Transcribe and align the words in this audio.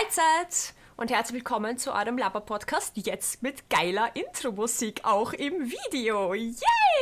Mahlzeit 0.00 0.72
und 0.96 1.10
herzlich 1.10 1.34
willkommen 1.34 1.76
zu 1.76 1.92
eurem 1.92 2.16
Laber-Podcast, 2.16 2.96
jetzt 2.96 3.42
mit 3.42 3.68
geiler 3.68 4.10
Intro-Musik, 4.14 5.00
auch 5.04 5.34
im 5.34 5.70
Video. 5.70 6.32
Yay! 6.32 6.54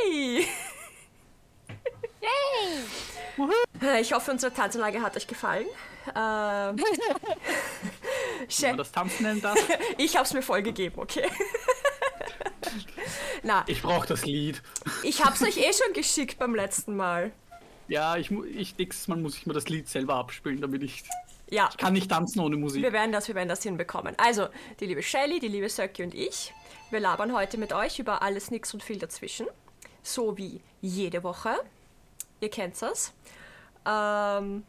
Yay! 2.21 4.01
Ich 4.01 4.11
hoffe, 4.11 4.31
unsere 4.31 4.53
Tanzanlage 4.53 5.01
hat 5.01 5.15
euch 5.15 5.27
gefallen. 5.27 5.67
Ähm, 6.07 6.77
Wie 8.49 8.65
man 8.65 8.77
das 8.77 8.91
Tanzen 8.91 9.23
nennen 9.23 9.41
darf. 9.41 9.57
ich 9.97 10.17
hab's 10.17 10.33
mir 10.33 10.41
voll 10.41 10.61
gegeben, 10.61 10.95
okay? 10.97 11.29
Na, 13.43 13.63
Ich 13.67 13.81
brauche 13.81 14.07
das 14.07 14.25
Lied. 14.25 14.61
ich 15.03 15.23
hab's 15.23 15.41
euch 15.41 15.57
eh 15.57 15.71
schon 15.71 15.93
geschickt 15.93 16.37
beim 16.37 16.53
letzten 16.53 16.97
Mal. 16.97 17.31
Ja, 17.87 18.17
ich, 18.17 18.29
ich 18.31 18.77
nächstes 18.77 19.07
Mal 19.07 19.17
muss 19.17 19.37
ich 19.37 19.45
mir 19.45 19.53
das 19.53 19.69
Lied 19.69 19.87
selber 19.87 20.15
abspielen, 20.15 20.59
damit 20.59 20.83
ich. 20.83 21.03
Ja, 21.51 21.69
Ich 21.71 21.77
kann 21.77 21.93
nicht 21.93 22.09
tanzen 22.09 22.39
ohne 22.41 22.57
Musik. 22.57 22.81
Wir 22.83 22.93
werden 22.93 23.11
das, 23.11 23.27
wir 23.27 23.35
werden 23.35 23.49
das 23.49 23.63
hinbekommen. 23.63 24.15
Also, 24.17 24.47
die 24.79 24.85
liebe 24.85 25.01
Shelly, 25.01 25.39
die 25.39 25.47
liebe 25.47 25.67
Söcki 25.69 26.03
und 26.03 26.13
ich, 26.13 26.53
wir 26.91 26.99
labern 26.99 27.33
heute 27.33 27.57
mit 27.57 27.73
euch 27.73 27.99
über 27.99 28.21
alles, 28.21 28.51
nix 28.51 28.73
und 28.73 28.83
viel 28.83 28.99
dazwischen. 28.99 29.47
So 30.03 30.37
wie 30.37 30.61
jede 30.81 31.23
Woche. 31.23 31.55
Ihr 32.39 32.49
kennt 32.49 32.81
es. 32.81 33.13
Ähm, 33.85 34.63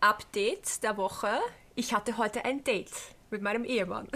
Update 0.00 0.82
der 0.82 0.96
Woche. 0.96 1.40
Ich 1.74 1.92
hatte 1.92 2.16
heute 2.18 2.44
ein 2.44 2.62
Date 2.64 2.92
mit 3.30 3.42
meinem 3.42 3.64
Ehemann. 3.64 4.08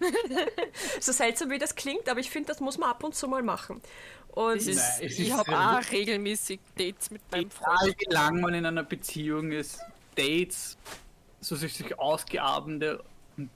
so 1.00 1.12
seltsam 1.12 1.50
wie 1.50 1.58
das 1.58 1.74
klingt, 1.74 2.08
aber 2.08 2.20
ich 2.20 2.30
finde, 2.30 2.48
das 2.48 2.60
muss 2.60 2.78
man 2.78 2.90
ab 2.90 3.04
und 3.04 3.14
zu 3.14 3.28
mal 3.28 3.42
machen. 3.42 3.82
Und 4.28 4.56
Das 4.56 4.66
ist, 4.66 5.00
Nein, 5.00 5.10
ich 5.10 5.32
habe 5.32 5.58
auch 5.58 5.92
regelmäßig 5.92 6.60
Dates 6.78 7.10
mit 7.10 7.20
meinem 7.30 7.48
Egal 7.48 7.78
Freund. 7.78 7.96
wie 7.98 8.14
lang 8.14 8.40
man 8.40 8.54
in 8.54 8.64
einer 8.64 8.84
Beziehung 8.84 9.50
ist, 9.52 9.80
Dates, 10.20 10.78
so 11.40 11.56
sich 11.56 11.98
ausgeabende, 11.98 13.02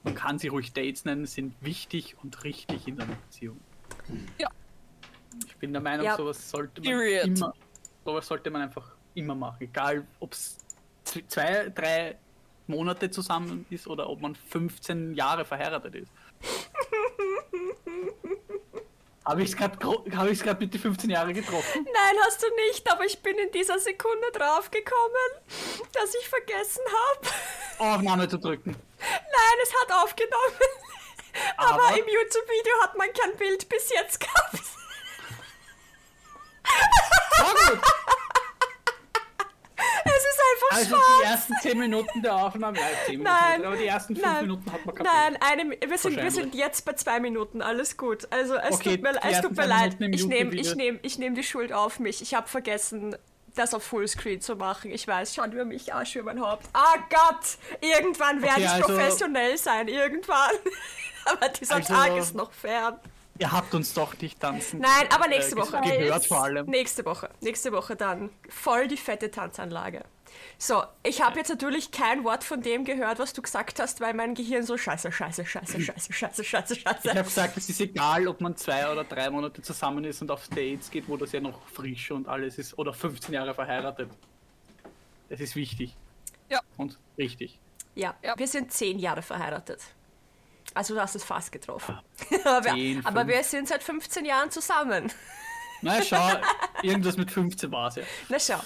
man 0.03 0.15
kann 0.15 0.39
sie 0.39 0.48
ruhig 0.48 0.73
Dates 0.73 1.05
nennen, 1.05 1.27
sind 1.27 1.55
wichtig 1.61 2.17
und 2.23 2.43
richtig 2.45 2.89
in 2.89 3.01
einer 3.01 3.15
Beziehung. 3.15 3.61
Ja. 4.39 4.48
Ich 5.47 5.57
bin 5.57 5.73
der 5.73 5.83
Meinung, 5.83 6.07
Ja. 6.07 6.17
sowas 6.17 6.48
sollte 6.51 6.81
man 6.81 6.91
Period. 6.91 7.25
immer, 7.27 7.53
sowas 8.05 8.27
sollte 8.27 8.51
man 8.51 8.62
einfach 8.62 8.95
immer 9.15 9.35
machen. 9.35 9.57
Egal, 9.61 10.07
ob 10.20 10.33
es 10.33 10.59
zwei, 11.05 11.69
drei 11.70 12.17
Monate 12.67 13.11
zusammen 13.11 13.67
ist 13.70 13.87
oder 13.87 14.09
ob 14.09 14.20
man 14.23 14.35
15 14.35 15.15
Jahre 15.15 15.45
verheiratet 15.45 15.95
ist. 15.97 16.12
Habe 19.27 19.42
ich 19.42 19.50
es 19.53 19.56
gerade 19.56 19.78
hab 20.50 20.61
mit 20.61 20.75
die 20.75 20.78
15 20.78 21.08
Jahre 21.08 21.33
getroffen? 21.33 21.84
Nein, 21.84 22.17
hast 22.27 22.42
du 22.42 22.47
nicht, 22.69 22.91
aber 22.91 23.05
ich 23.05 23.20
bin 23.22 23.39
in 23.39 23.50
dieser 23.53 23.78
Sekunde 23.78 24.30
draufgekommen, 24.33 25.33
dass 25.92 26.14
ich 26.14 26.28
vergessen 26.28 26.83
habe. 27.08 27.95
Aufnahme 27.95 28.28
zu 28.28 28.39
drücken. 28.39 28.77
Nein, 29.00 29.58
es 29.62 29.72
hat 29.83 30.02
aufgenommen. 30.05 30.55
Aber, 31.56 31.83
Aber- 31.84 31.98
im 31.98 32.06
YouTube-Video 32.06 32.83
hat 32.83 32.97
man 32.97 33.12
kein 33.12 33.36
Bild 33.36 33.69
bis 33.69 33.91
jetzt 33.91 34.20
gehabt. 34.20 34.61
Sehr 37.36 37.70
gut. 37.70 37.80
Es 40.05 40.13
ist 40.13 40.41
einfach 40.53 40.77
Also 40.79 40.89
schwarz. 40.97 41.05
die 41.21 41.25
ersten 41.27 41.55
10 41.63 41.79
Minuten 41.79 42.23
der 42.23 42.35
Aufnahme, 42.37 42.79
ja, 42.79 42.87
10 43.07 43.19
Minuten, 43.19 43.31
Nein, 43.41 43.65
aber 43.65 43.77
die 43.77 43.87
ersten 43.87 44.15
5 44.17 44.27
nein, 44.27 44.41
Minuten 44.43 44.73
hat 44.73 44.87
man 44.87 44.95
Nein, 44.97 45.39
eine, 45.41 45.71
wir, 45.89 45.99
sind, 45.99 46.17
wir 46.17 46.31
sind 46.31 46.55
jetzt 46.55 46.85
bei 46.85 46.93
zwei 46.93 47.21
Minuten, 47.21 47.63
alles 47.63 47.97
gut. 47.97 48.27
Also 48.31 48.55
es 48.57 48.75
Okay, 48.77 48.97
tut 48.97 49.03
mir, 49.03 49.13
es 49.23 49.41
tut 49.41 49.57
mir 49.57 49.67
leid. 49.67 49.97
Ich 50.01 50.27
nehme 50.27 50.55
ich 50.55 50.75
nehm, 50.75 50.99
ich 51.03 51.19
nehm 51.19 51.35
die 51.35 51.43
Schuld 51.45 51.73
auf 51.73 51.99
mich. 51.99 52.21
Ich 52.23 52.35
habe 52.35 52.49
vergessen, 52.49 53.17
das 53.57 53.73
auf 53.73 53.85
Fullscreen 53.85 54.41
zu 54.41 54.57
machen. 54.57 54.91
Ich 54.91 55.07
weiß, 55.07 55.35
schaut 55.35 55.53
über 55.53 55.64
mich 55.64 55.95
Arsch 55.95 56.17
über 56.17 56.35
mein 56.35 56.41
Haupt. 56.45 56.67
Ah 56.73 56.97
Gott, 57.09 57.59
irgendwann 57.81 58.43
werde 58.43 58.55
Okay, 58.57 58.64
ich 58.64 58.70
also- 58.70 58.87
professionell 58.87 59.57
sein, 59.59 59.89
irgendwann. 59.89 60.51
aber 61.27 61.48
dieser 61.51 61.77
Also- 61.77 61.95
Tag 61.95 62.17
ist 62.17 62.35
noch 62.35 62.53
fern. 62.53 62.98
Ihr 63.39 63.50
habt 63.50 63.74
uns 63.74 63.92
doch 63.95 64.17
nicht 64.20 64.39
tanzen 64.40 64.78
Nein, 64.80 65.08
aber 65.12 65.27
nächste 65.27 65.56
äh, 65.56 65.58
Woche. 65.58 65.80
gehört 65.80 66.27
vor 66.27 66.45
allem. 66.45 66.67
Nächste 66.67 67.05
Woche. 67.05 67.28
Nächste 67.40 67.72
Woche 67.72 67.96
dann 67.96 68.30
voll 68.48 68.86
die 68.86 68.96
fette 68.96 69.30
Tanzanlage. 69.30 70.05
So, 70.58 70.83
ich 71.02 71.20
habe 71.22 71.39
jetzt 71.39 71.48
natürlich 71.48 71.90
kein 71.90 72.24
Wort 72.24 72.45
von 72.45 72.61
dem 72.62 72.84
gehört, 72.84 73.18
was 73.18 73.33
du 73.33 73.42
gesagt 73.42 73.80
hast, 73.80 74.00
weil 74.00 74.14
mein 74.14 74.34
Gehirn 74.34 74.64
so 74.64 74.77
scheiße, 74.77 75.11
scheiße, 75.12 75.45
scheiße, 75.46 75.80
scheiße, 75.80 76.12
scheiße, 76.12 76.45
scheiße, 76.45 76.74
Ich 76.74 76.86
habe 76.86 76.98
scheiße. 77.02 77.22
gesagt, 77.24 77.56
es 77.56 77.68
ist 77.68 77.80
egal, 77.80 78.27
ob 78.28 78.40
man 78.40 78.56
zwei 78.56 78.90
oder 78.90 79.05
drei 79.05 79.30
Monate 79.30 79.62
zusammen 79.62 80.05
ist 80.05 80.22
und 80.22 80.30
auf 80.30 80.48
Dates 80.48 80.90
geht, 80.90 81.08
wo 81.08 81.16
das 81.16 81.33
ja 81.33 81.40
noch 81.40 81.61
frisch 81.68 82.11
und 82.11 82.28
alles 82.28 82.58
ist, 82.58 82.77
oder 82.78 82.92
15 82.92 83.33
Jahre 83.34 83.55
verheiratet. 83.55 84.11
Das 85.28 85.40
ist 85.40 85.55
wichtig. 85.56 85.95
Ja. 86.48 86.61
Und 86.77 86.98
richtig. 87.18 87.58
Ja, 87.95 88.14
Ja. 88.22 88.34
wir 88.36 88.46
sind 88.48 88.72
zehn 88.72 88.98
Jahre 88.98 89.22
verheiratet. 89.22 89.80
Also 90.73 90.95
du 90.95 91.01
hast 91.01 91.14
es 91.14 91.25
fast 91.25 91.52
getroffen. 91.52 91.98
aber, 92.45 92.70
Zehn, 92.70 93.05
aber 93.05 93.20
fünf. 93.20 93.33
wir 93.33 93.45
sind 93.45 93.69
seit 93.69 93.83
15 93.83 94.25
Jahren 94.25 94.51
zusammen. 94.51 95.13
Na 95.83 96.02
schau, 96.02 96.41
irgendwas 96.83 97.17
mit 97.17 97.30
15 97.30 97.70
war 97.70 97.89
es 97.89 97.97
ja. 97.97 98.05
Na 98.29 98.39
schau. 98.39 98.61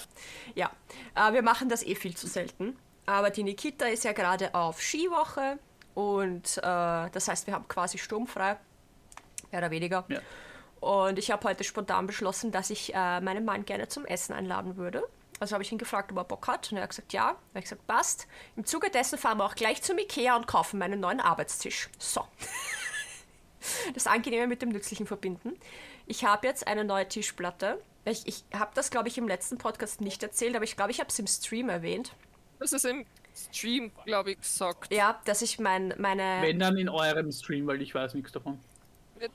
Ja, 0.55 0.71
äh, 1.15 1.33
wir 1.33 1.41
machen 1.41 1.67
das 1.67 1.83
eh 1.83 1.95
viel 1.95 2.15
zu 2.15 2.27
selten. 2.27 2.77
Aber 3.05 3.29
die 3.29 3.43
Nikita 3.43 3.87
ist 3.87 4.03
ja 4.03 4.13
gerade 4.13 4.53
auf 4.53 4.81
Skiwoche 4.81 5.59
und 5.95 6.57
äh, 6.57 6.61
das 6.61 7.27
heißt, 7.27 7.47
wir 7.47 7.55
haben 7.55 7.67
quasi 7.67 7.97
sturmfrei, 7.97 8.57
mehr 9.51 9.61
oder 9.61 9.71
weniger. 9.71 10.05
ja. 10.07 10.19
Und 10.79 11.19
ich 11.19 11.29
habe 11.29 11.47
heute 11.47 11.63
spontan 11.63 12.07
beschlossen, 12.07 12.51
dass 12.51 12.69
ich 12.69 12.93
äh, 12.93 13.19
meinen 13.19 13.43
Mann 13.43 13.65
gerne 13.65 13.89
zum 13.89 14.05
Essen 14.05 14.33
einladen 14.33 14.77
würde. 14.77 15.03
Also 15.39 15.53
habe 15.53 15.63
ich 15.63 15.71
ihn 15.71 15.77
gefragt, 15.77 16.11
ob 16.11 16.17
er 16.17 16.23
Bock 16.25 16.47
hat. 16.47 16.71
Und 16.71 16.77
er 16.77 16.83
hat 16.83 16.89
gesagt, 16.89 17.13
ja. 17.13 17.23
Da 17.23 17.29
habe 17.29 17.39
ich 17.55 17.63
gesagt, 17.63 17.87
passt. 17.87 18.27
Im 18.55 18.65
Zuge 18.65 18.89
dessen 18.89 19.17
fahren 19.17 19.37
wir 19.37 19.45
auch 19.45 19.55
gleich 19.55 19.81
zum 19.81 19.97
Ikea 19.97 20.35
und 20.35 20.47
kaufen 20.47 20.79
meinen 20.79 20.99
neuen 20.99 21.19
Arbeitstisch. 21.19 21.89
So. 21.97 22.25
Das 23.93 24.07
Angenehme 24.07 24.47
mit 24.47 24.61
dem 24.61 24.69
Nützlichen 24.69 25.05
verbinden. 25.05 25.51
Ich 26.05 26.23
habe 26.23 26.47
jetzt 26.47 26.65
eine 26.65 26.85
neue 26.85 27.07
Tischplatte. 27.09 27.81
Ich, 28.05 28.25
ich 28.25 28.43
habe 28.53 28.71
das, 28.73 28.89
glaube 28.89 29.09
ich, 29.09 29.17
im 29.17 29.27
letzten 29.27 29.57
Podcast 29.57 29.99
nicht 29.99 30.23
erzählt, 30.23 30.55
aber 30.55 30.63
ich 30.63 30.77
glaube, 30.77 30.91
ich 30.91 30.99
habe 31.01 31.09
es 31.09 31.19
im 31.19 31.27
Stream 31.27 31.67
erwähnt. 31.67 32.13
Das 32.59 32.71
ist 32.71 32.85
im 32.85 33.05
Stream, 33.35 33.91
glaube 34.05 34.31
ich, 34.31 34.39
gesagt. 34.39 34.93
Ja, 34.93 35.19
dass 35.25 35.41
ich 35.41 35.59
mein, 35.59 35.93
meine... 35.97 36.37
Wenn 36.41 36.57
dann 36.57 36.77
in 36.77 36.89
eurem 36.89 37.31
Stream, 37.31 37.67
weil 37.67 37.81
ich 37.81 37.93
weiß 37.93 38.13
nichts 38.13 38.31
davon. 38.31 38.59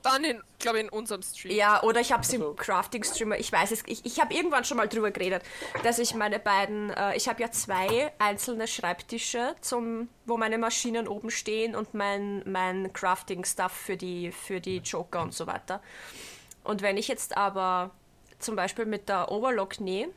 Dann, 0.01 0.23
in, 0.23 0.41
glaube 0.59 0.77
ich, 0.79 0.83
in 0.85 0.89
unserem 0.89 1.21
Stream. 1.21 1.55
Ja, 1.55 1.81
oder 1.83 1.99
ich 2.01 2.11
habe 2.11 2.23
es 2.23 2.33
Also- 2.33 2.49
im 2.51 2.55
Crafting-Streamer, 2.55 3.37
ich 3.37 3.51
weiß 3.51 3.71
es, 3.71 3.83
ich, 3.85 4.05
ich 4.05 4.19
habe 4.19 4.33
irgendwann 4.33 4.63
schon 4.65 4.77
mal 4.77 4.87
drüber 4.87 5.11
geredet, 5.11 5.43
dass 5.83 5.99
ich 5.99 6.15
meine 6.15 6.39
beiden, 6.39 6.89
äh, 6.91 7.15
ich 7.15 7.27
habe 7.27 7.41
ja 7.41 7.51
zwei 7.51 8.11
einzelne 8.19 8.67
Schreibtische, 8.67 9.55
zum, 9.61 10.09
wo 10.25 10.37
meine 10.37 10.57
Maschinen 10.57 11.07
oben 11.07 11.29
stehen 11.31 11.75
und 11.75 11.93
mein, 11.93 12.41
mein 12.45 12.91
Crafting-Stuff 12.93 13.71
für 13.71 13.97
die, 13.97 14.31
für 14.31 14.59
die 14.59 14.77
Joker 14.77 15.21
und 15.21 15.33
so 15.33 15.47
weiter. 15.47 15.81
Und 16.63 16.81
wenn 16.81 16.97
ich 16.97 17.07
jetzt 17.07 17.37
aber 17.37 17.91
zum 18.39 18.55
Beispiel 18.55 18.85
mit 18.85 19.07
der 19.07 19.31
Overlock 19.31 19.79
nähe, 19.79 20.09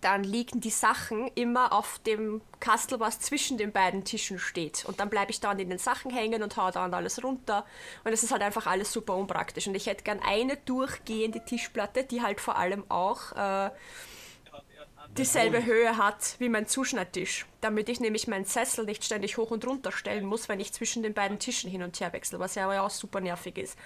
dann 0.00 0.24
liegen 0.24 0.60
die 0.60 0.70
Sachen 0.70 1.28
immer 1.34 1.72
auf 1.72 2.00
dem 2.00 2.40
Kastel, 2.58 2.98
was 2.98 3.20
zwischen 3.20 3.56
den 3.56 3.72
beiden 3.72 4.04
Tischen 4.04 4.38
steht. 4.38 4.84
Und 4.84 4.98
dann 4.98 5.10
bleibe 5.10 5.30
ich 5.30 5.40
dann 5.40 5.58
in 5.60 5.70
den 5.70 5.78
Sachen 5.78 6.10
hängen 6.10 6.42
und 6.42 6.56
hau 6.56 6.70
dann 6.70 6.92
alles 6.92 7.22
runter. 7.22 7.64
Und 8.04 8.12
es 8.12 8.22
ist 8.22 8.32
halt 8.32 8.42
einfach 8.42 8.66
alles 8.66 8.92
super 8.92 9.14
unpraktisch. 9.16 9.68
Und 9.68 9.76
ich 9.76 9.86
hätte 9.86 10.02
gern 10.02 10.20
eine 10.20 10.56
durchgehende 10.56 11.44
Tischplatte, 11.44 12.02
die 12.02 12.22
halt 12.22 12.40
vor 12.40 12.56
allem 12.56 12.84
auch 12.88 13.32
äh, 13.32 13.70
dieselbe 15.16 15.64
Höhe 15.64 15.96
hat 15.96 16.34
wie 16.38 16.48
mein 16.48 16.66
Zuschnitttisch. 16.66 17.46
Damit 17.60 17.88
ich 17.88 18.00
nämlich 18.00 18.26
meinen 18.26 18.44
Sessel 18.44 18.86
nicht 18.86 19.04
ständig 19.04 19.38
hoch 19.38 19.52
und 19.52 19.64
runter 19.66 19.92
stellen 19.92 20.26
muss, 20.26 20.48
wenn 20.48 20.58
ich 20.58 20.72
zwischen 20.72 21.04
den 21.04 21.14
beiden 21.14 21.38
Tischen 21.38 21.70
hin 21.70 21.84
und 21.84 21.98
her 22.00 22.12
wechsle, 22.12 22.40
was 22.40 22.56
ja 22.56 22.64
aber 22.64 22.82
auch 22.82 22.90
super 22.90 23.20
nervig 23.20 23.56
ist. 23.56 23.78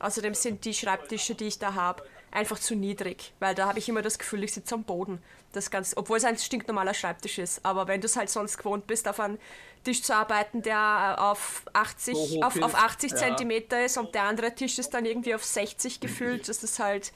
Außerdem 0.00 0.34
sind 0.34 0.64
die 0.64 0.74
Schreibtische, 0.74 1.36
die 1.36 1.46
ich 1.46 1.58
da 1.58 1.74
habe, 1.74 2.02
einfach 2.34 2.58
zu 2.58 2.74
niedrig, 2.74 3.32
weil 3.38 3.54
da 3.54 3.68
habe 3.68 3.78
ich 3.78 3.88
immer 3.88 4.02
das 4.02 4.18
Gefühl, 4.18 4.44
ich 4.44 4.52
sitze 4.52 4.74
am 4.74 4.84
Boden. 4.84 5.22
Das 5.56 5.70
ganz, 5.70 5.94
obwohl 5.96 6.18
es 6.18 6.24
ein 6.24 6.36
stinknormaler 6.36 6.94
Schreibtisch 6.94 7.38
ist. 7.38 7.64
Aber 7.64 7.86
wenn 7.88 8.00
du 8.00 8.06
es 8.06 8.16
halt 8.16 8.30
sonst 8.30 8.58
gewohnt 8.58 8.86
bist, 8.86 9.06
auf 9.08 9.20
einen 9.20 9.38
Tisch 9.84 10.02
zu 10.02 10.14
arbeiten, 10.14 10.62
der 10.62 11.16
auf 11.18 11.62
80, 11.72 12.16
So 12.16 12.42
auf, 12.42 12.60
auf 12.60 12.72
ist, 12.72 12.78
80 12.78 13.10
ja. 13.12 13.16
Zentimeter 13.16 13.84
ist 13.84 13.96
und 13.98 14.14
der 14.14 14.22
andere 14.24 14.54
Tisch 14.54 14.78
ist 14.78 14.92
dann 14.94 15.04
irgendwie 15.04 15.34
auf 15.34 15.44
60 15.44 16.00
gefühlt, 16.00 16.48
das 16.48 16.62
ist 16.64 16.78
halt, 16.78 17.12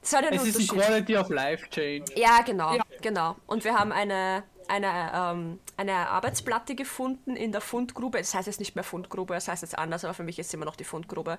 das 0.00 0.10
ist 0.12 0.16
halt 0.16 0.26
ein 0.26 0.34
Es 0.34 0.42
ist 0.44 0.56
ein 0.56 0.62
Unterschied. 0.62 0.86
Quality 0.86 1.16
of 1.16 1.28
Life 1.28 1.68
Change. 1.70 2.12
Ja, 2.16 2.40
genau, 2.42 2.74
Ja. 2.74 2.82
genau. 3.02 3.36
Und 3.46 3.64
wir 3.64 3.78
haben 3.78 3.92
eine, 3.92 4.42
eine, 4.66 5.12
ähm, 5.14 5.60
eine 5.76 6.08
Arbeitsplatte 6.08 6.74
gefunden 6.74 7.36
in 7.36 7.52
der 7.52 7.60
Fundgrube. 7.60 8.18
Das 8.18 8.34
heißt 8.34 8.46
jetzt 8.46 8.60
nicht 8.60 8.74
mehr 8.74 8.84
Fundgrube, 8.84 9.34
das 9.34 9.48
heißt 9.48 9.62
jetzt 9.62 9.78
anders, 9.78 10.04
aber 10.04 10.14
für 10.14 10.24
mich 10.24 10.38
ist 10.38 10.48
es 10.48 10.54
immer 10.54 10.64
noch 10.64 10.76
die 10.76 10.84
Fundgrube, 10.84 11.38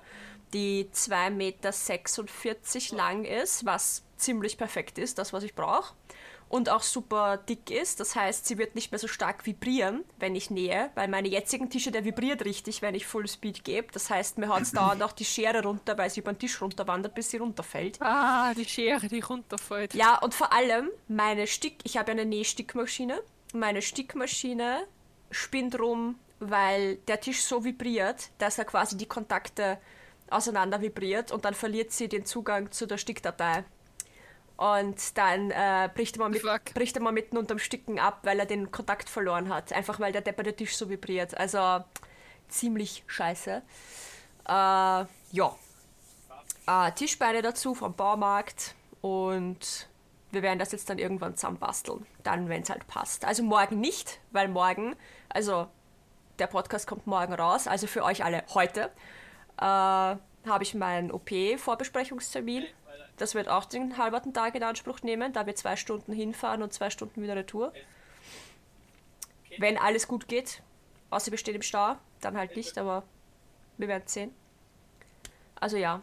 die 0.52 0.88
2,46 0.94 1.30
Meter 1.30 2.96
lang 2.96 3.24
ist, 3.24 3.66
was 3.66 4.05
ziemlich 4.16 4.58
perfekt 4.58 4.98
ist, 4.98 5.18
das, 5.18 5.32
was 5.32 5.42
ich 5.42 5.54
brauche. 5.54 5.94
Und 6.48 6.68
auch 6.70 6.82
super 6.82 7.38
dick 7.38 7.70
ist. 7.70 7.98
Das 7.98 8.14
heißt, 8.14 8.46
sie 8.46 8.56
wird 8.56 8.76
nicht 8.76 8.92
mehr 8.92 9.00
so 9.00 9.08
stark 9.08 9.46
vibrieren, 9.46 10.04
wenn 10.20 10.36
ich 10.36 10.48
nähe, 10.48 10.90
weil 10.94 11.08
meine 11.08 11.26
jetzigen 11.26 11.70
Tische, 11.70 11.90
der 11.90 12.04
vibriert 12.04 12.44
richtig, 12.44 12.82
wenn 12.82 12.94
ich 12.94 13.04
Full 13.04 13.26
Speed 13.26 13.64
gebe. 13.64 13.88
Das 13.92 14.10
heißt, 14.10 14.38
mir 14.38 14.48
haut 14.48 14.60
es 14.62 14.72
dauernd 14.72 15.02
auch 15.02 15.12
die 15.12 15.24
Schere 15.24 15.62
runter, 15.64 15.98
weil 15.98 16.08
sie 16.08 16.20
über 16.20 16.32
den 16.32 16.38
Tisch 16.38 16.60
runterwandert, 16.60 17.14
bis 17.14 17.30
sie 17.30 17.38
runterfällt. 17.38 18.00
Ah, 18.00 18.54
die 18.54 18.64
Schere, 18.64 19.08
die 19.08 19.20
runterfällt. 19.20 19.94
Ja, 19.94 20.18
und 20.18 20.34
vor 20.34 20.52
allem 20.52 20.88
meine 21.08 21.48
Stick, 21.48 21.78
ich 21.82 21.96
habe 21.96 22.12
ja 22.12 22.12
eine 22.12 22.26
Nähstickmaschine. 22.26 23.20
Meine 23.52 23.82
Stickmaschine 23.82 24.86
spinnt 25.32 25.78
rum, 25.80 26.16
weil 26.38 26.96
der 27.08 27.20
Tisch 27.20 27.42
so 27.42 27.64
vibriert, 27.64 28.30
dass 28.38 28.58
er 28.58 28.66
quasi 28.66 28.96
die 28.96 29.06
Kontakte 29.06 29.78
auseinander 30.30 30.80
vibriert 30.80 31.32
und 31.32 31.44
dann 31.44 31.54
verliert 31.54 31.92
sie 31.92 32.08
den 32.08 32.24
Zugang 32.24 32.70
zu 32.72 32.86
der 32.86 32.98
Stickdatei. 32.98 33.64
Und 34.56 35.18
dann 35.18 35.50
äh, 35.50 35.90
bricht, 35.94 36.16
er 36.16 36.20
mal 36.20 36.30
mit, 36.30 36.40
Fuck. 36.40 36.72
bricht 36.74 36.96
er 36.96 37.02
mal 37.02 37.12
mitten 37.12 37.36
unterm 37.36 37.58
Stücken 37.58 37.98
ab, 37.98 38.20
weil 38.22 38.38
er 38.38 38.46
den 38.46 38.70
Kontakt 38.70 39.10
verloren 39.10 39.52
hat. 39.52 39.72
Einfach 39.72 40.00
weil 40.00 40.12
der 40.12 40.22
depperte 40.22 40.54
Tisch 40.54 40.76
so 40.76 40.88
vibriert. 40.88 41.36
Also 41.36 41.84
ziemlich 42.48 43.04
scheiße. 43.06 43.62
Äh, 44.48 44.50
ja. 44.50 45.56
Äh, 46.66 46.92
Tischbeine 46.92 47.42
dazu 47.42 47.74
vom 47.74 47.94
Baumarkt 47.94 48.74
und 49.00 49.88
wir 50.32 50.42
werden 50.42 50.58
das 50.58 50.72
jetzt 50.72 50.90
dann 50.90 50.98
irgendwann 50.98 51.36
zusammenbasteln. 51.36 52.06
Dann, 52.22 52.48
wenn 52.48 52.62
es 52.62 52.70
halt 52.70 52.86
passt. 52.86 53.24
Also 53.24 53.42
morgen 53.42 53.80
nicht, 53.80 54.20
weil 54.32 54.48
morgen, 54.48 54.96
also 55.28 55.68
der 56.38 56.46
Podcast 56.46 56.86
kommt 56.86 57.06
morgen 57.06 57.32
raus, 57.34 57.66
also 57.66 57.86
für 57.86 58.04
euch 58.04 58.24
alle 58.24 58.42
heute, 58.54 58.90
äh, 59.58 59.62
habe 59.62 60.62
ich 60.62 60.74
meinen 60.74 61.10
OP-Vorbesprechungstermin. 61.10 62.64
Das 63.16 63.34
wird 63.34 63.48
auch 63.48 63.64
den 63.64 63.96
halben 63.96 64.32
Tag 64.34 64.54
in 64.54 64.62
Anspruch 64.62 65.00
nehmen, 65.02 65.32
da 65.32 65.46
wir 65.46 65.54
zwei 65.54 65.76
Stunden 65.76 66.12
hinfahren 66.12 66.62
und 66.62 66.72
zwei 66.72 66.90
Stunden 66.90 67.22
wieder 67.22 67.36
Retour. 67.36 67.72
Wenn 69.58 69.78
alles 69.78 70.06
gut 70.06 70.28
geht, 70.28 70.62
außer 71.10 71.30
wir 71.30 71.38
stehen 71.38 71.54
im 71.54 71.62
Stau, 71.62 71.96
dann 72.20 72.36
halt 72.36 72.56
nicht, 72.56 72.76
aber 72.76 73.04
wir 73.78 73.88
werden 73.88 74.02
sehen. 74.06 74.32
Also 75.58 75.78
ja, 75.78 76.02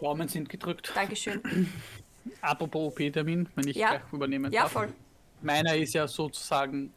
Daumen 0.00 0.28
sind 0.28 0.48
gedrückt. 0.48 0.92
Dankeschön. 0.94 1.42
Apropos 2.40 2.92
OP-Termin, 2.92 3.48
wenn 3.56 3.66
ich 3.66 3.76
Ja. 3.76 3.96
gleich 3.96 4.12
übernehmen 4.12 4.52
Ja, 4.52 4.62
darf. 4.62 4.72
voll. 4.72 4.92
Meiner 5.40 5.74
ist 5.74 5.94
ja 5.94 6.06
sozusagen 6.06 6.92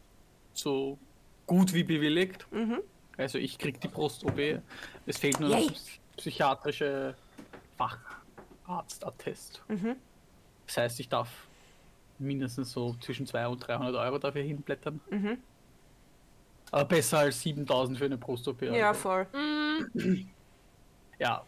so 0.54 1.00
gut 1.48 1.74
wie 1.74 1.84
bewilligt. 1.84 2.46
Mhm. 2.52 2.80
Also 3.18 3.40
ich 3.40 3.58
krieg 3.58 3.82
die 3.82 3.88
Brust-OP. 3.88 4.62
Es 5.08 5.18
fehlt 5.18 5.40
nur 5.40 5.50
Yay. 5.50 5.66
noch 5.66 5.72
das 5.72 5.86
psychiatrische 6.18 7.16
Facharztattest. 8.66 9.64
Mhm. 9.68 9.96
Das 10.68 10.78
heißt, 10.78 11.00
ich 11.00 11.10
darf 11.10 11.30
mindestens 12.18 12.72
so 12.72 12.96
zwischen 13.00 13.26
200 13.26 13.52
und 13.52 13.68
300 13.68 13.96
Euro 13.96 14.18
dafür 14.18 14.42
hinblättern. 14.44 15.00
Mhm. 15.10 15.38
Aber 16.72 16.86
besser 16.86 17.20
als 17.20 17.42
7000 17.42 17.98
für 17.98 18.06
eine 18.06 18.18
Brust-OP. 18.18 18.62
Ja, 18.64 18.90
also. 18.90 19.00
voll. 19.00 19.28
ja. 21.20 21.44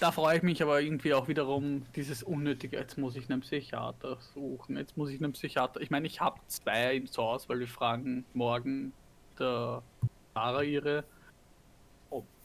Da 0.00 0.12
freue 0.12 0.36
ich 0.36 0.42
mich 0.42 0.62
aber 0.62 0.80
irgendwie 0.80 1.14
auch 1.14 1.26
wiederum 1.26 1.86
dieses 1.94 2.22
unnötige, 2.22 2.76
jetzt 2.76 2.98
muss 2.98 3.16
ich 3.16 3.30
einen 3.30 3.40
Psychiater 3.40 4.18
suchen, 4.34 4.76
jetzt 4.76 4.96
muss 4.96 5.08
ich 5.08 5.22
einen 5.22 5.32
Psychiater. 5.32 5.80
Ich 5.80 5.90
meine, 5.90 6.06
ich 6.06 6.20
habe 6.20 6.38
zwei 6.48 6.96
im 6.96 7.06
Haus, 7.16 7.48
weil 7.48 7.60
wir 7.60 7.68
fragen 7.68 8.26
morgen 8.34 8.92
der 9.38 9.82
Sarah 10.34 10.62
ihre, 10.62 11.04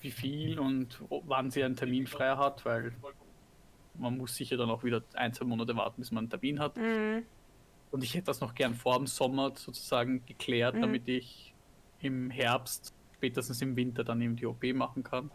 wie 0.02 0.12
viel 0.12 0.60
und 0.60 1.02
wann 1.10 1.52
sie 1.52 1.64
einen 1.64 1.76
Termin 1.76 2.08
frei 2.08 2.36
hat, 2.36 2.66
weil 2.66 2.94
man 3.96 4.18
muss 4.18 4.36
sicher 4.36 4.58
dann 4.58 4.70
auch 4.70 4.84
wieder 4.84 5.04
ein, 5.14 5.34
zwei 5.34 5.46
Monate 5.46 5.76
warten, 5.76 6.02
bis 6.02 6.12
man 6.12 6.24
einen 6.24 6.30
Termin 6.30 6.60
hat. 6.60 6.78
Mhm. 6.78 7.24
Und 7.92 8.04
ich 8.04 8.14
hätte 8.16 8.26
das 8.26 8.40
noch 8.40 8.56
gern 8.56 8.74
vor 8.74 8.98
dem 8.98 9.06
Sommer 9.08 9.52
sozusagen 9.56 10.26
geklärt, 10.26 10.76
Mhm. 10.76 10.82
damit 10.82 11.08
ich 11.08 11.54
im 12.00 12.30
Herbst, 12.32 12.94
spätestens 13.16 13.62
im 13.62 13.76
Winter, 13.76 14.04
dann 14.04 14.22
eben 14.22 14.36
die 14.36 14.46
OP 14.46 14.64
machen 14.74 15.04
kann. 15.04 15.30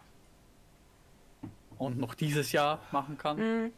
Und 1.78 1.98
noch 1.98 2.14
dieses 2.14 2.52
Jahr 2.52 2.80
machen 2.90 3.18
kann. 3.18 3.36
Mhm. 3.38 3.72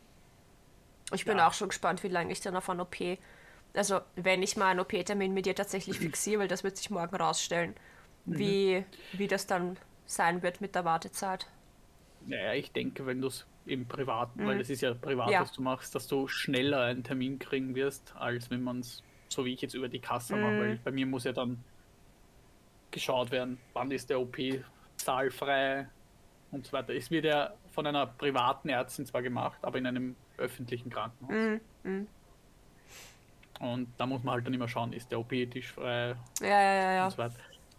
Ich 1.13 1.25
bin 1.25 1.39
Ja. 1.39 1.49
auch 1.49 1.53
schon 1.53 1.69
gespannt, 1.69 2.03
wie 2.05 2.09
lange 2.09 2.33
ich 2.33 2.41
dann 2.41 2.55
auf 2.57 2.71
einen 2.71 2.81
OP. 2.81 3.19
Also, 3.75 4.01
wenn 4.15 4.43
ich 4.43 4.57
mal 4.57 4.69
einen 4.69 4.81
OP-Termin 4.81 5.35
mit 5.35 5.47
dir 5.47 5.55
tatsächlich 5.55 5.99
fixiere, 6.17 6.41
weil 6.43 6.49
das 6.49 6.65
wird 6.65 6.77
sich 6.77 6.91
morgen 6.91 7.15
rausstellen, 7.17 7.75
Mhm. 8.25 8.39
wie, 8.39 8.85
wie 9.13 9.27
das 9.27 9.47
dann 9.47 9.77
sein 10.09 10.43
wird 10.43 10.61
mit 10.61 10.75
der 10.75 10.85
Wartezeit. 10.85 11.47
Naja, 12.27 12.55
ich 12.55 12.73
denke, 12.73 13.07
wenn 13.07 13.21
du 13.21 13.29
es 13.29 13.47
im 13.67 13.87
Privaten, 13.87 14.43
Mhm. 14.43 14.47
weil 14.47 14.59
das 14.59 14.71
ist 14.71 14.81
ja 14.81 14.95
privat, 14.95 15.31
Ja. 15.31 15.43
was 15.43 15.53
du 15.53 15.63
machst, 15.63 15.95
dass 15.95 16.07
du 16.09 16.27
schneller 16.27 16.83
einen 16.83 17.05
Termin 17.05 17.39
kriegen 17.39 17.75
wirst, 17.75 18.15
als 18.17 18.51
wenn 18.51 18.63
man 18.63 18.81
es, 18.81 19.03
so 19.29 19.45
wie 19.45 19.53
ich 19.53 19.61
jetzt 19.61 19.75
über 19.75 19.89
die 19.89 20.01
Kasse 20.01 20.35
mache, 20.37 20.53
Mhm. 20.53 20.61
weil 20.61 20.77
bei 20.83 20.91
mir 20.91 21.07
muss 21.07 21.25
ja 21.25 21.33
dann 21.33 21.63
geschaut 22.91 23.31
werden, 23.31 23.59
wann 23.75 23.91
ist 23.91 24.09
der 24.09 24.19
OP-Saal 24.21 25.31
frei 25.31 25.89
und 26.51 26.67
so 26.67 26.73
weiter. 26.73 26.95
Es 26.95 27.11
wird 27.11 27.27
ja 27.27 27.53
von 27.71 27.87
einer 27.87 28.07
privaten 28.07 28.71
Ärztin 28.71 29.05
zwar 29.05 29.21
gemacht, 29.23 29.59
aber 29.63 29.77
in 29.79 29.87
einem 29.87 30.17
öffentlichen 30.39 30.89
Krankenhaus. 30.89 31.35
Mhm. 31.35 31.61
Mhm. 31.83 32.07
Und 33.61 33.89
da 33.99 34.07
muss 34.07 34.23
man 34.23 34.35
halt 34.35 34.47
dann 34.47 34.55
immer 34.55 34.69
schauen, 34.69 34.93
ist 34.93 35.11
der 35.11 35.19
OP-Tisch 35.21 35.73
frei 35.73 36.15
Ja, 36.41 36.47
ja, 36.49 36.75
ja, 36.75 36.93
ja. 36.93 37.05
und 37.07 37.11
so 37.11 37.19
weiter. 37.19 37.35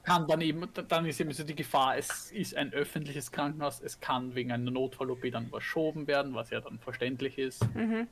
Kann 0.09 0.27
dann 0.27 0.41
eben, 0.41 0.67
dann 0.87 1.05
ist 1.05 1.19
eben 1.19 1.31
so 1.31 1.43
die 1.43 1.55
Gefahr, 1.55 1.97
es 1.97 2.31
ist 2.31 2.55
ein 2.55 2.73
öffentliches 2.73 3.31
Krankenhaus, 3.31 3.79
es 3.79 3.99
kann 3.99 4.33
wegen 4.33 4.51
einer 4.51 4.71
Notfall-OP 4.71 5.31
dann 5.31 5.47
verschoben 5.49 6.07
werden, 6.07 6.33
was 6.33 6.49
ja 6.49 6.61
dann 6.61 6.79
verständlich 6.79 7.37
ist 7.37 7.63
Mhm. 7.75 8.07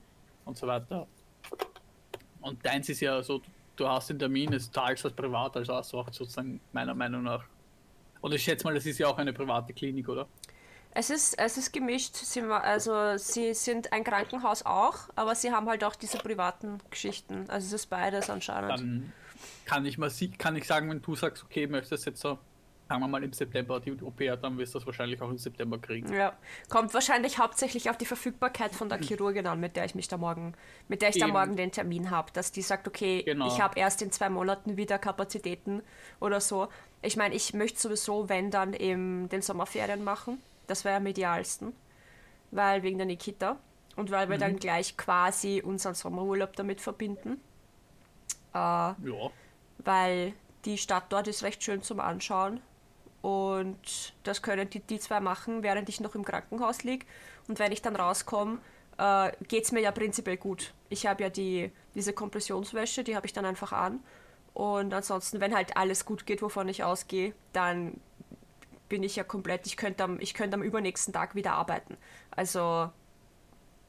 und 0.45 0.55
so 0.57 0.67
weiter. 0.67 1.07
Und 2.41 2.63
deins 2.65 2.87
ist 2.89 2.99
ja 2.99 3.21
so, 3.23 3.41
du 3.75 3.87
hast 3.87 4.09
den 4.09 4.19
Termin, 4.19 4.53
es 4.53 4.71
zahlst 4.71 5.05
das 5.05 5.13
privat, 5.13 5.57
also 5.57 5.73
hast 5.73 5.91
du 5.91 5.97
auch 5.99 6.13
sozusagen 6.13 6.59
meiner 6.71 6.93
Meinung 6.93 7.23
nach. 7.23 7.43
Und 8.21 8.33
ich 8.33 8.43
schätze 8.43 8.65
mal, 8.65 8.73
das 8.75 8.85
ist 8.85 8.99
ja 8.99 9.07
auch 9.07 9.17
eine 9.17 9.33
private 9.33 9.73
Klinik, 9.73 10.07
oder? 10.07 10.27
Es 10.91 11.09
ist, 11.09 11.37
es 11.37 11.57
ist 11.57 11.71
gemischt. 11.73 12.15
Sie, 12.15 12.41
also, 12.41 13.17
sie 13.17 13.53
sind 13.53 13.93
ein 13.93 14.03
Krankenhaus 14.03 14.65
auch, 14.65 14.97
aber 15.15 15.35
sie 15.35 15.51
haben 15.51 15.67
halt 15.67 15.83
auch 15.83 15.95
diese 15.95 16.17
privaten 16.17 16.79
Geschichten. 16.89 17.45
Also, 17.49 17.67
es 17.67 17.73
ist 17.73 17.87
beides 17.87 18.29
anscheinend. 18.29 18.71
Dann 18.71 19.13
kann 19.65 19.85
ich 19.85 19.97
mal 19.97 20.11
kann 20.37 20.55
ich 20.55 20.65
sagen, 20.65 20.89
wenn 20.89 21.01
du 21.01 21.15
sagst, 21.15 21.43
okay, 21.43 21.67
möchtest 21.67 22.05
jetzt 22.05 22.21
so, 22.21 22.37
sagen 22.89 23.01
wir 23.01 23.07
mal 23.07 23.23
im 23.23 23.33
September 23.33 23.79
die 23.79 23.91
OP 24.01 24.19
dann 24.41 24.57
wirst 24.57 24.73
du 24.73 24.79
das 24.79 24.85
wahrscheinlich 24.85 25.21
auch 25.21 25.29
im 25.29 25.37
September 25.37 25.77
kriegen. 25.77 26.11
Ja, 26.13 26.33
kommt 26.69 26.93
wahrscheinlich 26.93 27.37
hauptsächlich 27.37 27.89
auf 27.89 27.97
die 27.97 28.05
Verfügbarkeit 28.05 28.73
von 28.73 28.87
der 28.89 28.99
Chirurgin 29.01 29.45
an, 29.47 29.59
mit 29.59 29.75
der 29.75 29.85
ich 29.85 29.93
mich 29.95 30.07
da 30.07 30.17
morgen, 30.17 30.53
mit 30.87 31.01
der 31.01 31.09
ich 31.09 31.17
da 31.19 31.25
Eben. 31.25 31.33
morgen 31.33 31.55
den 31.57 31.71
Termin 31.71 32.11
habe, 32.11 32.31
dass 32.31 32.51
die 32.51 32.61
sagt, 32.61 32.87
okay, 32.87 33.23
Genau. 33.23 33.47
ich 33.47 33.59
habe 33.61 33.77
erst 33.79 34.01
in 34.01 34.11
zwei 34.11 34.29
Monaten 34.29 34.77
wieder 34.77 34.97
Kapazitäten 34.99 35.81
oder 36.21 36.39
so. 36.39 36.69
Ich 37.01 37.17
meine, 37.17 37.35
ich 37.35 37.53
möchte 37.53 37.79
sowieso, 37.79 38.29
wenn 38.29 38.51
dann 38.51 38.73
eben 38.73 39.27
den 39.29 39.41
Sommerferien 39.41 40.03
machen. 40.03 40.41
Das 40.67 40.83
wäre 40.85 40.97
am 40.97 41.05
idealsten, 41.07 41.73
weil 42.51 42.83
wegen 42.83 42.97
der 42.97 43.07
Nikita 43.07 43.57
und 43.95 44.11
weil 44.11 44.29
wir 44.29 44.35
Mhm. 44.37 44.41
dann 44.41 44.55
gleich 44.59 44.95
quasi 44.97 45.61
unseren 45.63 45.93
Sommerurlaub 45.95 46.55
damit 46.55 46.81
verbinden. 46.81 47.39
Äh, 48.53 48.57
Ja. 48.57 48.95
weil 49.79 50.33
die 50.65 50.77
Stadt 50.77 51.05
dort 51.09 51.27
ist 51.27 51.43
recht 51.43 51.63
schön 51.63 51.81
zum 51.81 51.99
Anschauen. 51.99 52.61
Und 53.21 54.13
das 54.23 54.41
können 54.41 54.69
die, 54.69 54.79
die 54.79 54.99
zwei 54.99 55.19
machen, 55.19 55.63
während 55.63 55.89
ich 55.89 55.99
noch 55.99 56.15
im 56.15 56.23
Krankenhaus 56.23 56.83
liege. 56.83 57.05
Und 57.47 57.59
wenn 57.59 57.71
ich 57.71 57.81
dann 57.81 57.95
rauskomme, 57.95 58.59
äh, 58.97 59.31
geht 59.47 59.65
es 59.65 59.71
mir 59.71 59.81
ja 59.81 59.91
prinzipiell 59.91 60.37
gut. 60.37 60.73
Ich 60.89 61.05
habe 61.07 61.23
ja 61.23 61.29
die, 61.29 61.71
diese 61.95 62.13
Kompressionswäsche, 62.13 63.03
die 63.03 63.15
habe 63.15 63.25
ich 63.25 63.33
dann 63.33 63.45
einfach 63.45 63.71
an. 63.73 63.99
Und 64.53 64.93
ansonsten, 64.93 65.39
wenn 65.39 65.53
halt 65.55 65.77
alles 65.77 66.05
gut 66.05 66.25
geht, 66.25 66.41
wovon 66.41 66.67
ich 66.67 66.83
ausgehe, 66.83 67.33
dann 67.53 67.99
bin 68.89 69.03
ich 69.03 69.15
ja 69.15 69.23
komplett, 69.23 69.67
ich 69.67 69.77
könnte 69.77 70.03
am, 70.03 70.19
ich 70.19 70.33
könnte 70.33 70.55
am 70.55 70.63
übernächsten 70.63 71.13
Tag 71.13 71.35
wieder 71.35 71.53
arbeiten. 71.53 71.97
Also 72.31 72.89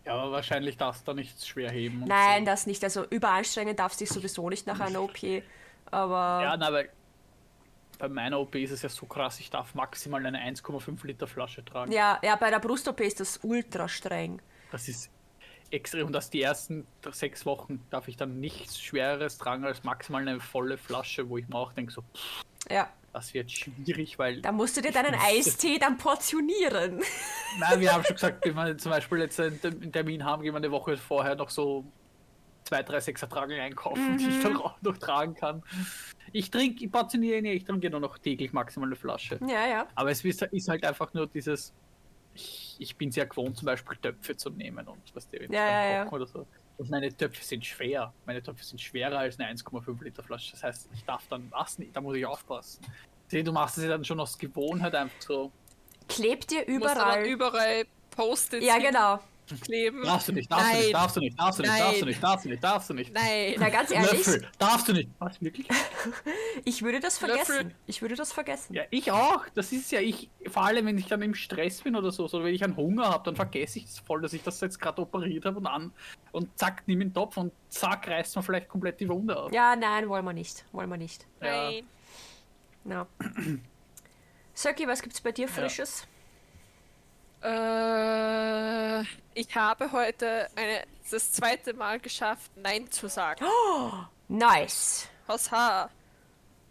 Ja, 0.05 0.15
aber 0.15 0.33
wahrscheinlich 0.33 0.77
darfst 0.77 1.03
du 1.03 1.13
da 1.13 1.15
nichts 1.15 1.47
schwer 1.47 1.71
heben. 1.71 2.05
nein, 2.07 2.45
so. 2.45 2.51
das 2.51 2.67
nicht. 2.67 2.83
Also 2.83 3.05
überanstrengen 3.05 3.77
darfst 3.77 4.01
du 4.01 4.05
dich 4.05 4.13
sowieso 4.13 4.49
nicht 4.49 4.67
nach 4.67 4.81
einer 4.81 5.03
OP. 5.03 5.19
Aber 5.91 6.41
Ja, 6.43 6.57
na, 6.57 6.73
weil 6.73 6.91
bei 7.99 8.09
meiner 8.09 8.39
OP 8.39 8.55
ist 8.55 8.71
es 8.71 8.83
ja 8.83 8.89
so 8.89 9.07
krass, 9.07 9.41
ich 9.41 9.51
darf 9.51 9.75
maximal 9.75 10.25
eine 10.25 10.39
1,5 10.39 11.07
Liter 11.07 11.27
Flasche 11.27 11.65
tragen. 11.65 11.93
Ja, 11.93 12.19
ja, 12.23 12.37
bei 12.37 12.51
der 12.51 12.61
Brust-OP 12.61 13.01
ist 13.01 13.21
das 13.21 13.41
ultra 13.43 13.89
streng. 13.89 14.41
Das 14.71 14.89
ist 14.89 15.11
extrem. 15.71 16.07
Und 16.07 16.13
dass 16.13 16.31
die 16.31 16.43
ersten 16.43 16.87
sechs 17.11 17.45
Wochen 17.45 17.85
darf 17.91 18.09
ich 18.09 18.17
dann 18.17 18.41
nichts 18.41 18.81
Schwereres 18.81 19.39
tragen 19.39 19.65
als 19.65 19.85
maximal 19.85 20.23
eine 20.23 20.41
volle 20.41 20.79
Flasche, 20.79 21.29
wo 21.29 21.39
ich 21.39 21.49
mir 21.49 21.57
auch 21.57 21.73
denke, 21.73 21.93
so, 21.93 22.03
pff, 22.03 22.43
Ja, 22.71 22.89
das 23.19 23.35
wird 23.35 23.51
schwierig, 23.51 24.19
weil. 24.19 24.41
da 24.41 24.53
musst 24.53 24.77
du 24.77 24.81
dir 24.81 24.93
deinen 24.93 25.15
Eistee 25.15 25.79
dann 25.79 25.97
portionieren. 25.97 27.03
Nein, 27.59 27.81
wir 27.81 27.93
haben 27.93 28.05
schon 28.05 28.15
gesagt, 28.15 28.45
wenn 28.47 28.55
wir 28.55 28.79
zum 28.79 28.91
Beispiel 28.93 29.19
jetzt 29.19 29.41
einen 29.41 29.61
Term- 29.61 29.81
einen 29.83 29.93
Termin 29.93 30.25
haben, 30.25 30.43
gehen 30.43 30.53
wir 30.53 30.59
eine 30.59 30.71
Woche 30.71 30.97
vorher 30.97 31.35
noch 31.35 31.51
so 31.51 31.85
zwei, 32.65 32.83
drei 32.83 33.01
Sechser-Tragen 33.01 33.59
einkaufen, 33.59 34.19
die 34.19 34.29
ich 34.29 34.43
dann 34.43 34.57
auch 34.57 34.81
noch 34.83 34.97
tragen 34.99 35.35
kann. 35.35 35.63
Ich 36.33 36.51
trinke, 36.51 36.85
ich 36.85 36.93
portioniere 36.93 37.43
nicht, 37.43 37.57
ich 37.57 37.65
trinke 37.65 37.91
nur 37.91 38.01
noch 38.01 38.19
täglich 38.19 38.53
maximal 38.53 38.89
eine 38.89 38.97
Flasche. 38.97 39.39
Ja, 39.47 39.67
ja. 39.67 39.89
Aber 39.95 40.11
es 40.11 40.25
ist, 40.25 40.43
ist 40.43 40.69
halt 40.69 40.85
einfach 40.85 41.13
nur 41.15 41.27
dieses. 41.27 41.73
Ich, 42.35 42.77
ich 42.79 42.97
bin 42.97 43.11
sehr 43.11 43.27
gewohnt, 43.27 43.57
zum 43.57 43.67
Beispiel 43.67 43.97
Töpfe 43.97 44.37
zu 44.37 44.51
nehmen 44.51 44.87
und 44.87 45.01
was 45.15 45.29
der 45.29 45.43
Ja, 45.51 45.51
ja, 45.51 45.91
ja. 46.05 46.13
oder 46.13 46.27
so. 46.27 46.47
Und 46.79 46.91
meine 46.91 47.15
Töpfe 47.15 47.45
sind 47.45 47.67
schwer. 47.67 48.13
Meine 48.25 48.43
Töpfe 48.43 48.65
sind 48.65 48.81
schwerer 48.81 49.19
als 49.19 49.39
eine 49.39 49.51
1,5 49.53 50.03
Liter 50.05 50.23
Flasche. 50.23 50.53
Das 50.53 50.63
heißt, 50.63 50.89
ich 50.95 51.05
darf 51.05 51.27
dann 51.29 51.49
was 51.51 51.79
nicht, 51.79 51.95
da 51.95 52.01
muss 52.01 52.17
ich 52.17 52.25
aufpassen. 52.25 52.81
Sieh, 53.27 53.43
du 53.43 53.53
machst 53.53 53.77
es 53.79 53.85
ja 53.85 53.91
dann 53.91 54.05
schon 54.05 54.19
aus 54.21 54.39
Gewohnheit 54.39 54.95
einfach 54.95 55.21
so. 55.21 55.51
Klebt 56.09 56.51
dir 56.51 56.65
Überall. 56.67 57.27
überall. 57.27 57.27
überall 57.27 57.85
Post-its 58.11 58.65
Ja, 58.65 58.75
hin. 58.75 58.85
genau. 58.85 59.19
Kleben. 59.57 60.03
Darfst 60.03 60.29
du 60.29 60.33
nicht, 60.33 60.51
darfst 60.51 60.67
du 60.67 60.73
Nein. 60.73 60.83
nicht, 60.83 60.95
darfst 60.95 61.17
du 61.17 61.21
nicht, 61.21 61.39
darfst 61.39 61.59
du 61.59 61.63
nicht, 61.63 61.81
darfst 61.81 62.01
du 62.03 62.07
nicht, 62.07 62.23
darfst 62.23 62.45
du 62.45 62.49
nicht, 62.49 62.65
darfst 62.65 62.91
du 62.91 62.95
nicht. 62.95 63.15
Nein. 63.15 63.55
Na, 63.59 63.69
ganz 63.69 63.91
ehrlich, 63.91 64.13
Löffel, 64.13 64.49
darfst 64.59 64.89
du 64.89 64.93
nicht. 64.93 65.11
Was, 65.19 65.41
wirklich? 65.41 65.69
ich 66.65 66.83
würde 66.83 67.01
das 67.01 67.19
vergessen. 67.19 67.57
Löffel. 67.57 67.75
Ich 67.87 68.03
würde 68.03 68.15
das 68.17 68.33
vergessen. 68.33 68.75
Ja, 68.75 68.83
ich 68.91 69.11
auch. 69.11 69.45
Das 69.55 69.73
ist 69.73 69.91
ja 69.91 70.01
ich, 70.01 70.31
vor 70.49 70.65
allem 70.65 70.87
wenn 70.87 70.99
ich 70.99 71.07
dann 71.07 71.23
im 71.23 71.35
Stress 71.35 71.83
bin 71.83 71.97
oder 71.97 72.11
so, 72.11 72.29
so 72.29 72.43
wenn 72.45 72.55
ich 72.55 72.65
einen 72.65 72.77
Hunger 72.77 73.09
habe, 73.09 73.25
dann 73.25 73.37
vergesse 73.37 73.79
ich 73.79 73.87
das 73.87 73.99
voll, 73.99 74.21
dass 74.21 74.33
ich 74.33 74.43
das 74.43 74.61
jetzt 74.61 74.79
gerade 74.79 75.01
operiert 75.03 75.45
habe 75.45 75.59
und 75.59 75.67
an 75.67 75.93
und 76.33 76.57
zack, 76.59 76.83
nimm 76.87 77.01
den 77.01 77.15
Topf 77.15 77.37
und 77.37 77.53
zack, 77.69 78.09
reißt 78.09 78.37
man 78.37 78.45
vielleicht 78.45 78.69
komplett 78.69 79.01
die 79.01 79.09
Wunde 79.09 79.37
auf. 79.37 79.53
Ja, 79.53 79.77
nein, 79.77 80.09
wollen 80.09 80.25
wir 80.25 80.33
nicht. 80.33 80.65
Wollen 80.73 80.91
wir 80.91 80.97
nicht. 80.97 81.27
Ja. 81.43 81.71
Nein. 81.71 81.85
Na. 82.85 83.07
Söcki, 84.55 84.89
was 84.89 85.03
gibt's 85.03 85.21
bei 85.21 85.33
dir 85.33 85.49
Frisches? 85.49 86.07
Äh, 87.43 89.01
ich 89.35 89.55
habe 89.55 89.93
heute 89.93 90.49
eine, 90.57 90.83
das 91.11 91.33
zweite 91.33 91.75
Mal 91.75 92.01
geschafft, 92.01 92.51
Nein 92.57 92.91
zu 92.91 93.09
sagen. 93.09 93.45
Nice. 94.31 95.09
Haha. 95.27 95.89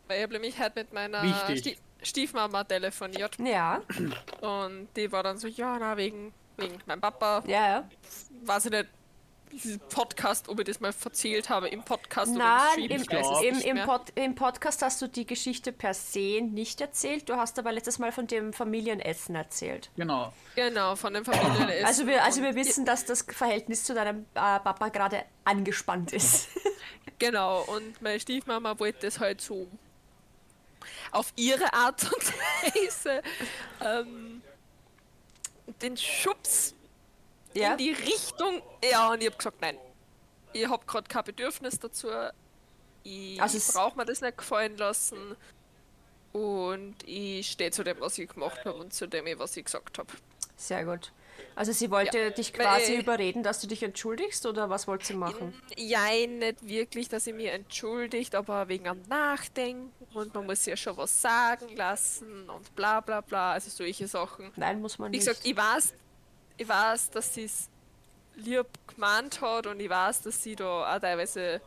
Weil 0.07 0.17
ich 0.17 0.23
habe 0.23 0.33
nämlich 0.33 0.59
halt 0.59 0.75
mit 0.75 0.93
meiner 0.93 1.23
Wichtig. 1.23 1.59
Stie 1.59 1.77
Stiefmama 2.03 2.63
telefoniert 2.63 3.37
Ja, 3.39 3.81
und 4.41 4.87
die 4.95 5.11
war 5.11 5.23
dann 5.23 5.39
so, 5.39 5.47
ja, 5.47 5.77
na, 5.79 5.97
wegen, 5.97 6.31
wegen 6.55 6.77
meinem 6.85 7.01
Papa, 7.01 7.43
ja, 7.47 7.67
ja. 7.67 7.89
weiß 8.43 8.65
ich 8.65 8.71
nicht, 8.71 8.87
diesen 9.51 9.79
Podcast, 9.79 10.49
ob 10.49 10.59
ich 10.59 10.65
das 10.65 10.79
mal 10.79 10.93
erzählt 11.03 11.49
habe 11.49 11.67
im 11.67 11.83
Podcast 11.83 12.35
oder 12.35 12.59
Nein, 12.75 12.89
im, 12.89 13.01
ich 13.01 13.11
weiß 13.11 13.27
es 13.31 13.41
im, 13.43 13.55
nicht 13.55 13.67
im. 13.67 13.77
Pod, 13.83 14.01
im 14.15 14.35
Podcast 14.35 14.81
hast 14.81 15.01
du 15.01 15.07
die 15.07 15.25
Geschichte 15.25 15.71
per 15.71 15.93
se 15.93 16.41
nicht 16.41 16.81
erzählt. 16.81 17.29
Du 17.29 17.35
hast 17.35 17.57
aber 17.59 17.71
letztes 17.71 17.99
Mal 17.99 18.11
von 18.11 18.27
dem 18.27 18.53
Familienessen 18.53 19.35
erzählt. 19.35 19.89
Genau. 19.95 20.33
Genau, 20.55 20.95
von 20.95 21.13
dem 21.13 21.25
Familienessen. 21.25 21.85
Also 21.85 22.07
wir, 22.07 22.23
also 22.23 22.41
wir 22.41 22.55
wissen, 22.55 22.85
dass 22.85 23.05
das 23.05 23.23
Verhältnis 23.27 23.83
zu 23.83 23.93
deinem 23.93 24.21
äh, 24.33 24.59
Papa 24.59 24.89
gerade 24.89 25.23
angespannt 25.43 26.13
ist. 26.13 26.49
Genau, 27.19 27.63
und 27.63 27.99
meine 28.01 28.19
Stiefmama 28.19 28.77
wollte 28.77 29.07
das 29.07 29.19
halt 29.19 29.41
so 29.41 29.67
auf 31.11 31.33
ihre 31.35 31.73
Art 31.73 32.03
und 32.03 32.33
Weise 32.75 33.23
ähm, 33.83 34.41
den 35.81 35.97
Schubs 35.97 36.75
ja? 37.59 37.71
in 37.71 37.77
die 37.77 37.91
Richtung. 37.91 38.61
Ja, 38.83 39.11
und 39.11 39.21
ich 39.21 39.27
habe 39.27 39.37
gesagt, 39.37 39.61
nein. 39.61 39.77
Ich 40.53 40.67
habe 40.67 40.85
gerade 40.85 41.07
kein 41.07 41.23
Bedürfnis 41.23 41.79
dazu. 41.79 42.07
Ich 43.03 43.41
Also 43.41 43.73
brauche 43.73 43.97
mir 43.97 44.05
das 44.05 44.21
nicht 44.21 44.37
gefallen 44.37 44.77
lassen. 44.77 45.35
Und 46.33 46.95
ich 47.05 47.49
stehe 47.51 47.71
zu 47.71 47.83
dem, 47.83 47.99
was 47.99 48.17
ich 48.17 48.29
gemacht 48.29 48.59
habe 48.65 48.77
und 48.77 48.93
zu 48.93 49.07
dem, 49.07 49.25
was 49.39 49.55
ich 49.57 49.65
gesagt 49.65 49.97
habe. 49.97 50.09
Sehr 50.55 50.85
gut. 50.85 51.11
Also 51.55 51.71
sie 51.71 51.89
wollte 51.91 52.17
Ja. 52.17 52.29
dich 52.31 52.51
Weil, 52.57 52.65
quasi 52.65 52.93
äh, 52.95 52.99
überreden, 52.99 53.43
dass 53.43 53.59
du 53.61 53.67
dich 53.67 53.83
entschuldigst 53.83 54.45
oder 54.45 54.69
was 54.69 54.87
wollte 54.87 55.05
sie 55.05 55.13
machen? 55.13 55.59
Ja, 55.75 56.07
nicht 56.27 56.67
wirklich, 56.67 57.09
dass 57.09 57.25
sie 57.25 57.33
mir 57.33 57.51
entschuldigt, 57.53 58.33
aber 58.35 58.67
wegen 58.67 58.87
am 58.87 59.01
Nachdenken 59.07 59.91
und 60.15 60.33
man 60.33 60.45
muss 60.47 60.65
ja 60.65 60.75
schon 60.75 60.97
was 60.97 61.21
sagen 61.21 61.75
lassen 61.75 62.49
und 62.49 62.75
bla 62.75 63.01
bla 63.01 63.21
bla, 63.21 63.53
also 63.53 63.69
solche 63.69 64.07
Sachen. 64.07 64.51
Nein, 64.55 64.81
muss 64.81 64.97
man 64.97 65.11
Wie 65.11 65.17
nicht. 65.17 65.27
gesagt, 65.27 65.45
ich 65.45 65.55
weiß, 65.55 65.93
ich 66.57 66.67
weiß, 66.67 67.09
dass 67.11 67.33
sie 67.33 67.45
es 67.45 67.69
lieb 68.35 68.67
gemeint 68.87 69.41
hat 69.41 69.67
und 69.67 69.79
ich 69.79 69.89
weiß, 69.89 70.21
dass 70.23 70.41
sie 70.43 70.55
da 70.55 70.95
auch 70.95 70.99
teilweise 70.99 71.61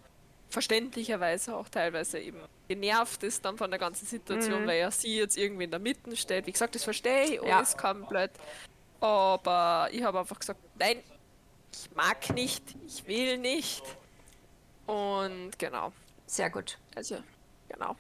verständlicherweise 0.51 1.55
auch 1.57 1.69
teilweise 1.69 2.19
eben 2.19 2.41
genervt 2.69 3.23
ist 3.23 3.45
dann 3.45 3.57
von 3.57 3.71
der 3.71 3.79
ganzen 3.79 4.07
Situation, 4.07 4.67
weil 4.67 4.81
ja 4.81 4.91
sie 4.91 5.17
jetzt 5.19 5.37
irgendwie 5.37 5.65
in 5.65 5.71
der 5.71 5.81
Mitte 5.81 6.17
steht. 6.17 6.47
Wie 6.47 6.53
gesagt, 6.53 6.75
das 6.75 6.85
verstehe 6.85 7.25
ich 7.25 7.43
Ja. 7.43 7.59
alles 7.59 7.77
komplett. 7.77 8.33
Aber 9.01 9.89
ich 9.93 10.03
habe 10.03 10.19
einfach 10.19 10.39
gesagt, 10.39 10.61
nein, 10.79 11.03
ich 11.73 11.91
mag 11.95 12.31
nicht, 12.35 12.63
ich 12.87 13.07
will 13.07 13.39
nicht. 13.39 13.83
Und 14.87 15.53
genau, 15.59 15.93
Sehr 16.27 16.51
gut. 16.51 16.79
also 16.97 17.19
genau. 17.69 17.97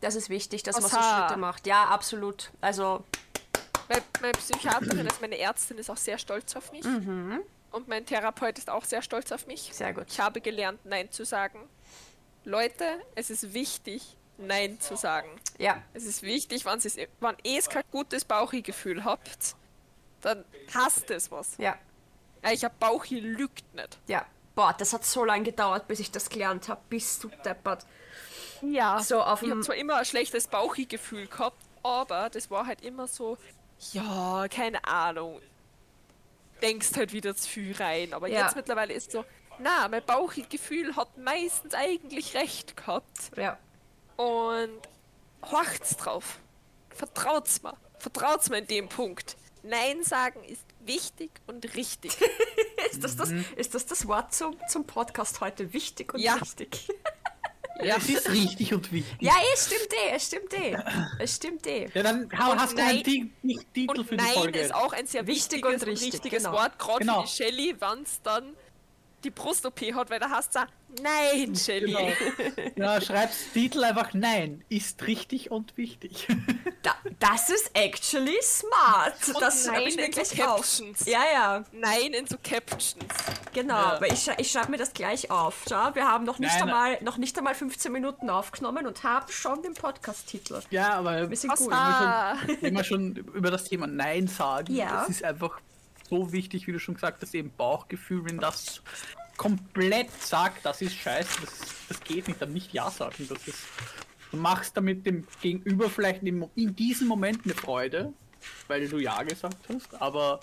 Das 0.00 0.14
ist 0.16 0.28
wichtig, 0.30 0.62
dass 0.64 0.80
man 0.80 0.90
so. 0.90 0.96
Schritte 0.96 1.36
macht. 1.38 1.66
Ja, 1.66 1.84
absolut. 1.86 2.50
Also, 2.60 3.04
Meine, 3.88 4.02
meine 4.20 4.32
Psychiaterin, 4.32 5.06
also 5.06 5.20
meine 5.20 5.38
Ärztin 5.38 5.78
ist 5.78 5.90
auch 5.90 5.96
sehr 5.96 6.18
stolz 6.18 6.54
auf 6.56 6.72
mich. 6.72 6.84
Und 6.84 7.88
mein 7.88 8.04
Therapeut 8.04 8.58
ist 8.58 8.68
auch 8.70 8.84
sehr 8.84 9.02
stolz 9.02 9.32
auf 9.32 9.46
mich. 9.46 9.70
sehr 9.72 9.92
gut. 9.94 10.06
Ich 10.08 10.20
habe 10.20 10.40
gelernt, 10.40 10.80
Nein 10.84 11.10
zu 11.10 11.24
sagen. 11.24 11.68
Leute, 12.44 12.84
es 13.14 13.30
ist 13.30 13.54
wichtig, 13.54 14.16
Nein 14.38 14.80
zu 14.80 14.96
sagen. 14.96 15.28
Ja, 15.58 15.82
Es 15.94 16.04
ist 16.04 16.22
wichtig, 16.22 16.64
wenn 16.66 16.78
ihr 16.80 17.08
ihr 17.44 17.62
kein 17.62 17.84
gutes 17.90 18.24
Bauchgefühl 18.24 19.04
habt, 19.04 19.54
dann 20.20 20.44
hasst 20.74 21.10
es 21.10 21.30
was. 21.30 21.56
ja, 21.58 21.76
Ich 22.50 22.64
habe 22.64 22.74
Bauchi 22.78 23.20
lügt 23.20 23.74
nicht. 23.74 23.98
ja. 24.06 24.26
Boah, 24.54 24.74
das 24.76 24.92
hat 24.92 25.02
so 25.06 25.24
lange 25.24 25.44
gedauert, 25.44 25.88
bis 25.88 25.98
ich 25.98 26.10
das 26.10 26.28
gelernt 26.28 26.68
habe. 26.68 26.78
Bist 26.90 27.24
du 27.24 27.30
deppert. 27.42 27.86
Ja. 28.60 29.00
So 29.00 29.22
auf 29.22 29.42
ich 29.42 29.50
habe 29.50 29.62
zwar 29.62 29.76
immer 29.76 29.96
ein 29.96 30.04
schlechtes 30.04 30.46
Bauchgefühl 30.46 31.26
gehabt, 31.26 31.56
aber 31.82 32.28
das 32.28 32.50
war 32.50 32.66
halt 32.66 32.82
immer 32.82 33.06
so, 33.08 33.38
ja, 33.92 34.46
keine 34.48 34.84
Ahnung. 34.84 35.40
Denkst 36.62 36.90
halt 36.96 37.12
wieder 37.12 37.34
zu 37.34 37.48
viel 37.48 37.74
rein. 37.76 38.12
Aber 38.14 38.28
Ja. 38.28 38.44
jetzt 38.44 38.56
mittlerweile 38.56 38.92
ist 38.92 39.10
so, 39.10 39.24
na, 39.58 39.88
mein 39.88 40.04
Bauchgefühl 40.04 40.94
hat 40.96 41.16
meistens 41.18 41.74
eigentlich 41.74 42.34
recht 42.34 42.76
gehabt. 42.76 43.32
Ja, 43.36 43.58
Und 44.16 44.80
horcht's 45.50 45.96
drauf. 45.96 46.38
Vertraut's 46.90 47.62
mir. 47.62 47.76
Vertraut's 47.98 48.48
mir 48.50 48.58
in 48.58 48.66
dem 48.66 48.88
Punkt. 48.88 49.36
Nein 49.64 50.02
sagen 50.02 50.42
ist 50.44 50.64
wichtig 50.80 51.30
und 51.46 51.74
richtig. 51.76 52.16
ist 52.90 53.02
das 53.04 53.16
das, 53.16 53.30
ist 53.56 53.74
das, 53.74 53.86
das 53.86 54.06
Wort 54.08 54.34
zum, 54.34 54.56
zum 54.68 54.84
Podcast 54.86 55.40
heute? 55.40 55.72
Wichtig 55.72 56.12
und 56.14 56.20
Ja. 56.20 56.34
richtig. 56.34 56.88
Ja, 57.84 57.96
es 57.96 58.08
ist 58.08 58.30
richtig 58.30 58.72
und 58.74 58.92
wichtig. 58.92 59.16
Ja, 59.20 59.32
es 59.54 59.66
stimmt 59.66 59.92
eh, 59.92 60.14
es 60.14 60.26
stimmt 60.26 60.54
eh. 60.54 60.76
Es 61.18 61.36
stimmt 61.36 61.66
eh. 61.66 61.88
Ja, 61.94 62.02
dann 62.02 62.28
hast 62.32 62.72
du 62.72 62.76
nein- 62.76 62.88
einen 62.96 63.04
Titel 63.74 64.04
für 64.04 64.16
die 64.16 64.22
Nein 64.24 64.32
Folge. 64.34 64.58
ist 64.60 64.74
auch 64.74 64.92
ein 64.92 65.06
sehr 65.06 65.26
Wichtig 65.26 65.64
wichtiges 65.64 65.82
und 65.82 65.88
und 65.88 65.88
richtig, 65.88 66.12
richtiges 66.14 66.44
genau. 66.44 66.56
Wort, 66.56 66.78
gerade 66.78 66.98
Genau. 67.00 67.22
für 67.22 67.28
die 67.28 67.32
Shelly, 67.44 67.76
wenn's 67.80 68.20
dann 68.22 68.54
die 69.24 69.30
Brust-OP 69.30 69.80
hat, 69.94 70.10
weil 70.10 70.20
da 70.20 70.30
hast 70.30 70.54
du 70.54 70.60
nein, 71.02 71.54
Shelly. 71.56 71.92
Genau. 71.94 72.66
Ja, 72.76 73.00
schreibst 73.00 73.52
Titel 73.52 73.82
einfach 73.84 74.12
Nein, 74.14 74.64
ist 74.68 75.02
richtig 75.06 75.50
und 75.50 75.76
wichtig. 75.76 76.26
Da, 76.82 76.94
das 77.18 77.48
ist 77.50 77.70
actually 77.74 78.36
smart. 78.42 79.14
Und 79.34 79.40
das 79.40 79.66
nein 79.66 79.82
ich 79.86 79.98
in 79.98 80.12
so 80.12 80.20
gleich 80.22 80.42
auf. 80.46 80.56
Captions. 80.56 81.06
Ja, 81.06 81.20
ja, 81.32 81.64
Nein 81.72 82.12
in 82.12 82.26
so 82.26 82.36
Captions. 82.42 83.04
genau. 83.52 83.74
Ja. 83.74 83.92
Aber 83.94 84.06
ich, 84.06 84.28
ich 84.38 84.50
schreibe 84.50 84.70
mir 84.70 84.78
das 84.78 84.92
gleich 84.92 85.30
auf. 85.30 85.64
Schau, 85.68 85.94
wir 85.94 86.06
haben 86.06 86.24
noch 86.24 86.38
nicht, 86.38 86.52
Nein. 86.52 86.62
einmal, 86.62 86.98
noch 87.02 87.16
nicht 87.16 87.36
einmal 87.38 87.54
15 87.54 87.90
Minuten 87.92 88.28
aufgenommen 88.30 88.86
und 88.86 89.02
haben 89.04 89.30
schon 89.30 89.62
den 89.62 89.74
Podcast-Titel. 89.74 90.60
Ja, 90.70 90.94
aber 90.94 91.30
Wir 91.30 91.36
sind 91.36 91.54
gut. 91.56 91.70
wenn 91.70 91.76
wir, 91.76 92.34
schon, 92.44 92.56
wenn 92.62 92.74
wir 92.76 92.84
schon 92.84 93.16
über 93.34 93.50
das 93.50 93.64
Thema 93.64 93.86
Nein 93.86 94.26
sagen, 94.26 94.74
Ja. 94.74 95.00
das 95.00 95.08
ist 95.08 95.24
einfach 95.24 95.60
so 96.12 96.30
wichtig, 96.30 96.66
wie 96.66 96.72
du 96.72 96.78
schon 96.78 96.94
gesagt 96.94 97.22
hast, 97.22 97.34
eben 97.34 97.50
Bauchgefühl, 97.56 98.26
wenn 98.26 98.36
das 98.36 98.82
komplett 99.38 100.10
sagt, 100.22 100.64
das 100.66 100.82
ist 100.82 100.94
scheiße, 100.94 101.40
das, 101.40 101.60
das 101.88 102.00
geht 102.04 102.28
nicht, 102.28 102.42
dann 102.42 102.52
nicht 102.52 102.74
Ja 102.74 102.90
sagen. 102.90 103.26
Das 103.30 103.48
ist, 103.48 103.64
du 104.30 104.36
machst 104.36 104.76
damit 104.76 105.06
dem 105.06 105.26
Gegenüber 105.40 105.88
vielleicht 105.88 106.22
in, 106.22 106.46
in 106.54 106.76
diesem 106.76 107.08
Moment 107.08 107.40
eine 107.44 107.54
Freude, 107.54 108.12
weil 108.68 108.86
du 108.88 108.98
Ja 108.98 109.22
gesagt 109.22 109.56
hast, 109.70 109.94
aber 110.02 110.40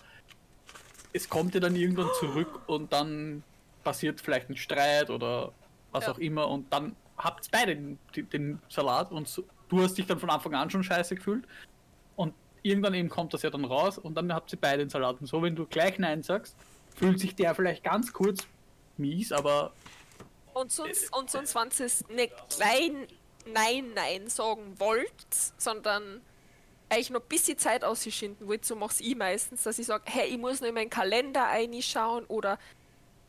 es 1.13 1.29
kommt 1.29 1.53
dir 1.53 1.59
dann 1.59 1.75
irgendwann 1.75 2.09
zurück 2.19 2.67
und 2.67 2.91
dann 2.91 3.43
passiert 3.83 4.21
vielleicht 4.21 4.49
ein 4.49 4.57
Streit 4.57 5.11
oder 5.11 5.53
was 5.91 6.05
Ja. 6.05 6.13
auch 6.13 6.17
immer 6.17 6.47
und 6.47 6.73
dann 6.73 6.95
habt 7.15 7.45
ihr 7.45 7.51
beide 7.51 7.75
den, 7.75 7.99
den 8.15 8.59
Salat 8.69 9.11
und 9.11 9.27
so, 9.27 9.43
du 9.67 9.83
hast 9.83 9.99
dich 9.99 10.07
dann 10.07 10.19
von 10.19 10.31
Anfang 10.31 10.55
an 10.55 10.71
schon 10.71 10.83
scheiße 10.83 11.15
gefühlt 11.15 11.45
und 12.15 12.33
irgendwann 12.63 12.93
eben 12.93 13.09
kommt 13.09 13.33
das 13.33 13.41
ja 13.41 13.49
dann 13.49 13.65
raus 13.65 13.97
und 13.97 14.15
dann 14.15 14.33
habt 14.33 14.51
ihr 14.53 14.59
beide 14.59 14.79
den 14.79 14.89
Salat 14.89 15.19
und 15.21 15.27
so, 15.27 15.41
wenn 15.41 15.55
du 15.55 15.65
gleich 15.65 15.97
Nein 15.99 16.23
sagst, 16.23 16.55
fühlt 16.95 17.19
sich 17.19 17.35
der 17.35 17.55
vielleicht 17.55 17.83
ganz 17.83 18.11
kurz 18.13 18.45
mies, 18.97 19.31
aber 19.31 19.71
Und 20.53 20.71
sonst, 20.71 21.15
und 21.15 21.29
sonst, 21.31 21.55
wenn 21.55 21.69
ihr 21.79 21.85
es 21.85 22.07
nicht 22.09 22.33
klein 22.49 23.07
Nein, 23.45 23.93
Nein 23.95 24.27
sagen 24.27 24.75
wollt, 24.79 25.13
sondern 25.57 26.21
eigentlich 26.89 27.09
noch 27.11 27.21
ein 27.21 27.27
bisschen 27.29 27.57
Zeit 27.57 27.83
ausschinden 27.83 28.47
wollt, 28.47 28.65
so 28.65 28.75
mach's 28.75 28.99
ich 28.99 29.15
meistens, 29.15 29.63
dass 29.63 29.79
ich 29.79 29.85
sage, 29.87 30.03
hey, 30.07 30.27
ich 30.27 30.37
muss 30.37 30.59
nur 30.59 30.69
in 30.69 30.75
meinen 30.75 30.89
Kalender 30.89 31.41
reinschauen 31.43 32.25
oder 32.25 32.59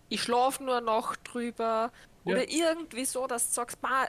ich 0.09 0.23
schlafe 0.23 0.65
nur 0.65 0.81
noch 0.81 1.15
drüber 1.17 1.93
Ja. 2.25 2.33
oder 2.33 2.51
irgendwie 2.51 3.05
so, 3.05 3.27
dass 3.27 3.49
du 3.49 3.55
sagst, 3.55 3.81
ma, 3.83 4.09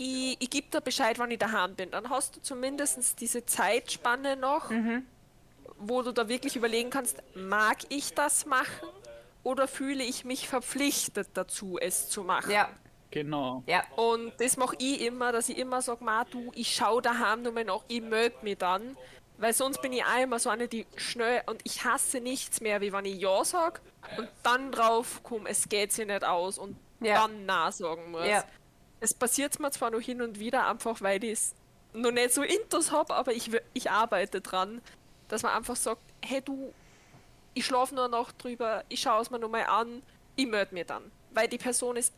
ich, 0.00 0.36
ich 0.40 0.50
gebe 0.50 0.68
dir 0.70 0.80
Bescheid, 0.80 1.18
wann 1.18 1.30
ich 1.30 1.38
daheim 1.38 1.74
bin. 1.74 1.90
Dann 1.90 2.08
hast 2.10 2.36
du 2.36 2.40
zumindest 2.42 3.20
diese 3.20 3.44
Zeitspanne 3.44 4.36
noch, 4.36 4.70
wo 5.78 6.02
du 6.02 6.12
da 6.12 6.28
wirklich 6.28 6.56
überlegen 6.56 6.90
kannst, 6.90 7.22
mag 7.34 7.78
ich 7.88 8.14
das 8.14 8.46
machen 8.46 8.88
oder 9.42 9.68
fühle 9.68 10.02
ich 10.04 10.24
mich 10.24 10.48
verpflichtet 10.48 11.28
dazu, 11.34 11.78
es 11.80 12.08
zu 12.08 12.22
machen. 12.22 12.50
Ja, 12.50 12.68
genau. 13.10 13.62
ja, 13.66 13.82
Und 13.96 14.32
das 14.38 14.56
mache 14.56 14.76
ich 14.78 15.00
immer, 15.02 15.32
dass 15.32 15.48
ich 15.48 15.56
immer 15.58 15.80
sage, 15.82 16.04
ma 16.04 16.24
du, 16.24 16.50
ich 16.54 16.74
schaue 16.74 17.00
daheim 17.02 17.42
nur 17.42 17.52
mal 17.52 17.64
nach, 17.64 17.82
ich 17.88 18.02
melde 18.02 18.36
mich 18.42 18.58
dann, 18.58 18.96
Weil 19.38 19.54
sonst 19.54 19.80
bin 19.80 19.94
ich 19.94 20.04
auch 20.04 20.22
immer 20.22 20.38
so 20.38 20.50
eine, 20.50 20.68
die 20.68 20.86
schnell 20.96 21.42
und 21.46 21.62
ich 21.64 21.82
hasse 21.84 22.20
nichts 22.20 22.60
mehr, 22.60 22.82
wie 22.82 22.92
wenn 22.92 23.06
ich 23.06 23.18
Ja 23.18 23.42
sag 23.42 23.80
und 24.18 24.28
dann 24.42 24.70
drauf 24.70 25.22
komme, 25.22 25.48
es 25.48 25.66
geht 25.70 25.92
sich 25.92 26.06
nicht 26.06 26.24
aus 26.24 26.58
und 26.58 26.76
Ja. 27.00 27.14
dann 27.22 27.46
Na 27.46 27.72
sagen 27.72 28.10
muss. 28.10 28.26
Ja. 28.26 28.44
Es 29.00 29.14
passiert 29.14 29.58
mir 29.58 29.70
zwar 29.70 29.90
noch 29.90 30.00
hin 30.00 30.20
und 30.22 30.38
wieder, 30.38 30.68
einfach 30.68 31.00
weil 31.00 31.24
ich 31.24 31.32
es 31.32 31.54
noch 31.92 32.12
nicht 32.12 32.32
so 32.32 32.42
intus 32.42 32.92
habe, 32.92 33.14
aber 33.14 33.32
ich, 33.32 33.50
ich 33.72 33.90
arbeite 33.90 34.40
dran, 34.40 34.80
dass 35.28 35.42
man 35.42 35.52
einfach 35.52 35.76
sagt, 35.76 36.02
hey 36.22 36.40
du, 36.40 36.72
ich 37.54 37.66
schlafe 37.66 37.94
nur 37.94 38.08
noch 38.08 38.32
drüber, 38.32 38.84
ich 38.88 39.00
schaue 39.00 39.22
es 39.22 39.30
mir 39.30 39.38
nochmal 39.38 39.64
an, 39.64 40.02
ich 40.36 40.46
melde 40.46 40.74
mir 40.74 40.84
dann. 40.84 41.10
Weil 41.32 41.48
die 41.48 41.58
Person 41.58 41.96
ist 41.96 42.12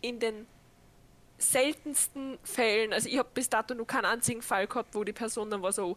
in 0.00 0.18
den 0.18 0.46
seltensten 1.38 2.38
Fällen, 2.42 2.92
also 2.92 3.08
ich 3.08 3.18
habe 3.18 3.28
bis 3.32 3.48
dato 3.48 3.74
nur 3.74 3.86
keinen 3.86 4.06
einzigen 4.06 4.42
Fall 4.42 4.66
gehabt, 4.66 4.94
wo 4.94 5.04
die 5.04 5.12
Person 5.12 5.50
dann 5.50 5.62
war 5.62 5.72
so, 5.72 5.96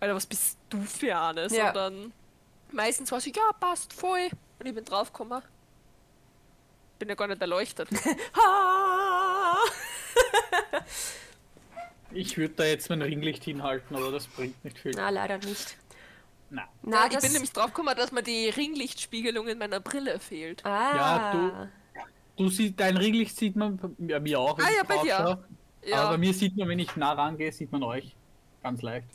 Alter, 0.00 0.14
was 0.14 0.26
bist 0.26 0.58
du 0.70 0.80
für 0.82 1.16
eine? 1.18 1.46
Ja. 1.48 1.66
Sondern 1.66 2.12
meistens 2.72 3.12
war 3.12 3.20
sie, 3.20 3.32
ja, 3.32 3.52
passt, 3.58 3.92
voll. 3.92 4.30
Und 4.58 4.66
ich 4.66 4.74
bin 4.74 4.84
draufgekommen. 4.84 5.42
Bin 6.98 7.08
ja 7.08 7.14
gar 7.14 7.28
nicht 7.28 7.40
erleuchtet. 7.40 7.88
Ich 12.12 12.36
würde 12.36 12.54
da 12.54 12.64
jetzt 12.64 12.90
mein 12.90 13.02
Ringlicht 13.02 13.44
hinhalten, 13.44 13.94
aber 13.96 14.10
das 14.10 14.26
bringt 14.26 14.62
nicht 14.64 14.78
viel. 14.78 14.92
Na, 14.96 15.10
leider 15.10 15.38
nicht. 15.38 15.76
Na. 16.50 16.64
Na, 16.82 17.06
ich 17.08 17.16
bin 17.18 17.32
nämlich 17.32 17.52
draufgekommen, 17.52 17.96
dass 17.96 18.10
mir 18.10 18.22
die 18.24 18.48
Ringlichtspiegelung 18.48 19.46
in 19.46 19.58
meiner 19.58 19.78
Brille 19.78 20.18
fehlt. 20.18 20.64
Ah. 20.66 20.96
Ja, 20.96 21.32
du- 21.32 21.68
Du 22.36 22.48
siehst, 22.48 22.80
dein 22.80 22.96
Ringlicht 22.96 23.36
sieht 23.36 23.54
man, 23.54 23.78
ja, 23.98 24.18
mir 24.18 24.40
auch. 24.40 24.58
Ah, 24.58 24.70
ja, 24.74 24.82
bei 24.82 24.94
drauf 24.94 25.04
dir. 25.04 25.14
schaue. 25.14 25.44
Ja, 25.84 25.96
Aber 26.00 26.10
bei 26.12 26.18
mir 26.18 26.32
sieht 26.32 26.56
man, 26.56 26.68
wenn 26.70 26.78
ich 26.78 26.96
nah 26.96 27.12
rangehe, 27.12 27.52
sieht 27.52 27.70
man 27.70 27.82
euch. 27.82 28.14
Ganz 28.62 28.80
leicht. 28.80 29.06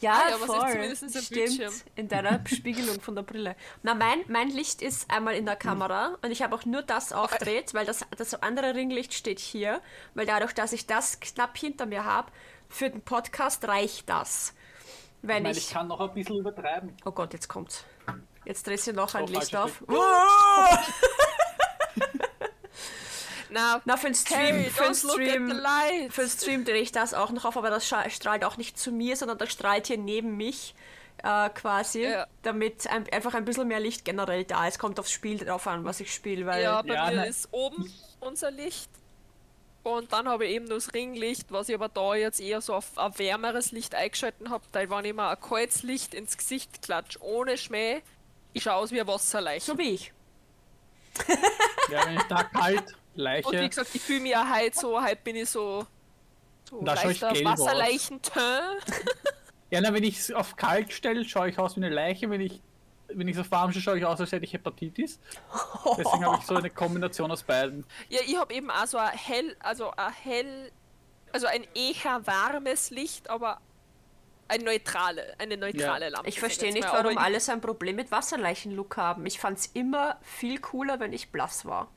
Ja, 0.00 0.22
Ah 0.26 0.30
ja, 0.30 0.36
voll. 0.38 0.96
Stimmt, 0.96 1.30
Bildschirm. 1.30 1.72
in 1.96 2.08
deiner 2.08 2.40
Spiegelung 2.46 3.00
von 3.00 3.14
der 3.14 3.22
Brille. 3.22 3.56
Na, 3.82 3.94
mein, 3.94 4.20
mein 4.28 4.48
Licht 4.50 4.82
ist 4.82 5.10
einmal 5.10 5.34
in 5.34 5.44
der 5.46 5.56
Kamera 5.56 6.16
und 6.22 6.30
ich 6.30 6.42
habe 6.42 6.54
auch 6.54 6.64
nur 6.64 6.82
das 6.82 7.12
aufgedreht, 7.12 7.74
weil 7.74 7.86
das, 7.86 8.04
das 8.16 8.34
andere 8.42 8.74
Ringlicht 8.74 9.14
steht 9.14 9.38
hier, 9.38 9.80
weil 10.14 10.26
dadurch, 10.26 10.52
dass 10.54 10.72
ich 10.72 10.86
das 10.86 11.20
knapp 11.20 11.56
hinter 11.58 11.86
mir 11.86 12.04
habe, 12.04 12.30
für 12.68 12.90
den 12.90 13.02
Podcast 13.02 13.66
reicht 13.66 14.08
das. 14.08 14.54
Ich 15.22 15.28
Wenn 15.28 15.42
meine, 15.42 15.56
ich... 15.56 15.66
ich 15.66 15.70
kann 15.72 15.88
noch 15.88 16.00
ein 16.00 16.12
bisschen 16.14 16.36
übertreiben. 16.38 16.96
Oh 17.04 17.10
Gott, 17.10 17.32
jetzt 17.32 17.48
kommt's. 17.48 17.84
Jetzt 18.44 18.66
drehst 18.66 18.86
du 18.86 18.92
noch 18.92 19.14
ein 19.14 19.24
Oh, 19.24 19.26
Licht 19.26 19.54
auf. 19.56 19.82
na, 23.50 23.80
Na, 23.84 23.96
für 23.96 24.06
den 24.06 24.14
Stream, 24.14 24.38
Harry, 24.38 24.64
für 24.70 24.84
den 24.84 24.94
Stream, 24.94 26.10
für 26.10 26.20
den 26.22 26.30
Stream 26.30 26.64
drehe 26.64 26.80
ich 26.82 26.92
das 26.92 27.14
auch 27.14 27.30
noch 27.30 27.44
auf, 27.44 27.56
aber 27.56 27.70
das 27.70 27.86
strahlt 27.86 28.44
auch 28.44 28.56
nicht 28.56 28.78
zu 28.78 28.92
mir, 28.92 29.16
sondern 29.16 29.38
das 29.38 29.50
strahlt 29.52 29.86
hier 29.86 29.98
neben 29.98 30.36
mich 30.36 30.74
äh, 31.22 31.48
quasi, 31.50 32.02
Ja. 32.04 32.26
damit 32.42 32.86
ein, 32.88 33.08
einfach 33.12 33.34
ein 33.34 33.44
bisschen 33.44 33.66
mehr 33.68 33.80
Licht 33.80 34.04
generell 34.04 34.44
da 34.44 34.66
ist. 34.68 34.78
Kommt 34.78 35.00
aufs 35.00 35.10
Spiel 35.10 35.38
drauf 35.38 35.66
an, 35.66 35.84
was 35.84 35.98
ich 36.00 36.14
spiele, 36.14 36.46
weil 36.46 36.62
Ja, 36.62 36.82
bei 36.82 36.94
Ja, 36.94 37.06
mir 37.10 37.16
nein. 37.16 37.28
ist 37.30 37.48
oben 37.50 37.92
unser 38.20 38.50
Licht. 38.50 38.88
Und 39.82 40.12
dann 40.12 40.28
habe 40.28 40.44
ich 40.46 40.52
eben 40.52 40.68
das 40.68 40.92
Ringlicht, 40.92 41.50
was 41.50 41.68
ich 41.68 41.74
aber 41.74 41.88
da 41.88 42.14
jetzt 42.14 42.40
eher 42.40 42.60
so 42.60 42.74
auf 42.74 42.96
ein 42.98 43.18
wärmeres 43.18 43.72
Licht 43.72 43.94
eingeschalten 43.94 44.50
habe, 44.50 44.62
weil 44.72 44.90
wenn 44.90 45.04
ich 45.06 45.14
mir 45.14 45.28
ein 45.30 45.40
kaltes 45.40 45.82
Licht 45.82 46.14
ins 46.14 46.36
Gesicht 46.36 46.82
klatsche, 46.82 47.22
ohne 47.22 47.56
Schmäh, 47.56 48.02
ich 48.52 48.62
schaue 48.64 48.74
aus 48.74 48.90
wie 48.92 49.00
ein 49.00 49.06
Wasserleiche. 49.06 49.64
so 49.64 49.78
wie 49.78 49.90
ich. 49.94 50.12
Ja, 51.90 52.06
wenn 52.06 52.16
ich 52.16 52.22
da 52.24 52.44
kalt, 52.44 52.84
Und 53.18 53.52
wie 53.52 53.56
Leiche. 53.56 53.68
gesagt, 53.68 53.94
ich 53.94 54.00
fühle 54.02 54.20
mich 54.20 54.32
ja 54.32 54.46
heute 54.54 54.78
so, 54.78 55.02
heute 55.02 55.16
bin 55.22 55.36
ich 55.36 55.50
so, 55.50 55.86
so 56.70 56.80
Da 56.82 56.96
schau 56.96 57.08
ich 57.08 57.20
gelb 57.20 57.46
aus. 57.46 57.60
Wasserleichenteint. 57.60 58.84
Ja, 59.70 59.82
na, 59.82 59.92
wenn 59.92 60.02
ich 60.02 60.18
es 60.18 60.32
auf 60.32 60.56
kalt 60.56 60.94
stelle, 60.94 61.26
schaue 61.26 61.50
ich 61.50 61.58
aus 61.58 61.76
wie 61.76 61.84
eine 61.84 61.94
Leiche. 61.94 62.30
Wenn 62.30 62.40
ich 62.40 62.62
wenn 63.08 63.28
ich 63.28 63.36
es 63.36 63.40
auf 63.42 63.50
warm 63.50 63.70
stelle, 63.70 63.82
schaue 63.82 63.98
ich 63.98 64.04
aus, 64.06 64.18
als 64.18 64.32
hätte 64.32 64.44
ich 64.46 64.52
Hepatitis. 64.54 65.18
Deswegen 65.98 66.24
habe 66.24 66.38
ich 66.40 66.46
so 66.46 66.54
eine 66.54 66.70
Kombination 66.70 67.30
aus 67.30 67.42
beiden. 67.42 67.84
Ja, 68.08 68.20
ich 68.26 68.38
habe 68.38 68.54
eben 68.54 68.70
auch 68.70 68.86
so 68.86 68.96
ein 68.96 69.10
hell, 69.10 69.56
also 69.60 69.90
ein 69.94 70.12
hell, 70.22 70.72
also 71.32 71.46
ein 71.46 71.66
eher 71.74 72.26
warmes 72.26 72.88
Licht, 72.90 73.28
aber 73.28 73.60
ein 74.48 74.62
neutrale, 74.62 75.34
eine 75.38 75.58
neutrale 75.58 76.06
Ja. 76.06 76.10
Lampe. 76.12 76.28
Ich 76.28 76.40
verstehe 76.40 76.72
nicht, 76.72 76.90
warum 76.90 77.18
alle 77.18 77.38
so 77.40 77.52
ein 77.52 77.60
Problem 77.60 77.96
mit 77.96 78.10
Wasserleichen-Look 78.10 78.96
haben. 78.96 79.26
Ich 79.26 79.38
fand's 79.38 79.66
immer 79.74 80.16
viel 80.22 80.58
cooler, 80.60 80.98
wenn 81.00 81.12
ich 81.12 81.30
blass 81.30 81.66
war. 81.66 81.88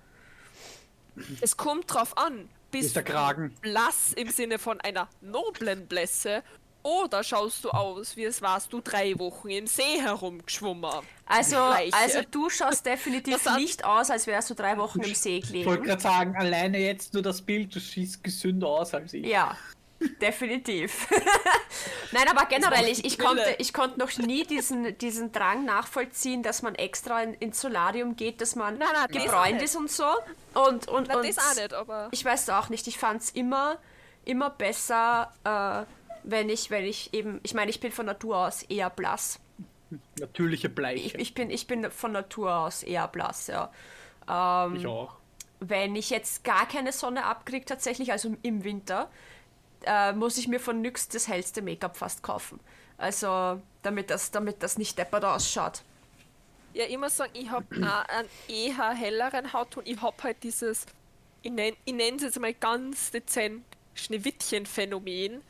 Es 1.41 1.57
kommt 1.57 1.93
drauf 1.93 2.17
an, 2.17 2.49
bist 2.71 2.87
Ist 2.87 2.95
der 2.95 3.03
du 3.03 3.11
Kragen. 3.11 3.55
blass 3.61 4.13
im 4.13 4.29
Sinne 4.29 4.59
von 4.59 4.79
einer 4.81 5.09
noblen 5.21 5.87
Blässe 5.87 6.43
oder 6.83 7.23
schaust 7.23 7.63
du 7.63 7.69
aus, 7.69 8.15
wie 8.17 8.23
es 8.23 8.41
warst 8.41 8.73
du 8.73 8.81
drei 8.81 9.17
Wochen 9.19 9.49
im 9.49 9.67
See 9.67 10.01
herumgeschwommen. 10.01 10.89
Also, 11.27 11.57
also 11.57 12.19
du 12.31 12.49
schaust 12.49 12.85
definitiv 12.85 13.35
Das 13.35 13.45
hat- 13.45 13.59
nicht 13.59 13.85
aus, 13.85 14.09
als 14.09 14.25
wärst 14.25 14.49
du 14.49 14.55
drei 14.55 14.77
Wochen 14.77 14.99
im 15.01 15.13
See 15.13 15.37
Ich 15.37 15.43
wollte 15.53 15.63
gelegen. 15.65 15.83
gerade 15.83 16.01
sagen, 16.01 16.35
alleine 16.35 16.79
jetzt 16.79 17.13
nur 17.13 17.21
das 17.23 17.41
Bild, 17.41 17.75
du 17.75 17.79
siehst 17.79 18.23
gesünder 18.23 18.67
aus 18.67 18.93
als 18.95 19.13
ich. 19.13 19.25
Ja, 19.27 19.55
definitiv. 20.21 21.07
Nein, 22.11 22.27
aber 22.29 22.45
generell, 22.45 22.87
ich, 22.87 23.05
ich, 23.05 23.17
konnte, 23.17 23.55
ich 23.59 23.73
konnte 23.73 23.99
noch 23.99 24.15
nie 24.17 24.45
diesen, 24.45 24.97
diesen 24.97 25.31
Drang 25.31 25.65
nachvollziehen, 25.65 26.43
dass 26.43 26.61
man 26.61 26.75
extra 26.75 27.21
in, 27.23 27.33
ins 27.35 27.61
Solarium 27.61 28.15
geht, 28.15 28.41
dass 28.41 28.55
man 28.55 28.77
Nein, 28.77 28.87
nein, 28.93 29.07
gebräunt 29.07 29.61
ist 29.61 29.75
und 29.75 29.89
so. 29.89 30.05
Und, 30.53 30.87
und, 30.87 31.07
Na, 31.07 31.17
und 31.17 31.27
das 31.27 31.37
auch 31.37 31.55
nicht, 31.55 31.73
aber 31.73 32.09
Ich 32.11 32.25
weiß 32.25 32.49
auch 32.49 32.69
nicht. 32.69 32.87
Ich 32.87 32.97
fand 32.97 33.21
es 33.21 33.29
immer, 33.31 33.77
immer 34.25 34.49
besser, 34.49 35.31
äh, 35.43 35.85
wenn 36.23 36.49
ich, 36.49 36.69
wenn 36.69 36.85
ich 36.85 37.13
eben, 37.13 37.39
ich 37.43 37.53
meine, 37.53 37.71
ich 37.71 37.79
bin 37.79 37.91
von 37.91 38.05
Natur 38.05 38.37
aus 38.37 38.63
eher 38.63 38.89
blass. 38.89 39.39
Natürliche 40.19 40.67
Ich, 40.67 40.75
Bleiche. 40.75 41.17
ich, 41.17 41.33
bin, 41.33 41.49
ich 41.49 41.67
bin 41.67 41.89
von 41.91 42.11
Natur 42.11 42.55
aus 42.55 42.83
eher 42.83 43.07
blass, 43.07 43.47
ja. 43.47 43.71
Ich 44.75 44.87
auch. 44.87 45.15
Wenn 45.59 45.95
ich 45.95 46.09
jetzt 46.09 46.43
gar 46.43 46.67
keine 46.67 46.91
Sonne 46.91 47.25
abkriege, 47.25 47.65
tatsächlich, 47.65 48.11
also 48.11 48.35
im 48.41 48.63
Winter, 48.63 49.09
äh, 49.85 50.13
muss 50.13 50.37
ich 50.37 50.47
mir 50.47 50.59
von 50.59 50.81
NYX 50.81 51.09
das 51.09 51.27
hellste 51.27 51.61
Make-up 51.61 51.97
fast 51.97 52.23
kaufen. 52.23 52.59
Also, 52.97 53.61
damit 53.81 54.09
das, 54.09 54.31
damit 54.31 54.61
das 54.61 54.77
nicht 54.77 54.97
deppert 54.97 55.25
ausschaut. 55.25 55.81
ja, 56.73 56.97
muss 56.97 57.17
sagen, 57.17 57.31
ich 57.33 57.49
habe 57.49 57.65
einen 58.09 58.29
eher 58.47 58.91
helleren 58.91 59.53
Hautton. 59.53 59.83
Ich 59.85 60.01
habe 60.01 60.15
halt 60.23 60.43
dieses, 60.43 60.85
ich 61.41 61.51
nenne 61.51 61.75
es 62.15 62.21
jetzt 62.21 62.39
mal 62.39 62.53
ganz 62.53 63.11
dezent, 63.11 63.63
Schneewittchen-Phänomen. 63.95 65.41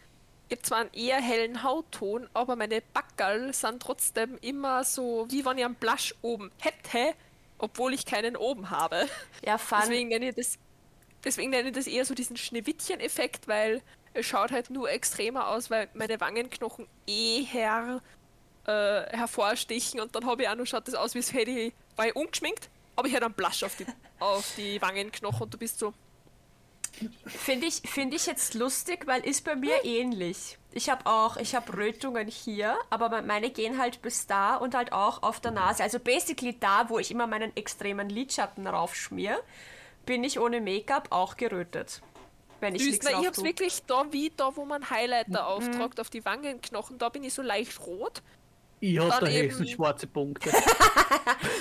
Ich 0.48 0.58
habe 0.58 0.62
zwar 0.64 0.80
einen 0.80 0.94
eher 0.94 1.22
hellen 1.22 1.64
Hautton, 1.64 2.30
aber 2.34 2.56
meine 2.56 2.82
Backerl 2.82 3.54
sind 3.54 3.82
trotzdem 3.82 4.38
immer 4.42 4.84
so, 4.84 5.26
wie 5.30 5.46
wenn 5.46 5.58
ich 5.58 5.66
einen 5.66 5.76
Blush 5.76 6.14
oben 6.22 6.52
hätte, 6.60 7.16
obwohl 7.58 7.94
ich 7.94 8.06
keinen 8.06 8.36
oben 8.36 8.70
habe. 8.70 9.08
Ja, 9.46 9.58
fun. 9.58 9.80
Deswegen 9.82 10.10
nenne 10.10 10.30
ich 10.30 10.36
das, 10.36 10.58
deswegen 11.24 11.52
nenne 11.52 11.70
ich 11.70 11.76
das 11.76 11.88
eher 11.88 12.04
so 12.04 12.14
diesen 12.14 12.36
Schneewittchen-Effekt, 12.36 13.48
weil 13.48 13.82
es 14.14 14.26
schaut 14.26 14.52
halt 14.52 14.70
nur 14.70 14.90
extremer 14.90 15.48
aus, 15.50 15.70
weil 15.70 15.90
meine 15.94 16.20
Wangenknochen 16.20 16.88
eher 17.08 18.02
äh, 18.66 19.18
hervorstechen 19.18 20.00
und 20.00 20.16
dann 20.16 20.26
habe 20.26 20.44
ich 20.44 20.50
auch 20.50 20.56
noch 20.56 20.66
schaut 20.66 20.88
das 20.88 20.96
aus, 20.96 21.16
wie 21.16 21.20
es 21.20 21.34
hätte 21.34 21.52
ich, 21.52 21.74
war 21.96 22.08
ich 22.08 22.16
ungeschminkt, 22.16 22.70
aber 22.96 23.08
ich 23.08 23.14
hätte 23.14 23.26
einen 23.26 23.34
Blush 23.34 23.64
auf 23.64 23.76
die, 23.76 23.86
auf 24.20 24.54
die 24.58 24.82
Wangenknochen 24.82 25.44
und 25.44 25.54
du 25.54 25.58
bist 25.58 25.80
so, 25.80 25.94
Finde 27.26 27.68
ich, 27.68 27.82
find 27.90 28.14
ich 28.14 28.26
jetzt 28.26 28.54
lustig, 28.54 29.08
weil 29.08 29.26
ist 29.26 29.46
bei 29.46 29.56
mir 29.56 29.86
ähnlich. 29.86 30.58
Ich 30.74 30.90
habe 30.90 31.06
auch, 31.06 31.38
ich 31.38 31.56
habe 31.56 31.76
Rötungen 31.76 32.28
hier, 32.28 32.76
aber 32.90 33.10
me- 33.10 33.22
meine 33.22 33.50
gehen 33.50 33.80
halt 33.80 34.02
bis 34.02 34.28
da 34.28 34.58
und 34.58 34.76
halt 34.76 34.92
auch 34.92 35.24
auf 35.24 35.40
der 35.40 35.52
Nase. 35.52 35.84
Also 35.84 36.00
basically 36.00 36.60
da, 36.60 36.90
wo 36.90 37.00
ich 37.00 37.10
immer 37.10 37.28
meinen 37.28 37.56
extremen 37.56 38.10
Lidschatten 38.10 38.68
raufschmier, 38.68 39.40
bin 40.06 40.24
ich 40.24 40.38
ohne 40.40 40.60
Make-up 40.62 41.08
auch 41.12 41.38
gerötet. 41.38 42.02
Wenn 42.62 42.76
ich 42.76 42.86
nichts 42.86 43.10
ich 43.10 43.28
hab's 43.28 43.44
wirklich 43.44 43.84
da 43.88 44.06
wie 44.12 44.32
da, 44.36 44.56
wo 44.56 44.66
man 44.66 44.90
Highlighter 44.90 45.48
auftragt 45.48 46.00
auf 46.00 46.10
die 46.10 46.24
Wangenknochen, 46.24 46.98
da 46.98 47.10
bin 47.10 47.24
ich 47.24 47.34
so 47.34 47.42
leicht 47.42 47.80
rot. 47.86 48.22
Ich 48.80 48.98
habe 49.00 49.10
Dann 49.10 49.26
da 49.26 49.32
höchstens 49.32 49.72
schwarze 49.72 50.08
Punkte. 50.08 50.52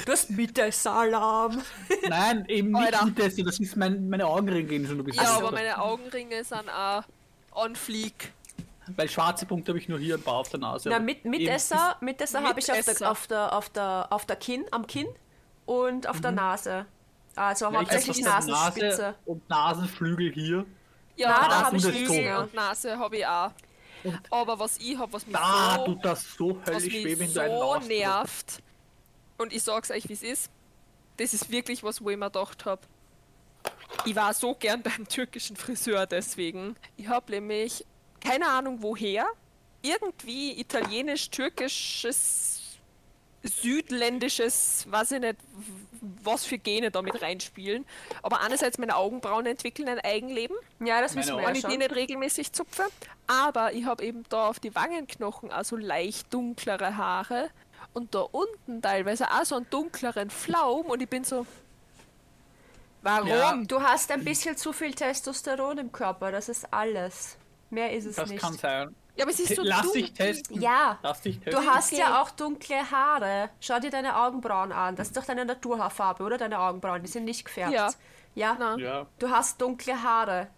Du 0.06 0.12
hast 0.12 0.30
Mittelsalam. 0.30 1.60
Nein, 2.08 2.44
eben 2.48 2.70
nicht 2.70 2.94
Alter. 2.94 3.04
mit 3.04 3.18
das, 3.18 3.36
das 3.36 3.60
ist 3.60 3.76
mein, 3.76 4.08
meine 4.08 4.26
Augenringe 4.26 4.64
gehen 4.64 4.86
schon 4.86 4.98
ein 4.98 5.04
bisschen. 5.04 5.22
Ja, 5.22 5.36
aber 5.36 5.52
meine 5.52 5.80
Augenringe 5.80 6.42
sind 6.42 6.68
auch 6.70 7.02
on 7.52 7.76
fleek. 7.76 8.32
Weil 8.96 9.08
schwarze 9.08 9.44
Punkte 9.46 9.72
habe 9.72 9.78
ich 9.78 9.88
nur 9.88 9.98
hier 9.98 10.16
ein 10.16 10.22
paar 10.22 10.36
auf 10.36 10.48
der 10.48 10.60
Nase. 10.60 10.88
Na, 10.88 10.98
mit, 10.98 11.24
Mitesser, 11.24 11.96
Mitesser 12.00 12.42
habe 12.42 12.58
ich 12.58 12.72
auf 12.72 12.84
der, 12.84 13.10
auf, 13.10 13.26
der, 13.26 13.52
auf, 13.52 13.68
der, 13.68 14.06
auf 14.10 14.26
der 14.26 14.36
Kinn, 14.36 14.64
am 14.70 14.86
Kinn 14.86 15.08
und 15.66 16.08
auf 16.08 16.20
der 16.20 16.32
Nase. 16.32 16.86
Also 17.36 17.68
Mhm. 17.68 17.74
ja, 17.74 17.82
ich 17.82 17.88
hab 17.88 17.92
hauptsächlich 17.92 18.24
Nasenspitze. 18.24 19.02
Nase 19.02 19.14
und 19.26 19.48
Nasenflügel 19.48 20.32
hier. 20.32 20.66
Ja, 21.20 21.48
da 21.48 21.48
Nase 21.48 21.64
hab 21.64 21.74
ich 21.74 21.82
Flügel. 22.06 22.36
und 22.36 22.54
Nase 22.54 22.98
habe 22.98 23.16
ich 23.18 23.26
auch. 23.26 23.50
Aber 24.30 24.58
was 24.58 24.78
ich 24.78 24.96
habe, 24.96 25.12
was 25.12 25.26
mich 25.26 25.36
Da 25.36 25.76
so, 25.78 25.84
tut 25.86 26.02
das 26.04 26.24
so 26.36 26.58
was 26.64 26.74
höllisch 26.74 27.04
weh, 27.04 27.18
wenn 27.18 27.28
so 27.28 27.76
nervt, 27.86 28.62
und 29.36 29.52
ich 29.52 29.62
sag's 29.62 29.90
euch, 29.90 30.08
wie 30.08 30.14
es 30.14 30.22
ist, 30.22 30.50
das 31.18 31.34
ist 31.34 31.50
wirklich 31.50 31.82
was, 31.82 32.02
wo 32.02 32.08
ich 32.10 32.16
mir 32.16 32.26
gedacht 32.26 32.64
habe, 32.64 32.80
ich 34.04 34.16
war 34.16 34.32
so 34.32 34.54
gern 34.54 34.82
beim 34.82 35.06
türkischen 35.06 35.56
Friseur 35.56 36.06
deswegen. 36.06 36.76
Ich 36.96 37.08
habe 37.08 37.30
nämlich 37.32 37.84
keine 38.20 38.48
Ahnung 38.48 38.80
woher, 38.82 39.26
irgendwie 39.82 40.58
italienisch-türkisches, 40.60 42.78
südländisches, 43.42 44.84
weiß 44.88 45.12
ich 45.12 45.20
nicht, 45.20 45.36
was 46.00 46.44
für 46.44 46.58
Gene 46.58 46.90
da 46.90 47.02
mit 47.02 47.20
reinspielen. 47.20 47.84
Aber 48.22 48.40
einerseits 48.40 48.78
meine 48.78 48.96
Augenbrauen 48.96 49.46
entwickeln 49.46 49.88
ein 49.88 50.00
Eigenleben, 50.00 50.56
Ja, 50.78 51.00
das 51.00 51.14
wissen 51.16 51.36
wir 51.36 51.46
wenn 51.46 51.54
ich 51.54 51.64
die 51.64 51.76
nicht 51.78 51.94
regelmäßig 51.94 52.52
zupfe. 52.52 52.84
Aber 53.26 53.72
ich 53.72 53.84
habe 53.84 54.04
eben 54.04 54.24
da 54.28 54.48
auf 54.48 54.60
die 54.60 54.74
Wangenknochen 54.74 55.50
also 55.50 55.76
leicht 55.76 56.32
dunklere 56.32 56.96
Haare 56.96 57.50
und 57.92 58.14
da 58.14 58.20
unten 58.20 58.82
teilweise 58.82 59.30
auch 59.30 59.44
so 59.44 59.56
einen 59.56 59.68
dunkleren 59.70 60.30
Flaum 60.30 60.86
und 60.86 61.02
ich 61.02 61.08
bin 61.08 61.24
so. 61.24 61.46
Warum? 63.02 63.28
Ja. 63.28 63.56
Du 63.66 63.80
hast 63.80 64.10
ein 64.10 64.24
bisschen 64.24 64.56
zu 64.56 64.72
viel 64.72 64.92
Testosteron 64.94 65.78
im 65.78 65.92
Körper, 65.92 66.30
das 66.32 66.48
ist 66.48 66.72
alles. 66.72 67.36
Mehr 67.70 67.92
ist 67.92 68.04
es 68.04 68.16
Das 68.16 68.28
nicht. 68.28 68.42
kann 68.42 68.54
sein. 68.54 68.94
Ja, 69.20 69.24
aber 69.24 69.32
es 69.32 69.40
ist 69.40 69.54
so 69.56 69.62
Lass 69.62 69.82
dunkel. 69.82 70.02
dich 70.02 70.12
testen. 70.14 70.60
Ja. 70.60 70.98
Lass 71.02 71.20
dich 71.20 71.38
Du 71.40 71.50
testen. 71.50 71.70
hast 71.70 71.92
Okay. 71.92 72.00
ja 72.02 72.20
auch 72.22 72.30
dunkle 72.30 72.90
Haare. 72.90 73.50
Schau 73.60 73.78
dir 73.78 73.90
deine 73.90 74.16
Augenbrauen 74.16 74.72
an. 74.72 74.96
Das 74.96 75.08
ist 75.08 75.16
doch 75.16 75.24
deine 75.24 75.44
Naturhaarfarbe, 75.44 76.22
oder? 76.24 76.38
Deine 76.38 76.58
Augenbrauen, 76.58 77.02
die 77.02 77.08
sind 77.08 77.24
nicht 77.24 77.44
gefärbt. 77.44 77.72
Ja. 77.72 77.90
Ja? 78.34 78.76
Ja. 78.78 79.06
Du 79.18 79.30
hast 79.30 79.60
dunkle 79.60 80.02
Haare. 80.02 80.48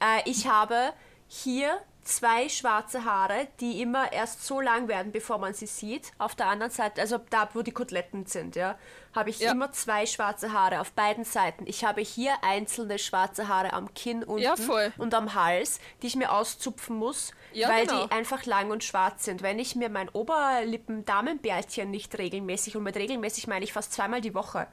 Äh, 0.00 0.22
ich 0.30 0.46
habe 0.46 0.92
hier 1.28 1.78
zwei 2.04 2.48
schwarze 2.48 3.04
Haare, 3.04 3.48
die 3.60 3.80
immer 3.80 4.12
erst 4.12 4.44
so 4.44 4.60
lang 4.60 4.88
werden, 4.88 5.12
bevor 5.12 5.38
man 5.38 5.54
sie 5.54 5.66
sieht. 5.66 6.12
Auf 6.18 6.34
der 6.34 6.46
anderen 6.48 6.72
Seite, 6.72 7.00
also 7.00 7.18
da, 7.30 7.48
wo 7.54 7.62
die 7.62 7.70
Koteletten 7.72 8.26
sind, 8.26 8.56
ja, 8.56 8.76
habe 9.14 9.30
ich 9.30 9.38
Ja. 9.38 9.52
immer 9.52 9.72
zwei 9.72 10.06
schwarze 10.06 10.52
Haare 10.52 10.80
auf 10.80 10.92
beiden 10.92 11.24
Seiten. 11.24 11.64
Ich 11.66 11.84
habe 11.84 12.00
hier 12.00 12.32
einzelne 12.42 12.98
schwarze 12.98 13.48
Haare 13.48 13.72
am 13.72 13.92
Kinn 13.94 14.24
unten 14.24 14.42
Ja, 14.42 14.54
und 14.98 15.14
am 15.14 15.34
Hals, 15.34 15.80
die 16.02 16.08
ich 16.08 16.16
mir 16.16 16.32
auszupfen 16.32 16.96
muss, 16.96 17.32
Ja, 17.52 17.68
weil 17.68 17.86
genau. 17.86 18.06
die 18.06 18.12
einfach 18.12 18.44
lang 18.46 18.70
und 18.70 18.82
schwarz 18.84 19.24
sind. 19.24 19.42
Wenn 19.42 19.58
ich 19.58 19.76
mir 19.76 19.88
mein 19.88 20.08
Oberlippen-Damenbärtchen 20.08 21.90
nicht 21.90 22.16
regelmäßig, 22.18 22.76
und 22.76 22.82
mit 22.82 22.96
regelmäßig 22.96 23.46
meine 23.46 23.64
ich 23.64 23.72
fast 23.72 23.92
zweimal 23.92 24.20
die 24.20 24.34
Woche, 24.34 24.66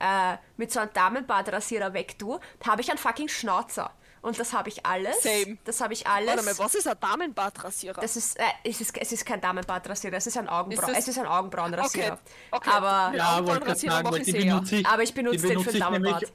äh, 0.00 0.36
mit 0.56 0.72
so 0.72 0.80
einem 0.80 0.92
Damenbartrasierer 0.92 1.94
wegtue, 1.94 2.40
habe 2.66 2.80
ich 2.82 2.90
einen 2.90 2.98
fucking 2.98 3.28
Schnauzer. 3.28 3.92
Und 4.26 4.40
das 4.40 4.52
habe 4.52 4.68
ich 4.68 4.84
alles. 4.84 5.22
Same. 5.22 5.56
Das 5.64 5.80
habe 5.80 5.92
ich 5.92 6.04
alles. 6.04 6.28
Warte 6.28 6.42
mal, 6.44 6.58
was 6.58 6.74
ist 6.74 6.88
ein 6.88 6.96
Damenbartrasierer? 7.00 8.00
Das 8.00 8.16
ist, 8.16 8.36
äh, 8.40 8.42
es 8.64 8.80
ist, 8.80 8.98
es 8.98 9.12
ist 9.12 9.24
kein 9.24 9.40
Damenbartrasierer, 9.40 10.14
es 10.16 10.26
ist 10.26 10.36
ein 10.36 10.48
Augenbrauen, 10.48 10.94
es 10.96 11.06
ist 11.06 11.16
ein 11.18 11.26
Augenbrauenrasierer. 11.26 12.18
Okay, 12.50 12.68
okay. 12.70 12.70
Aber, 12.70 13.16
Ja, 13.16 13.36
sagen, 13.76 14.16
ich 14.16 14.32
benutze 14.32 14.76
ich. 14.76 14.86
Aber 14.86 15.02
ich 15.04 15.14
benutze 15.14 15.46
den 15.46 15.60
für 15.60 15.70
ich 15.70 15.78
Damenbart. 15.78 16.22
nämlich- 16.22 16.32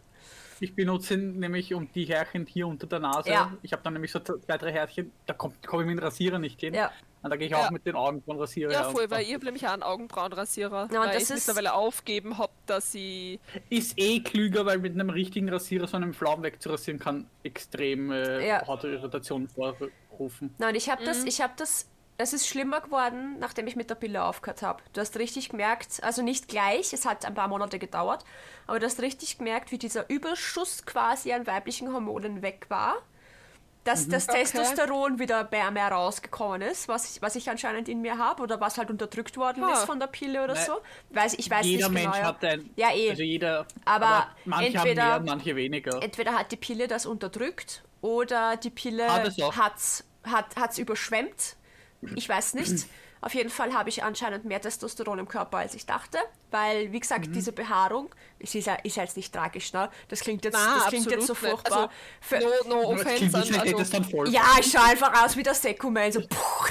Ich 0.62 0.74
benutze 0.76 1.16
ihn 1.16 1.40
nämlich 1.40 1.74
um 1.74 1.92
die 1.92 2.06
Härchen 2.06 2.46
hier 2.46 2.66
unter 2.68 2.88
der 2.88 3.00
Nase. 3.00 3.30
Ja. 3.30 3.52
Ich 3.62 3.74
habe 3.74 3.82
dann 3.84 3.92
nämlich 3.94 4.12
so 4.12 4.20
zwei, 4.20 4.58
drei 4.58 4.72
Härchen, 4.72 5.12
da 5.26 5.34
komme 5.34 5.54
komm 5.66 5.82
ich 5.82 5.88
mit 5.88 5.98
dem 5.98 6.04
Rasierer 6.04 6.40
nicht 6.40 6.60
hin. 6.62 6.74
Ja. 6.74 6.92
Und 7.24 7.30
da 7.30 7.36
gehe 7.36 7.46
ich 7.48 7.52
Ja. 7.52 7.66
auch 7.68 7.72
mit 7.72 7.86
den 7.86 7.96
Augenbrauenrasierer. 7.96 8.72
ja, 8.72 8.90
voll, 8.90 9.10
weil 9.12 9.22
ich 9.24 9.34
habe 9.34 9.46
nämlich 9.46 9.68
auch 9.68 9.74
einen 9.74 9.84
Augenbrauenrasierer. 9.84 10.90
Ja, 10.92 11.02
und 11.02 11.08
weil 11.08 11.14
das 11.14 11.24
ich 11.24 11.30
ist- 11.38 11.48
mittlerweile 11.48 11.74
aufgeben 11.74 12.38
habe, 12.38 12.52
dass 12.66 12.94
ich. 12.96 13.40
Ist 13.70 13.94
eh 13.98 14.22
klüger, 14.22 14.66
weil 14.66 14.80
mit 14.80 14.94
einem 14.94 15.10
richtigen 15.12 15.48
Rasierer 15.50 15.88
so 15.88 15.98
einen 15.98 16.14
Flaum 16.14 16.42
wegzurasieren 16.44 17.00
kann 17.00 17.28
extrem 17.44 18.12
äh, 18.12 18.48
Ja. 18.48 18.66
Hautirritationen 18.68 19.48
vorrufen. 19.50 20.54
nein, 20.58 20.76
ich 20.76 20.90
habe 20.90 21.02
Mhm. 21.04 21.06
das, 21.06 21.24
ich 21.26 21.42
habe 21.42 21.54
das, 21.58 21.88
es 22.18 22.34
ist 22.34 22.48
schlimmer 22.48 22.82
geworden, 22.82 23.38
nachdem 23.40 23.68
ich 23.68 23.76
mit 23.76 23.90
der 23.90 23.96
Pille 23.96 24.24
aufgehört 24.24 24.62
habe. 24.62 24.82
Du 24.94 25.02
hast 25.02 25.18
richtig 25.18 25.50
gemerkt, 25.50 26.02
also 26.04 26.22
nicht 26.22 26.48
gleich, 26.48 26.94
es 26.94 27.06
hat 27.06 27.26
ein 27.26 27.34
paar 27.34 27.48
Monate 27.48 27.80
gedauert, 27.80 28.24
aber 28.68 28.80
du 28.80 28.86
hast 28.86 29.00
richtig 29.02 29.38
gemerkt, 29.38 29.72
wie 29.72 29.78
dieser 29.78 30.10
Überschuss 30.10 30.86
quasi 30.86 31.34
an 31.34 31.46
weiblichen 31.48 31.92
Hormonen 31.94 32.42
weg 32.42 32.66
war. 32.70 32.98
Dass 33.84 34.08
das 34.08 34.30
Okay. 34.30 34.42
Testosteron 34.42 35.18
wieder 35.18 35.48
mehr, 35.50 35.72
mehr 35.72 35.88
rausgekommen 35.88 36.62
ist, 36.62 36.88
was 36.88 37.16
ich, 37.16 37.22
was 37.24 37.36
ich 37.36 37.50
anscheinend 37.50 37.90
in 37.90 38.02
mir 38.02 38.18
habe 38.20 38.44
oder 38.44 38.62
was 38.62 38.78
halt 38.78 38.92
unterdrückt 38.92 39.38
worden 39.38 39.64
Ah. 39.64 39.74
ist 39.74 39.86
von 39.86 40.00
der 40.00 40.06
Pille 40.06 40.44
oder 40.44 40.54
Nein. 40.54 40.66
so. 40.68 40.82
Weiß, 41.10 41.34
ich 41.34 41.50
weiß 41.50 41.66
jeder 41.66 41.90
nicht 41.90 42.04
Mensch 42.04 42.16
genau. 42.16 42.28
hat 42.28 42.44
ein. 42.46 42.70
Ja, 42.76 42.94
eh. 42.94 43.10
Also 43.10 43.24
jeder. 43.24 43.66
Aber 43.86 44.28
manche 44.46 44.78
entweder- 44.78 45.04
haben 45.06 45.26
mehr, 45.26 45.34
manche 45.36 45.56
weniger. 45.56 46.02
Entweder 46.04 46.34
hat 46.34 46.52
die 46.52 46.58
Pille 46.58 46.88
das 46.88 47.08
unterdrückt 47.08 47.84
oder 48.02 48.56
die 48.56 48.70
Pille 48.70 49.12
Hat 49.12 49.28
es 49.28 49.38
hat's, 49.58 50.04
hat 50.26 50.56
hat's 50.56 50.78
überschwemmt. 50.78 51.56
Ich 52.16 52.30
weiß 52.30 52.54
nicht. 52.54 52.86
Auf 53.24 53.36
jeden 53.36 53.50
Fall 53.52 53.74
habe 53.74 53.90
ich 53.90 54.04
anscheinend 54.04 54.46
mehr 54.46 54.60
Testosteron 54.60 55.20
im 55.20 55.28
Körper, 55.28 55.58
als 55.60 55.76
ich 55.76 55.86
dachte. 55.86 56.18
Weil, 56.50 56.92
wie 56.92 57.00
gesagt, 57.00 57.28
Mhm. 57.28 57.34
diese 57.34 57.52
Behaarung, 57.52 58.14
es 58.40 58.56
ist 58.56 58.66
ja, 58.66 58.74
ist 58.84 58.96
ja 58.98 59.04
jetzt 59.04 59.16
nicht 59.16 59.32
tragisch, 59.34 59.74
ne? 59.74 59.90
Das 60.08 60.22
klingt 60.22 60.44
jetzt, 60.44 60.56
Na, 60.56 60.76
das 60.80 60.88
klingt 60.88 61.10
jetzt 61.12 61.28
so 61.28 61.34
nicht. 61.34 61.40
furchtbar. 61.48 61.90
Für, 62.20 62.36
Also, 62.38 62.48
no, 62.68 62.82
no 62.82 62.90
offense 62.94 63.38
Also, 63.38 63.92
dann 63.92 64.04
voll. 64.06 64.28
ja, 64.30 64.42
ich 64.60 64.72
schaue 64.72 64.84
einfach 64.86 65.24
aus 65.24 65.38
wie 65.38 65.44
der 65.44 65.54
Sekuman. 65.54 66.12
So, 66.12 66.22
puh. 66.22 66.68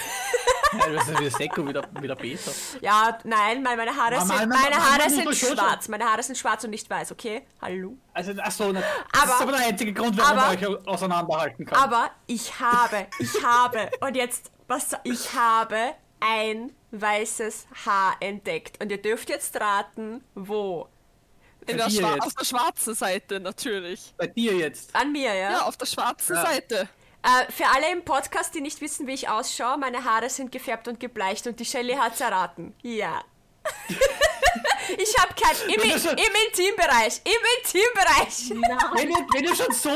Ja, 0.78 0.88
das 0.88 1.08
ist 1.08 1.20
wie 1.20 1.30
Seko 1.30 1.66
wieder, 1.66 1.82
wieder 2.00 2.14
besser. 2.14 2.52
ja, 2.80 3.18
nein, 3.24 3.60
meine, 3.60 3.76
meine 3.76 3.96
Haare 3.96 4.18
sind, 4.20 4.28
meine 4.28 4.46
man- 4.46 4.62
Haare 4.74 4.98
man 5.00 5.10
sind 5.10 5.34
schwarz. 5.34 5.88
Meine 5.88 6.04
Haare 6.04 6.22
sind 6.22 6.38
schwarz 6.38 6.62
und 6.62 6.70
nicht 6.70 6.88
weiß, 6.88 7.10
okay? 7.10 7.42
Hallo? 7.60 7.96
Also, 8.12 8.32
ach 8.40 8.52
so, 8.52 8.70
ne, 8.70 8.80
das 9.12 9.22
Aber- 9.22 9.32
ist 9.34 9.40
aber 9.42 9.52
der 9.52 9.66
einzige 9.66 9.92
Grund, 9.92 10.16
warum 10.16 10.38
aber- 10.38 10.46
man 10.46 10.56
euch 10.76 10.86
auseinanderhalten 10.88 11.66
kann. 11.66 11.76
Aber 11.76 12.10
ich 12.28 12.60
habe, 12.60 13.06
ich 13.18 13.42
habe, 13.42 13.90
und 14.00 14.14
jetzt, 14.16 14.52
was, 14.68 14.92
ich 15.02 15.32
habe 15.34 15.94
ein 16.20 16.72
weißes 16.92 17.66
Haar 17.87 18.16
entdeckt. 18.20 18.83
Und 18.83 18.90
ihr 18.90 19.00
dürft 19.00 19.28
jetzt 19.28 19.59
raten, 19.61 20.22
wo. 20.35 20.88
in 21.66 21.76
der 21.76 21.90
Schwa 21.90 22.14
jetzt. 22.14 22.26
auf 22.26 22.35
der 22.35 22.44
schwarzen 22.44 22.94
Seite 22.94 23.40
natürlich. 23.40 24.14
Bei 24.16 24.26
dir 24.26 24.54
jetzt. 24.54 24.94
An 24.94 25.12
mir, 25.12 25.35
ja? 25.35 25.52
Ja, 25.52 25.62
auf 25.66 25.76
der 25.76 25.87
schwarzen 25.87 26.37
Ja. 26.37 26.42
Seite. 26.46 26.88
Äh, 27.22 27.52
für 27.52 27.66
alle 27.66 27.92
im 27.92 28.02
Podcast, 28.04 28.54
die 28.54 28.61
nicht 28.62 28.80
wissen, 28.80 29.06
wie 29.06 29.12
ich 29.12 29.28
ausschaue, 29.28 29.76
meine 29.76 30.04
Haare 30.04 30.30
sind 30.30 30.50
gefärbt 30.52 30.88
und 30.88 30.98
gebleicht 31.00 31.46
und 31.46 31.61
die 31.61 31.66
Shelly 31.66 31.94
hat's 31.94 32.20
erraten. 32.20 32.74
Ja. 32.83 33.22
ich 34.98 35.18
habe 35.18 35.35
kein. 35.35 35.57
Im, 35.74 35.81
schon- 35.98 36.16
Im 36.16 36.35
Intimbereich. 36.48 37.20
Im 37.24 37.33
Intimbereich. 37.59 38.50
Wenn 38.94 39.09
du, 39.09 39.35
wenn 39.35 39.44
du 39.44 39.55
schon 39.55 39.72
so, 39.72 39.90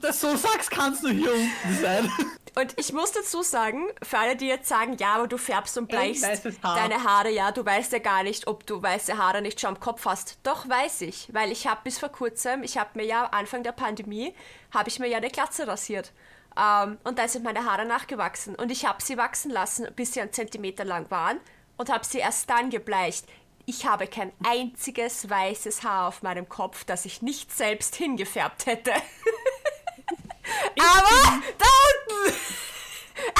das 0.00 0.20
so 0.20 0.36
sagst, 0.36 0.70
kannst 0.70 1.04
du 1.04 1.08
hier 1.08 1.32
unten 1.32 1.78
sein. 1.80 2.10
Und 2.58 2.72
ich 2.78 2.92
muss 2.94 3.12
dazu 3.12 3.42
sagen, 3.42 3.86
für 4.02 4.18
alle, 4.18 4.34
die 4.34 4.46
jetzt 4.46 4.66
sagen, 4.68 4.96
ja, 4.98 5.16
aber 5.16 5.28
du 5.28 5.36
färbst 5.36 5.76
und 5.76 5.88
bleichst 5.88 6.24
Haar. 6.62 6.76
deine 6.76 7.04
Haare, 7.04 7.28
ja, 7.30 7.52
du 7.52 7.62
weißt 7.64 7.92
ja 7.92 7.98
gar 7.98 8.22
nicht, 8.22 8.46
ob 8.46 8.66
du 8.66 8.82
weiße 8.82 9.18
Haare 9.18 9.42
nicht 9.42 9.60
schon 9.60 9.74
am 9.74 9.80
Kopf 9.80 10.06
hast. 10.06 10.38
Doch 10.42 10.66
weiß 10.66 11.02
ich, 11.02 11.28
weil 11.34 11.52
ich 11.52 11.66
habe 11.66 11.82
bis 11.84 11.98
vor 11.98 12.08
kurzem, 12.08 12.62
ich 12.62 12.78
habe 12.78 12.90
mir 12.94 13.04
ja 13.04 13.24
Anfang 13.26 13.62
der 13.62 13.72
Pandemie, 13.72 14.34
habe 14.72 14.88
ich 14.88 14.98
mir 14.98 15.06
ja 15.06 15.18
eine 15.18 15.28
Glatze 15.28 15.66
rasiert. 15.66 16.12
Ähm, 16.58 16.96
und 17.04 17.18
da 17.18 17.28
sind 17.28 17.44
meine 17.44 17.66
Haare 17.70 17.84
nachgewachsen. 17.84 18.54
Und 18.54 18.72
ich 18.72 18.86
habe 18.86 19.02
sie 19.02 19.18
wachsen 19.18 19.50
lassen, 19.50 19.88
bis 19.94 20.14
sie 20.14 20.22
einen 20.22 20.32
Zentimeter 20.32 20.86
lang 20.86 21.10
waren 21.10 21.38
und 21.76 21.90
habe 21.90 22.06
sie 22.06 22.18
erst 22.20 22.48
dann 22.48 22.70
gebleicht. 22.70 23.26
Ich 23.68 23.84
habe 23.84 24.06
kein 24.06 24.32
einziges 24.44 25.28
weißes 25.28 25.82
Haar 25.82 26.06
auf 26.06 26.22
meinem 26.22 26.48
Kopf, 26.48 26.84
das 26.84 27.04
ich 27.04 27.20
nicht 27.20 27.54
selbst 27.54 27.96
hingefärbt 27.96 28.66
hätte. 28.66 28.92
aber 30.78 31.42
da 31.58 31.66
unten! 31.66 32.36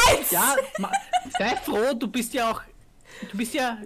Eins! 0.09 0.31
Ja, 0.33 0.57
sei 1.39 1.57
froh, 1.57 1.95
du 1.95 2.09
bist 2.09 2.35
ja 2.35 2.51
auch, 2.51 2.63
du 3.31 3.37
bist 3.37 3.55
ja 3.55 3.79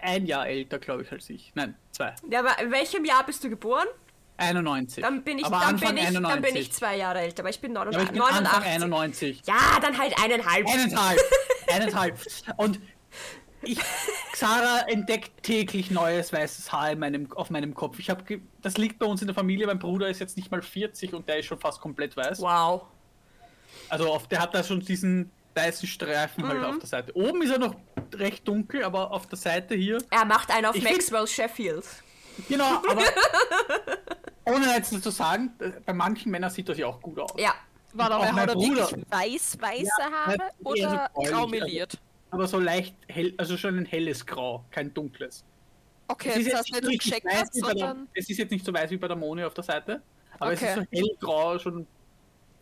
ein 0.00 0.24
Jahr 0.24 0.46
älter, 0.46 0.78
glaube 0.78 1.02
ich, 1.02 1.10
als 1.10 1.28
ich. 1.30 1.50
Nein, 1.56 1.74
zwei. 1.90 2.14
Ja, 2.30 2.38
aber 2.38 2.60
in 2.60 2.70
welchem 2.70 3.04
Jahr 3.04 3.26
bist 3.26 3.42
du 3.42 3.50
geboren? 3.50 3.88
91. 4.36 5.02
Dann 5.02 5.22
bin 5.24 5.40
ich, 5.40 5.44
aber 5.44 5.60
dann 5.60 5.80
bin 5.80 5.96
ich, 5.96 6.06
91. 6.06 6.22
dann 6.22 6.42
bin 6.42 6.56
ich 6.56 6.72
zwei 6.72 6.96
Jahre 6.96 7.20
älter, 7.20 7.42
aber 7.42 7.50
ich 7.50 7.60
bin 7.60 7.76
aber 7.76 7.90
89. 7.90 8.08
ich 8.08 8.12
bin 8.12 8.22
Anfang 8.22 8.62
89. 8.62 8.72
91. 8.72 9.42
Ja, 9.46 9.80
dann 9.80 9.98
halt 9.98 10.16
eineinhalb. 10.22 10.68
Eineinhalb. 10.68 11.20
Eineinhalb. 11.68 12.18
Und 12.56 12.80
ich, 13.62 13.78
Xara 14.32 14.80
entdeckt 14.88 15.42
täglich 15.42 15.90
neues 15.90 16.32
weißes 16.32 16.72
Haar 16.72 16.92
in 16.92 16.98
meinem, 16.98 17.32
auf 17.32 17.50
meinem 17.50 17.74
Kopf. 17.74 17.98
Ich 17.98 18.10
habe, 18.10 18.40
das 18.62 18.76
liegt 18.78 18.98
bei 18.98 19.06
uns 19.06 19.20
in 19.20 19.26
der 19.28 19.34
Familie. 19.34 19.66
Mein 19.66 19.78
Bruder 19.78 20.08
ist 20.08 20.20
jetzt 20.20 20.36
nicht 20.36 20.50
mal 20.50 20.62
40 20.62 21.14
und 21.14 21.28
der 21.28 21.38
ist 21.38 21.46
schon 21.46 21.58
fast 21.60 21.80
komplett 21.80 22.16
weiß. 22.16 22.40
Wow. 22.40 22.82
Also 23.88 24.12
auf, 24.12 24.26
der 24.28 24.40
hat 24.40 24.54
da 24.54 24.62
schon 24.62 24.80
diesen 24.80 25.30
weißen 25.54 25.86
Streifen 25.86 26.44
Mhm. 26.44 26.48
halt 26.48 26.64
auf 26.64 26.78
der 26.78 26.88
Seite. 26.88 27.16
Oben 27.16 27.42
ist 27.42 27.50
er 27.50 27.58
noch 27.58 27.74
recht 28.14 28.46
dunkel, 28.48 28.84
aber 28.84 29.10
auf 29.10 29.26
der 29.26 29.38
Seite 29.38 29.74
hier. 29.74 29.98
Er 30.10 30.24
macht 30.24 30.50
einen 30.50 30.66
auf 30.66 30.80
Maxwell 30.82 31.26
Sheffield. 31.26 31.84
Genau, 32.48 32.76
aber 32.88 33.02
ohne 34.46 34.66
jetzt 34.74 35.02
zu 35.02 35.10
sagen, 35.10 35.52
äh, 35.58 35.70
bei 35.84 35.92
manchen 35.92 36.30
Männern 36.32 36.50
sieht 36.50 36.68
das 36.68 36.78
ja 36.78 36.86
auch 36.86 37.00
gut 37.00 37.18
aus. 37.18 37.32
Ja. 37.36 37.54
War 37.94 38.06
Auch 38.16 38.24
da 38.24 38.32
mein 38.32 38.36
hat 38.42 38.48
er 38.48 38.54
Bruder. 38.54 38.90
wirklich 38.90 39.04
weiß-weiße 39.10 39.90
Ja, 39.98 40.10
Haare 40.10 40.38
oder 40.64 41.10
gräulich, 41.12 41.30
graumeliert? 41.30 41.98
Aber 42.32 42.48
so 42.48 42.58
leicht 42.58 42.96
hell, 43.08 43.34
also 43.36 43.56
schon 43.58 43.78
ein 43.78 43.84
helles 43.84 44.24
Grau, 44.24 44.64
kein 44.70 44.92
dunkles. 44.92 45.44
Okay, 46.08 46.30
Es 46.30 46.36
ist 46.38 46.52
das 46.52 46.68
jetzt 46.68 46.82
heißt 46.82 47.54
nicht 47.54 47.62
bei 47.64 47.74
der, 47.74 47.78
sondern. 47.88 48.08
es 48.14 48.28
ist 48.28 48.38
jetzt 48.38 48.50
nicht 48.50 48.64
so 48.64 48.72
weiß 48.72 48.90
wie 48.90 48.96
bei 48.96 49.06
der 49.06 49.16
Moni 49.16 49.44
auf 49.44 49.52
der 49.54 49.64
Seite, 49.64 50.02
aber 50.38 50.52
es 50.52 50.62
Okay. 50.62 50.70
ist 50.70 50.74
so 50.76 50.98
hellgrau, 50.98 51.58
schon, 51.58 51.86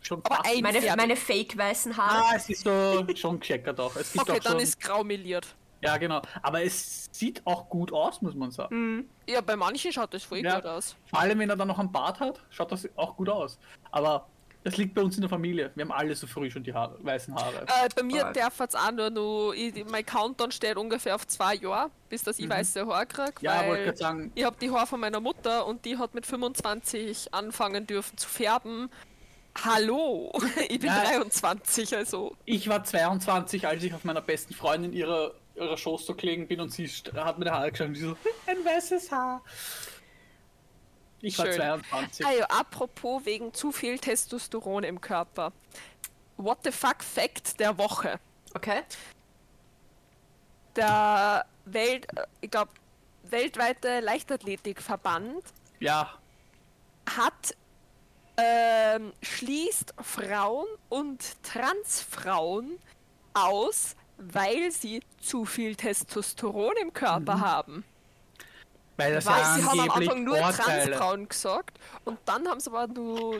schon 0.01 0.19
Aber 0.25 0.35
fast- 0.35 0.49
ein- 0.49 0.61
Meine, 0.61 0.95
meine 0.97 1.15
fake-weißen 1.15 1.95
Haare. 1.95 2.23
Ah, 2.25 2.33
es 2.35 2.49
ist 2.49 2.63
so 2.65 3.05
schon 3.15 3.39
gecheckert 3.39 3.79
auch. 3.79 3.95
Es 3.95 4.11
gibt 4.11 4.29
Okay, 4.29 4.39
auch 4.39 4.43
dann 4.43 4.59
ist 4.59 4.77
graumeliert. 4.79 5.55
ja 5.81 5.95
genau, 5.95 6.21
aber 6.43 6.63
es 6.63 7.07
sieht 7.13 7.41
auch 7.45 7.69
gut 7.69 7.93
aus, 7.93 8.21
muss 8.21 8.35
man 8.35 8.51
sagen. 8.51 9.09
Ja, 9.27 9.39
bei 9.39 9.55
manchen 9.55 9.93
schaut 9.93 10.13
das 10.13 10.23
voll 10.23 10.39
Ja. 10.39 10.55
gut 10.55 10.65
aus. 10.65 10.97
Vor 11.05 11.19
allem, 11.19 11.39
wenn 11.39 11.49
er 11.49 11.55
dann 11.55 11.69
noch 11.69 11.79
einen 11.79 11.91
Bart 11.93 12.19
hat, 12.19 12.41
schaut 12.49 12.73
das 12.73 12.87
auch 12.97 13.15
gut 13.15 13.29
aus. 13.29 13.57
Aber 13.91 14.27
Das 14.63 14.77
liegt 14.77 14.93
bei 14.93 15.01
uns 15.01 15.15
in 15.15 15.21
der 15.21 15.29
Familie. 15.29 15.71
Wir 15.73 15.85
haben 15.85 15.91
alle 15.91 16.15
so 16.15 16.27
früh 16.27 16.51
schon 16.51 16.63
die 16.63 16.73
Haare, 16.73 16.95
weißen 17.01 17.33
Haare. 17.33 17.65
Äh, 17.65 17.89
bei 17.95 18.03
mir 18.03 18.21
Voll. 18.21 18.33
darf 18.33 18.59
es 18.59 18.75
auch 18.75 18.91
nur 18.91 19.09
noch, 19.09 19.53
ich, 19.53 19.85
mein 19.89 20.05
Countdown 20.05 20.51
steht 20.51 20.77
ungefähr 20.77 21.15
auf 21.15 21.25
zwei 21.25 21.55
Jahre, 21.55 21.89
bis 22.09 22.23
dass 22.23 22.37
ich 22.37 22.47
weiße 22.47 22.85
Haare 22.85 23.07
kriege. 23.07 23.31
Mhm. 23.39 23.45
Ja, 23.45 23.55
wollte 23.65 23.69
weil 23.71 23.83
gerade 23.85 23.97
sagen, 23.97 24.31
ich 24.35 24.43
habe 24.43 24.55
die 24.61 24.69
Haare 24.69 24.85
von 24.85 24.99
meiner 24.99 25.19
Mutter 25.19 25.65
und 25.65 25.83
die 25.85 25.97
hat 25.97 26.13
mit 26.13 26.27
25 26.27 27.33
anfangen 27.33 27.87
dürfen 27.87 28.17
zu 28.17 28.29
färben. 28.29 28.89
Hallo, 29.65 30.31
ich 30.69 30.79
bin 30.79 30.89
Ja. 30.89 31.03
23, 31.05 31.95
also. 31.97 32.35
ich 32.45 32.69
war 32.69 32.83
22, 32.83 33.67
als 33.67 33.83
ich 33.83 33.93
auf 33.93 34.03
meiner 34.03 34.21
besten 34.21 34.53
Freundin 34.53 34.93
ihrer, 34.93 35.33
ihrer 35.55 35.75
Schoß 35.75 36.05
so 36.05 36.13
gelegen 36.13 36.47
bin 36.47 36.61
und 36.61 36.71
sie 36.71 36.87
hat 36.87 37.39
mir 37.39 37.45
die 37.45 37.51
Haare 37.51 37.71
geschaut 37.71 37.87
und 37.87 37.95
sie 37.95 38.01
so, 38.01 38.15
ein 38.47 38.63
weißes 38.63 39.11
Haar. 39.11 39.41
Ich 41.21 41.37
war 41.37 41.45
Schön. 41.45 41.55
22. 41.57 42.25
Also, 42.25 42.43
apropos 42.43 43.25
wegen 43.25 43.53
zu 43.53 43.71
viel 43.71 43.99
Testosteron 43.99 44.83
im 44.83 44.99
Körper. 44.99 45.51
What 46.37 46.59
the 46.63 46.71
fuck 46.71 47.03
Fact 47.03 47.59
der 47.59 47.77
Woche. 47.77 48.19
Okay. 48.53 48.81
Der 50.75 51.45
Welt, 51.65 52.07
äh, 52.17 52.25
ich 52.41 52.49
glaube, 52.51 52.71
weltweite 53.23 53.99
Leichtathletikverband 53.99 55.43
Ja, 55.79 56.09
hat 57.15 57.55
ähm, 58.37 59.13
schließt 59.21 59.93
Frauen 60.01 60.67
und 60.89 61.43
Transfrauen 61.43 62.79
aus, 63.33 63.95
weil 64.17 64.71
sie 64.71 65.01
zu 65.19 65.45
viel 65.45 65.75
Testosteron 65.75 66.73
im 66.81 66.93
Körper 66.93 67.35
Mhm. 67.37 67.41
haben. 67.41 67.85
Weil 69.01 69.13
das 69.15 69.25
Weil 69.25 69.39
ja 69.41 69.55
sie 69.55 69.63
haben 69.65 69.79
am 69.79 69.89
Anfang 69.91 70.23
nur 70.23 70.37
Vorteile. 70.37 70.85
Transfrauen 70.91 71.27
gesagt 71.29 71.79
und 72.05 72.19
dann 72.25 72.47
haben 72.47 72.59
sie 72.59 72.69
aber 72.71 72.87
nur 72.87 73.39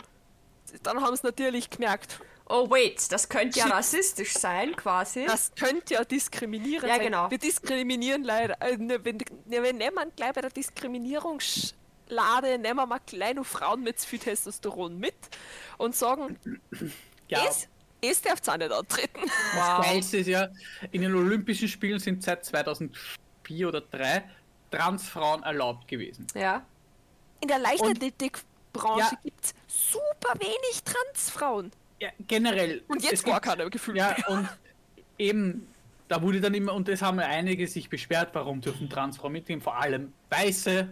dann 0.83 1.01
haben 1.01 1.15
sie 1.15 1.25
natürlich 1.25 1.69
gemerkt, 1.69 2.19
Oh 2.53 2.69
wait, 2.69 3.09
das 3.13 3.29
könnte 3.29 3.59
ja 3.59 3.65
Shit. 3.65 3.73
rassistisch 3.73 4.33
sein, 4.33 4.75
quasi. 4.75 5.25
das 5.25 5.51
könnte 5.57 5.93
ja 5.93 6.03
diskriminierend 6.03 6.87
Ja, 6.87 6.95
sein. 6.95 7.05
genau. 7.05 7.31
Wir 7.31 7.37
diskriminieren 7.37 8.23
leider. 8.23 8.61
Äh, 8.61 8.75
ne, 8.77 9.03
wir, 9.05 9.13
ne, 9.13 9.63
wir 9.63 9.73
nehmen 9.73 10.11
gleich 10.17 10.33
bei 10.33 10.41
der 10.41 10.49
Diskriminierungslade, 10.49 12.57
nehmen 12.57 12.75
wir 12.77 12.85
mal 12.85 12.99
kleine 12.99 13.43
Frauen 13.43 13.83
mit 13.83 13.99
zu 13.99 14.07
viel 14.07 14.19
Testosteron 14.19 14.97
mit 14.97 15.15
und 15.77 15.95
sagen, 15.95 16.37
Ja, 17.29 17.45
es, 17.47 17.67
es 18.01 18.21
darf 18.21 18.39
auch 18.47 18.57
nicht 18.57 18.71
antreten. 18.71 19.19
Das 19.55 19.85
Geilste 19.85 20.17
ist 20.17 20.27
ja, 20.27 20.49
in 20.91 21.01
den 21.03 21.15
Olympischen 21.15 21.67
Spielen 21.69 21.99
sind 21.99 22.21
seit 22.23 22.43
2004 22.43 23.67
oder 23.67 23.81
2003 23.89 24.23
Transfrauen 24.71 25.43
erlaubt 25.43 25.87
gewesen. 25.87 26.25
Ja. 26.33 26.63
In 27.41 27.47
der 27.47 27.59
Leichtathletikbranche 27.59 28.99
Ja. 28.99 29.11
gibt 29.23 29.43
es 29.45 29.53
super 29.67 30.33
wenig 30.39 30.83
Transfrauen. 30.83 31.71
Ja, 31.99 32.09
generell. 32.27 32.81
Und 32.87 33.03
jetzt 33.03 33.23
gibt- 33.23 33.41
keiner 33.41 33.69
gefühlt. 33.69 33.97
Ja, 33.97 34.15
und 34.27 34.47
eben, 35.17 35.67
da 36.07 36.21
wurde 36.21 36.41
dann 36.41 36.53
immer, 36.53 36.73
und 36.73 36.87
das 36.87 37.01
haben 37.01 37.19
ja 37.19 37.27
einige 37.27 37.67
sich 37.67 37.89
beschwert, 37.89 38.29
warum 38.33 38.61
dürfen 38.61 38.89
Transfrauen 38.89 39.33
mitnehmen, 39.33 39.61
vor 39.61 39.75
allem 39.75 40.13
weiße 40.29 40.89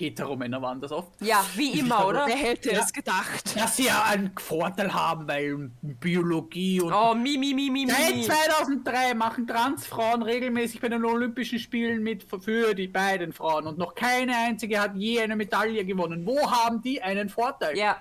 Heteromänner 0.00 0.60
waren 0.62 0.80
das 0.80 0.92
oft. 0.92 1.10
Ja, 1.20 1.44
wie 1.54 1.78
immer, 1.78 2.06
oder? 2.06 2.26
Wer 2.26 2.36
hätte 2.36 2.72
Ja. 2.72 2.80
es 2.80 2.92
gedacht? 2.92 3.56
Dass 3.56 3.76
sie 3.76 3.86
ja 3.86 4.02
einen 4.04 4.32
Vorteil 4.38 4.92
haben, 4.92 5.28
weil 5.28 5.70
Biologie 5.82 6.80
und 6.80 6.92
Oh, 6.92 7.14
mi, 7.14 7.36
mi, 7.38 7.54
mi, 7.54 7.70
mi, 7.70 7.86
Seit 7.88 8.14
mi. 8.16 8.22
2003 8.22 9.14
machen 9.14 9.46
Transfrauen 9.46 10.22
regelmäßig 10.22 10.80
bei 10.80 10.88
den 10.88 11.04
Olympischen 11.04 11.58
Spielen 11.58 12.02
mit 12.02 12.24
für 12.42 12.74
die 12.74 12.88
beiden 12.88 13.32
Frauen 13.32 13.66
und 13.66 13.78
noch 13.78 13.94
keine 13.94 14.34
einzige 14.36 14.80
hat 14.80 14.94
je 14.96 15.20
eine 15.20 15.36
Medaille 15.36 15.84
gewonnen. 15.84 16.26
Wo 16.26 16.50
haben 16.50 16.80
die 16.82 17.00
einen 17.02 17.28
Vorteil? 17.28 17.76
Ja, 17.76 17.98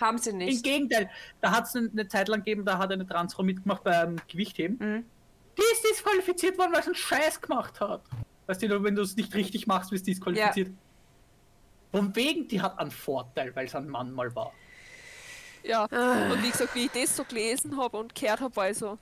haben 0.00 0.18
sie 0.18 0.30
Im 0.30 0.38
nicht. 0.38 0.62
Gegenteil, 0.64 1.10
da 1.40 1.50
hat 1.50 1.64
es 1.64 1.76
eine 1.76 2.08
Zeit 2.08 2.28
lang 2.28 2.40
gegeben, 2.40 2.64
da 2.64 2.78
hat 2.78 2.90
eine 2.92 3.06
Transfrau 3.06 3.42
mitgemacht 3.42 3.84
beim 3.84 4.16
Gewichtheben. 4.28 4.76
Mhm. 4.78 5.04
Die 5.58 5.62
ist 5.72 5.84
disqualifiziert 5.90 6.56
worden, 6.58 6.72
weil 6.72 6.82
sie 6.82 6.88
einen 6.88 6.94
Scheiß 6.94 7.40
gemacht 7.40 7.80
hat. 7.80 8.02
Weißt 8.46 8.62
du, 8.62 8.82
wenn 8.82 8.94
du 8.94 9.02
es 9.02 9.14
nicht 9.16 9.34
richtig 9.34 9.66
machst, 9.66 9.92
wirst 9.92 10.06
du 10.06 10.10
disqualifiziert. 10.10 10.70
Von 11.92 12.14
wegen, 12.14 12.46
die 12.48 12.60
hat 12.60 12.78
einen 12.78 12.90
Vorteil, 12.90 13.54
weil 13.56 13.66
es 13.66 13.74
ein 13.74 13.88
Mann 13.88 14.12
mal 14.12 14.34
war. 14.34 14.52
Ja. 15.62 15.86
Ah. 15.90 16.32
Und 16.32 16.42
wie 16.42 16.50
gesagt, 16.50 16.74
wie 16.74 16.84
ich 16.86 16.90
das 16.92 17.16
so 17.16 17.24
gelesen 17.24 17.76
habe 17.76 17.98
und 17.98 18.14
gehört 18.14 18.40
habe, 18.40 18.54
war 18.56 18.70
ich 18.70 18.78
so, 18.78 18.98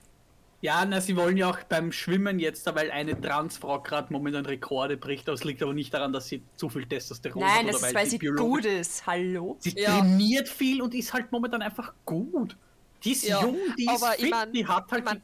Ja, 0.61 0.83
na, 0.85 0.99
sie 0.99 1.15
wollen 1.15 1.37
ja 1.37 1.49
auch 1.49 1.63
beim 1.69 1.91
Schwimmen 1.93 2.37
jetzt, 2.37 2.65
weil 2.75 2.91
eine 2.91 3.19
Transfrau 3.19 3.79
gerade 3.81 4.11
momentan 4.11 4.45
Rekorde 4.45 4.97
bricht. 4.97 5.25
Das 5.27 5.45
liegt 5.45 5.63
aber 5.63 5.73
nicht 5.73 5.93
daran, 5.93 6.11
dass 6.11 6.27
sie 6.27 6.41
zu 6.57 6.67
viel 6.67 6.85
Testosteron 6.85 7.41
hat 7.43 7.49
Nein, 7.49 7.63
oder 7.65 7.73
das 7.73 7.83
ist, 7.83 7.95
weil 7.95 8.05
sie 8.07 8.17
biologisch- 8.17 8.63
gut 8.63 8.65
ist. 8.65 9.07
Hallo? 9.07 9.55
Sie 9.59 9.73
Ja. 9.79 9.99
trainiert 9.99 10.49
viel 10.49 10.81
und 10.81 10.93
ist 10.95 11.13
halt 11.13 11.31
momentan 11.31 11.61
einfach 11.61 11.93
gut. 12.05 12.57
Die 13.05 13.13
ist 13.13 13.23
Ja, 13.25 13.41
jung, 13.41 13.55
die 13.77 13.85
ist 13.85 14.03
aber 14.03 14.15
ich 14.15 14.23
fit, 14.25 14.31
mein- 14.31 14.51
die 14.51 14.67
hat 14.67 14.91
halt 14.91 14.99
ich 14.99 15.05
mein, 15.05 15.21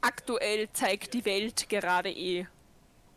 aktuell 0.00 0.68
zeigt 0.72 1.12
die 1.12 1.24
Welt 1.26 1.68
gerade 1.68 2.08
eh, 2.10 2.46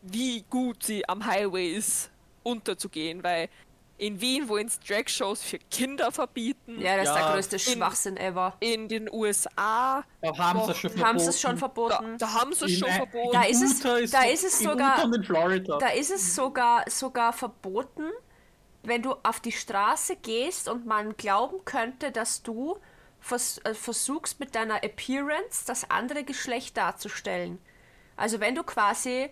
wie 0.02 0.42
gut 0.50 0.82
sie 0.82 1.08
am 1.08 1.24
Highway 1.24 1.70
ist, 1.72 2.10
unterzugehen, 2.42 3.22
weil 3.22 3.48
in 3.96 4.20
Wien 4.20 4.48
wollen 4.48 4.66
es 4.66 4.80
Drag-Shows 4.80 5.42
für 5.42 5.58
Kinder 5.58 6.10
verbieten, 6.10 6.80
Ja, 6.80 6.96
das 6.96 7.08
ist 7.08 7.14
Ja. 7.16 7.22
der 7.26 7.32
größte 7.34 7.56
In- 7.56 7.60
Schwachsinn 7.62 8.16
ever. 8.16 8.56
in 8.60 8.88
den 8.88 9.08
USA, 9.12 10.04
da 10.20 10.36
haben 10.38 10.60
sie 10.60 10.66
Doch, 10.66 10.74
schon 10.76 10.90
verboten. 10.90 11.04
Haben 11.06 11.18
sie 11.20 11.28
es 11.28 11.40
schon 11.40 11.50
da, 11.52 11.56
verboten? 11.58 12.18
da 12.18 12.32
haben 12.32 12.52
sie 12.52 12.64
es 12.64 12.70
In, 12.72 12.78
schon 12.78 12.90
verboten. 12.90 13.32
Da 13.32 13.42
ist 13.44 13.62
es- 13.62 13.78
Utah 13.84 14.18
da 14.18 14.24
ist 14.28 14.44
es 14.44 14.60
in 14.60 14.68
sogar- 14.68 15.04
in. 15.04 15.64
Da 15.78 15.88
ist 15.88 16.10
es 16.10 16.34
sogar, 16.34 16.84
sogar 16.90 17.32
verboten, 17.32 18.10
wenn 18.82 19.00
du 19.02 19.14
auf 19.22 19.40
die 19.40 19.52
Straße 19.52 20.16
gehst 20.16 20.68
und 20.68 20.86
man 20.86 21.16
glauben 21.16 21.64
könnte, 21.64 22.10
dass 22.10 22.42
du 22.42 22.76
vers 23.20 23.58
äh, 23.64 23.72
versuchst 23.74 24.38
mit 24.40 24.54
deiner 24.54 24.84
Appearance 24.84 25.64
das 25.66 25.88
andere 25.90 26.24
Geschlecht 26.24 26.76
darzustellen. 26.76 27.58
Also 28.16 28.40
wenn 28.40 28.54
du 28.54 28.62
quasi 28.64 29.30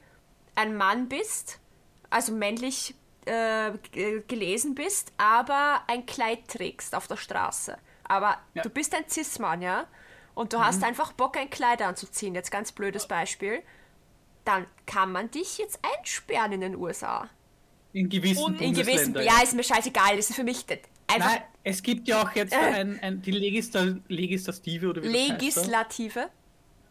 ein 0.54 0.74
Mann 0.76 1.08
bist, 1.08 1.58
also 2.08 2.32
männlich 2.32 2.94
äh, 3.26 3.72
gelesen 4.28 4.74
bist, 4.74 5.12
aber 5.16 5.82
ein 5.86 6.06
Kleid 6.06 6.48
trägst 6.48 6.94
auf 6.94 7.06
der 7.08 7.16
Straße. 7.16 7.76
Aber 8.04 8.38
Ja. 8.54 8.62
du 8.62 8.68
bist 8.70 8.94
ein 8.94 9.08
Cis-Mann, 9.08 9.62
ja? 9.62 9.86
Und 10.34 10.52
du 10.52 10.58
hast 10.60 10.82
einfach 10.82 11.12
Bock, 11.12 11.36
ein 11.36 11.50
Kleid 11.50 11.82
anzuziehen. 11.82 12.34
Jetzt 12.34 12.50
ganz 12.50 12.72
blödes 12.72 13.06
Beispiel. 13.06 13.62
Dann 14.44 14.66
kann 14.86 15.12
man 15.12 15.30
dich 15.30 15.58
jetzt 15.58 15.78
einsperren 15.98 16.52
in 16.52 16.60
den 16.62 16.74
USA. 16.76 17.28
in 17.92 18.08
gewissen 18.08 18.42
Und 18.42 18.60
In 18.60 18.72
gewissen, 18.72 19.14
ja, 19.14 19.42
ist 19.42 19.54
mir 19.54 19.62
scheißegal. 19.62 20.16
Das 20.16 20.30
ist 20.30 20.36
für 20.36 20.44
mich 20.44 20.64
einfach 21.06 21.28
Nein, 21.32 21.42
es 21.62 21.82
gibt 21.82 22.08
ja 22.08 22.22
auch 22.22 22.32
jetzt 22.32 22.52
Äh. 22.56 22.56
ein, 22.56 22.98
ein, 23.00 23.20
die 23.22 23.30
Legista, 23.32 23.84
Legislative 24.08 24.88
oder 24.88 25.02
wie 25.02 25.12
das 25.12 25.14
heißt, 25.14 25.28
da. 25.30 25.34
Legislative. 25.34 26.30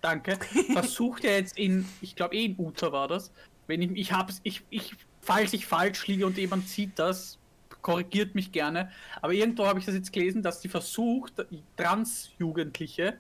danke, 0.01 0.37
versucht 0.73 1.23
ja 1.23 1.31
jetzt 1.31 1.57
in, 1.57 1.87
ich 2.01 2.15
glaube 2.15 2.35
eh 2.35 2.45
in 2.45 2.55
Utah 2.57 2.91
war 2.91 3.07
das, 3.07 3.31
wenn 3.67 3.81
ich, 3.81 3.91
ich 3.95 4.11
hab's, 4.13 4.39
ich, 4.43 4.63
ich, 4.69 4.93
falls 5.21 5.53
ich 5.53 5.65
falsch 5.65 6.07
liege 6.07 6.25
und 6.25 6.37
jemand 6.37 6.67
sieht 6.67 6.97
das, 6.99 7.37
korrigiert 7.81 8.35
mich 8.35 8.51
gerne, 8.51 8.91
aber 9.21 9.33
irgendwo 9.33 9.65
habe 9.65 9.79
ich 9.79 9.85
das 9.85 9.95
jetzt 9.95 10.13
gelesen, 10.13 10.43
dass 10.43 10.59
die 10.59 10.69
versucht, 10.69 11.45
Transjugendliche, 11.77 13.17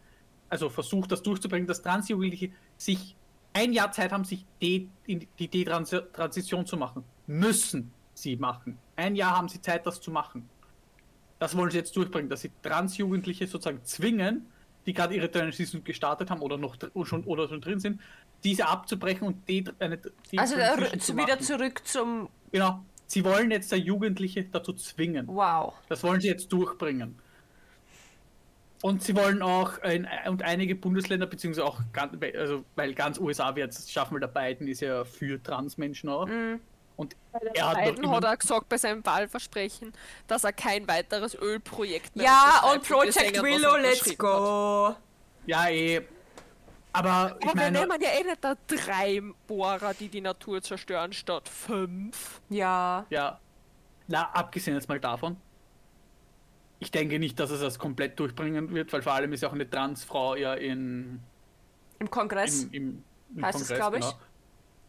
also 0.49 0.69
versucht 0.69 1.11
das 1.11 1.23
durchzubringen, 1.23 1.67
dass 1.67 1.81
Transjugendliche 1.81 2.51
sich 2.77 3.15
ein 3.53 3.73
Jahr 3.73 3.91
Zeit 3.91 4.11
haben, 4.11 4.23
sich 4.23 4.45
die 4.61 4.89
Detransition 5.39 6.65
zu 6.65 6.77
machen. 6.77 7.03
Müssen 7.27 7.91
sie 8.13 8.35
machen. 8.35 8.77
Ein 8.95 9.15
Jahr 9.15 9.37
haben 9.37 9.49
sie 9.49 9.61
Zeit, 9.61 9.85
das 9.85 9.99
zu 9.99 10.11
machen. 10.11 10.47
Das 11.39 11.57
wollen 11.57 11.71
sie 11.71 11.77
jetzt 11.77 11.95
durchbringen, 11.95 12.29
dass 12.29 12.41
sie 12.41 12.51
Transjugendliche 12.61 13.47
sozusagen 13.47 13.83
zwingen, 13.83 14.45
die 14.85 14.93
gerade 14.93 15.15
ihre 15.15 15.29
Transition 15.29 15.83
gestartet 15.83 16.29
haben 16.29 16.41
oder 16.41 16.57
noch 16.57 16.75
dr- 16.75 17.05
schon, 17.05 17.23
oder 17.23 17.47
schon 17.47 17.61
drin 17.61 17.79
sind, 17.79 17.99
diese 18.43 18.67
abzubrechen 18.67 19.27
und 19.27 19.47
die, 19.47 19.63
eine, 19.79 19.97
die 20.31 20.39
Also 20.39 20.55
Rü- 20.55 20.99
zu 20.99 21.15
wieder 21.17 21.39
zurück 21.39 21.81
zum 21.85 22.29
Genau. 22.51 22.83
Sie 23.07 23.25
wollen 23.25 23.51
jetzt 23.51 23.71
der 23.71 23.79
Jugendliche 23.79 24.43
dazu 24.45 24.71
zwingen. 24.73 25.27
Wow. 25.27 25.73
Das 25.89 26.01
wollen 26.03 26.21
sie 26.21 26.29
jetzt 26.29 26.51
durchbringen. 26.53 27.19
Und 28.81 29.03
sie 29.03 29.15
wollen 29.15 29.41
auch, 29.43 29.77
in, 29.83 30.07
und 30.27 30.41
einige 30.43 30.75
Bundesländer, 30.75 31.27
beziehungsweise 31.27 31.65
auch, 31.67 31.81
ganz, 31.93 32.13
also, 32.35 32.63
weil 32.75 32.93
ganz 32.95 33.19
USA 33.19 33.55
wird 33.55 33.73
es 33.73 33.91
schaffen, 33.91 34.13
weil 34.15 34.21
der 34.21 34.27
Biden 34.27 34.67
ist 34.67 34.79
ja 34.81 35.03
für 35.03 35.41
Transmenschen 35.43 36.09
auch. 36.09 36.25
Mhm. 36.25 36.61
Und 36.95 37.15
er 37.53 37.69
hat 37.69 37.77
Biden 37.83 38.09
hat 38.09 38.23
er 38.23 38.37
gesagt 38.37 38.69
bei 38.69 38.77
seinem 38.77 39.05
Wahlversprechen, 39.05 39.91
dass 40.27 40.43
er 40.43 40.53
kein 40.53 40.87
weiteres 40.87 41.35
Ölprojekt 41.35 42.15
mehr 42.15 42.25
Ja, 42.25 42.71
und 42.73 42.81
Project 42.83 43.41
Willow, 43.41 43.75
let's 43.77 44.17
go. 44.17 44.95
ja 45.45 45.69
eh. 45.69 46.01
Aber 46.93 47.37
ich 47.39 47.47
Aber 47.47 47.55
wir 47.55 47.71
meine, 47.71 47.79
nehmen 47.79 48.01
ja 48.01 48.09
eh 48.19 48.23
nicht 48.23 48.43
da 48.43 48.55
drei 48.67 49.21
Bohrer, 49.47 49.93
die 49.93 50.09
die 50.09 50.21
Natur 50.21 50.61
zerstören, 50.61 51.13
statt 51.13 51.47
fünf. 51.47 52.41
Ja. 52.49 53.05
ja, 53.09 53.39
na, 54.07 54.29
abgesehen 54.31 54.75
jetzt 54.75 54.89
mal 54.89 54.99
davon, 54.99 55.37
ich 56.79 56.91
denke 56.91 57.19
nicht, 57.19 57.39
dass 57.39 57.51
es 57.51 57.61
das 57.61 57.79
komplett 57.79 58.19
durchbringen 58.19 58.73
wird, 58.73 58.91
weil 58.91 59.01
vor 59.01 59.13
allem 59.13 59.31
ist 59.33 59.41
ja 59.41 59.49
auch 59.49 59.53
eine 59.53 59.69
Transfrau 59.69 60.35
ja 60.35 60.53
in, 60.55 61.21
Im 61.99 62.09
Kongress. 62.09 62.63
im, 62.63 62.73
im, 62.73 63.03
im 63.37 63.45
Heißt 63.45 63.61
es, 63.61 63.67
Kongress, 63.69 63.77
glaub 63.79 63.93
ich? 63.95 64.01
genau. 64.01 64.19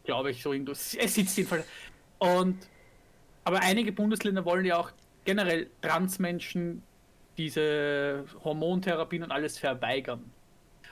Glaube 0.03 0.31
ich, 0.31 0.41
so 0.43 0.51
irgendwo. 0.51 0.73
Es 0.73 0.91
sitzt 0.91 1.37
jedenfalls. 1.37 1.65
Und 2.17 2.67
aber 3.45 3.61
einige 3.61 3.93
Bundesländer 3.93 4.43
wollen 4.43 4.65
ja 4.65 4.77
auch 4.77 4.91
generell 5.23 5.69
Transmenschen 5.81 6.83
diese 7.37 8.25
Hormontherapien 8.43 9.23
und 9.23 9.31
alles 9.31 9.57
verweigern. 9.57 10.32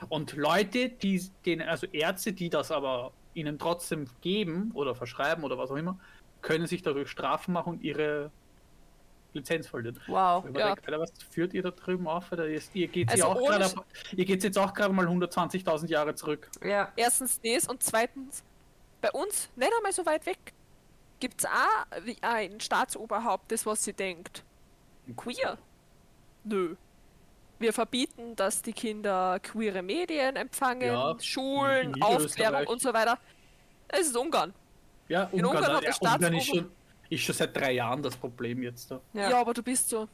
Und 0.08 0.34
Leute, 0.34 0.88
die 0.88 1.30
den, 1.46 1.62
also 1.62 1.86
Ärzte, 1.86 2.32
die 2.32 2.50
das 2.50 2.70
aber 2.70 3.12
ihnen 3.34 3.58
trotzdem 3.58 4.06
geben 4.20 4.70
oder 4.74 4.94
verschreiben 4.94 5.44
oder 5.44 5.58
was 5.58 5.70
auch 5.70 5.76
immer, 5.76 5.98
können 6.42 6.66
sich 6.66 6.82
dadurch 6.82 7.08
Strafen 7.08 7.52
machen 7.52 7.74
und 7.74 7.82
ihre 7.82 8.30
Lizenz 9.32 9.66
verlieren. 9.66 9.98
Wow. 10.06 10.44
Ja. 10.54 10.74
denkt, 10.74 10.86
Alter, 10.86 11.00
was 11.00 11.12
führt 11.30 11.54
ihr 11.54 11.62
da 11.62 11.70
drüben 11.70 12.06
auf? 12.06 12.30
Oder 12.32 12.46
ist, 12.46 12.74
ihr 12.74 12.88
geht 12.88 13.10
Also 13.10 13.82
ihr 14.14 14.24
geht 14.24 14.44
jetzt 14.44 14.58
auch 14.58 14.74
gerade 14.74 14.92
mal 14.92 15.06
120.000 15.06 15.88
Jahre 15.88 16.14
zurück. 16.14 16.50
Ja. 16.62 16.92
Erstens 16.96 17.40
das 17.40 17.66
und 17.68 17.82
zweitens, 17.82 18.44
bei 19.00 19.10
uns, 19.12 19.50
nicht 19.56 19.72
einmal 19.76 19.92
so 19.92 20.04
weit 20.04 20.26
weg, 20.26 20.52
gibt 21.20 21.40
es 21.40 21.46
auch 21.46 22.04
wie 22.04 22.16
ein 22.20 22.60
Staatsoberhaupt, 22.60 23.50
das 23.52 23.64
was 23.64 23.84
sie 23.84 23.92
denkt. 23.92 24.44
Queer? 25.16 25.58
Nö. 26.44 26.76
Wir 27.62 27.72
verbieten, 27.72 28.34
dass 28.34 28.60
die 28.60 28.72
Kinder 28.72 29.38
queere 29.40 29.82
Medien 29.82 30.34
empfangen, 30.34 30.88
Ja, 30.88 31.14
Schulen. 31.20 32.02
Aufklärung 32.02 32.66
und 32.66 32.82
so 32.82 32.92
weiter. 32.92 33.16
Es 33.86 34.08
ist 34.08 34.16
Ungarn. 34.16 34.52
Ja, 35.08 35.28
In 35.32 35.44
Ungarn 35.46 35.64
hat 35.76 35.82
der 35.84 35.90
ja, 35.90 35.96
Ungarn 36.14 36.34
ist 36.34 36.46
schon, 36.46 36.70
ist 37.08 37.22
schon 37.22 37.34
seit 37.36 37.56
drei 37.56 37.72
Jahren 37.72 38.02
das 38.02 38.16
Problem 38.16 38.62
jetzt 38.64 38.90
da. 38.90 39.00
Ja, 39.12 39.30
Ja. 39.30 39.40
aber 39.40 39.54
du 39.54 39.62
bist 39.62 39.88
so. 39.88 40.08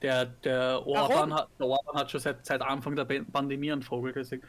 Der, 0.00 0.24
der? 0.24 0.82
Orban 0.86 1.32
hat, 1.34 1.48
der 1.58 1.66
Orban 1.66 1.94
hat 2.00 2.10
schon 2.10 2.20
seit, 2.20 2.44
seit 2.44 2.60
Anfang 2.62 2.96
der 2.96 3.04
Pan- 3.04 3.26
Pandemie 3.30 3.70
einen 3.70 3.82
Vogel 3.82 4.12
gesehen. 4.14 4.42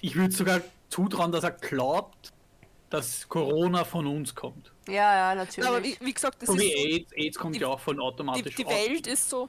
Ich 0.00 0.14
würde 0.14 0.32
sogar 0.32 0.60
zutrauen, 0.88 1.32
dass 1.32 1.42
er 1.44 1.50
glaubt, 1.50 2.32
dass 2.90 3.28
Corona 3.28 3.84
von 3.84 4.06
uns 4.06 4.34
kommt. 4.34 4.72
Ja, 4.88 5.14
ja, 5.30 5.34
natürlich. 5.34 5.68
Aber 5.68 5.82
wie, 5.82 5.96
wie 6.00 6.12
gesagt, 6.14 6.40
das 6.40 6.46
So 6.48 6.54
ist 6.54 6.60
wie 6.62 6.72
AIDS. 6.72 7.12
AIDS 7.12 7.38
kommt 7.38 7.56
die- 7.56 7.60
ja 7.60 7.66
auch 7.66 7.80
von 7.80 7.96
die, 7.96 8.02
automatisch 8.02 8.54
die 8.54 8.64
aus- 8.64 8.72
Welt 8.72 9.06
ist 9.08 9.28
so. 9.28 9.48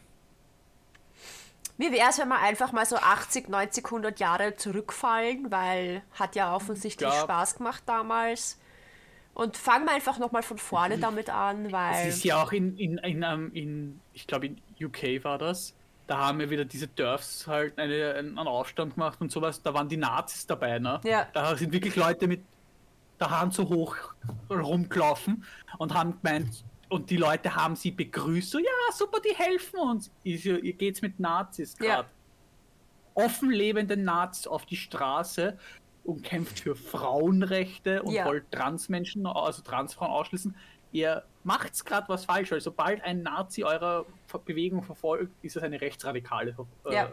Wie 1.78 1.92
wäre 1.92 2.10
es, 2.10 2.18
wenn 2.18 2.28
wir 2.30 2.40
einfach 2.40 2.72
mal 2.72 2.86
so 2.86 2.96
80, 2.98 3.50
90, 3.50 3.86
100 3.86 4.20
Jahre 4.20 4.56
zurückfallen, 4.56 5.52
weil 5.52 6.02
hat 6.14 6.36
ja 6.36 6.56
offensichtlich 6.56 7.10
Ja. 7.10 7.22
Spaß 7.22 7.58
gemacht 7.58 7.84
damals. 7.86 8.60
Und 9.34 9.56
fangen 9.56 9.86
wir 9.86 9.92
einfach 9.94 10.18
nochmal 10.18 10.42
von 10.42 10.58
vorne 10.58 10.98
damit 10.98 11.30
an, 11.30 11.68
Es 11.68 11.72
weil. 11.72 12.08
ist 12.08 12.24
ja 12.24 12.42
auch 12.42 12.52
in, 12.52 12.76
in, 12.78 12.98
in, 12.98 13.22
ähm, 13.22 13.52
in 13.54 14.00
ich 14.14 14.26
glaube 14.26 14.48
in 14.48 14.62
UK 14.84 15.24
war 15.24 15.38
das. 15.38 15.76
Da 16.08 16.18
haben 16.18 16.40
wir 16.40 16.50
wieder 16.50 16.66
diese 16.66 16.88
Dörfs 16.88 17.46
halt 17.46 17.78
eine, 17.78 18.16
einen 18.16 18.38
Aufstand 18.40 18.96
gemacht 18.96 19.20
und 19.22 19.32
sowas. 19.32 19.62
Da 19.62 19.74
waren 19.76 19.90
die 19.90 19.98
Nazis 19.98 20.48
dabei, 20.48 20.80
ne? 20.80 21.00
Ja. 21.04 21.28
Da 21.34 21.56
sind 21.56 21.72
wirklich 21.74 21.96
Leute 21.96 22.28
mit 22.28 22.42
der 23.20 23.30
Hand 23.30 23.54
so 23.54 23.70
hoch 23.70 23.96
rumgelaufen 24.50 25.44
und 25.78 25.94
haben 25.94 26.18
gemeint, 26.22 26.64
und 26.90 27.10
die 27.10 27.18
Leute 27.18 27.56
haben 27.56 27.76
sie 27.76 27.92
begrüßt. 27.92 28.52
So, 28.52 28.60
ja, 28.60 28.66
super, 28.94 29.20
die 29.20 29.36
helfen 29.36 29.80
uns. 29.80 30.12
Ich 30.24 30.46
ihr 30.46 30.74
geht's 30.74 31.02
mit 31.02 31.20
Nazis 31.20 31.76
Ja. 31.80 31.86
gerade. 31.98 32.10
Offen 33.14 33.50
lebende 33.50 33.98
Nazis 33.98 34.48
auf 34.48 34.66
die 34.66 34.76
Straße 34.76 35.58
und 36.04 36.24
kämpft 36.24 36.60
für 36.60 36.76
Frauenrechte 36.76 38.04
und 38.04 38.14
Ja. 38.14 38.26
wollt 38.26 38.52
Transmenschen, 38.52 39.26
also 39.26 39.62
Transfrauen 39.64 40.12
ausschließen. 40.12 40.56
Ihr 40.92 41.24
macht's 41.44 41.84
gerade 41.84 42.08
was 42.10 42.26
falsch, 42.26 42.52
weil 42.52 42.62
sobald 42.62 43.04
ein 43.04 43.24
Nazi 43.24 43.64
eurer 43.64 44.06
Bewegung 44.46 44.84
verfolgt, 44.84 45.34
ist 45.44 45.58
es 45.58 45.64
eine 45.64 45.82
rechtsradikale 45.82 46.56
äh, 46.86 46.94
Ja. 46.94 47.12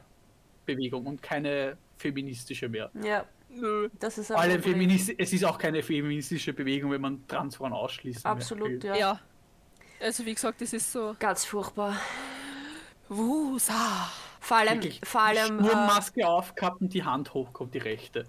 Bewegung 0.66 1.06
und 1.06 1.22
keine 1.22 1.76
feministische 1.96 2.68
mehr. 2.68 2.90
Ja, 3.02 3.24
Nö. 3.48 3.88
das 3.98 4.18
ist 4.18 4.28
Vor 4.28 4.38
allem. 4.38 4.62
Feminist 4.62 5.12
es 5.18 5.32
ist 5.32 5.44
auch 5.44 5.58
keine 5.58 5.82
feministische 5.82 6.52
Bewegung, 6.52 6.90
wenn 6.92 7.00
man 7.00 7.26
Transfrauen 7.26 7.72
ausschließen 7.72 8.24
Absolut, 8.24 8.82
ja. 8.84 8.94
Ja. 8.96 9.20
Also 10.00 10.24
wie 10.26 10.35
gesagt, 10.35 10.61
das 10.61 10.72
ist 10.72 10.92
so. 10.92 11.14
Ganz 11.18 11.44
furchtbar. 11.44 11.98
Wusa. 13.09 14.11
Vor 14.40 14.59
allem, 14.59 14.74
Wirklich 14.74 15.00
vor 15.02 15.22
allem 15.22 15.59
äh, 15.59 15.64
Sturmmaske 15.64 16.28
aufgehabt 16.28 16.80
und 16.83 16.92
die 16.92 17.02
Hand 17.02 17.33
hochkommt, 17.33 17.72
die 17.74 17.78
rechte. 17.78 18.26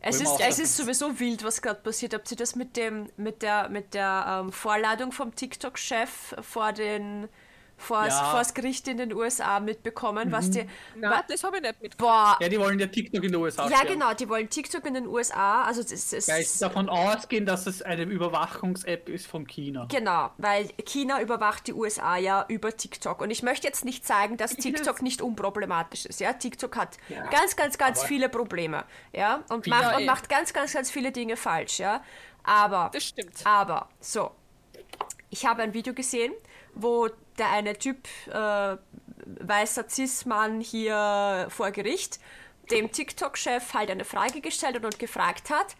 es, 0.00 0.20
ist, 0.20 0.40
es 0.40 0.58
ist 0.60 0.76
sowieso 0.76 1.18
wild, 1.18 1.42
was 1.42 1.60
gerade 1.60 1.80
passiert. 1.80 2.14
Habt 2.14 2.30
ihr 2.30 2.36
das 2.36 2.54
mit 2.54 2.76
dem, 2.76 3.10
mit 3.16 3.42
der, 3.42 3.68
mit 3.68 3.94
der 3.94 4.42
ähm, 4.44 4.52
Vorladung 4.52 5.10
vom 5.10 5.34
TikTok-Chef 5.34 6.36
vor 6.40 6.72
den 6.72 7.28
vor 7.80 8.06
Ja. 8.06 8.32
Mhm. 8.32 8.36
das 8.38 8.54
Gericht 8.54 8.86
in 8.88 8.98
den 8.98 9.12
USA 9.12 9.58
mitbekommen, 9.60 10.30
was 10.32 10.50
die. 10.50 10.66
Na, 10.96 11.10
wa- 11.10 11.24
das 11.26 11.42
habe 11.42 11.56
ich 11.56 11.62
nicht 11.62 11.72
mitgekriegt. 11.82 11.98
boah, 11.98 12.36
Ja, 12.40 12.48
die 12.48 12.60
wollen 12.60 12.78
ja 12.78 12.86
TikTok 12.86 13.24
in 13.24 13.32
den 13.32 13.40
USA 13.40 13.64
ja 13.68 13.78
sperren. 13.78 13.94
genau, 13.94 14.14
die 14.14 14.28
wollen 14.28 14.48
TikTok 14.50 14.84
in 14.86 14.94
den 14.94 15.06
USA, 15.06 15.62
also 15.64 15.82
das 15.82 16.12
ist 16.12 16.28
Ja, 16.28 16.36
ich 16.38 16.58
davon 16.58 16.88
ausgehen, 16.88 17.46
dass 17.46 17.66
es 17.66 17.82
eine 17.82 18.02
Überwachungs-App 18.02 19.08
ist 19.08 19.26
von 19.26 19.46
China. 19.46 19.86
Genau, 19.90 20.30
weil 20.38 20.68
China 20.84 21.20
überwacht 21.20 21.66
die 21.66 21.72
USA 21.74 22.16
ja 22.16 22.44
über 22.48 22.76
TikTok. 22.76 23.20
Und 23.22 23.30
ich 23.30 23.42
möchte 23.42 23.66
jetzt 23.66 23.84
nicht 23.84 24.06
sagen, 24.06 24.36
dass 24.36 24.54
TikTok 24.56 25.02
nicht 25.02 25.22
unproblematisch 25.22 26.04
ist. 26.06 26.20
Ja, 26.20 26.32
TikTok 26.34 26.76
hat 26.76 26.98
Ja, 27.08 27.26
ganz, 27.28 27.56
ganz, 27.56 27.78
ganz 27.78 27.98
aber- 28.00 28.08
viele 28.08 28.28
Probleme. 28.28 28.84
Ja, 29.12 29.42
und, 29.48 29.66
macht, 29.66 29.94
und 29.96 30.02
eh. 30.02 30.06
macht 30.06 30.28
ganz, 30.28 30.52
ganz, 30.52 30.72
ganz 30.74 30.90
viele 30.90 31.12
Dinge 31.12 31.36
falsch. 31.36 31.78
Ja, 31.78 32.02
aber, 32.44 32.90
Das 32.92 33.04
stimmt. 33.04 33.40
aber, 33.44 33.88
so. 34.00 34.30
Ich 35.30 35.46
habe 35.46 35.62
ein 35.62 35.72
Video 35.74 35.94
gesehen, 35.94 36.32
wo 36.74 37.08
der 37.40 37.50
eine 37.50 37.76
Typ, 37.76 38.06
äh, 38.28 38.76
weißer 39.40 39.88
Cis-Mann 39.88 40.60
hier 40.60 41.46
vor 41.50 41.70
Gericht, 41.72 42.20
dem 42.70 42.92
TikTok-Chef 42.92 43.74
halt 43.74 43.90
eine 43.90 44.04
Frage 44.04 44.40
gestellt 44.40 44.84
und 44.84 44.98
gefragt 44.98 45.50
hat, 45.50 45.74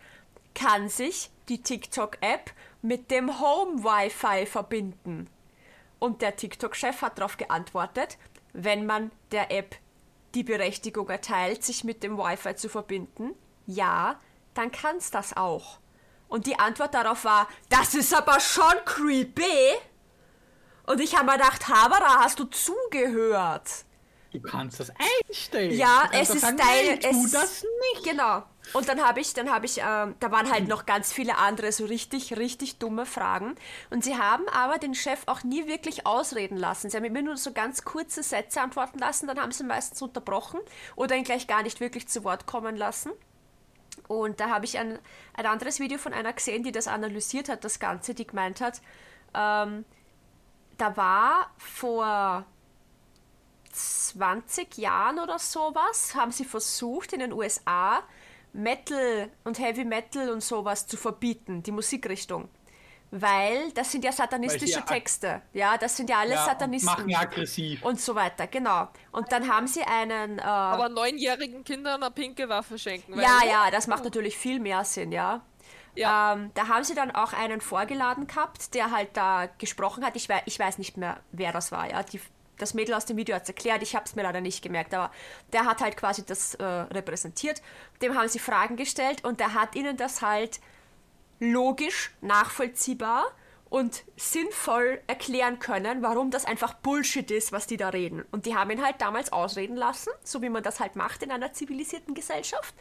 kann 0.55 0.89
sich 0.89 1.31
die 1.49 1.63
TikTok-App 1.63 2.51
mit 2.83 3.11
dem 3.11 3.41
Home-Wi-Fi 3.41 4.47
verbinden? 4.47 5.29
Und 5.99 6.23
der 6.23 6.37
TikTok-Chef 6.37 7.03
hat 7.03 7.19
darauf 7.19 7.37
geantwortet, 7.37 8.19
wenn 8.53 8.87
man 8.87 9.13
der 9.31 9.53
App 9.53 9.77
die 10.35 10.43
Berechtigung 10.43 11.09
erteilt, 11.09 11.63
sich 11.63 11.85
mit 11.85 12.03
dem 12.03 12.17
Wi-Fi 12.17 12.57
zu 12.57 12.69
verbinden, 12.69 13.35
ja, 13.67 14.19
dann 14.55 14.73
kann's 14.73 15.11
das 15.11 15.37
auch. 15.37 15.79
Und 16.29 16.47
die 16.47 16.59
Antwort 16.59 16.95
darauf 16.95 17.25
war, 17.25 17.49
das 17.69 17.95
ist 17.95 18.15
aber 18.15 18.41
schon 18.41 18.73
creepy. 18.85 19.77
Und 20.87 21.01
ich 21.01 21.17
habe 21.17 21.27
mir 21.27 21.33
gedacht, 21.33 21.69
Habara, 21.69 22.25
hast 22.25 22.39
du 22.39 22.45
zugehört? 22.45 23.85
Du 24.33 24.41
kannst 24.41 24.79
das 24.79 24.93
einstellen. 25.29 25.73
Ja, 25.73 26.09
es 26.13 26.31
ist 26.31 26.43
sagen, 26.43 26.57
deine. 26.57 27.01
Nein, 27.01 27.01
tu 27.01 27.25
es, 27.25 27.33
das 27.33 27.65
nicht. 27.95 28.05
Genau. 28.05 28.45
Und 28.73 28.89
dann 28.89 29.03
habe 29.03 29.21
ich, 29.21 29.35
dann 29.35 29.51
habe 29.51 29.67
ich, 29.67 29.79
ähm, 29.79 30.15
da 30.21 30.31
waren 30.31 30.51
halt 30.51 30.69
noch 30.69 30.87
ganz 30.87 31.13
viele 31.13 31.37
andere 31.37 31.73
so 31.73 31.87
richtig, 31.87 32.37
richtig 32.37 32.79
dumme 32.79 33.07
Fragen. 33.07 33.57
Und 33.91 34.05
sie 34.05 34.17
haben 34.17 34.49
aber 34.49 34.79
den 34.79 34.95
Chef 34.95 35.23
auch 35.27 35.43
nie 35.43 35.67
wirklich 35.67 36.07
ausreden 36.07 36.57
lassen. 36.57 36.91
Sie 36.91 36.97
haben 36.97 37.05
immer 37.05 37.23
nur 37.23 37.37
so 37.37 37.53
ganz 37.53 37.85
kurze 37.85 38.23
Sätze 38.23 38.61
antworten 38.61 38.99
lassen, 38.99 39.27
dann 39.27 39.41
haben 39.41 39.51
sie 39.51 39.65
meistens 39.65 40.01
unterbrochen 40.01 40.61
oder 40.95 41.17
ihn 41.17 41.25
gleich 41.25 41.49
gar 41.49 41.65
nicht 41.65 41.81
wirklich 41.81 42.07
zu 42.07 42.23
Wort 42.23 42.47
kommen 42.47 42.77
lassen. 42.77 43.11
Und 44.07 44.39
da 44.39 44.51
habe 44.51 44.65
ich 44.65 44.79
ein, 44.79 44.99
ein 45.35 45.47
anderes 45.47 45.81
Video 45.81 45.99
von 45.99 46.13
einer 46.13 46.33
gesehen, 46.33 46.63
die 46.63 46.73
das 46.73 46.87
analysiert 46.87 47.49
hat, 47.49 47.65
das 47.65 47.81
Ganze, 47.81 48.15
die 48.15 48.27
gemeint 48.27 48.61
hat, 48.61 48.81
ähm, 49.35 49.85
da 50.81 50.97
war 50.97 51.51
vor 51.59 52.45
20 53.73 54.77
Jahren 54.79 55.19
oder 55.19 55.39
sowas, 55.39 56.15
haben 56.15 56.33
sie 56.33 56.45
versucht 56.45 57.13
in 57.13 57.21
den 57.21 57.33
USA 57.33 58.03
Metal 58.53 59.31
und 59.45 59.59
Heavy 59.61 59.85
Metal 59.85 60.31
und 60.31 60.43
sowas 60.43 60.87
zu 60.87 60.97
verbieten, 60.97 61.63
die 61.63 61.71
Musikrichtung. 61.71 62.49
Weil 63.13 63.73
das 63.73 63.91
sind 63.91 64.05
ja 64.05 64.13
satanistische 64.13 64.85
Texte. 64.85 65.43
Ja, 65.53 65.77
das 65.77 65.97
sind 65.97 66.09
ja 66.11 66.19
alles 66.21 66.35
Ja, 66.35 66.43
und 66.45 66.47
Satanisten. 66.51 66.87
machen 66.93 67.09
ja 67.09 67.19
aggressiv. 67.21 67.83
und 67.85 68.01
so 68.01 68.15
weiter, 68.15 68.47
genau. 68.47 68.89
Und 69.11 69.33
dann 69.33 69.53
haben 69.53 69.67
sie 69.67 69.83
einen. 69.83 70.39
Äh, 70.39 70.43
Aber 70.43 70.89
neunjährigen 70.89 71.65
Kindern 71.65 72.03
eine 72.05 72.13
pinke 72.13 72.49
Waffe 72.49 72.79
schenken. 72.79 73.17
weil- 73.17 73.23
ja, 73.23 73.41
ja, 73.49 73.71
das 73.73 73.89
macht 73.89 74.05
natürlich 74.05 74.37
viel 74.37 74.61
mehr 74.61 74.85
Sinn, 74.85 75.11
ja. 75.11 75.43
Ja. 76.01 76.33
Ähm, 76.33 76.51
da 76.55 76.69
haben 76.69 76.83
sie 76.83 76.95
dann 76.95 77.11
auch 77.11 77.35
einen 77.35 77.61
vorgeladen 77.61 78.27
gehabt, 78.27 78.75
der 78.75 78.91
halt 78.91 79.11
da 79.17 79.49
gesprochen 79.59 80.05
hat. 80.05 80.17
Ich, 80.17 80.29
wei 80.29 80.43
ich 80.47 80.59
weiß 80.59 80.79
nicht 80.79 80.97
mehr, 80.97 81.21
wer 81.33 81.53
das 81.53 81.73
war, 81.73 81.91
ja. 81.91 82.03
Die, 82.03 82.21
das 82.57 82.73
Mädel 82.75 82.95
aus 82.95 83.05
dem 83.05 83.17
Video 83.19 83.35
hat 83.35 83.43
es 83.43 83.49
erklärt, 83.49 83.83
ich 83.83 83.95
habe 83.95 84.07
es 84.07 84.15
mir 84.15 84.23
leider 84.23 84.41
nicht 84.41 84.63
gemerkt, 84.63 84.95
aber 84.95 85.13
der 85.53 85.67
hat 85.67 85.81
halt 85.81 85.97
quasi 85.97 86.25
das 86.25 86.55
äh, 86.55 86.65
repräsentiert. 86.65 87.61
Dem 88.01 88.17
haben 88.17 88.29
sie 88.29 88.39
Fragen 88.39 88.77
gestellt 88.77 89.25
und 89.25 89.41
der 89.41 89.55
hat 89.55 89.75
ihnen 89.75 89.97
das 89.97 90.23
halt 90.23 90.61
logisch, 91.39 92.13
nachvollziehbar 92.23 93.27
und 93.71 94.03
sinnvoll 94.17 95.01
erklären 95.07 95.61
können, 95.61 96.03
warum 96.03 96.31
das 96.31 96.45
einfach 96.45 96.75
Bullshit 96.75 97.31
ist, 97.31 97.53
was 97.53 97.69
die 97.69 97.77
da 97.77 97.89
reden. 97.89 98.25
Und 98.33 98.45
die 98.45 98.57
haben 98.57 98.71
ihn 98.71 98.85
halt 98.85 99.01
damals 99.01 99.33
ausreden 99.33 99.77
lassen, 99.77 100.11
so 100.25 100.43
wie 100.43 100.49
man 100.49 100.65
das 100.65 100.81
halt 100.81 100.97
macht 100.97 101.23
in 101.23 101.31
einer 101.31 101.53
zivilisierten 101.53 102.15
Gesellschaft. 102.15 102.75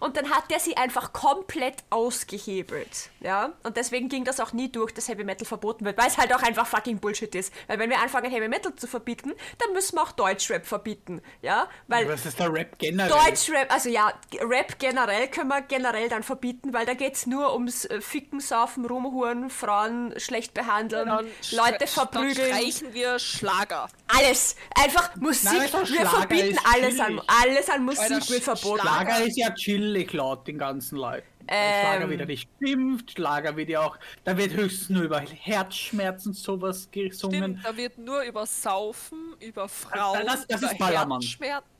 Und 0.00 0.18
dann 0.18 0.30
hat 0.30 0.50
der 0.50 0.60
sie 0.60 0.76
einfach 0.76 1.14
komplett 1.14 1.82
ausgehebelt. 1.88 3.10
Ja? 3.20 3.54
Und 3.62 3.78
deswegen 3.78 4.10
ging 4.10 4.24
das 4.24 4.38
auch 4.38 4.52
nie 4.52 4.70
durch, 4.70 4.92
dass 4.92 5.08
Heavy 5.08 5.24
Metal 5.24 5.46
verboten 5.46 5.86
wird, 5.86 5.96
weil 5.96 6.08
es 6.08 6.18
halt 6.18 6.32
auch 6.34 6.42
einfach 6.42 6.66
fucking 6.66 6.98
Bullshit 6.98 7.34
ist. 7.34 7.52
Weil 7.66 7.78
wenn 7.78 7.88
wir 7.88 8.00
anfangen, 8.00 8.30
Heavy 8.30 8.48
Metal 8.48 8.74
zu 8.74 8.86
verbieten, 8.86 9.32
dann 9.58 9.72
müssen 9.72 9.96
wir 9.96 10.02
auch 10.02 10.12
Deutschrap 10.12 10.66
verbieten. 10.66 11.22
Ja? 11.40 11.68
Weil 11.88 12.06
Was 12.06 12.26
ist 12.26 12.38
der 12.38 12.52
Rap 12.52 12.78
generell? 12.78 13.08
Deutschrap, 13.08 13.72
also 13.72 13.88
ja, 13.88 14.12
Rap 14.42 14.78
generell 14.78 15.28
können 15.28 15.48
wir 15.48 15.62
generell 15.62 16.10
dann 16.10 16.22
verbieten, 16.22 16.74
weil 16.74 16.84
da 16.84 16.92
geht 16.92 17.14
es 17.14 17.26
nur 17.26 17.54
ums 17.54 17.86
äh, 17.86 18.02
Ficken, 18.02 18.40
Saufen, 18.40 18.84
Rumhuren, 18.84 19.48
Frauen, 19.48 20.12
schlecht 20.34 20.54
behandeln, 20.54 21.06
Dann 21.08 21.26
Leute 21.52 21.86
verprügeln. 21.86 22.34
Dann 22.36 22.58
streichen 22.60 22.92
wir 22.92 23.18
Schlager. 23.20 23.88
Alles. 24.08 24.56
Einfach 24.76 25.14
Musik. 25.16 25.44
Nein, 25.44 25.60
wir 25.72 26.06
verbieten 26.06 26.58
alles 26.74 26.98
an, 27.00 27.20
alles 27.42 27.70
an 27.70 27.84
Musik 27.84 28.00
Alter, 28.02 28.28
wird 28.28 28.42
verboten. 28.42 28.80
Schlager- 28.80 29.24
ist 29.24 29.36
ja 29.38 29.50
chillig 29.54 30.12
laut 30.12 30.46
den 30.48 30.58
ganzen 30.58 30.96
Leuten. 30.98 31.26
Ähm. 31.46 31.80
Schlager 31.82 32.08
wird 32.08 32.20
ja 32.20 32.26
nicht 32.26 32.48
schimpft, 32.62 33.10
Schlager 33.12 33.54
wird 33.56 33.68
ja 33.68 33.80
auch, 33.82 33.98
da 34.24 34.36
wird 34.36 34.54
höchstens 34.54 34.88
nur 34.88 35.02
über 35.02 35.20
Herzschmerzen 35.20 36.32
sowas 36.32 36.88
gesungen. 36.90 37.58
Stimmt, 37.60 37.66
da 37.66 37.76
wird 37.76 37.98
nur 37.98 38.22
über 38.22 38.46
Saufen, 38.46 39.34
über 39.40 39.68
Frauen, 39.68 40.24
das- 40.26 40.46
das 40.46 40.62
über 40.62 40.72
ist 40.72 40.78
Ballermann. 40.78 41.20
Herzschmerzen. 41.20 41.73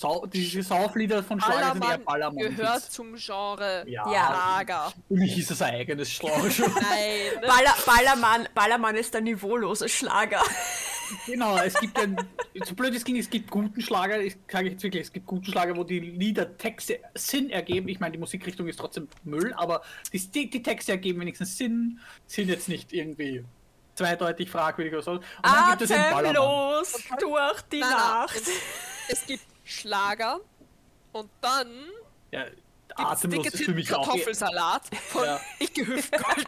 Sau, 0.00 0.24
diese 0.24 0.62
Sauflieder 0.62 1.22
von 1.22 1.38
Schlager 1.38 1.74
sind 1.74 1.84
eher 1.84 1.98
Ballermann 1.98 2.56
gehört 2.56 2.80
zum 2.90 3.16
Genre 3.16 3.84
Ja. 3.86 4.02
Schlager. 4.04 4.94
Für 5.08 5.14
mich 5.14 5.36
ist 5.38 5.50
das 5.50 5.60
ein 5.60 5.74
eigenes 5.74 6.18
Genre. 6.18 6.48
Nein. 6.58 7.42
Baller, 7.42 7.74
Ballermann, 7.84 8.48
Ballermann 8.54 8.96
ist 8.96 9.12
der 9.12 9.20
niveaulose 9.20 9.90
Schlager. 9.90 10.42
genau, 11.26 11.58
es 11.58 11.74
gibt 11.78 11.98
ein, 11.98 12.16
so 12.64 12.74
blöd 12.74 12.94
es 12.94 13.04
ging, 13.04 13.18
es 13.18 13.28
gibt 13.28 13.50
guten 13.50 13.82
Schlager, 13.82 14.18
ich 14.22 14.38
sage 14.50 14.70
jetzt 14.70 14.82
wirklich, 14.82 15.02
es 15.02 15.12
gibt 15.12 15.26
guten 15.26 15.44
Schlager, 15.44 15.76
wo 15.76 15.84
die 15.84 16.00
Lieder 16.00 16.56
Texte 16.56 17.00
Sinn 17.14 17.50
ergeben. 17.50 17.86
Ich 17.90 18.00
meine, 18.00 18.12
die 18.12 18.18
Musikrichtung 18.18 18.68
ist 18.68 18.78
trotzdem 18.78 19.06
Müll, 19.24 19.52
aber 19.52 19.82
die, 20.14 20.18
die, 20.18 20.48
die 20.48 20.62
Texte 20.62 20.92
ergeben 20.92 21.20
wenigstens 21.20 21.58
Sinn, 21.58 22.00
sind 22.26 22.48
jetzt 22.48 22.70
nicht 22.70 22.94
irgendwie 22.94 23.44
zweideutig 23.96 24.48
fragwürdig 24.50 24.94
oder 24.94 25.02
so. 25.02 25.10
Und 25.10 25.24
dann 25.42 25.70
gibt 25.72 25.82
es 25.82 25.90
ein 25.90 26.10
Ballermann. 26.10 26.36
Atemlos 26.38 27.04
durch 27.18 27.60
die 27.70 27.80
Nacht. 27.80 28.36
Es, 28.36 28.48
es 29.08 29.26
gibt 29.26 29.42
Schlager 29.64 30.40
und 31.12 31.30
dann 31.40 31.68
Ja, 32.30 32.44
gibt's 32.44 32.62
atemlos 32.96 33.42
dicke 33.44 33.56
ist 33.56 33.64
für 33.64 33.72
mich 33.74 33.92
auch. 33.94 34.04
Kartoffelsalat 34.06 34.82
von 35.08 35.24
Ja. 35.24 35.40
Icke 35.60 35.86
Hüftgold. 35.86 36.46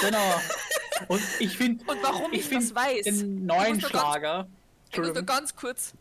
Genau. 0.00 0.40
Und 1.08 1.22
ich 1.40 1.56
finde, 1.56 1.84
Und 1.90 2.02
warum 2.02 2.32
ich 2.32 2.44
find 2.44 2.62
das 2.62 2.74
weiß, 2.74 3.04
den 3.04 3.14
ich 3.14 3.22
neuen 3.22 3.46
nur 3.46 3.62
ganz- 3.80 3.88
Schlager. 3.88 4.46
Ich 4.90 4.98
muss 4.98 5.06
nur 5.06 5.06
Entschuldigung. 5.08 5.26
ganz 5.26 5.56
kurz. 5.56 5.92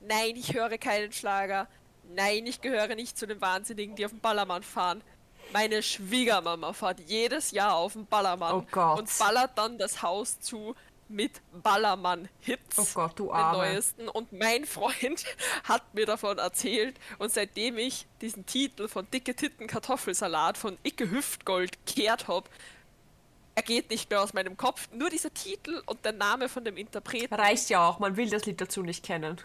Nein, 0.00 0.36
ich 0.36 0.52
höre 0.54 0.76
keinen 0.78 1.12
Schlager. 1.12 1.66
Nein, 2.14 2.46
ich 2.46 2.60
gehöre 2.60 2.94
nicht 2.94 3.16
zu 3.18 3.26
den 3.26 3.40
Wahnsinnigen, 3.40 3.96
die 3.96 4.04
auf 4.04 4.10
den 4.12 4.20
Ballermann 4.20 4.62
fahren. 4.62 5.02
Meine 5.52 5.82
Schwiegermama 5.82 6.72
fährt 6.72 7.00
jedes 7.06 7.50
Jahr 7.52 7.74
auf 7.74 7.94
den 7.94 8.06
Ballermann 8.06 8.54
Oh 8.56 8.66
Gott. 8.70 8.98
und 8.98 9.18
ballert 9.18 9.56
dann 9.56 9.78
das 9.78 10.02
Haus 10.02 10.40
zu 10.40 10.74
mit 11.08 11.40
Ballermann-Hits. 11.62 12.78
Oh 12.78 12.86
Gott, 12.94 13.18
du 13.18 13.26
den 13.26 13.34
Arme. 13.34 13.58
neuesten. 13.58 14.08
Und 14.08 14.32
mein 14.32 14.64
Freund 14.64 15.24
hat 15.64 15.94
mir 15.94 16.06
davon 16.06 16.38
erzählt. 16.38 16.98
Und 17.18 17.32
seitdem 17.32 17.78
ich 17.78 18.06
diesen 18.20 18.46
Titel 18.46 18.88
von 18.88 19.10
Dicke 19.10 19.34
Titten 19.34 19.66
Kartoffelsalat 19.66 20.58
von 20.58 20.78
Icke 20.82 21.10
Hüftgold 21.10 21.86
kehrt 21.86 22.28
habe, 22.28 22.48
er 23.54 23.62
geht 23.62 23.90
nicht 23.90 24.10
mehr 24.10 24.20
aus 24.20 24.32
meinem 24.32 24.56
Kopf. 24.56 24.88
Nur 24.92 25.10
dieser 25.10 25.32
Titel 25.32 25.82
und 25.86 26.04
der 26.04 26.12
Name 26.12 26.48
von 26.48 26.64
dem 26.64 26.76
Interpreten. 26.76 27.34
Reicht 27.34 27.70
ja 27.70 27.88
auch, 27.88 27.98
man 28.00 28.16
will 28.16 28.28
das 28.28 28.46
Lied 28.46 28.60
dazu 28.60 28.82
nicht 28.82 29.04
kennen. 29.04 29.40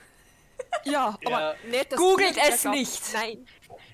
Ja, 0.86 1.18
Ja. 1.22 1.38
aber 1.38 1.56
nicht 1.70 1.92
das 1.92 2.00
Googelt 2.00 2.38
es 2.38 2.64
nicht. 2.66 3.02
Nein. 3.14 3.46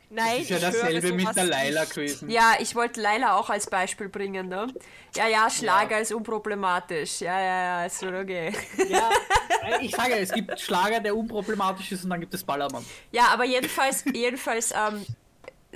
Nein, 0.10 0.42
ist 0.44 0.50
ja 0.52 0.60
dasselbe 0.60 1.12
mit 1.14 1.36
der 1.36 1.46
Laila 1.46 1.82
nicht. 1.82 1.94
gewesen. 1.96 2.30
Ja, 2.30 2.54
ich 2.60 2.76
wollte 2.76 3.02
Laila 3.02 3.38
auch 3.38 3.50
als 3.50 3.68
Beispiel 3.70 4.08
bringen, 4.08 4.48
ne? 4.48 4.68
Ja, 5.16 5.28
ja, 5.28 5.50
Schlager 5.50 6.00
ist 6.00 6.14
unproblematisch. 6.14 7.22
Ja, 7.22 7.38
ja, 7.40 7.64
ja, 7.82 7.86
ist 7.86 8.00
schon 8.02 8.16
okay. 8.16 8.54
Ja, 8.88 9.10
ich 9.82 9.94
sage, 9.94 10.14
es 10.18 10.32
gibt 10.32 10.58
Schlager, 10.60 11.00
der 11.00 11.18
unproblematisch 11.18 11.92
ist 11.92 12.04
und 12.04 12.12
dann 12.12 12.20
gibt 12.22 12.34
es 12.34 12.44
Ballermann. 12.44 12.86
Ja, 13.12 13.28
aber 13.30 13.46
jedenfalls, 13.46 14.06
jedenfalls, 14.14 14.72
ähm, 14.72 15.06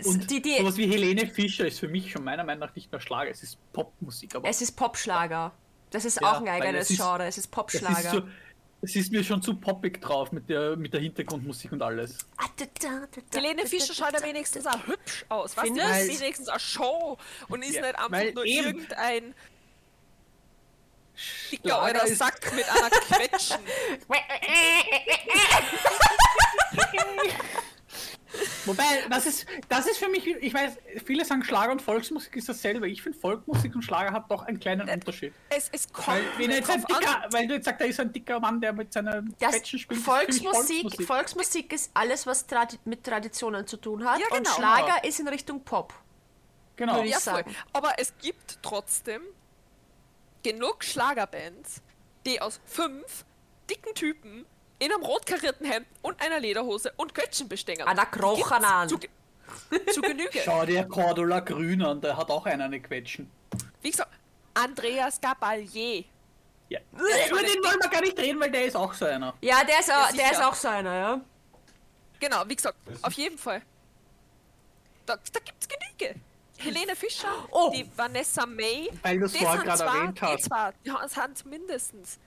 Und 0.05 0.29
die, 0.29 0.41
die, 0.41 0.57
sowas 0.59 0.77
wie 0.77 0.87
Helene 0.87 1.25
Fischer 1.27 1.65
ist 1.67 1.79
für 1.79 1.87
mich 1.89 2.11
schon 2.11 2.23
meiner 2.23 2.43
Meinung 2.43 2.67
nach 2.67 2.75
nicht 2.75 2.89
mehr 2.91 3.01
Schlager, 3.01 3.31
es 3.31 3.41
ist 3.43 3.57
Popmusik. 3.73 4.35
Aber 4.35 4.47
es 4.47 4.61
ist 4.61 4.73
Popschlager. 4.73 5.51
Das 5.89 6.05
ist 6.05 6.21
Ja, 6.21 6.33
auch 6.33 6.41
ein 6.41 6.47
eigenes 6.47 6.83
es 6.83 6.91
ist- 6.91 6.97
Genre, 6.97 7.23
es 7.23 7.27
ist 7.29 7.37
es 7.37 7.45
ist, 7.45 7.51
Popschlager. 7.51 8.23
Es 8.82 8.95
ist 8.95 9.11
mir 9.11 9.23
schon 9.23 9.41
zu 9.41 9.55
poppig 9.55 10.01
drauf 10.01 10.32
mit 10.32 10.49
der, 10.49 10.75
mit 10.77 10.93
der 10.93 11.01
Hintergrundmusik 11.01 11.71
und 11.73 11.82
alles. 11.82 12.17
Helene 13.34 13.65
Fischer 13.65 13.93
schaut 13.93 14.13
ja 14.13 14.23
wenigstens 14.23 14.65
auch 14.65 14.88
hübsch 14.88 15.25
aus. 15.30 15.55
Was 15.57 15.65
Findest? 15.65 16.09
ist 16.09 16.21
wenigstens 16.21 16.47
eine 16.49 16.59
Show 16.59 17.17
und 17.49 17.61
ist 17.63 17.75
Ja, 17.75 17.82
nicht 17.82 17.99
einfach 17.99 18.34
nur 18.36 18.45
eben- 18.45 18.65
irgendein 18.65 19.36
dicker 21.51 22.05
ist- 22.05 22.17
Sack 22.19 22.53
mit 22.55 22.65
einer 22.69 22.89
Quetschen. 22.89 23.59
Wobei, 28.65 28.84
das 29.09 29.25
ist, 29.25 29.45
das 29.69 29.88
ist 29.88 29.97
für 29.97 30.07
mich, 30.09 30.27
ich 30.27 30.53
weiß, 30.53 30.77
viele 31.05 31.25
sagen 31.25 31.43
Schlager 31.43 31.71
und 31.71 31.82
Volksmusik 31.82 32.36
ist 32.36 32.47
dasselbe. 32.49 32.88
Ich 32.88 33.01
finde 33.01 33.17
Volksmusik 33.17 33.73
und 33.75 33.82
Schlager 33.82 34.11
hat 34.13 34.30
doch 34.30 34.43
einen 34.43 34.59
kleinen 34.59 34.88
Unterschied. 34.89 35.34
Es, 35.49 35.69
es 35.71 35.91
kommt 35.91 36.07
Weil, 36.07 36.23
wenn 36.38 36.47
nicht 36.47 36.59
jetzt 36.59 36.69
ein 36.69 36.82
drauf 36.82 36.95
an. 36.95 36.99
dicker, 37.01 37.25
weil 37.32 37.47
du 37.47 37.53
jetzt 37.55 37.65
sagst, 37.65 37.82
da 37.82 37.86
ist 37.86 37.99
ein 37.99 38.13
dicker 38.13 38.39
Mann, 38.39 38.61
der 38.61 38.73
mit 38.73 38.93
seiner 38.93 39.23
Das 39.39 39.51
Quetschen 39.53 39.80
spielt. 39.80 39.99
mich 39.99 40.05
Volksmusik, 40.05 41.01
Volksmusik 41.07 41.73
ist 41.73 41.91
alles, 41.95 42.27
was 42.27 42.45
tradi 42.45 42.77
mit 42.86 43.03
Traditionen 43.03 43.65
zu 43.65 43.77
tun 43.77 44.03
hat. 44.05 44.19
Ja, 44.19 44.27
Und 44.30 44.43
genau. 44.43 44.55
Schlager 44.55 45.03
ist 45.03 45.19
in 45.19 45.27
Richtung 45.27 45.63
Pop. 45.63 45.93
Genau. 46.75 46.95
würde 46.95 47.07
ich 47.07 47.13
Ja, 47.13 47.19
voll. 47.19 47.34
sagen. 47.34 47.55
Aber 47.73 47.93
es 47.97 48.13
gibt 48.21 48.59
trotzdem 48.61 49.21
genug 50.43 50.84
Schlagerbands, 50.84 51.82
die 52.25 52.41
aus 52.41 52.59
fünf 52.65 53.25
dicken 53.69 53.93
Typen 53.95 54.45
in 54.80 54.91
einem 54.91 55.03
rot 55.03 55.25
karierten 55.25 55.65
Hemd 55.65 55.88
und 56.01 56.21
einer 56.21 56.39
Lederhose 56.39 56.91
und 56.97 57.13
Quetschen 57.13 57.47
bestehen. 57.49 57.82
Einer 57.82 58.05
Die 58.05 58.11
Krochen 58.19 58.63
an. 58.65 58.89
Zu, 58.89 58.97
zu 59.93 60.01
Genüge. 60.01 60.41
Schau 60.43 60.65
dir 60.65 60.86
Cordula 60.86 61.39
Grün 61.41 61.82
an, 61.82 62.01
der 62.01 62.15
hat 62.17 62.30
auch 62.30 62.45
einen 62.45 62.61
eine 62.61 62.80
Quetschen. 62.80 63.30
Wie 63.82 63.91
gesagt, 63.91 64.11
Andreas 64.53 65.19
Gabalier. 65.19 66.03
Ja. 66.69 66.80
Über 66.93 67.41
den 67.41 67.63
wollen 67.63 67.80
wir 67.82 67.89
gar 67.89 68.01
nicht 68.01 68.17
reden, 68.19 68.39
weil 68.39 68.51
der 68.51 68.65
ist 68.65 68.75
auch 68.75 68.93
so 68.93 69.05
einer. 69.05 69.34
Ja, 69.41 69.63
der 69.63 69.80
ist, 69.80 69.91
auch, 69.91 70.07
der 70.07 70.15
sicher. 70.15 70.32
ist 70.32 70.43
auch 70.43 70.53
so 70.53 70.67
einer, 70.67 70.93
ja. 70.93 71.21
Genau, 72.19 72.43
wie 72.47 72.55
gesagt, 72.55 72.77
auf 73.01 73.13
jeden 73.13 73.38
Fall. 73.38 73.61
Da, 75.05 75.15
da 75.15 75.39
gibt's 75.39 75.67
Genüge. 75.67 76.15
Helene 76.57 76.95
Fischer, 76.95 77.30
Oh. 77.51 77.71
die 77.73 77.89
Vanessa 77.95 78.45
May, 78.45 78.89
Weil 79.01 79.19
die 79.19 79.27
vorhin 79.39 79.61
sind 79.61 79.63
gerade 79.63 79.84
erwähnt 79.84 80.21
hast. 80.21 80.38
Die, 80.38 80.41
zwar, 80.49 80.73
die 80.86 80.91
haben- 80.91 81.07
sind 81.34 81.45
mindestens 81.45 82.19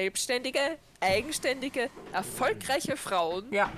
selbstständige, 0.00 0.78
eigenständige, 1.00 1.88
erfolgreiche 2.12 2.98
Frauen, 2.98 3.50
Ja. 3.50 3.72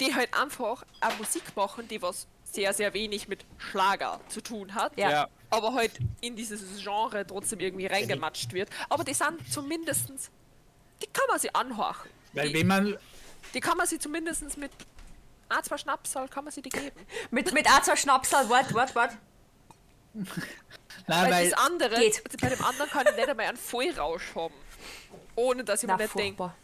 die 0.00 0.12
halt 0.12 0.34
einfach 0.36 0.82
eine 1.00 1.14
Musik 1.14 1.44
machen, 1.54 1.86
die 1.86 2.02
was 2.02 2.26
sehr, 2.42 2.72
sehr 2.72 2.92
wenig 2.92 3.28
mit 3.28 3.44
Schlager 3.58 4.20
zu 4.28 4.40
tun 4.40 4.74
hat. 4.74 4.96
Ja. 4.98 5.10
Ja. 5.10 5.28
Aber 5.50 5.74
halt 5.74 5.92
in 6.20 6.34
dieses 6.34 6.82
Genre 6.82 7.24
trotzdem 7.24 7.60
irgendwie 7.60 7.86
reingematscht 7.86 8.52
wird. 8.52 8.68
Aber 8.88 9.04
die 9.04 9.14
sind 9.14 9.38
zumindestens, 9.52 10.30
die 11.00 11.06
kann 11.06 11.24
man 11.28 11.38
sie 11.38 11.54
anhorchen. 11.54 12.10
Weil 12.32 12.48
Die, 12.48 12.54
wenn 12.54 12.66
man. 12.66 12.98
die 13.54 13.60
kann 13.60 13.76
man 13.76 13.86
sie 13.86 14.00
zumindestens 14.00 14.56
mit 14.56 14.72
ein, 15.48 15.62
zwei 15.62 15.78
Schnapsal 15.78 16.26
kann 16.28 16.42
man 16.42 16.52
sie 16.52 16.62
die 16.62 16.70
geben. 16.70 16.98
Mit, 17.30 17.52
mit 17.54 17.68
A2 17.68 17.96
Schnapsal, 17.96 18.48
wart, 18.48 18.74
wart, 18.74 18.92
wart. 18.96 19.16
Nein, 20.14 20.26
Weil, 21.06 21.30
weil. 21.30 21.50
das 21.50 21.58
andere, 21.60 21.94
geht. 22.00 22.40
bei 22.40 22.48
dem 22.48 22.64
anderen 22.64 22.90
kann 22.90 23.06
ich 23.08 23.14
nicht 23.16 23.28
einmal 23.28 23.46
einen 23.46 23.56
Vollrausch 23.56 24.34
haben. 24.34 24.54
Ohne 25.36 25.64
dass 25.64 25.82
mir 25.82 25.96
nicht 25.96 26.14
denke, 26.16 26.36
furchtbar. 26.36 26.56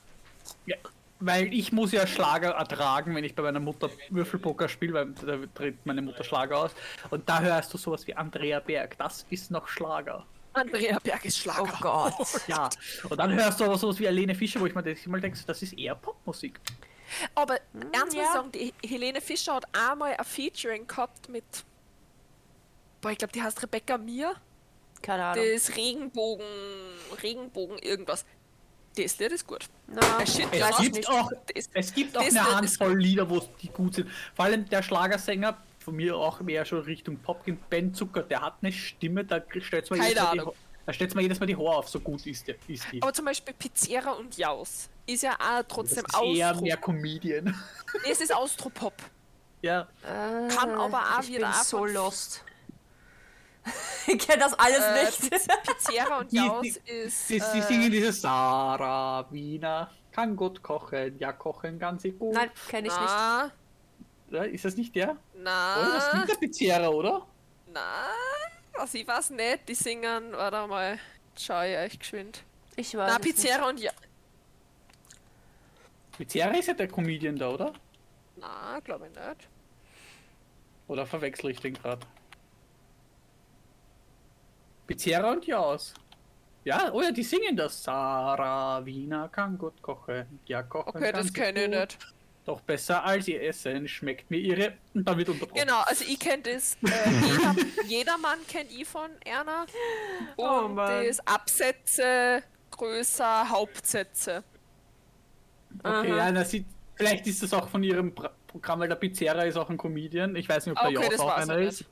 Ja, 0.67 0.77
weil 1.21 1.53
ich 1.53 1.73
muss 1.73 1.93
ja 1.93 2.07
Schlager 2.07 2.51
ertragen, 2.51 3.15
wenn 3.15 3.25
ich 3.25 3.35
bei 3.35 3.43
meiner 3.43 3.61
Mutter 3.61 3.91
Würfelpoker 4.09 4.69
spiele, 4.69 4.95
weil 4.95 5.13
da 5.13 5.39
tritt 5.55 5.85
meine 5.85 6.03
Mutter 6.03 6.25
Schlager 6.25 6.59
aus. 6.59 6.71
Und 7.11 7.29
da 7.29 7.41
hörst 7.41 7.73
du 7.75 7.79
sowas 7.79 8.07
wie 8.07 8.15
Andrea 8.15 8.61
Berg. 8.61 8.97
Das 8.99 9.27
ist 9.31 9.51
noch 9.51 9.69
Schlager. 9.69 10.25
Andrea 10.53 10.99
Berg 10.99 11.25
ist 11.25 11.39
Oh 11.47 11.53
Schlager. 11.53 11.79
Gott. 11.81 12.15
Ja. 12.49 12.69
Und 13.09 13.19
dann 13.19 13.33
hörst 13.35 13.61
du 13.61 13.65
aber 13.65 13.79
sowas 13.79 13.99
wie 14.01 14.07
Helene 14.07 14.35
Fischer, 14.35 14.61
wo 14.61 14.67
ich 14.67 14.75
mir 14.75 14.83
das- 14.83 15.07
mal 15.07 15.21
denke, 15.21 15.39
das 15.47 15.63
ist 15.63 15.75
eher 15.75 15.95
Popmusik. 15.95 16.59
Aber 17.35 17.57
ernst 17.93 18.15
ja. 18.15 18.23
muss 18.23 18.29
ich 18.29 18.33
sagen, 18.33 18.53
die 18.53 18.75
Helene 18.87 19.21
Fischer 19.21 19.55
hat 19.55 19.65
einmal 19.75 20.15
ein 20.17 20.25
Featuring 20.25 20.87
gehabt 20.87 21.29
mit. 21.29 21.45
Boah, 23.01 23.11
ich 23.11 23.19
glaube, 23.19 23.33
die 23.33 23.43
heißt 23.43 23.63
Rebecca 23.63 23.99
Mir. 23.99 24.35
Keine 25.03 25.25
Ahnung. 25.25 25.45
Das 25.55 25.77
Regenbogen. 25.77 26.45
Regenbogen 27.23 27.79
irgendwas. 27.79 28.25
Das 29.05 29.19
Lied 29.19 29.33
ist 29.33 29.47
gut. 29.47 29.65
Shit, 30.27 30.47
Es 30.53 30.77
gibt 30.79 30.97
nicht. 30.97 31.09
auch, 31.09 31.31
Das- 31.55 31.69
es 31.73 31.95
gibt 31.95 32.17
auch 32.17 32.25
das 32.25 32.37
eine 32.37 32.67
ist 32.67 32.81
Handvoll 32.81 32.99
Lieder, 33.01 33.29
wo 33.29 33.41
die 33.61 33.69
gut 33.69 33.95
sind. 33.95 34.09
Vor 34.35 34.45
allem 34.45 34.69
der 34.69 34.83
Schlagersänger, 34.83 35.57
von 35.79 35.97
mir 35.97 36.17
auch 36.17 36.41
mehr 36.41 36.65
schon 36.65 36.81
Richtung 36.81 37.17
Pop, 37.19 37.45
geht, 37.45 37.69
Ben 37.71 37.93
Zucker, 37.95 38.23
der 38.23 38.41
hat 38.43 38.57
eine 38.63 38.73
Stimme, 38.73 39.25
da 39.25 39.41
stellt 39.61 39.91
man 39.91 40.03
jedes 40.03 40.23
Mal 40.23 40.53
da 40.87 40.93
stellt 40.95 41.15
man 41.15 41.23
jedes 41.23 41.39
Mal 41.39 41.47
die 41.47 41.57
Haare 41.57 41.77
auf, 41.77 41.89
so 41.89 42.01
gut 42.01 42.27
ist, 42.27 42.49
der, 42.49 42.57
ist 42.67 42.85
die. 42.91 43.03
Aber 43.03 43.13
zum 43.13 43.25
Beispiel 43.27 43.55
Pizzeria 43.55 44.13
und 44.13 44.37
Jaus 44.37 44.89
ist 45.07 45.23
ja 45.23 45.35
auch 45.35 45.59
Das 45.59 45.69
trotzdem 45.69 46.05
ist 46.05 46.15
eher 46.37 46.51
Austro. 46.51 46.65
mehr 46.65 46.77
Comedian. 46.79 47.55
Es 48.11 48.21
ist 48.21 48.35
Austropop. 48.35 48.95
ja. 49.63 49.87
Kann 50.03 50.71
aber 50.71 50.99
auch 51.17 51.23
ich 51.23 51.29
wieder 51.29 51.51
bin 51.51 51.65
so 51.65 51.85
lost. 51.85 52.43
ich 54.07 54.19
kenne 54.19 54.39
das 54.43 54.55
alles 54.55 54.79
Äh, 54.81 55.05
nicht. 55.05 55.31
Piz 55.31 55.47
Pizzeria 55.67 56.19
und 56.19 56.31
Die- 56.33 56.37
Jaus 56.37 56.63
die- 56.63 56.91
ist. 56.91 57.29
Sie, 57.29 57.39
sie 57.41 57.59
äh, 57.59 57.63
singen 57.63 57.91
dieses 57.91 58.21
Sarah 58.21 59.27
Wiener, 59.31 59.91
kann 60.13 60.35
gut 60.37 60.63
kochen, 60.63 61.19
ja 61.19 61.33
kochen 61.33 61.79
ganz 61.79 62.03
gut. 62.03 62.35
Nein, 62.35 62.51
kenne 62.69 62.89
ich 62.89 62.95
nicht. 62.95 63.11
na, 63.11 63.53
Ja, 64.31 64.43
Ist 64.45 64.65
das 64.65 64.77
nicht 64.77 64.95
der? 64.95 65.17
na, 65.35 65.81
Oder? 65.81 65.93
Das 65.95 66.07
ist 66.09 66.15
nicht 66.15 66.29
der 66.29 66.35
Pizzeria, 66.37 66.89
oder? 66.89 67.27
na, 67.73 68.07
Also 68.75 68.99
ich 68.99 69.07
weiß 69.07 69.31
nicht, 69.31 69.69
die 69.69 69.75
singen, 69.75 70.33
warte 70.33 70.67
mal, 70.67 70.99
schau 71.39 71.63
ich 71.63 71.77
euch 71.77 71.99
geschwind. 71.99 72.43
Ich 72.77 72.95
weiß. 72.97 73.11
Na, 73.13 73.19
nicht. 73.19 73.23
Pizzeria 73.37 73.69
und 73.69 73.79
ja. 73.81 73.93
Pizzeria 76.17 76.49
ist 76.59 76.67
ja 76.69 76.75
der 76.75 76.89
Comedian 76.89 77.37
da, 77.37 77.49
oder? 77.51 77.73
Na, 78.37 78.79
glaube 78.81 79.07
ich 79.09 79.13
nicht. 79.15 79.49
Oder 80.89 81.07
verwechsel 81.07 81.51
ich 81.51 81.61
den 81.61 81.75
gerade? 81.75 82.07
Pizzeria 84.91 85.31
und 85.31 85.47
Jaus. 85.47 85.95
Ja, 86.65 86.91
oh 86.93 87.01
ja, 87.01 87.13
die 87.13 87.23
singen 87.23 87.57
das. 87.57 87.85
Sarah 87.85 88.85
Wiener 88.85 89.29
kann 89.29 89.57
gut 89.57 89.81
kochen. 89.81 90.41
Ja, 90.47 90.65
kochen 90.65 90.89
Okay, 90.89 91.05
kann 91.05 91.15
das 91.15 91.27
sie 91.29 91.33
kenne 91.33 91.63
ich 91.65 91.71
nicht. 91.71 91.99
Doch 92.45 92.61
besser 92.61 93.05
als 93.05 93.29
ihr 93.29 93.41
Essen 93.41 93.87
schmeckt 93.87 94.29
mir 94.31 94.39
ihre. 94.39 94.73
Und 94.93 95.07
dann 95.07 95.17
wird 95.17 95.29
unterbrochen. 95.29 95.61
Genau, 95.61 95.81
also 95.87 96.05
ich 96.05 96.19
kenne 96.19 96.43
das, 96.43 96.77
äh, 96.83 97.11
jeder, 97.25 97.55
jedermann 97.87 98.39
kennt 98.49 98.73
ich 98.73 98.89
von 98.89 99.11
Erna. 99.25 99.63
Und 100.37 100.45
Oh 100.45 100.69
Mann. 100.69 101.07
das 101.07 101.25
Absätze, 101.25 102.43
größer, 102.73 103.49
Hauptsätze. 103.49 104.43
Okay, 105.85 105.89
Aha. 105.89 106.05
ja, 106.05 106.33
na, 106.33 106.45
sie, 106.45 106.65
vielleicht 106.97 107.29
ist 107.29 107.45
das 107.45 107.53
auch 107.53 107.69
von 107.69 107.85
ihrem 107.85 108.13
Programm, 108.49 108.81
weil 108.81 108.89
der 108.89 108.97
Pizzeria 108.97 109.45
ist 109.45 109.57
auch 109.57 109.71
ein 109.71 109.77
Comedian. 109.77 110.35
Ich 110.35 110.49
weiß 110.49 110.67
nicht, 110.67 110.77
ob 110.77 110.83
der 110.83 110.99
Okay, 110.99 111.03
Jaus 111.05 111.17
das 111.17 111.21
auch 111.21 111.37
einer 111.37 111.59
ist. 111.59 111.85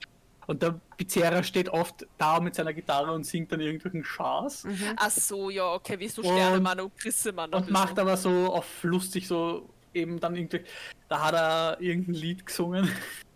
Und 0.48 0.62
der 0.62 0.80
Pizzeria 0.96 1.42
steht 1.42 1.68
oft 1.68 2.06
da 2.16 2.40
mit 2.40 2.54
seiner 2.54 2.72
Gitarre 2.72 3.12
und 3.12 3.24
singt 3.24 3.52
dann 3.52 3.60
irgendwelchen 3.60 4.02
Schaß. 4.02 4.66
Ach 4.96 5.10
so, 5.10 5.50
ja, 5.50 5.74
okay, 5.74 5.98
wie 6.00 6.08
so 6.08 6.22
Und- 6.22 6.28
Sternemann 6.28 6.80
und 6.80 6.96
Grissemann. 6.98 7.52
ein 7.52 7.62
Und 7.62 7.70
macht 7.70 7.98
aber 7.98 8.16
so 8.16 8.30
auf 8.46 8.82
lustig 8.82 9.28
so 9.28 9.68
eben 9.92 10.18
dann 10.18 10.34
irgendwie. 10.34 10.62
Da 11.08 11.20
hat 11.26 11.34
er 11.34 11.80
irgendein 11.80 12.14
Lied 12.14 12.46
gesungen 12.46 12.88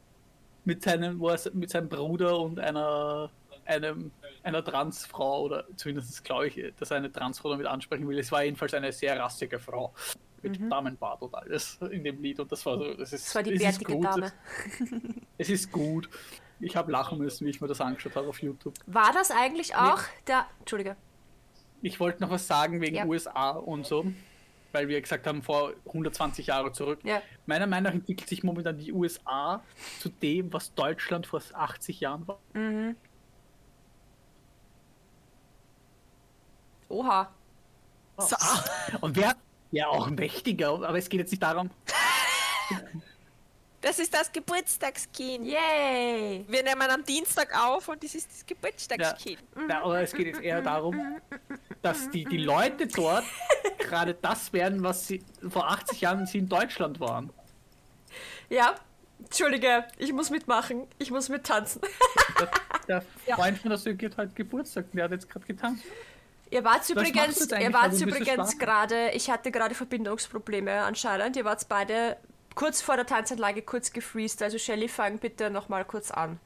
mit 0.65 0.83
seinem, 0.83 1.21
wo 1.21 1.29
er 1.29 1.39
mit 1.53 1.69
seinem 1.71 1.89
Bruder 1.91 2.39
und 2.41 2.59
einer 2.59 3.31
einem 3.65 4.11
einer 4.43 4.65
Transfrau 4.65 5.43
oder 5.43 5.65
zumindest 5.77 6.25
glaube 6.25 6.49
ich, 6.49 6.73
dass 6.81 6.91
er 6.91 6.97
eine 6.97 7.13
Transfrau 7.13 7.51
damit 7.51 7.67
ansprechen 7.67 8.09
will. 8.09 8.19
Es 8.19 8.33
war 8.33 8.43
jedenfalls 8.43 8.75
eine 8.75 8.91
sehr 8.91 9.17
rassige 9.21 9.61
Frau 9.61 9.93
mit 10.43 10.59
Damenbart 10.69 11.23
und 11.23 11.33
alles 11.35 11.79
in 11.91 12.03
dem 12.03 12.21
Lied 12.21 12.41
und 12.41 12.51
das 12.51 12.67
war 12.67 12.77
so, 12.79 12.95
das 12.95 13.13
ist, 13.13 13.27
Das 13.29 13.35
war 13.37 13.43
die 13.45 13.53
es 13.53 13.63
bärtige 13.63 13.93
gut. 13.93 14.05
Dame. 14.05 14.33
Es 15.39 15.49
ist 15.51 15.71
gut. 15.71 16.09
Ich 16.61 16.76
habe 16.76 16.92
lachen 16.92 17.18
müssen, 17.18 17.46
wie 17.46 17.50
ich 17.50 17.61
mir 17.61 17.68
das 17.68 17.80
angeschaut 17.80 18.14
habe 18.16 18.28
auf 18.28 18.40
YouTube. 18.42 18.74
War 18.86 19.12
das 19.12 19.30
eigentlich 19.30 19.74
auch 19.74 20.00
der. 20.26 20.46
Entschuldige. 20.61 20.96
Ich 21.80 21.98
wollte 21.98 22.22
noch 22.22 22.30
was 22.30 22.46
sagen 22.46 22.80
wegen 22.80 22.94
Ja. 22.94 23.05
USA 23.07 23.50
und 23.50 23.84
so, 23.86 24.07
weil 24.70 24.86
wir 24.86 25.00
gesagt 25.00 25.26
haben, 25.26 25.42
vor 25.42 25.72
120 25.86 26.46
Jahre 26.46 26.72
zurück. 26.72 27.00
Ja. 27.03 27.20
Meiner 27.46 27.66
Meinung 27.66 27.84
nach 27.84 27.94
entwickelt 27.94 28.28
sich 28.28 28.44
momentan 28.44 28.78
die 28.78 28.92
USA 28.92 29.62
zu 29.98 30.09
dem, 30.09 30.53
was 30.53 30.72
Deutschland 30.74 31.26
vor 31.26 31.42
80 31.53 32.00
Jahren 32.00 32.28
war. 32.28 32.38
Oha. 36.88 37.32
So, 38.18 38.36
Und 39.00 39.16
wer 39.16 39.34
ja 39.72 39.88
auch 39.88 40.11
mächtiger, 40.11 40.68
aber 40.68 40.98
es 40.98 41.09
geht 41.09 41.20
jetzt 41.20 41.30
nicht 41.30 41.42
darum. 41.42 41.70
das 43.83 43.99
ist 43.99 44.14
das 44.14 44.33
Geburtstagskind. 44.33 45.45
Yay! 45.45 46.45
Wir 46.49 46.62
nehmen 46.62 46.89
am 46.89 47.05
Dienstag 47.05 47.49
auf 47.55 47.89
und 47.89 48.03
das 48.03 48.14
ist 48.14 48.30
das 48.30 48.47
Geburtstagskind. 48.47 49.39
Ja, 49.68 49.83
aber 49.83 50.01
es 50.01 50.12
geht 50.12 50.28
jetzt 50.28 50.41
eher 50.41 50.62
darum, 50.62 51.20
dass 51.83 52.09
die, 52.11 52.24
die 52.24 52.39
Leute 52.39 52.87
dort 52.87 53.24
gerade 53.78 54.14
das 54.14 54.53
werden, 54.53 54.83
was 54.83 55.09
sie 55.09 55.22
vor 55.51 55.68
80 55.70 56.01
Jahren 56.01 56.26
sie 56.26 56.39
in 56.39 56.49
Deutschland 56.49 57.01
waren. 57.01 57.30
Ja. 58.49 58.76
Entschuldige, 59.18 59.85
ich 59.99 60.12
muss 60.12 60.30
mitmachen. 60.30 60.87
Ich 60.99 61.11
muss 61.11 61.28
mittanzen. 61.28 61.80
Der, 62.41 62.51
der 62.89 63.03
Freund 63.37 63.59
von 63.59 63.70
der 63.70 63.78
Söke 63.78 64.07
hat 64.07 64.16
heute 64.16 64.35
Geburtstag, 64.35 64.87
der 64.93 65.05
hat 65.05 65.12
jetzt 65.12 65.28
gerade 65.28 65.47
getanzt. 65.47 65.85
Ihr 66.51 66.64
wart 66.64 66.89
übrigens, 66.91 67.51
ihr 67.51 67.72
wart 67.72 67.99
übrigens 67.99 68.59
gerade, 68.59 69.11
ich 69.12 69.30
hatte 69.30 69.51
gerade 69.51 69.74
Verbindungsprobleme 69.74 70.83
anscheinend. 70.83 71.37
Ihr 71.37 71.45
wart 71.47 71.66
beide 71.68 72.18
kurz 72.55 72.82
vor 72.82 72.96
der 72.96 73.07
Tanzanlage 73.07 73.62
kurz 73.62 73.92
gefreezed. 73.92 74.42
Also 74.42 74.59
Shelly, 74.59 74.88
fang 74.88 75.18
bitte 75.18 75.50
nochmal 75.50 75.84
kurz 75.84 76.11
an 76.11 76.38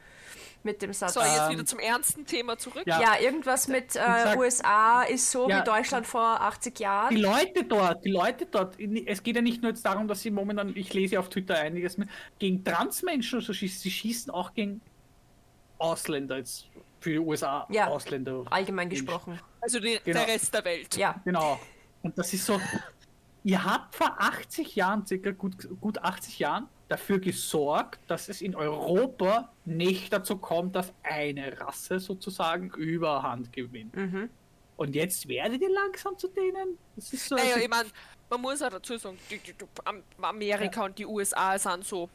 mit 0.62 0.82
dem 0.82 0.92
Satz. 0.92 1.14
So, 1.14 1.20
jetzt 1.20 1.38
Ähm, 1.46 1.50
wieder 1.52 1.64
zum 1.66 1.78
ernsten 1.78 2.26
Thema 2.26 2.58
zurück. 2.58 2.82
ja. 2.86 3.00
ja, 3.00 3.20
irgendwas 3.20 3.68
mit 3.68 3.94
äh, 3.94 3.98
sag- 4.00 4.36
USA 4.36 5.02
ist 5.02 5.30
so 5.30 5.48
Ja. 5.48 5.60
wie 5.60 5.64
Deutschland 5.64 6.06
vor 6.08 6.40
80 6.40 6.80
Jahren. 6.80 7.14
Die 7.14 7.20
Leute 7.22 7.62
dort, 7.64 8.04
die 8.04 8.10
Leute 8.10 8.46
dort, 8.46 8.76
es 9.06 9.22
geht 9.22 9.36
ja 9.36 9.42
nicht 9.42 9.62
nur 9.62 9.70
jetzt 9.70 9.86
darum, 9.86 10.08
dass 10.08 10.22
sie 10.22 10.30
momentan, 10.32 10.72
ich 10.76 10.92
lese 10.92 11.20
auf 11.20 11.28
Twitter 11.28 11.56
einiges 11.56 11.98
mehr, 11.98 12.08
gegen 12.40 12.64
Transmenschen 12.64 13.40
so 13.40 13.52
schießen, 13.52 13.80
sie 13.80 13.90
schießen 13.92 14.32
auch 14.32 14.54
gegen 14.54 14.80
Ausländer 15.78 16.38
jetzt 16.38 16.66
für 17.00 17.10
die 17.10 17.18
USA 17.18 17.66
Ja. 17.70 17.86
Ausländer. 17.88 18.44
Allgemein 18.50 18.88
gesprochen. 18.88 19.38
Also 19.60 19.78
die, 19.78 20.00
Genau. 20.04 20.18
der 20.24 20.28
Rest 20.34 20.52
der 20.52 20.64
Welt. 20.64 20.96
Ja. 20.96 21.14
Genau. 21.24 21.60
Und 22.02 22.18
das 22.18 22.32
ist 22.32 22.44
so, 22.44 22.60
ihr 23.46 23.64
habt 23.64 23.94
vor 23.94 24.16
80 24.18 24.74
Jahren, 24.74 25.06
circa 25.06 25.30
gut, 25.30 25.54
gut 25.80 25.98
80 25.98 26.40
Jahren, 26.40 26.68
dafür 26.88 27.20
gesorgt, 27.20 28.00
dass 28.08 28.28
es 28.28 28.40
in 28.42 28.54
Europa 28.56 29.52
nicht 29.64 30.12
dazu 30.12 30.36
kommt, 30.36 30.74
dass 30.74 30.92
eine 31.04 31.60
Rasse 31.60 32.00
sozusagen 32.00 32.70
Überhand 32.70 33.52
gewinnt. 33.52 33.94
Mhm. 33.94 34.30
Und 34.76 34.94
jetzt 34.94 35.26
werdet 35.28 35.62
ihr 35.62 35.70
langsam 35.72 36.18
zu 36.18 36.28
denen? 36.28 36.76
Das 36.96 37.12
ist 37.12 37.28
so. 37.28 37.36
Naja, 37.36 37.54
also- 37.54 37.60
ich 37.64 37.68
meine, 37.70 37.88
man 38.28 38.40
muss 38.40 38.60
auch 38.62 38.68
dazu 38.70 38.98
sagen, 38.98 39.18
die, 39.30 39.38
die, 39.38 39.52
die, 39.52 39.64
Am- 39.84 40.02
Amerika 40.20 40.84
und 40.84 40.98
die 40.98 41.06
USA 41.06 41.56
sind 41.58 41.84
so. 41.84 42.10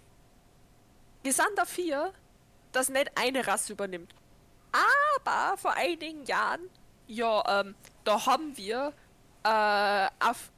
Wir 1.23 1.33
sind 1.33 1.51
dafür, 1.55 2.11
dass 2.73 2.89
nicht 2.89 3.09
eine 3.15 3.45
Rasse 3.47 3.73
übernimmt. 3.73 4.13
Aber 5.17 5.57
vor 5.57 5.73
einigen 5.75 6.25
Jahren, 6.25 6.61
ja, 7.07 7.61
ähm, 7.61 7.75
da 8.03 8.25
haben 8.25 8.55
wir 8.57 8.93
äh, 9.43 9.47
Af 9.47 10.51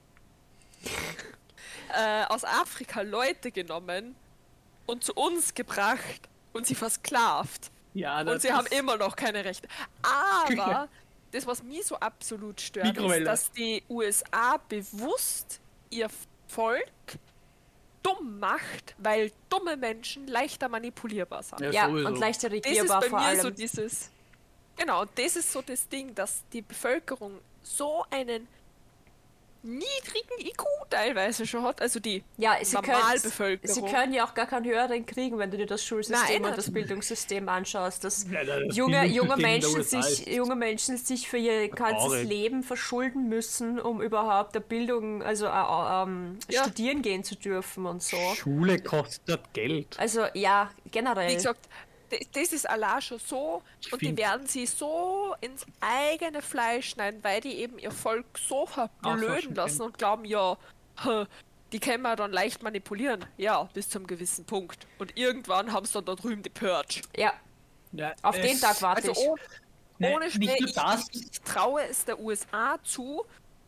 äh, 1.96 2.26
aus 2.26 2.44
Afrika 2.44 3.02
Leute 3.02 3.52
genommen 3.52 4.16
und 4.86 5.04
zu 5.04 5.14
uns 5.14 5.54
gebracht 5.54 6.30
und 6.54 6.66
sie 6.66 6.76
versklavt. 6.76 7.72
ja, 7.94 8.22
Und 8.22 8.42
sie 8.42 8.52
haben 8.52 8.68
immer 8.68 8.98
noch 8.98 9.16
keine 9.16 9.44
Rechte. 9.46 9.68
Aber 10.48 10.90
das, 11.32 11.48
was 11.48 11.64
mich 11.64 11.86
so 11.86 11.96
absolut 11.98 12.62
stört, 12.62 12.88
Mikrowelle. 12.88 13.22
ist, 13.22 13.28
dass 13.28 13.52
die 13.52 13.84
USA 13.90 14.58
bewusst 14.70 15.60
ihr 15.90 16.10
Volk 16.48 16.88
dumm 18.04 18.40
macht, 18.40 18.96
weil 18.98 19.32
dumme 19.50 19.78
Menschen 19.78 20.28
leichter 20.28 20.68
manipulierbar 20.70 21.42
sind. 21.42 21.62
Ja, 21.62 21.72
Ja, 21.72 21.88
und 21.88 22.18
leichter 22.20 22.50
Das 22.50 22.60
ist 22.60 22.66
regierbar 22.66 23.02
bei 23.02 23.10
vor 23.10 23.20
mir 23.20 23.26
allem. 23.26 23.42
so 23.42 23.50
dieses. 23.50 24.12
Genau, 24.76 25.02
und 25.02 25.12
das 25.16 25.36
ist 25.36 25.52
so 25.52 25.62
das 25.62 25.88
Ding, 25.88 26.14
dass 26.14 26.44
die 26.52 26.62
Bevölkerung 26.62 27.40
so 27.62 28.06
einen 28.10 28.48
niedrigen 29.64 30.40
IQ 30.40 30.64
teilweise 30.90 31.48
schon 31.48 31.64
hat. 31.64 31.82
Also 31.82 32.00
die 32.00 32.24
ja, 32.38 32.58
sie 32.62 32.76
können, 32.76 32.88
Normalbevölkerung. 33.00 33.74
sie 33.76 33.82
können 33.94 34.14
ja 34.14 34.26
auch 34.26 34.34
gar 34.34 34.46
keinen 34.46 34.66
höheren 34.66 35.06
kriegen, 35.06 35.38
wenn 35.40 35.52
du 35.52 35.58
dir 35.58 35.66
das 35.66 35.84
Schulsystem 35.84 36.42
Nein, 36.42 36.52
und 36.52 36.58
das. 36.58 36.72
Bildungssystem 36.72 37.48
anschaust. 37.50 38.04
Dass 38.04 38.26
Ja, 38.30 38.44
das 38.44 38.76
junge, 38.76 39.06
junge, 39.06 39.38
Menschen 39.38 39.84
sich, 39.84 40.28
junge 40.28 40.56
Menschen 40.56 40.98
sich 40.98 41.28
für 41.30 41.38
ihr 41.38 41.70
ganzes. 41.70 42.24
Leben 42.24 42.64
verschulden 42.64 43.30
müssen, 43.30 43.80
um 43.80 44.02
überhaupt 44.02 44.56
der 44.56 44.60
Bildung, 44.60 45.24
also 45.24 45.46
äh, 45.46 45.50
ähm, 46.04 46.40
Ja. 46.50 46.64
studieren 46.64 47.02
gehen 47.02 47.24
zu 47.24 47.36
dürfen 47.36 47.86
und 47.86 48.04
so. 48.04 48.18
Schule 48.36 48.80
kostet 48.80 49.54
Geld. 49.54 49.98
Also 50.00 50.26
ja, 50.34 50.70
generell. 50.92 51.30
Wie 51.30 51.36
gesagt, 51.36 51.68
das 52.34 52.54
ist 52.54 52.70
allein 52.70 53.02
schon 53.02 53.20
so 53.20 53.62
und 53.92 54.02
die 54.02 54.16
werden 54.18 54.48
sie 54.48 54.66
so 54.66 55.36
ins 55.42 55.66
eigene 55.82 56.42
Fleisch 56.42 56.90
schneiden, 56.92 57.24
weil 57.24 57.42
die 57.42 57.54
eben 57.56 57.78
ihr 57.80 57.92
Volk 57.92 58.26
so 58.38 58.66
verblöden 58.66 59.56
lassen 59.56 59.82
und 59.84 59.98
glauben, 59.98 60.26
ja, 60.26 60.58
die 61.72 61.80
können 61.80 62.04
wir 62.04 62.16
dann 62.16 62.32
leicht 62.32 62.62
manipulieren. 62.64 63.26
Ja, 63.38 63.64
bis 63.74 63.90
zum 63.90 64.06
gewissen 64.08 64.46
Punkt. 64.46 64.86
Und 65.00 65.18
irgendwann 65.18 65.72
haben 65.72 65.86
sie 65.86 65.94
dann 65.94 66.06
da 66.06 66.16
drüben 66.16 66.44
die 66.44 66.50
Purge. 66.50 67.02
ja, 67.18 67.34
Ja, 67.92 68.14
auf 68.22 68.36
den 68.40 68.60
Tag 68.60 68.82
warte 68.82 69.08
Also 69.10 69.12
ich. 69.12 69.28
oh, 69.28 69.38
Ne, 70.00 70.12
ohne 70.16 70.26
nicht 70.26 70.36
Schnee, 70.36 70.46
nur 70.60 70.68
ich, 70.70 70.74
das. 70.74 71.08
ich, 71.12 71.32
ich 71.32 71.42
traue 71.42 71.84
es 71.84 72.04
der 72.06 72.20
USA 72.20 72.78
zu, 72.84 73.24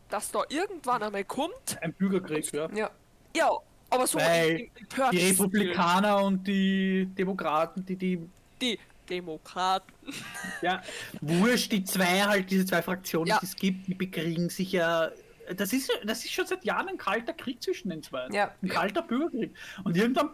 dass 0.10 0.32
da 0.32 0.41
irgendwann 0.50 1.04
einmal 1.04 1.24
kommt. 1.24 1.78
Ein 1.82 1.93
Bürgerkrieg, 1.93 2.52
ja. 2.52 2.68
Ja. 2.74 2.89
Ja, 3.36 3.52
aber 3.96 4.08
so 4.08 4.20
Weil 4.20 4.70
Die 5.12 5.18
Republikaner 5.30 6.24
und 6.24 6.46
die 6.48 7.08
Demokraten, 7.18 7.86
die 7.86 7.96
die 7.96 8.20
Die 8.62 8.80
Demokraten. 9.10 9.91
Ja, 10.62 10.82
wurscht, 11.22 11.72
die 11.72 11.84
zwei 11.84 12.22
halt, 12.24 12.50
diese 12.50 12.66
zwei 12.66 12.82
Fraktionen, 12.82 13.28
Ja. 13.28 13.39
die 13.39 13.46
es 13.46 13.56
gibt, 13.56 13.88
die 13.88 13.93
bekriegen 13.96 14.50
sich 14.50 14.72
ja. 14.72 15.10
Das 15.58 15.74
ist, 15.74 15.91
das 16.04 16.26
ist 16.26 16.32
schon 16.34 16.48
seit 16.48 16.66
Jahren 16.66 16.88
ein 16.89 16.98
kalter 16.98 17.34
Krieg 17.34 17.62
zwischen 17.62 17.89
den 17.89 18.02
zwei. 18.02 18.28
Ja. 18.32 18.52
Ein 18.64 18.70
kalter 18.70 19.04
Bürgerkrieg. 19.04 19.54
Und 19.84 19.96
irgendwann, 19.96 20.30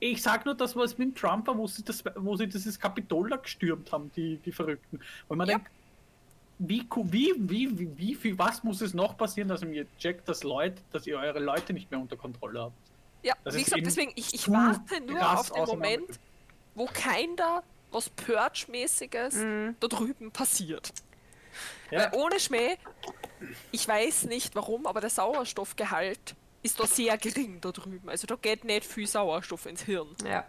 ich 0.00 0.20
sag 0.22 0.44
nur 0.44 0.56
das, 0.56 0.74
was 0.74 0.98
mit 0.98 1.14
Trump 1.16 1.46
war, 1.46 1.56
wo 1.56 1.68
sie, 1.68 1.84
das, 1.84 2.02
wo 2.16 2.36
sie 2.36 2.48
dieses 2.48 2.80
Kapitol 2.80 3.30
da 3.30 3.36
gestürmt 3.36 3.92
haben, 3.92 4.10
die, 4.16 4.38
die 4.38 4.50
Verrückten. 4.50 4.98
Wo 5.28 5.36
man 5.36 5.48
Ja. 5.48 5.54
denkt, 5.58 5.70
wie, 6.58 6.86
wie, 7.04 7.32
wie, 7.36 7.78
wie, 7.78 7.98
wie, 7.98 8.14
viel, 8.14 8.38
was 8.38 8.62
muss 8.62 8.80
es 8.80 8.94
noch 8.94 9.16
passieren, 9.16 9.48
dass 9.48 9.62
ihr 9.62 9.86
checkt, 9.98 10.28
dass 10.28 10.42
Leute, 10.44 10.80
dass 10.92 11.06
ihr 11.06 11.18
eure 11.18 11.40
Leute 11.40 11.72
nicht 11.72 11.90
mehr 11.90 12.00
unter 12.00 12.16
Kontrolle 12.16 12.62
habt? 12.62 12.76
Ja, 13.22 13.34
Das 13.42 13.54
wie 13.54 13.64
gesagt, 13.64 13.84
deswegen, 13.84 14.12
ich, 14.14 14.34
ich 14.34 14.50
warte 14.50 15.00
nur 15.00 15.38
auf 15.38 15.50
den 15.50 15.64
Moment, 15.64 16.20
wo 16.74 16.86
keiner 16.86 17.62
was 17.90 18.10
Purge-mäßiges 18.10 19.34
Mhm. 19.36 19.76
da 19.80 19.86
drüben 19.88 20.30
passiert. 20.30 20.92
Ja. 21.90 22.12
Weil 22.12 22.20
ohne 22.20 22.40
Schmäh, 22.40 22.76
ich 23.70 23.86
weiß 23.86 24.24
nicht 24.24 24.54
warum, 24.54 24.86
aber 24.86 25.00
der 25.00 25.10
Sauerstoffgehalt 25.10 26.34
ist 26.62 26.80
da 26.80 26.86
sehr 26.86 27.16
gering 27.18 27.60
da 27.60 27.70
drüben. 27.70 28.08
Also 28.08 28.26
da 28.26 28.36
geht 28.36 28.64
nicht 28.64 28.84
viel 28.84 29.06
Sauerstoff 29.06 29.66
ins 29.66 29.82
Hirn. 29.82 30.08
Ja. 30.24 30.44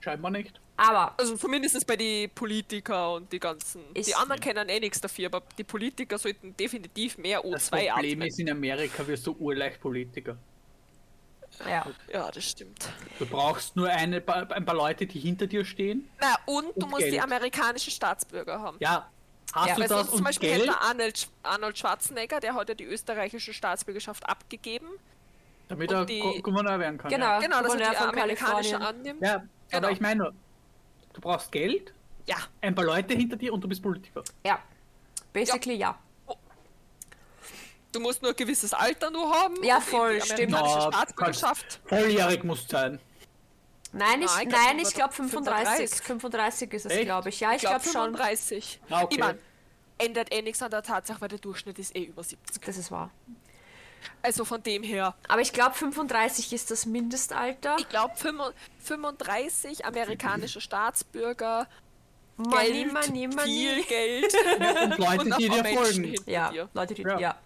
Scheinbar 0.00 0.30
nicht. 0.30 0.60
Aber 0.82 1.12
Also 1.18 1.36
zumindest 1.36 1.86
bei 1.86 1.94
den 1.96 2.30
Politiker 2.30 3.12
und 3.14 3.30
die 3.30 3.38
ganzen. 3.38 3.82
Die 3.94 4.14
anderen 4.14 4.40
kennen 4.40 4.68
eh 4.70 4.80
nichts 4.80 4.98
dafür, 5.00 5.26
aber 5.26 5.42
die 5.58 5.64
Politiker 5.64 6.16
sollten 6.16 6.56
definitiv 6.56 7.18
mehr 7.18 7.42
Das 7.42 7.70
O2 7.70 7.88
Problem 7.90 8.18
atmen. 8.18 8.28
ist, 8.28 8.38
in 8.38 8.50
Amerika 8.50 9.06
wirst 9.06 9.26
du 9.26 9.32
urleicht 9.38 9.78
Politiker. 9.80 10.38
ja. 11.68 11.84
Ja, 12.10 12.30
das 12.30 12.44
stimmt. 12.48 12.88
Du 13.18 13.26
brauchst 13.26 13.76
nur 13.76 13.88
eine, 13.90 14.22
ein 14.26 14.64
paar 14.64 14.74
Leute, 14.74 15.06
die 15.06 15.18
hinter 15.20 15.46
dir 15.46 15.64
stehen. 15.66 16.08
Na, 16.18 16.36
und 16.46 16.68
du 16.76 16.84
Und 16.86 16.90
musst 16.90 17.04
die 17.04 17.10
Geld. 17.10 17.22
amerikanische 17.24 17.90
Staatsbürger 17.90 18.58
haben. 18.60 18.78
Ja, 18.80 19.10
hast 19.52 19.68
Ja. 19.68 19.74
du 19.74 19.80
Weil 19.82 19.88
das 19.88 19.98
sonst 19.98 20.10
zum 20.10 20.18
und 20.20 20.24
Beispiel 20.24 20.48
Geld? 20.48 20.62
hätte 20.62 20.80
Arnold, 20.80 21.28
Arnold 21.42 21.78
Schwarzenegger, 21.78 22.40
der 22.40 22.54
hat 22.54 22.68
ja 22.70 22.74
die 22.74 22.84
österreichische 22.84 23.52
Staatsbürgerschaft 23.52 24.26
abgegeben. 24.26 24.88
Damit 25.68 25.90
und 25.90 25.96
er 25.98 26.06
die- 26.06 26.20
Go- 26.20 26.40
Gouverneur 26.40 26.78
werden 26.78 26.96
kann. 26.96 27.10
Genau. 27.10 27.26
Ja, 27.26 27.40
Genau, 27.40 27.62
dass 27.62 27.74
er 27.74 27.90
die 27.90 27.96
von 27.96 28.08
amerikanische 28.08 28.80
annimmt. 28.80 29.20
ja 29.22 29.36
Genau. 29.70 29.76
aber 29.86 29.90
ich 29.92 30.00
meine, 30.00 30.32
du 31.12 31.20
brauchst 31.20 31.50
Geld, 31.52 31.92
Ja, 32.26 32.36
ein 32.60 32.74
paar 32.74 32.84
Leute 32.84 33.14
hinter 33.14 33.36
dir 33.36 33.52
und 33.52 33.60
du 33.62 33.68
bist 33.68 33.82
Politiker. 33.82 34.22
Ja. 34.44 34.58
Basically 35.32 35.76
ja. 35.76 35.98
du 37.92 38.00
musst 38.00 38.22
nur 38.22 38.32
ein 38.32 38.36
gewisses 38.36 38.72
Alter 38.72 39.10
nur 39.10 39.30
haben. 39.32 39.62
Ja, 39.62 39.80
voll, 39.80 40.20
stimmt. 40.22 40.52
du 40.52 40.56
Staatsbürgerschaft. 40.56 41.80
Volljährig 41.86 42.44
musst 42.44 42.70
sein. 42.70 43.00
Nein, 43.92 44.22
ich, 44.22 44.26
Nein, 44.28 44.42
ich 44.42 44.48
glaub, 44.48 44.62
nein, 44.62 44.78
ich 44.78 44.94
glaube 44.94 45.14
35. 45.14 45.90
35. 46.00 46.06
35 46.06 46.72
ist 46.74 46.86
es, 46.86 47.00
glaube 47.00 47.28
ich. 47.28 47.40
Ja, 47.40 47.50
ich, 47.50 47.56
Ich 47.56 47.60
glaube 47.62 47.80
glaube 47.80 47.92
schon. 47.92 48.14
35. 48.16 48.80
Ah, 48.88 49.02
okay. 49.02 49.14
Ich 49.14 49.18
mein, 49.18 49.38
ändert 49.98 50.32
eh 50.32 50.42
nichts 50.42 50.62
an 50.62 50.70
der 50.70 50.82
Tatsache, 50.82 51.20
weil 51.20 51.28
der 51.28 51.38
Durchschnitt 51.38 51.78
ist 51.78 51.94
eh 51.96 52.04
über 52.04 52.22
70. 52.22 52.62
Das 52.62 52.76
ist 52.76 52.90
wahr. 52.90 53.10
Also 54.22 54.44
von 54.44 54.62
dem 54.62 54.82
her, 54.82 55.14
Aber 55.28 55.40
ich 55.40 55.52
glaube 55.52 55.74
35 55.74 56.52
ist 56.52 56.70
das 56.70 56.86
Mindestalter. 56.86 57.76
ich 57.78 57.88
glaube 57.88 58.14
35 58.82 59.84
amerikanische 59.84 60.60
Staatsbürger, 60.60 61.66
Money, 62.36 62.84
Geld, 62.84 62.92
money, 62.92 63.26
money. 63.28 63.44
viel 63.44 63.84
Geld 63.84 64.34
Und 64.82 64.98
Leute, 64.98 65.20
und 65.24 65.38
die 65.38 65.48
dir 65.50 65.62
Menschen 65.62 65.76
folgen. 66.04 66.14
Ja, 66.26 66.50
dir. 66.50 66.68
Leute, 66.72 66.94
die. 66.94 67.02
Ja. 67.02 67.18
Ja. 67.18 67.36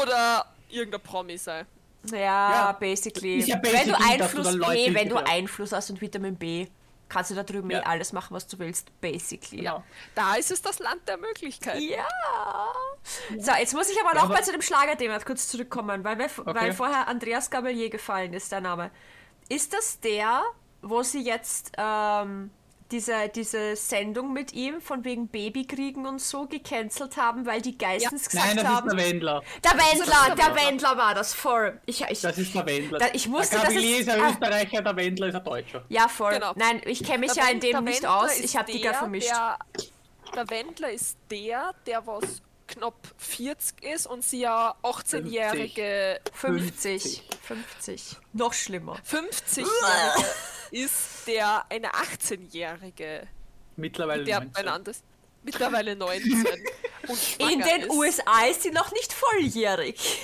Oder 0.00 0.46
irgendein 0.70 1.00
Promi 1.00 1.36
sein. 1.36 1.66
Ja, 2.12 2.18
Ja. 2.18 2.72
basically. 2.72 3.40
Ja 3.40 3.56
wenn 3.56 3.72
basically, 3.72 3.86
du 3.86 4.18
dass 4.18 4.32
du 4.32 4.38
Einfluss, 4.48 4.74
eh, 4.76 4.94
wenn 4.94 5.08
du 5.08 5.16
Einfluss 5.16 5.72
hast 5.72 5.90
und 5.90 6.00
Vitamin 6.00 6.36
B, 6.36 6.68
kannst 7.08 7.30
du 7.30 7.34
da 7.34 7.42
drüben 7.42 7.70
Ja. 7.70 7.80
eh 7.80 7.82
alles 7.84 8.12
machen, 8.12 8.34
was 8.34 8.46
du 8.46 8.58
willst. 8.58 8.98
Basically. 9.00 9.58
Genau. 9.62 9.82
Da 10.14 10.34
ist 10.36 10.50
es 10.50 10.62
das 10.62 10.78
Land 10.78 11.06
der 11.08 11.16
Möglichkeiten. 11.16 11.82
Ja. 11.82 12.06
So, 13.38 13.52
jetzt 13.52 13.74
muss 13.74 13.88
ich 13.90 14.00
aber 14.00 14.14
Ja, 14.16 14.22
noch 14.22 14.28
mal 14.30 14.42
zu 14.42 14.52
dem 14.52 14.62
Schlagerthema 14.62 15.18
kurz 15.20 15.48
zurückkommen, 15.48 16.02
weil, 16.04 16.18
wir, 16.18 16.30
weil 16.44 16.56
Okay. 16.56 16.72
vorher 16.72 17.06
Andreas 17.08 17.50
Gabalier 17.50 17.90
gefallen 17.90 18.32
ist, 18.32 18.50
der 18.52 18.60
Name. 18.60 18.90
Ist 19.48 19.72
das 19.72 20.00
der, 20.00 20.42
wo 20.82 21.02
sie 21.02 21.22
jetzt 21.22 21.72
ähm, 21.76 22.50
diese, 22.94 23.28
diese 23.28 23.74
Sendung 23.74 24.32
mit 24.32 24.52
ihm 24.52 24.80
von 24.80 25.04
wegen 25.04 25.26
Babykriegen 25.26 26.06
und 26.06 26.20
so 26.20 26.46
gecancelt 26.46 27.16
haben, 27.16 27.44
weil 27.44 27.60
die 27.60 27.76
Geistens 27.76 28.28
gesagt 28.30 28.46
Nein, 28.46 28.56
das 28.56 28.64
ist 28.64 28.70
haben. 28.70 28.88
der 28.96 29.06
Wendler. 29.06 29.42
Der 29.64 29.70
Wendler, 29.72 30.34
der 30.36 30.36
der 30.36 30.54
Wendler. 30.56 30.96
War 30.96 31.14
das 31.14 31.34
voll. 31.34 31.80
Ich, 31.86 32.00
ich, 32.02 32.20
Das 32.20 32.38
ist 32.38 32.54
der 32.54 32.64
Wendler. 32.66 32.98
Da- 33.00 33.06
ich 33.12 33.28
wusste, 33.30 33.56
der 33.56 33.64
Gabriel 33.64 33.94
es- 33.94 34.00
ist 34.02 34.08
ein 34.10 34.20
ah. 34.22 34.30
Österreicher, 34.30 34.82
der 34.82 34.96
Wendler 34.96 35.26
ist 35.26 35.34
ein 35.34 35.44
Deutscher. 35.44 35.84
ja, 35.88 36.06
voll. 36.06 36.34
Genau. 36.34 36.52
Nein, 36.54 36.80
ich 36.84 37.02
kenne 37.02 37.18
mich 37.18 37.32
Der 37.32 37.44
ja 37.44 37.50
in 37.50 37.58
dem 37.60 37.82
nicht 37.84 37.94
Wendler 38.02 38.16
aus. 38.22 38.36
ist 38.36 38.44
Ich 38.44 38.56
habe 38.56 38.70
die 38.70 38.80
gar 38.80 38.92
der, 38.92 38.98
vermischt. 39.00 39.28
Der, 39.30 39.58
der 40.36 40.50
Wendler 40.50 40.90
ist 40.92 41.18
der, 41.30 41.72
der 41.86 42.06
was 42.06 42.42
knapp 42.68 42.94
40 43.18 43.82
ist 43.84 44.06
und 44.06 44.24
sie 44.24 44.40
ja 44.40 44.74
18-jährige 44.82 46.20
50. 46.32 47.22
50. 47.42 48.16
Noch 48.32 48.52
schlimmer. 48.52 48.96
50-jährige 49.10 50.24
ist, 50.74 51.26
der 51.26 51.64
eine 51.70 51.90
18-jährige, 51.90 53.28
Mittlerweile 53.76 54.24
der 54.24 54.40
19. 54.40 54.52
beieinander 54.52 54.90
ist. 54.90 55.04
Mittlerweile 55.42 55.96
19. 55.96 56.46
und 57.08 57.18
schwanger 57.18 57.52
In 57.52 57.58
den 57.60 57.82
ist. 57.82 57.90
USA 57.90 58.44
ist 58.50 58.62
sie 58.62 58.70
noch 58.70 58.92
nicht 58.92 59.12
volljährig. 59.12 60.20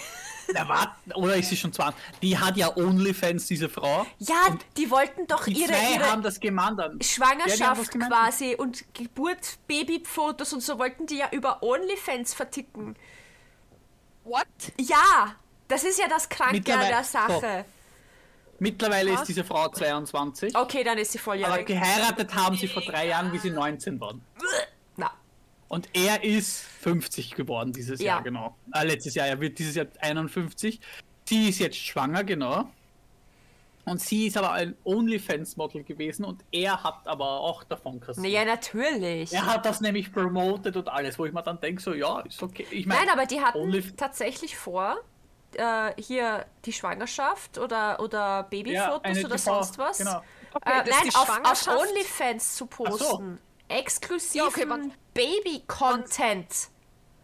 Na, 0.52 0.68
warte, 0.68 0.92
oder 1.14 1.36
ist 1.36 1.50
sie 1.50 1.56
schon 1.56 1.72
20? 1.72 1.94
Die 2.22 2.36
hat 2.36 2.56
ja 2.56 2.76
Onlyfans, 2.76 3.46
diese 3.46 3.68
Frau. 3.68 4.04
Ja, 4.18 4.58
die 4.76 4.90
wollten 4.90 5.26
doch 5.28 5.44
Die 5.44 5.52
ihre, 5.52 5.72
zwei 5.72 5.94
ihre 5.94 6.10
haben 6.10 6.22
das. 6.22 6.40
Ja, 6.42 6.50
Schwangerschaft 7.00 7.92
gemeint. 7.92 8.10
quasi 8.12 8.56
und 8.56 8.84
Geburt, 8.92 9.58
Babyfotos 9.68 10.52
und 10.52 10.62
so 10.62 10.78
wollten 10.78 11.06
die 11.06 11.18
ja 11.18 11.28
über 11.30 11.62
OnlyFans 11.62 12.34
verticken. 12.34 12.96
What? 14.24 14.46
Ja, 14.80 15.36
das 15.68 15.84
ist 15.84 16.00
ja 16.00 16.08
das 16.08 16.28
Kranke 16.28 16.74
an 16.74 16.88
der 16.88 17.04
Sache. 17.04 17.64
Mittlerweile 18.60 19.12
Was? 19.12 19.22
ist 19.22 19.28
diese 19.28 19.42
Frau 19.44 19.68
22. 19.68 20.54
Okay, 20.56 20.84
dann 20.84 20.98
ist 20.98 21.12
sie 21.12 21.18
Aber 21.18 21.24
volljährig. 21.24 21.66
geheiratet 21.66 22.34
haben 22.34 22.56
sie 22.56 22.68
vor 22.68 22.82
drei 22.82 23.08
Jahren, 23.08 23.32
wie 23.32 23.38
sie 23.38 23.50
19 23.50 23.98
waren. 24.00 24.20
Na, 24.96 25.10
Und 25.68 25.88
er 25.94 26.22
ist 26.22 26.60
50 26.80 27.34
geworden 27.34 27.72
dieses 27.72 28.00
Ja. 28.00 28.06
Jahr, 28.16 28.22
genau. 28.22 28.56
Äh, 28.74 28.84
letztes 28.86 29.14
Jahr, 29.14 29.26
er 29.26 29.40
wird 29.40 29.58
dieses 29.58 29.74
Jahr 29.74 29.86
51. 30.00 30.78
Sie 31.24 31.48
ist 31.48 31.58
jetzt 31.58 31.78
schwanger, 31.78 32.22
genau. 32.22 32.68
Und 33.86 33.98
sie 34.00 34.26
ist 34.26 34.36
aber 34.36 34.52
ein 34.52 34.76
OnlyFans-Model 34.84 35.82
gewesen 35.84 36.24
und 36.24 36.44
er 36.52 36.82
hat 36.84 37.08
aber 37.08 37.40
auch 37.40 37.64
davon 37.64 37.98
kassiert. 37.98 38.26
ja, 38.26 38.44
natürlich. 38.44 39.32
Er 39.32 39.46
hat 39.46 39.64
das 39.64 39.80
nämlich 39.80 40.12
promoted 40.12 40.76
und 40.76 40.88
alles, 40.88 41.18
wo 41.18 41.24
ich 41.24 41.32
mir 41.32 41.42
dann 41.42 41.58
denke, 41.60 41.80
so, 41.80 41.94
ja, 41.94 42.20
ist 42.20 42.42
okay. 42.42 42.66
Ich 42.70 42.84
mein, 42.86 42.98
Nein, 42.98 43.08
aber 43.10 43.24
die 43.26 43.40
hatten 43.40 43.58
Only- 43.58 43.96
tatsächlich 43.96 44.54
vor, 44.56 44.98
äh, 45.56 45.92
hier 46.00 46.46
die 46.64 46.72
Schwangerschaft 46.72 47.58
oder, 47.58 48.00
oder 48.00 48.44
Babyfotos 48.44 49.00
eine 49.04 49.24
oder 49.24 49.38
sonst 49.38 49.78
was. 49.78 49.98
genau. 49.98 50.22
Okay, 50.52 50.70
Äh, 50.80 50.90
nein, 50.90 51.04
die 51.04 51.14
auf, 51.14 51.28
auf 51.44 51.66
OnlyFans 51.68 52.56
zu 52.56 52.66
posten. 52.66 53.40
Exklusiven 53.68 54.38
Ja, 54.38 54.46
okay, 54.48 54.66
Baby-Content. 55.14 56.68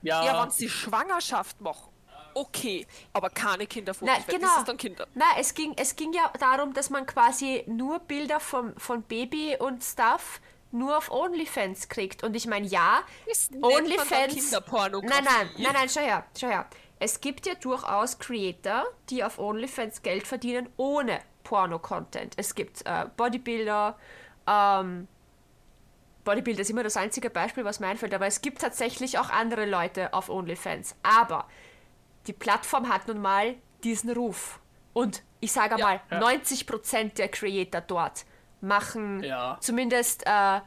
Ja, 0.02 0.24
Ja, 0.24 0.42
wenn 0.42 0.50
sie 0.50 0.68
Schwangerschaft 0.68 1.60
machen. 1.60 1.88
Okay, 2.34 2.86
aber 3.14 3.30
keine 3.30 3.66
Kinderfotos. 3.66 4.14
Nein, 4.14 4.22
genau. 4.28 4.46
Das 4.48 4.58
ist 4.58 4.68
dann 4.68 4.76
Kinder. 4.76 5.06
Na, 5.14 5.24
es 5.38 5.54
ging, 5.54 5.72
es 5.76 5.96
ging 5.96 6.12
ja 6.12 6.30
darum, 6.38 6.74
dass 6.74 6.90
man 6.90 7.06
quasi 7.06 7.64
nur 7.66 7.98
Bilder 8.00 8.40
vom, 8.40 8.76
von 8.76 9.02
Baby 9.02 9.56
und 9.58 9.82
Stuff 9.82 10.40
nur 10.70 10.98
auf 10.98 11.10
OnlyFans 11.10 11.88
kriegt. 11.88 12.22
Und 12.22 12.36
ich 12.36 12.46
meine, 12.46 12.66
ja, 12.66 13.00
Das 13.26 13.48
OnlyFans. 13.62 14.34
Kinderpornografie. 14.34 15.14
Nein, 15.14 15.24
nein, 15.24 15.50
nein, 15.56 15.72
nein, 15.72 15.88
schau 15.88 16.02
her, 16.02 16.26
schau 16.38 16.48
her. 16.48 16.66
Es 16.98 17.20
gibt 17.20 17.46
ja 17.46 17.54
durchaus 17.54 18.18
Creator, 18.18 18.84
die 19.10 19.22
auf 19.22 19.38
OnlyFans 19.38 20.02
Geld 20.02 20.26
verdienen 20.26 20.68
ohne 20.76 21.20
Porno-Content. 21.44 22.34
Es 22.36 22.54
gibt 22.54 22.84
äh, 22.86 23.06
Bodybuilder, 23.16 23.96
ähm, 24.46 25.06
Bodybuilder 26.24 26.62
ist 26.62 26.70
immer 26.70 26.82
das 26.82 26.96
einzige 26.96 27.30
Beispiel, 27.30 27.64
was 27.64 27.78
mir 27.80 27.86
einfällt, 27.88 28.12
aber 28.14 28.26
es 28.26 28.40
gibt 28.42 28.60
tatsächlich 28.60 29.18
auch 29.18 29.30
andere 29.30 29.66
Leute 29.66 30.12
auf 30.12 30.28
OnlyFans. 30.28 30.96
Aber 31.02 31.46
die 32.26 32.32
Plattform 32.32 32.88
hat 32.88 33.06
nun 33.06 33.20
mal 33.20 33.54
diesen 33.84 34.10
Ruf. 34.10 34.58
Und 34.92 35.22
ich 35.40 35.52
sage 35.52 35.78
Ja. 35.78 35.84
mal, 35.86 36.00
Ja. 36.10 36.18
90% 36.20 37.18
der 37.18 37.28
Creator 37.28 37.80
dort 37.82 38.24
machen 38.60 39.22
Ja. 39.22 39.58
zumindest 39.60 40.24
äh, 40.26 40.60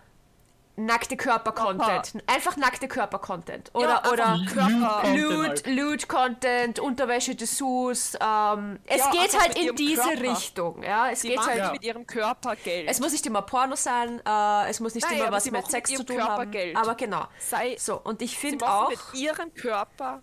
nackte 0.85 1.17
Körper-Content. 1.17 2.13
Einfach 2.27 2.57
nackte 2.57 2.87
Körper-Content. 2.87 3.69
Oder, 3.73 4.01
Ja, 4.03 4.11
oder 4.11 4.25
einfach 4.33 4.53
Körper- 4.69 5.01
Content 5.01 5.15
Lewd, 5.17 5.47
halt. 5.47 5.67
Lewd 5.67 6.07
Content, 6.09 6.79
Unterwäsche 6.79 7.35
Dessous. 7.35 8.13
Ähm, 8.21 8.79
es 8.87 8.97
Ja, 8.97 9.11
geht 9.11 9.39
halt 9.39 9.57
in 9.57 9.75
diese 9.75 10.01
Körper. 10.01 10.21
Richtung. 10.21 10.83
Ja, 10.83 11.09
es 11.09 11.21
Sie 11.21 11.29
geht 11.29 11.39
halt. 11.45 11.57
Ja. 11.57 11.71
mit 11.71 11.83
ihrem 11.83 12.07
Körper 12.07 12.55
Geld. 12.55 12.87
Es 12.89 12.99
muss 12.99 13.11
nicht 13.11 13.25
immer 13.25 13.41
Porno 13.41 13.75
sein, 13.75 14.21
äh, 14.25 14.69
es 14.69 14.79
muss 14.79 14.95
nicht 14.95 15.07
Nein, 15.09 15.19
immer 15.19 15.31
was 15.31 15.49
mit 15.49 15.69
Sex 15.69 15.91
zu 15.91 16.03
tun 16.03 16.17
Körper 16.17 16.31
haben. 16.33 16.51
Geld. 16.51 16.75
Aber 16.75 16.95
genau. 16.95 17.27
sei, 17.39 17.75
So, 17.77 17.99
und 18.03 18.21
ich 18.21 18.37
finde 18.37 18.67
auch. 18.67 18.89
mit 18.89 18.99
ihrem 19.13 19.53
Körper 19.53 20.21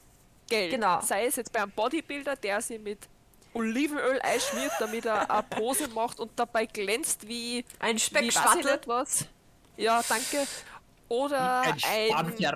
Geld. 0.48 0.70
Genau. 0.70 1.00
Sei 1.00 1.26
es 1.26 1.36
jetzt 1.36 1.52
bei 1.52 1.60
einem 1.62 1.72
Bodybuilder, 1.72 2.36
der 2.36 2.60
sie 2.60 2.78
mit 2.78 3.00
Olivenöl 3.52 4.20
einschmiert, 4.22 4.72
damit 4.78 5.06
er 5.06 5.30
eine 5.30 5.42
Pose 5.42 5.88
macht 5.88 6.20
und 6.20 6.30
dabei 6.36 6.66
glänzt 6.66 7.26
wie 7.26 7.64
Ein 7.78 7.98
Speckschwattel. 7.98 8.80
was. 8.86 9.26
Ja, 9.76 10.02
danke. 10.08 10.46
Oder 11.08 11.62
Ein 11.62 11.74
ein, 12.14 12.38
äh, 12.38 12.46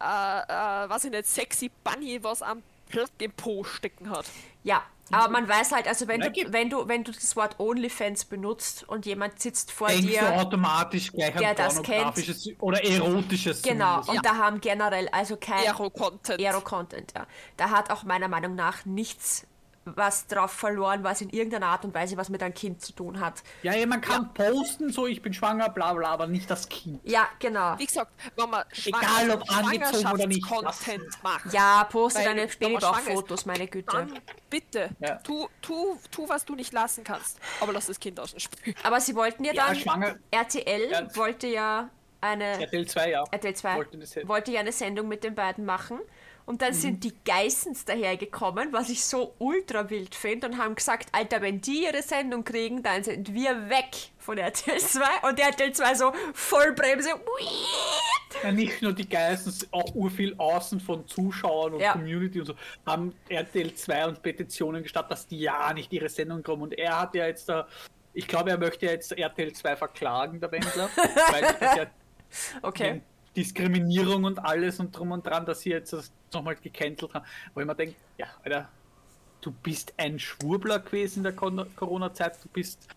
äh, 0.00 0.84
äh, 0.84 0.88
weiß 0.88 1.04
ich 1.04 1.10
nicht, 1.10 1.26
sexy 1.26 1.70
Bunny, 1.84 2.22
was 2.22 2.42
am 2.42 2.62
Plug 2.88 3.08
im 3.18 3.32
Po 3.32 3.64
stecken 3.64 4.10
hat. 4.10 4.26
Ja, 4.62 4.82
aber 5.12 5.28
man 5.28 5.48
weiß 5.48 5.72
halt, 5.72 5.88
also 5.88 6.06
wenn 6.06 6.20
Ja, 6.20 6.28
du, 6.28 6.52
wenn 6.52 6.70
du, 6.70 6.86
wenn 6.86 7.02
du 7.04 7.12
das 7.12 7.34
Wort 7.34 7.58
OnlyFans 7.58 8.26
benutzt 8.26 8.84
und 8.88 9.06
jemand 9.06 9.40
sitzt 9.40 9.72
vor 9.72 9.88
denkst 9.88 10.02
du 10.02 10.08
dir. 10.08 10.32
automatisch 10.34 11.12
gleich 11.12 11.34
der 11.34 11.54
das 11.54 11.74
pornografisches 11.82 12.48
oder 12.60 12.84
erotisches. 12.84 13.62
Genau, 13.62 14.02
zumindest. 14.02 14.10
und 14.10 14.26
da 14.26 14.36
haben 14.36 14.60
generell 14.60 15.08
also 15.08 15.36
kein 15.36 15.66
Aero-Content. 15.66 16.40
Aero-Content, 16.40 17.12
ja. 17.16 17.26
Da 17.56 17.70
hat 17.70 17.90
auch 17.90 18.04
meiner 18.04 18.28
Meinung 18.28 18.54
nach 18.54 18.84
nichts 18.84 19.46
was 19.86 20.26
drauf 20.26 20.52
verloren, 20.52 21.02
was 21.02 21.20
in 21.22 21.30
irgendeiner 21.30 21.66
Art 21.66 21.84
und 21.84 21.94
Weise 21.94 22.16
was 22.16 22.28
mit 22.28 22.42
einem 22.42 22.54
Kind 22.54 22.82
zu 22.82 22.92
tun 22.92 23.18
hat. 23.18 23.42
Ja, 23.62 23.74
ja, 23.74 23.86
man 23.86 24.00
kann 24.00 24.32
posten, 24.34 24.92
so 24.92 25.06
ich 25.06 25.22
bin 25.22 25.32
schwanger, 25.32 25.70
bla 25.70 25.94
bla, 25.94 26.08
aber 26.10 26.26
nicht 26.26 26.50
das 26.50 26.68
Kind. 26.68 27.00
Ja, 27.04 27.28
genau. 27.38 27.78
Wie 27.78 27.86
gesagt, 27.86 28.12
wenn 28.36 28.50
man 28.50 28.64
Egal, 28.84 29.30
ob 29.30 29.50
angezogen 29.50 30.12
oder 30.12 30.26
nicht. 30.26 30.46
Content 30.46 31.22
macht, 31.22 31.52
Ja, 31.52 31.84
poste 31.84 32.22
deine 32.22 32.46
Babybauchfotos, 32.46 33.46
meine 33.46 33.66
Güte. 33.66 33.86
dann 33.96 34.18
bitte, 34.50 34.90
Ja. 35.00 35.16
tu, 35.16 35.48
tu, 35.62 35.98
tu, 36.10 36.28
was 36.28 36.44
du 36.44 36.54
nicht 36.54 36.72
lassen 36.72 37.02
kannst. 37.02 37.38
Aber 37.60 37.72
lass 37.72 37.86
das 37.86 37.98
Kind 37.98 38.20
aus 38.20 38.32
dem 38.32 38.40
Spiel. 38.40 38.74
Aber 38.82 39.00
sie 39.00 39.14
wollten 39.14 39.44
ja 39.44 39.54
Ja, 39.54 39.66
dann, 39.68 39.76
schwanger. 39.76 40.16
RTL 40.30 40.90
Ja. 40.90 41.16
wollte 41.16 41.46
ja 41.46 41.88
eine, 42.20 42.60
RTL 42.60 42.86
2, 42.86 43.10
ja. 43.10 43.24
RTL 43.30 43.54
2 43.54 43.76
Wollte 43.76 44.28
wollte 44.28 44.50
ja 44.52 44.60
eine 44.60 44.72
Sendung 44.72 45.08
mit 45.08 45.24
den 45.24 45.34
beiden 45.34 45.64
machen. 45.64 45.98
Und 46.50 46.62
dann 46.62 46.72
Mhm. 46.72 46.78
sind 46.78 47.04
die 47.04 47.14
Geissens 47.24 47.84
dahergekommen, 47.84 48.72
was 48.72 48.88
ich 48.90 49.04
so 49.04 49.34
ultra 49.38 49.88
wild 49.88 50.16
finde, 50.16 50.48
und 50.48 50.58
haben 50.58 50.74
gesagt, 50.74 51.08
Alter, 51.12 51.40
wenn 51.42 51.60
die 51.60 51.84
ihre 51.84 52.02
Sendung 52.02 52.42
kriegen, 52.42 52.82
dann 52.82 53.04
sind 53.04 53.32
wir 53.32 53.70
weg 53.70 54.10
von 54.18 54.36
RTL 54.36 54.80
2. 54.80 55.28
Und 55.28 55.38
RTL 55.38 55.72
2 55.72 55.94
so 55.94 56.12
Vollbremse. 56.34 57.10
Ja, 58.42 58.50
nicht 58.50 58.82
nur 58.82 58.92
die 58.92 59.08
Geistens, 59.08 59.64
auch 59.70 59.94
urviel 59.94 60.34
außen 60.38 60.80
von 60.80 61.06
Zuschauern 61.06 61.74
und 61.74 61.80
Ja. 61.82 61.92
Community 61.92 62.40
und 62.40 62.46
so, 62.46 62.54
haben 62.84 63.14
RTL 63.28 63.72
2 63.72 64.06
und 64.08 64.20
Petitionen 64.20 64.82
gestartet, 64.82 65.12
dass 65.12 65.28
die 65.28 65.38
ja 65.38 65.72
nicht 65.72 65.92
ihre 65.92 66.08
Sendung 66.08 66.42
kommen. 66.42 66.62
Und 66.62 66.76
er 66.76 66.98
hat 67.00 67.14
ja 67.14 67.26
jetzt 67.26 67.48
da, 67.48 67.68
ich 68.12 68.26
glaube, 68.26 68.50
er 68.50 68.58
möchte 68.58 68.86
ja 68.86 68.92
jetzt 68.92 69.12
RTL 69.16 69.52
2 69.52 69.76
verklagen, 69.76 70.40
der 70.40 70.50
Wendler, 70.50 70.90
weil 71.30 71.42
das 71.60 71.76
ja 71.76 71.86
Okay. 72.62 73.02
Diskriminierung 73.36 74.24
und 74.24 74.38
alles 74.40 74.80
und 74.80 74.90
drum 74.96 75.12
und 75.12 75.24
dran, 75.26 75.46
dass 75.46 75.60
sie 75.60 75.70
jetzt 75.70 75.92
das 75.92 76.10
nochmal 76.32 76.56
gecancelt 76.56 77.14
haben. 77.14 77.24
Wo 77.54 77.60
ich 77.60 77.66
mir 77.66 77.74
denke, 77.74 77.94
ja, 78.18 78.26
Alter, 78.44 78.68
du 79.40 79.52
bist 79.52 79.94
ein 79.96 80.18
Schwurbler 80.18 80.80
gewesen 80.80 81.18
in 81.18 81.22
der 81.24 81.32
Corona-Zeit, 81.34 82.42
du 82.42 82.48
bist 82.48 82.88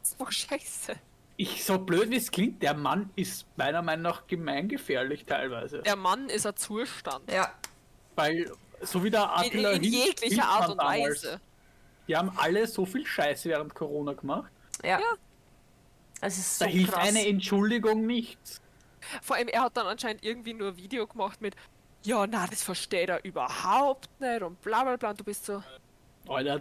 Das 0.00 0.10
ist 0.12 0.20
doch 0.20 0.30
scheiße. 0.30 0.94
ich 1.36 1.64
so 1.64 1.78
blöd 1.78 2.10
wie 2.10 2.16
es 2.16 2.30
klingt, 2.30 2.62
der 2.62 2.74
Mann 2.74 3.10
ist 3.16 3.46
meiner 3.56 3.82
Meinung 3.82 4.02
nach 4.04 4.26
gemeingefährlich 4.26 5.24
teilweise. 5.26 5.82
Der 5.82 5.96
Mann 5.96 6.28
ist 6.28 6.46
ein 6.46 6.56
Zustand. 6.56 7.30
Ja. 7.30 7.52
Weil, 8.14 8.52
so 8.82 9.02
wie 9.02 9.10
der 9.10 9.24
In, 9.24 9.28
Attila 9.30 9.70
in 9.72 9.82
Hild- 9.82 9.94
jeglicher 10.22 10.44
Art 10.48 10.70
und 10.70 10.78
damals, 10.78 11.24
Weise. 11.24 11.40
Die 12.06 12.16
haben 12.16 12.30
alle 12.36 12.66
so 12.68 12.86
viel 12.86 13.04
Scheiße 13.04 13.48
während 13.48 13.74
Corona 13.74 14.12
gemacht. 14.12 14.52
Ja. 14.84 15.00
Ja. 15.00 15.06
Das 16.20 16.38
ist 16.38 16.60
Da 16.60 16.66
so 16.66 16.70
hilft 16.70 16.92
krass. 16.92 17.08
eine 17.08 17.26
Entschuldigung 17.26 18.06
nichts. 18.06 18.60
Vor 19.22 19.36
allem, 19.36 19.48
er 19.48 19.62
hat 19.62 19.76
dann 19.76 19.86
anscheinend 19.86 20.24
irgendwie 20.24 20.54
nur 20.54 20.68
ein 20.68 20.76
Video 20.76 21.06
gemacht 21.06 21.40
mit 21.40 21.54
ja, 22.06 22.26
na, 22.26 22.46
das 22.46 22.62
versteht 22.62 23.08
er 23.08 23.24
überhaupt 23.24 24.08
nicht 24.20 24.42
und 24.42 24.60
bla 24.60 24.84
bla 24.84 24.96
bla. 24.96 25.10
Und 25.10 25.20
du 25.20 25.24
bist 25.24 25.46
so, 25.46 25.62
Alter, 26.28 26.60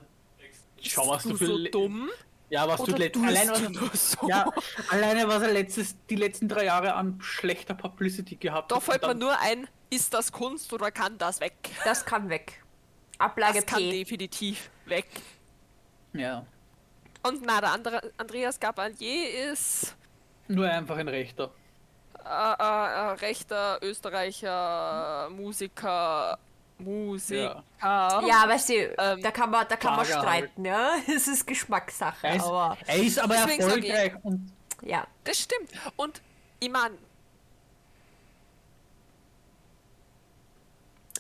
schau, 0.82 1.08
was 1.10 1.26
du 1.26 1.30
du 1.30 1.38
für. 1.38 1.46
so 1.48 1.58
dumm? 1.70 2.10
Ja, 2.50 2.68
was 2.68 2.84
du 2.84 2.94
Oder 2.94 3.10
allein, 3.26 3.48
du 3.48 3.54
was, 3.54 3.62
nur 3.70 3.90
so? 3.94 4.30
ja, 4.30 4.46
alleine 4.90 5.28
was 5.28 5.42
er 5.42 5.52
letztes, 5.52 5.96
die 6.08 6.16
letzten 6.16 6.48
drei 6.48 6.66
Jahre 6.66 6.94
an 6.94 7.20
schlechter 7.22 7.74
Publicity 7.74 8.36
gehabt 8.36 8.72
Da 8.72 8.76
hat. 8.78 8.84
fällt 8.84 9.04
und 9.04 9.10
mir 9.10 9.16
nur 9.16 9.40
ein, 9.40 9.68
ist 9.90 10.14
das 10.14 10.32
Kunst 10.32 10.72
oder 10.74 10.92
kann 10.92 11.18
das 11.18 11.40
weg? 11.40 11.56
Das 11.84 12.06
kann 12.06 12.30
weg. 12.30 12.64
Ablage 13.18 13.56
Das 13.56 13.66
kann 13.66 13.80
definitiv 13.80 14.70
weg. 14.86 15.08
Ja, 16.14 16.46
Und 17.24 17.42
na, 17.44 17.60
der 17.62 17.72
andere 17.72 18.14
Andreas 18.18 18.60
Gabalier 18.60 19.52
ist 19.52 19.96
nur 20.48 20.70
einfach 20.70 20.98
ein 20.98 21.08
Rechter. 21.08 21.52
Äh, 22.26 22.54
äh, 22.54 22.64
äh, 22.64 23.12
rechter 23.22 23.80
Österreicher 23.82 25.30
Musiker. 25.32 26.38
Musiker. 26.80 27.64
Ja, 27.82 28.44
weißt 28.48 28.70
du, 28.70 28.74
Ähm, 28.74 29.22
da 29.22 29.32
kann 29.32 29.50
man, 29.52 29.66
da 29.70 29.76
kann 29.78 29.96
man 29.96 30.06
halt. 30.06 30.10
streiten, 30.10 30.66
ja. 30.66 30.96
Es 31.08 31.28
ist 31.28 31.46
Geschmackssache, 31.46 32.28
Er 32.28 32.36
ist, 32.36 32.44
aber 32.44 32.78
er 32.88 32.98
ist 33.04 33.20
aber 33.20 33.36
erfolgreich 33.36 34.14
und 34.24 34.52
ja. 34.82 35.06
Das 35.24 35.40
stimmt. 35.40 35.70
Und 35.96 36.22
ich 36.60 36.70
meine, 36.70 36.98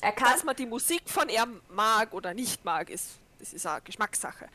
Er 0.02 0.12
kann, 0.12 0.34
dass 0.34 0.44
man 0.44 0.56
die 0.56 0.66
Musik 0.66 1.04
von 1.06 1.30
ihm 1.30 1.62
mag 1.70 2.14
oder 2.14 2.34
nicht 2.34 2.66
mag, 2.66 2.90
ist, 2.90 3.20
das 3.40 3.54
ist 3.54 3.66
eine 3.66 3.80
Geschmackssache. 3.82 4.48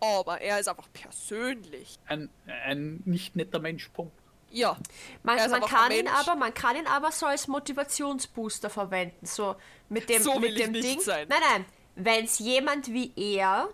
Aber 0.00 0.40
er 0.40 0.58
ist 0.58 0.68
einfach 0.68 0.88
persönlich. 0.92 1.98
ein, 2.06 2.30
ein 2.46 3.02
nicht 3.04 3.36
netter 3.36 3.58
Mensch, 3.58 3.88
Punkt. 3.88 4.16
Ja. 4.50 4.76
man, 5.22 5.38
ist 5.38 5.50
man 5.50 5.60
kann 5.62 5.92
ihn 5.92 6.08
aber, 6.08 6.34
man 6.36 6.54
kann 6.54 6.76
ihn 6.76 6.86
aber 6.86 7.10
so 7.12 7.26
als 7.26 7.48
Motivationsbooster 7.48 8.70
verwenden, 8.70 9.26
so 9.26 9.56
mit 9.88 10.08
dem, 10.08 10.22
So 10.22 10.38
mit 10.38 10.58
dem 10.58 10.72
Ding. 10.72 11.00
sein. 11.00 11.26
Nein, 11.28 11.38
nein, 11.50 11.64
wenn 11.96 12.24
es 12.24 12.38
jemand 12.38 12.88
wie 12.92 13.12
er 13.16 13.68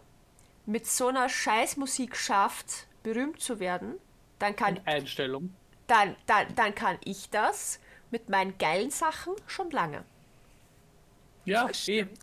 mit 0.67 0.87
so 0.87 1.09
einer 1.09 1.29
Scheißmusik 1.29 2.17
schafft, 2.17 2.87
berühmt 3.03 3.41
zu 3.41 3.61
werden, 3.61 3.95
dann 4.39 4.57
kann, 4.57 4.81
Einstellung. 4.85 5.55
dann, 5.87 6.17
dann, 6.27 6.55
dann 6.55 6.75
kann 6.75 6.99
ich 7.05 7.31
das 7.31 7.81
mit 8.11 8.29
meinen 8.29 8.57
geilen 8.59 8.91
Sachen 8.91 9.35
schon 9.47 9.71
lange. 9.71 10.05
Ja, 11.45 11.67
Das 11.69 11.89
eh. 11.89 12.05
stimmt. 12.05 12.19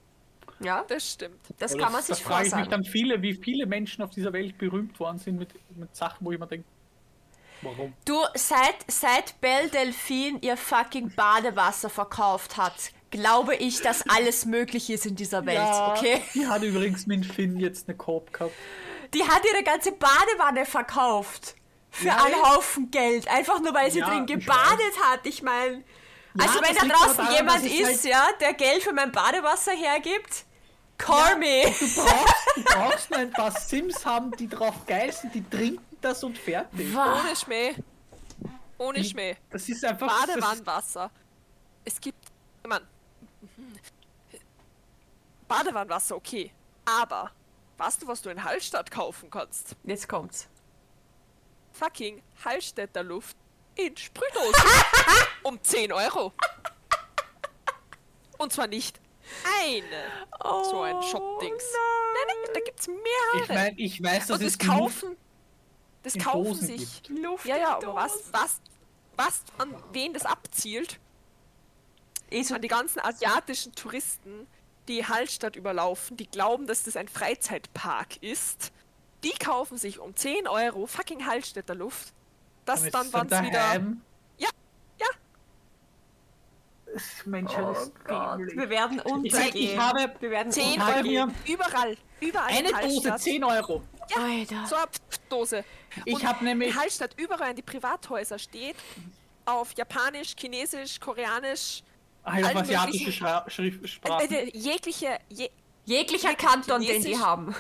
Ja, 0.61 0.83
Das 0.87 1.11
stimmt. 1.13 1.39
das 1.57 1.77
kann 1.77 1.91
man 1.93 2.03
das, 2.07 2.07
sich 2.07 2.19
da 2.19 2.23
frage 2.23 2.47
ich 2.47 2.55
mich 2.55 2.67
vorsagen. 2.67 2.69
dann 2.69 2.83
viele, 2.83 3.21
wie 3.21 3.33
viele 3.33 3.65
Menschen 3.65 4.01
auf 4.03 4.09
dieser 4.11 4.33
Welt 4.33 4.57
berühmt 4.57 4.99
worden 4.99 5.17
sind 5.19 5.37
mit, 5.37 5.53
mit 5.77 5.95
Sachen, 5.95 6.25
wo 6.25 6.31
ich 6.31 6.39
mir 6.39 6.47
denke, 6.47 6.67
warum? 7.61 7.93
Du, 8.05 8.17
seit, 8.35 8.75
seit 8.87 9.39
Belle 9.41 9.69
Delphine 9.69 10.39
ihr 10.41 10.57
fucking 10.57 11.13
Badewasser 11.15 11.89
verkauft 11.89 12.57
hat, 12.57 12.73
glaube 13.11 13.55
ich, 13.55 13.81
dass 13.81 14.07
alles 14.09 14.45
möglich 14.45 14.89
ist 14.89 15.05
in 15.05 15.15
dieser 15.15 15.45
Welt, 15.45 15.59
okay? 15.97 16.21
Die 16.35 16.47
hat 16.47 16.61
übrigens 16.63 17.07
mit 17.07 17.25
Finn 17.25 17.59
jetzt 17.59 17.87
eine 17.87 17.97
Coop 17.97 18.31
gehabt. 18.33 18.53
Die 19.13 19.23
hat 19.23 19.41
ihre 19.51 19.63
ganze 19.63 19.91
Badewanne 19.91 20.65
verkauft. 20.65 21.55
Für 21.91 22.07
Ja, 22.07 22.23
einen 22.23 22.35
ja. 22.39 22.53
Haufen 22.55 22.91
Geld. 22.91 23.27
Einfach 23.27 23.59
nur, 23.61 23.73
weil 23.73 23.89
sie 23.91 23.99
Ja, 23.99 24.09
drin 24.09 24.25
ich 24.29 24.33
gebadet 24.35 24.93
hat. 25.05 25.25
Ich 25.25 25.41
meine. 25.41 25.77
Ja, 26.35 26.45
also, 26.45 26.61
wenn 26.61 26.75
da 26.75 26.85
draußen 26.95 27.17
daran, 27.17 27.33
jemand 27.35 27.65
ist, 27.65 27.83
halt- 27.83 28.03
ja, 28.03 28.27
der 28.39 28.53
Geld 28.53 28.83
für 28.83 28.93
mein 28.93 29.11
Badewasser 29.11 29.71
hergibt, 29.71 30.45
call 30.99 31.37
me. 31.37 31.63
Du 31.79 31.95
brauchst, 31.95 32.35
du 32.57 32.63
brauchst 32.65 33.09
nur 33.09 33.19
ein 33.19 33.31
paar 33.31 33.49
Sims 33.59 34.05
haben, 34.05 34.29
die 34.37 34.47
drauf 34.47 34.85
geil 34.85 35.11
sind, 35.11 35.33
die 35.33 35.43
trinken 35.49 35.88
das 36.01 36.23
und 36.23 36.37
fertig. 36.37 36.93
Wah. 36.93 37.19
Ohne 37.19 37.35
Schmäh. 37.35 37.75
Ohne 38.77 39.03
Schmäh. 39.03 39.35
Das 39.49 39.67
ist 39.67 39.83
einfach. 39.83 40.07
Das, 40.07 40.27
Badewannenwasser. 40.27 41.11
Es 41.83 41.99
gibt. 41.99 42.25
Ich 42.61 42.69
mein, 42.69 42.81
Badewannenwasser, 45.49 46.15
okay. 46.15 46.51
Aber 46.85 47.31
weißt 47.77 48.03
du, 48.03 48.07
was 48.07 48.21
du 48.21 48.29
in 48.29 48.41
Hallstatt 48.41 48.89
kaufen 48.89 49.29
kannst? 49.29 49.75
Jetzt 49.83 50.07
kommt's. 50.07 50.47
Fucking 51.73 52.21
Hallstätter 52.45 53.03
Luft 53.03 53.35
in 53.75 53.95
Sprühdosen. 53.97 54.63
um 55.43 55.61
10 55.61 55.91
Euro. 55.91 56.33
Und 58.37 58.53
zwar 58.53 58.67
nicht 58.67 58.99
eine. 59.61 60.63
so 60.69 60.81
ein 60.81 61.01
Shop-Dings. 61.03 61.63
Nein, 61.73 62.27
nein, 62.27 62.51
da 62.53 62.59
gibt's 62.61 62.87
mehrere. 62.87 63.43
ich 63.43 63.49
meine, 63.49 63.79
ich 63.79 64.03
weiß, 64.03 64.27
dass 64.27 64.37
Und 64.37 64.45
das 64.45 64.53
es 64.53 64.59
kaufen. 64.59 65.17
Das 66.03 66.15
in 66.15 66.21
kaufen 66.21 66.45
Dosen 66.45 66.67
sich. 66.67 67.03
gibt. 67.03 67.19
Luft 67.19 67.45
Ja, 67.45 67.57
ja, 67.57 67.75
aber 67.77 67.95
was, 67.95 68.31
was, 68.31 68.61
was, 69.17 69.41
an 69.57 69.75
wen 69.91 70.13
das 70.13 70.25
abzielt? 70.25 70.99
Eh 72.31 72.43
so- 72.43 72.55
An 72.55 72.61
die 72.61 72.67
ganzen 72.67 72.99
asiatischen 72.99 73.73
Touristen, 73.73 74.47
die 74.87 75.05
Hallstatt 75.05 75.55
überlaufen, 75.55 76.15
die 76.17 76.27
glauben, 76.27 76.67
dass 76.67 76.83
das 76.83 76.95
ein 76.95 77.07
Freizeitpark 77.07 78.21
ist. 78.23 78.71
Die 79.23 79.31
kaufen 79.31 79.77
sich 79.77 79.99
um 79.99 80.15
10 80.15 80.47
Euro 80.47 80.85
fucking 80.87 81.25
Hallstätter 81.25 81.75
Luft. 81.75 82.13
Das 82.65 82.79
damit 82.89 82.93
dann, 82.93 83.05
sie 83.07 83.13
wann's 83.13 83.47
wieder. 83.47 83.73
Ja, 84.37 84.49
ja. 84.99 85.07
Menschheit 87.25 87.65
Oh 87.65 87.71
ist 87.71 87.91
dämlich. 88.07 88.55
wir 88.57 88.69
werden 88.69 88.99
Ich, 88.99 89.11
untergehen. 89.11 89.71
ich 89.71 89.77
habe 89.77 90.11
wir 90.19 90.29
werden 90.31 90.51
10 90.51 90.69
Ich 90.71 90.79
habe 90.79 91.07
Euro. 91.09 91.31
Überall. 91.45 91.97
Überall. 92.19 92.47
eine 92.49 92.69
in 92.69 92.73
Dose 92.75 92.83
Hallstatt. 93.11 93.21
10 93.21 93.43
Euro. 93.43 93.83
Alter. 94.17 94.65
So 94.67 94.75
eine 94.75 94.87
Dose. 95.29 95.63
Ich 96.05 96.25
habe 96.25 96.43
nämlich. 96.43 96.69
In 96.69 96.75
Hallstatt 96.79 97.13
überall 97.17 97.51
in 97.51 97.55
die 97.55 97.61
Privathäuser 97.61 98.37
steht 98.39 98.75
auf 99.45 99.73
Japanisch, 99.75 100.35
Chinesisch, 100.37 100.99
Koreanisch, 100.99 101.81
auf 102.23 102.33
allen 102.33 102.57
asiatische 102.57 103.11
Schra 103.11 103.45
Schrift, 103.49 103.83
äh, 103.83 103.87
Sprachen. 103.87 104.31
äh, 104.31 104.57
jegliche, 104.57 105.19
je, 105.29 105.49
Jeglicher 105.85 106.35
Kanton, 106.35 106.81
den 106.81 106.87
die 107.01 107.07
Chinesisch. 107.09 107.19
haben. 107.25 107.55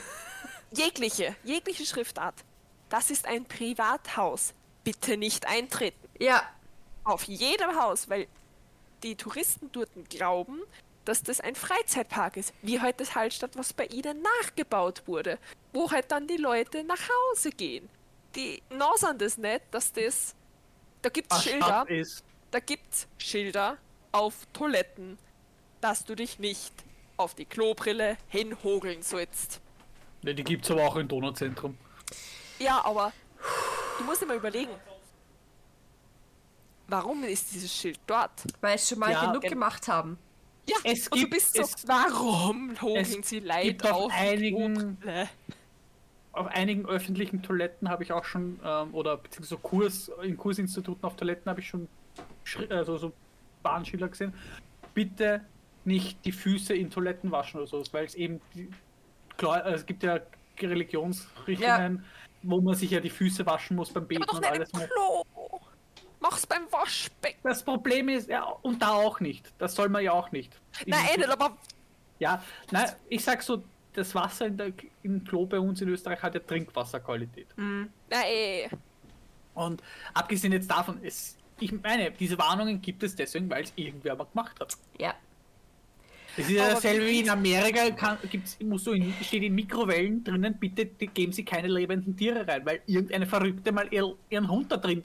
jegliche, 0.71 1.35
jegliche 1.43 1.85
Schriftart. 1.85 2.35
Das 2.89 3.09
ist 3.09 3.25
ein 3.25 3.45
Privathaus. 3.45 4.53
Bitte 4.83 5.17
nicht 5.17 5.47
eintreten. 5.47 6.07
Ja, 6.19 6.43
Auf 7.03 7.23
jedem 7.23 7.75
Haus, 7.75 8.09
weil 8.09 8.27
die 9.03 9.15
Touristen 9.15 9.71
dort 9.71 9.89
glauben, 10.09 10.59
dass 11.05 11.23
das 11.23 11.39
ein 11.39 11.55
Freizeitpark 11.55 12.37
ist. 12.37 12.53
Wie 12.61 12.79
heute 12.81 12.99
das 12.99 13.15
Hallstatt, 13.15 13.51
was 13.57 13.73
bei 13.73 13.85
ihnen 13.85 14.21
nachgebaut 14.21 15.03
wurde. 15.07 15.39
Wo 15.73 15.91
halt 15.91 16.11
dann 16.11 16.27
die 16.27 16.37
Leute 16.37 16.83
nach 16.83 16.99
Hause 17.31 17.51
gehen. 17.51 17.89
Die 18.35 18.61
nosern 18.69 19.17
das 19.17 19.37
nicht, 19.37 19.61
dass 19.71 19.91
das. 19.93 20.35
Da 21.01 21.09
gibt's 21.09 21.35
Was 21.35 21.43
Schilder. 21.43 21.85
Da 22.51 22.59
gibt's 22.59 23.07
Schilder 23.17 23.77
auf 24.11 24.33
Toiletten, 24.53 25.17
dass 25.81 26.03
du 26.05 26.15
dich 26.15 26.39
nicht 26.39 26.73
auf 27.17 27.35
die 27.35 27.45
Klobrille 27.45 28.17
hinhogeln 28.27 29.01
sollst. 29.03 29.61
Ja, 30.23 30.33
die 30.33 30.43
gibt's 30.43 30.69
aber 30.71 30.85
auch 30.87 30.95
im 30.95 31.07
Donauzentrum. 31.07 31.77
Ja, 32.59 32.83
aber 32.83 33.13
du 33.97 34.03
musst 34.03 34.21
dir 34.21 34.25
mal 34.25 34.37
überlegen. 34.37 34.71
Warum 36.87 37.23
ist 37.23 37.51
dieses 37.53 37.71
Schild 37.73 37.99
dort? 38.07 38.31
Weil 38.61 38.75
es 38.75 38.89
schon 38.89 38.99
mal 38.99 39.11
Ja, 39.11 39.25
genug 39.27 39.41
gen- 39.43 39.51
gemacht 39.51 39.87
haben. 39.87 40.17
Ja, 40.69 40.75
Es 40.83 41.09
du 41.09 41.19
gibt- 41.19 41.41
so, 41.41 41.61
es- 41.61 41.87
warum 41.87 42.79
hogeln 42.81 42.97
es 43.19 43.29
sie 43.29 43.39
Leid 43.39 43.83
auf 43.85 44.05
auf 44.05 44.11
einigen-? 44.13 44.97
Auf 46.31 46.47
einigen 46.47 46.85
öffentlichen 46.85 47.41
Toiletten 47.41 47.89
habe 47.89 48.03
ich 48.03 48.11
auch 48.13 48.23
schon, 48.23 48.59
ähm, 48.63 48.93
oder 48.93 49.17
beziehungsweise 49.17 49.57
Kurs, 49.61 50.11
in 50.21 50.37
Kursinstituten 50.37 51.03
auf 51.03 51.15
Toiletten 51.15 51.49
habe 51.49 51.59
ich 51.59 51.67
schon 51.67 51.87
also 52.69 52.97
so 52.97 53.11
Warnschilder 53.63 54.07
gesehen. 54.07 54.33
Bitte 54.93 55.41
nicht 55.85 56.23
die 56.25 56.31
Füße 56.31 56.73
in 56.75 56.89
Toiletten 56.91 57.31
waschen 57.31 57.59
oder 57.59 57.67
so, 57.67 57.83
weil 57.91 58.05
es 58.05 58.15
eben 58.15 58.39
die, 58.53 58.69
klar, 59.37 59.65
äh, 59.65 59.73
es 59.73 59.85
gibt 59.85 60.03
ja 60.03 60.19
Religionsrichtungen, 60.61 62.05
wo 62.43 62.61
man 62.61 62.75
sich 62.75 62.91
ja 62.91 62.99
die 62.99 63.09
Füße 63.09 63.45
waschen 63.45 63.75
muss 63.75 63.91
beim 63.91 64.07
Beten 64.07 64.23
und 64.29 64.45
alles. 64.45 64.71
Klo. 64.71 65.23
Mach's 66.19 66.45
beim 66.45 66.71
Waschbecken. 66.71 67.39
Das 67.43 67.63
Problem 67.63 68.09
ist, 68.09 68.27
ja, 68.29 68.43
und 68.43 68.81
da 68.81 68.91
auch 68.91 69.19
nicht. 69.19 69.53
Das 69.57 69.75
soll 69.75 69.89
man 69.89 70.03
ja 70.03 70.11
auch 70.11 70.31
nicht. 70.31 70.59
Nein, 70.85 70.99
eh 71.13 71.17
nicht, 71.17 71.29
aber 71.29 71.57
Ja, 72.19 72.43
nein, 72.71 72.89
ich 73.07 73.23
sag 73.23 73.41
so, 73.41 73.63
das 73.93 74.13
Wasser 74.15 74.47
in 74.47 74.57
der, 74.57 74.73
im 75.03 75.23
Klo 75.23 75.45
bei 75.45 75.59
uns 75.59 75.81
in 75.81 75.89
Österreich 75.89 76.21
hat 76.21 76.33
ja 76.33 76.41
Trinkwasserqualität. 76.41 77.47
nein, 77.57 78.25
eh. 78.27 78.69
Und 79.53 79.81
abgesehen 80.13 80.53
jetzt 80.53 80.69
davon, 80.69 80.99
es, 81.03 81.37
ich 81.59 81.71
meine, 81.71 82.11
diese 82.11 82.37
Warnungen 82.37 82.81
gibt 82.81 83.03
es 83.03 83.15
deswegen, 83.15 83.49
weil 83.49 83.63
es 83.63 83.73
irgendwer 83.75 84.15
mal 84.15 84.25
gemacht 84.25 84.59
hat. 84.59 84.77
Ja. 84.99 85.13
Es 86.37 86.45
ist 86.47 86.51
ja 86.51 86.69
dasselbe 86.69 87.05
wie 87.07 87.19
in 87.19 87.29
Amerika, 87.29 87.89
kann, 87.91 88.17
gibt's, 88.29 88.57
musst 88.61 88.87
du 88.87 88.91
in, 88.91 89.13
steht 89.21 89.43
in 89.43 89.55
Mikrowellen 89.55 90.23
drinnen, 90.23 90.57
bitte 90.57 90.85
geben 90.85 91.33
Sie 91.33 91.43
keine 91.43 91.67
lebenden 91.67 92.15
Tiere 92.15 92.47
rein, 92.47 92.65
weil 92.65 92.81
irgendeine 92.85 93.25
Verrückte 93.25 93.71
mal 93.71 93.87
ihr, 93.91 94.15
ihren 94.29 94.49
Hund 94.49 94.71
da 94.71 94.77
drin 94.77 95.01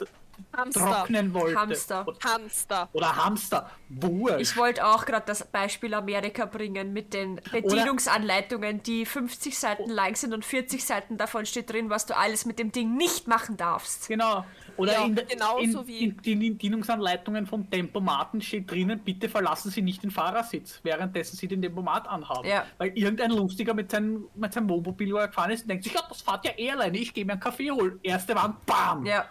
Hamster. 0.57 0.81
trocknen 0.81 1.35
wollte. 1.35 1.59
Hamster. 1.61 2.07
Oder, 2.09 2.19
Hamster. 2.25 2.89
oder 2.93 3.17
Hamster. 3.17 3.71
Wurscht. 3.89 4.41
Ich 4.41 4.57
wollte 4.57 4.87
auch 4.87 5.05
gerade 5.07 5.25
das 5.27 5.45
Beispiel 5.47 5.95
Amerika 5.95 6.47
bringen 6.47 6.93
mit 6.93 7.15
den 7.15 7.41
Bedienungsanleitungen, 7.53 8.83
die 8.83 9.07
50 9.07 9.59
Seiten 9.59 9.91
lang 9.91 10.15
sind 10.17 10.33
und 10.35 10.45
40 10.45 10.85
Seiten 10.85 11.17
davon 11.17 11.47
steht 11.47 11.73
drin, 11.73 11.91
was 11.91 12.07
du 12.07 12.17
alles 12.17 12.45
mit 12.47 12.59
dem 12.59 12.73
Ding 12.73 12.97
nicht 12.97 13.29
machen 13.29 13.57
darfst. 13.57 14.09
Genau. 14.09 14.45
Oder 14.77 14.93
Ja, 14.95 15.05
in, 15.05 15.15
genauso 15.15 15.81
in, 15.83 15.87
wie- 15.87 16.05
in 16.05 16.17
den 16.23 16.39
Bedienungsanleitungen 16.41 17.47
vom 17.47 17.71
Tempomaten 17.71 18.41
steht 18.41 18.71
drinnen, 18.71 19.01
bitte 19.05 19.29
verlassen 19.29 19.71
Sie 19.71 19.83
nicht 19.83 20.03
den 20.03 20.11
Fahrersitz, 20.11 20.81
währenddessen 20.83 21.37
Sie 21.37 21.47
den 21.47 21.63
Tempomat 21.63 22.09
anhaben. 22.09 22.49
Ja. 22.49 22.65
Weil 22.79 22.89
irgendein 22.99 23.31
Lustiger 23.31 23.75
mit 23.75 23.91
seinem, 23.91 24.27
mit 24.35 24.53
seinem 24.53 24.69
Wohnmobil, 24.69 25.13
wo 25.13 25.19
er 25.19 25.29
gefahren 25.29 25.51
ist, 25.53 25.69
denkt 25.69 25.85
sich, 25.85 25.95
ja, 25.95 26.01
das 26.09 26.23
fahrt 26.23 26.45
ja 26.45 26.53
eh 26.57 26.71
alleine, 26.73 26.99
ich 26.99 27.15
gehe 27.15 27.25
mir 27.25 27.33
einen 27.33 27.41
Kaffee 27.41 27.71
holen. 27.71 28.01
Erste 28.03 28.35
Wand, 28.35 28.65
bam! 28.67 29.07
Ja. 29.07 29.27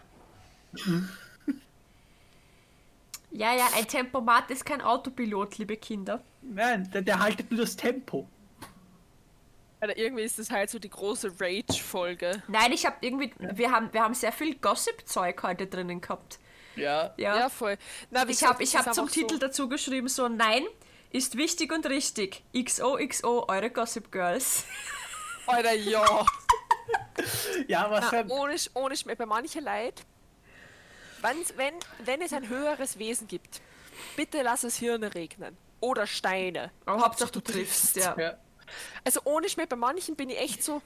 Ja, 3.32 3.53
ja, 3.55 3.67
ein 3.76 3.88
Tempomat 3.88 4.51
ist 4.51 4.63
kein 4.63 4.80
Autopilot, 4.82 5.57
liebe 5.57 5.76
Kinder. 5.76 6.21
Nein, 6.43 6.89
der, 6.91 7.01
der 7.01 7.19
haltet 7.19 7.49
nur 7.49 7.61
das 7.61 7.76
Tempo. 7.76 8.28
Oder 9.82 9.97
irgendwie 9.97 10.24
ist 10.24 10.38
das 10.38 10.51
halt 10.51 10.69
so 10.69 10.78
die 10.78 10.89
große 10.89 11.34
Rage-Folge. 11.39 12.43
Nein, 12.47 12.71
ich 12.71 12.86
habe 12.86 12.97
irgendwie, 13.01 13.34
wir 13.39 13.71
haben, 13.71 13.91
wir 13.91 14.03
haben 14.03 14.13
sehr 14.13 14.32
viel 14.32 14.55
Gossip-Zeug 14.55 15.41
heute 15.41 15.65
drinnen 15.65 15.99
gehabt. 15.99 16.39
Ja. 16.76 17.13
Ja. 17.17 17.38
Ja, 17.38 17.49
voll. 17.49 17.78
Na, 18.11 18.28
ich 18.28 18.43
habe 18.43 18.63
ich 18.63 18.78
zum 18.91 19.09
Titel 19.09 19.34
so, 19.34 19.39
dazu 19.39 19.67
geschrieben, 19.67 20.07
so, 20.07 20.28
nein, 20.28 20.63
ist 21.09 21.36
wichtig 21.36 21.74
und 21.74 21.88
richtig. 21.88 22.43
XOXO, 22.53 23.45
eure 23.47 23.71
Gossip 23.71 24.11
Girls. 24.11 24.65
Alter, 25.47 25.74
ja. 25.74 26.26
Ja, 27.67 27.89
was 27.91 28.11
Na, 28.11 28.26
ohne, 28.30 28.55
ohne 28.74 28.95
bei 29.17 29.26
manchen 29.26 29.63
Leid, 29.63 30.05
wenn's, 31.24 31.53
wenn, 31.57 31.74
wenn 32.05 32.21
es 32.21 32.34
ein 32.34 32.47
höheres 32.49 32.99
Wesen 32.99 33.28
gibt, 33.28 33.61
bitte 34.15 34.41
lass 34.43 34.63
es 34.63 34.78
Hirne 34.78 35.13
regnen. 35.15 35.57
Oder 35.80 36.05
Steine. 36.07 36.71
Aber 36.86 37.01
Hauptsache 37.01 37.32
du 37.32 37.39
triffst, 37.41 37.95
ja. 37.97 38.15
ja. 38.17 38.34
Also 39.03 39.19
ohne 39.26 39.49
Schmäh, 39.49 39.65
bei 39.65 39.76
manchen 39.76 40.15
bin 40.15 40.30
ich 40.30 40.39
echt 40.39 40.63
so, 40.63 40.82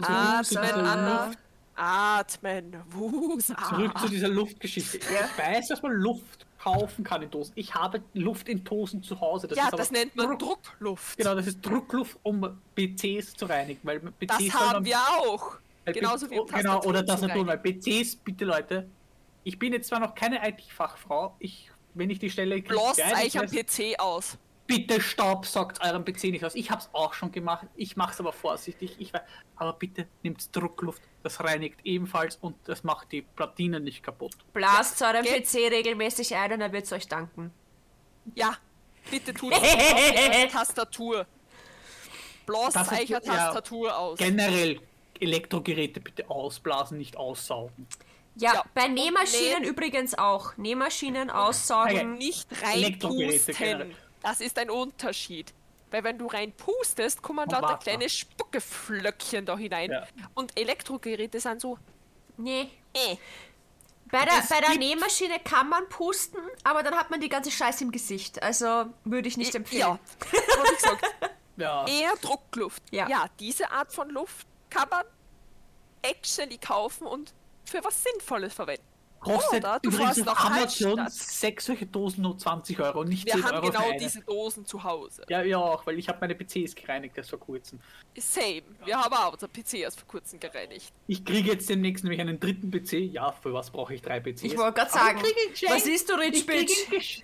atmen, 0.00 0.70
Anna. 0.86 1.32
Atmen, 1.76 2.76
Wus, 2.90 3.46
Zurück 3.68 3.98
zu 3.98 4.08
dieser 4.08 4.28
Luftgeschichte. 4.28 4.98
Ich 4.98 5.38
weiß, 5.38 5.68
dass 5.68 5.82
man 5.82 5.92
Luft 5.92 6.46
kaufen 6.62 7.04
kann 7.04 7.22
in 7.22 7.30
Dosen. 7.30 7.52
Ich 7.54 7.74
habe 7.74 8.02
Luft 8.12 8.48
in 8.48 8.62
Dosen 8.62 9.02
zu 9.02 9.18
Hause. 9.20 9.48
Das 9.48 9.56
Ja, 9.56 9.64
ist 9.64 9.68
aber 9.72 9.78
das 9.78 9.90
nennt 9.90 10.14
man 10.14 10.26
Druck- 10.26 10.62
Druckluft. 10.62 11.16
Genau, 11.16 11.34
das 11.34 11.46
ist 11.46 11.64
Druckluft, 11.64 12.18
um 12.22 12.60
PCs 12.74 13.34
zu 13.34 13.46
reinigen, 13.46 13.80
weil 13.84 14.00
PCs 14.00 14.48
Das 14.52 14.60
haben 14.60 14.84
wir 14.84 14.98
auch. 14.98 15.56
Weil 15.94 16.00
Genauso 16.00 16.30
wie 16.30 16.38
oh, 16.38 16.44
Genau, 16.44 16.82
oder 16.84 17.02
das 17.02 17.20
tun, 17.20 17.46
weil. 17.46 17.58
PCs, 17.58 18.16
bitte 18.16 18.44
Leute, 18.44 18.88
ich 19.44 19.58
bin 19.58 19.72
jetzt 19.72 19.88
zwar 19.88 20.00
noch 20.00 20.14
keine 20.14 20.46
IT-Fachfrau, 20.48 21.36
ich, 21.38 21.70
wenn 21.94 22.10
ich 22.10 22.18
die 22.18 22.30
Stelle 22.30 22.56
kriege, 22.56 22.68
Blasst 22.68 22.98
geil, 22.98 23.14
euch 23.14 23.26
ich 23.26 23.38
am 23.38 23.46
PC 23.46 23.98
aus. 23.98 24.38
bitte 24.66 25.00
staubsaugt 25.00 25.82
euren 25.84 26.04
PC 26.04 26.24
nicht 26.24 26.44
aus. 26.44 26.54
Ich 26.54 26.70
habe 26.70 26.80
es 26.80 26.88
auch 26.92 27.14
schon 27.14 27.32
gemacht, 27.32 27.66
ich 27.74 27.96
mache 27.96 28.12
es 28.12 28.20
aber 28.20 28.32
vorsichtig, 28.32 28.96
ich 28.98 29.12
weiß, 29.12 29.22
aber 29.56 29.72
bitte 29.72 30.06
nehmt 30.22 30.54
Druckluft, 30.54 31.02
das 31.22 31.42
reinigt 31.42 31.80
ebenfalls 31.84 32.36
und 32.36 32.56
das 32.64 32.84
macht 32.84 33.12
die 33.12 33.22
Platinen 33.22 33.82
nicht 33.82 34.02
kaputt. 34.02 34.32
Blast 34.52 35.02
euren 35.02 35.24
Gell? 35.24 35.42
PC 35.42 35.72
regelmäßig 35.72 36.34
ein 36.36 36.52
und 36.52 36.60
er 36.60 36.72
wird 36.72 36.84
es 36.84 36.92
euch 36.92 37.08
danken. 37.08 37.50
Ja, 38.34 38.56
bitte 39.10 39.34
tut 39.34 39.52
es 39.52 39.58
auf 39.58 40.52
Tastatur. 40.52 41.26
Blast 42.46 42.76
euch 42.76 42.92
eine 42.92 43.08
ja. 43.08 43.20
Tastatur 43.20 43.96
aus. 43.96 44.18
Generell 44.18 44.80
Elektrogeräte 45.20 46.00
bitte 46.00 46.28
ausblasen, 46.30 46.98
nicht 46.98 47.16
aussaugen. 47.16 47.86
Ja, 48.36 48.54
Ja, 48.54 48.64
bei 48.74 48.88
Nähmaschinen 48.88 49.64
übrigens 49.64 50.16
auch. 50.16 50.56
Nähmaschinen 50.56 51.30
aussaugen. 51.30 52.14
nicht 52.18 52.48
Elektrogeräte 52.74 53.58
reinpusten. 53.60 53.94
Das 54.22 54.40
ist 54.40 54.58
ein 54.58 54.70
Unterschied. 54.70 55.52
Weil 55.90 56.04
wenn 56.04 56.18
du 56.18 56.26
reinpustest, 56.28 57.20
kommen 57.20 57.40
Und 57.40 57.52
lauter 57.52 57.66
Wasser. 57.68 57.78
kleine 57.78 58.08
Spuckeflöckchen 58.08 59.44
da 59.46 59.56
hinein. 59.58 59.90
Ja. 59.90 60.06
Und 60.34 60.56
Elektrogeräte 60.58 61.40
sind 61.40 61.60
so, 61.60 61.78
Nee. 62.36 62.68
äh. 62.94 63.16
Bei 64.10 64.24
der, 64.24 64.38
Es 64.40 64.48
bei 64.48 64.60
der 64.60 64.76
Nähmaschine 64.76 65.38
kann 65.44 65.68
man 65.68 65.88
pusten, 65.88 66.40
aber 66.64 66.82
dann 66.82 66.94
hat 66.96 67.10
man 67.10 67.20
die 67.20 67.28
ganze 67.28 67.50
Scheiße 67.50 67.84
im 67.84 67.92
Gesicht. 67.92 68.42
Also 68.42 68.86
würde 69.04 69.28
ich 69.28 69.36
nicht 69.36 69.54
empfehlen. 69.54 69.80
Ja, 69.80 69.98
aber 70.58 70.64
wie 70.70 70.74
gesagt, 70.74 71.04
Ja. 71.56 71.86
eher 71.86 72.16
Druckluft. 72.20 72.82
Ja. 72.90 73.08
ja, 73.08 73.26
diese 73.38 73.70
Art 73.70 73.92
von 73.92 74.08
Luft 74.10 74.46
kann 74.70 74.88
man 74.88 75.04
actually 76.02 76.58
kaufen 76.58 77.06
und 77.06 77.34
für 77.64 77.84
was 77.84 78.02
Sinnvolles 78.02 78.54
verwenden. 78.54 78.86
Kostet 79.20 79.62
du 79.64 79.88
übrigens 79.90 80.16
nach 80.24 80.46
Amazon 80.46 80.98
Hallstatt. 81.00 81.12
sechs 81.12 81.66
solche 81.66 81.86
Dosen 81.86 82.22
nur 82.22 82.38
20 82.38 82.80
Euro, 82.80 83.04
nicht 83.04 83.26
Wir 83.26 83.34
10 83.34 83.44
haben 83.44 83.54
Euro 83.56 83.66
für 83.66 83.72
genau 83.72 83.88
eine. 83.90 83.98
diese 83.98 84.20
Dosen 84.22 84.64
zu 84.64 84.82
Hause. 84.82 85.24
Ja, 85.28 85.42
ja 85.42 85.58
auch, 85.58 85.86
weil 85.86 85.98
ich 85.98 86.08
habe 86.08 86.18
meine 86.22 86.34
PCs 86.34 86.74
gereinigt 86.74 87.16
erst 87.18 87.30
vor 87.30 87.38
kurzem. 87.38 87.80
Same. 88.16 88.62
Wir 88.84 88.98
haben 88.98 89.12
auch 89.14 89.32
unser 89.34 89.48
PC 89.48 89.74
erst 89.74 90.00
vor 90.00 90.08
kurzem 90.08 90.40
gereinigt. 90.40 90.92
Ich 91.06 91.24
kriege 91.24 91.50
jetzt 91.52 91.68
demnächst 91.68 92.02
nämlich 92.02 92.20
einen 92.20 92.40
dritten 92.40 92.70
PC. 92.70 92.92
Ja, 93.12 93.30
für 93.32 93.52
was 93.52 93.70
brauche 93.70 93.94
ich 93.94 94.00
drei 94.02 94.20
PCs? 94.20 94.42
Ich 94.42 94.56
wollte 94.56 94.78
gerade 94.78 94.90
sagen, 94.90 95.18
ich 95.18 95.22
krieg 95.22 95.36
ihn 95.46 95.50
geschenkt. 95.52 95.74
was 95.74 95.84
siehst 95.84 96.08
du, 96.08 96.14
Rich 96.14 96.36
Ich 96.38 96.46
Bitch? 96.46 97.22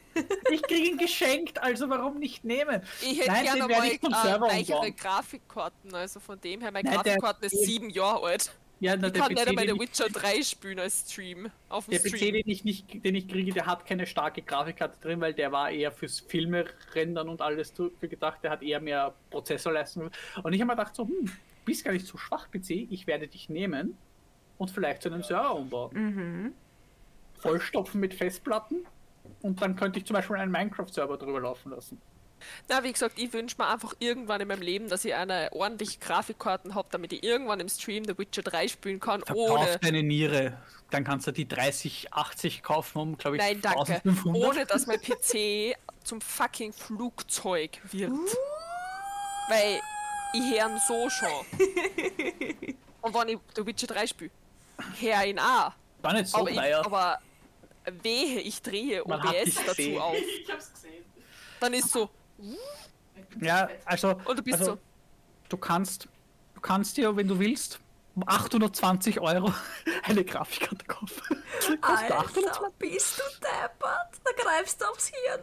ich 0.51 0.62
krieg 0.62 0.86
ihn 0.86 0.99
geschenkt, 0.99 1.62
also 1.62 1.88
warum 1.88 2.18
nicht 2.18 2.44
nehmen? 2.44 2.82
Ich 3.03 3.18
hätte 3.20 3.30
Nein, 3.30 3.44
gerne 3.44 3.68
mal 3.68 3.86
äh, 3.86 3.99
umbauen. 4.01 4.97
Grafikkarten, 4.97 5.94
also 5.94 6.20
von 6.20 6.40
dem 6.40 6.61
her, 6.61 6.70
meine 6.72 6.88
Nein, 6.88 6.99
Grafikkarten 7.03 7.44
ist 7.44 7.64
sieben 7.64 7.90
Jahre 7.90 8.26
alt. 8.26 8.53
Ja, 8.79 8.97
na, 8.97 9.07
Ich 9.07 9.12
der 9.14 9.22
kann 9.22 9.35
PC, 9.35 9.59
The 9.59 9.64
ich, 9.64 9.81
Witcher 9.81 10.09
3 10.11 10.43
spielen 10.43 10.79
als 10.79 11.11
Stream. 11.11 11.51
Auf 11.68 11.87
dem 11.87 11.93
der 11.93 12.01
PC, 12.01 12.16
Stream. 12.16 12.35
den 12.35 12.49
ich, 12.49 12.64
nicht, 12.64 13.05
den 13.05 13.14
ich 13.14 13.27
kriege, 13.27 13.53
der 13.53 13.66
hat 13.66 13.87
keine 13.87 14.07
starke 14.07 14.43
Grafikkarte 14.43 15.01
drin, 15.01 15.20
weil 15.20 15.33
der 15.33 15.51
war 15.51 15.70
eher 15.70 15.91
fürs 15.93 16.20
Filme 16.20 16.66
rendern 16.95 17.29
und 17.29 17.41
alles 17.41 17.72
dafür 17.72 18.09
gedacht. 18.09 18.41
Der 18.43 18.51
hat 18.51 18.62
eher 18.62 18.81
mehr 18.81 19.14
Prozessorleistung. 19.31 20.11
Und 20.43 20.53
ich 20.53 20.61
habe 20.61 20.66
mir 20.66 20.77
gedacht, 20.77 20.95
so, 20.95 21.07
hm, 21.07 21.31
bist 21.64 21.85
gar 21.85 21.93
nicht 21.93 22.07
so 22.07 22.18
schwach, 22.18 22.51
PC. 22.51 22.70
Ich 22.91 23.07
werde 23.07 23.29
dich 23.29 23.49
nehmen 23.49 23.97
und 24.59 24.70
vielleicht 24.70 25.03
zu 25.03 25.11
einem 25.11 25.22
Server 25.22 25.55
umbauen. 25.55 25.93
Mhm. 25.95 26.53
Vollstopfen 27.39 28.01
mit 28.01 28.14
Festplatten 28.14 28.87
und 29.43 29.61
dann 29.62 29.77
könnte 29.77 29.99
ich 29.99 30.07
zum 30.07 30.14
Beispiel 30.14 30.37
einen 30.37 30.53
Minecraft-Server 30.53 31.16
drüber 31.18 31.41
laufen 31.41 31.70
lassen. 31.70 32.01
Na, 32.68 32.82
wie 32.84 32.93
gesagt, 32.93 33.18
ich 33.18 33.32
wünsche 33.32 33.57
mir 33.59 33.68
einfach 33.68 33.95
irgendwann 33.99 34.41
in 34.41 34.49
meinem 34.49 34.62
Leben, 34.62 34.89
dass 34.89 35.05
ich 35.05 35.14
eine 35.14 35.51
ordentliche 35.53 35.99
Grafikkarten 35.99 36.74
habe, 36.74 36.89
damit 36.91 37.12
ich 37.12 37.22
irgendwann 37.22 37.61
im 37.61 37.68
Stream 37.68 38.05
The 38.05 38.16
Witcher 38.18 38.43
3 38.43 38.68
spielen 38.68 39.01
kann, 39.01 39.22
ohne. 39.34 39.78
deine 39.80 40.03
Niere, 40.03 40.57
dann 40.91 41.05
kannst 41.05 41.26
du 41.26 41.32
die 41.32 41.49
3080 41.49 42.62
kaufen 42.62 42.99
um, 42.99 43.18
glaube 43.18 43.37
ich, 43.37 43.43
Nein, 43.43 43.61
danke. 43.61 43.78
1500. 43.78 44.43
Ohne 44.43 44.66
dass 44.66 44.87
mein 44.87 45.01
PC 45.01 45.76
zum 46.05 46.20
fucking 46.20 46.72
Flugzeug 46.72 47.80
wird. 47.91 48.12
Weil 49.49 49.80
ich 50.32 50.43
höre 50.43 50.68
ihn 50.68 50.78
so 50.87 51.09
schon. 51.11 51.28
Und 53.01 53.14
wenn 53.14 53.28
ich 53.28 53.39
The 53.55 53.66
Witcher 53.66 53.87
3 53.87 54.07
spiele, 54.07 54.30
höre 55.01 55.22
ich 55.24 55.30
ihn 55.30 55.39
auch. 55.39 55.72
War 56.03 56.12
nicht 56.12 56.28
so 56.28 56.39
aber, 56.39 56.51
ich, 56.51 56.76
aber 56.76 57.18
wehe, 58.03 58.41
ich 58.41 58.62
drehe 58.62 59.03
Man 59.07 59.20
OBS 59.20 59.55
dazu 59.66 59.99
auf. 59.99 60.16
Ich 60.43 60.51
hab's 60.51 60.72
gesehen. 60.72 61.05
Dann 61.61 61.72
ist 61.72 61.91
so, 61.91 62.11
Ja, 63.41 63.68
also, 63.84 64.16
Und 64.24 64.39
du 64.39 64.43
bist 64.43 64.59
also 64.61 64.72
so. 64.74 64.78
du 65.49 65.57
kannst, 65.57 66.09
du 66.55 66.61
kannst 66.61 66.97
dir, 66.97 67.16
wenn 67.16 67.28
du 67.28 67.39
willst, 67.39 67.80
um 68.14 68.24
820 68.26 69.20
Euro 69.20 69.53
eine 70.03 70.24
Grafikkarte 70.24 70.84
kaufen. 70.87 71.22
Kostet 71.80 72.12
820 72.12 72.47
Alter, 72.47 72.70
bist 72.78 73.18
du 73.18 73.22
deppert? 73.41 74.20
Da 74.24 74.30
greifst 74.43 74.80
du 74.80 74.84
aufs 74.87 75.09
Hirn. 75.09 75.43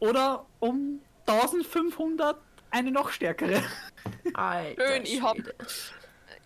Oder 0.00 0.46
um 0.60 1.00
1500 1.26 2.40
eine 2.70 2.90
noch 2.90 3.10
stärkere. 3.10 3.62
Alter, 4.34 4.86
Schön, 4.86 5.02
ich 5.04 5.20
hab. 5.22 5.36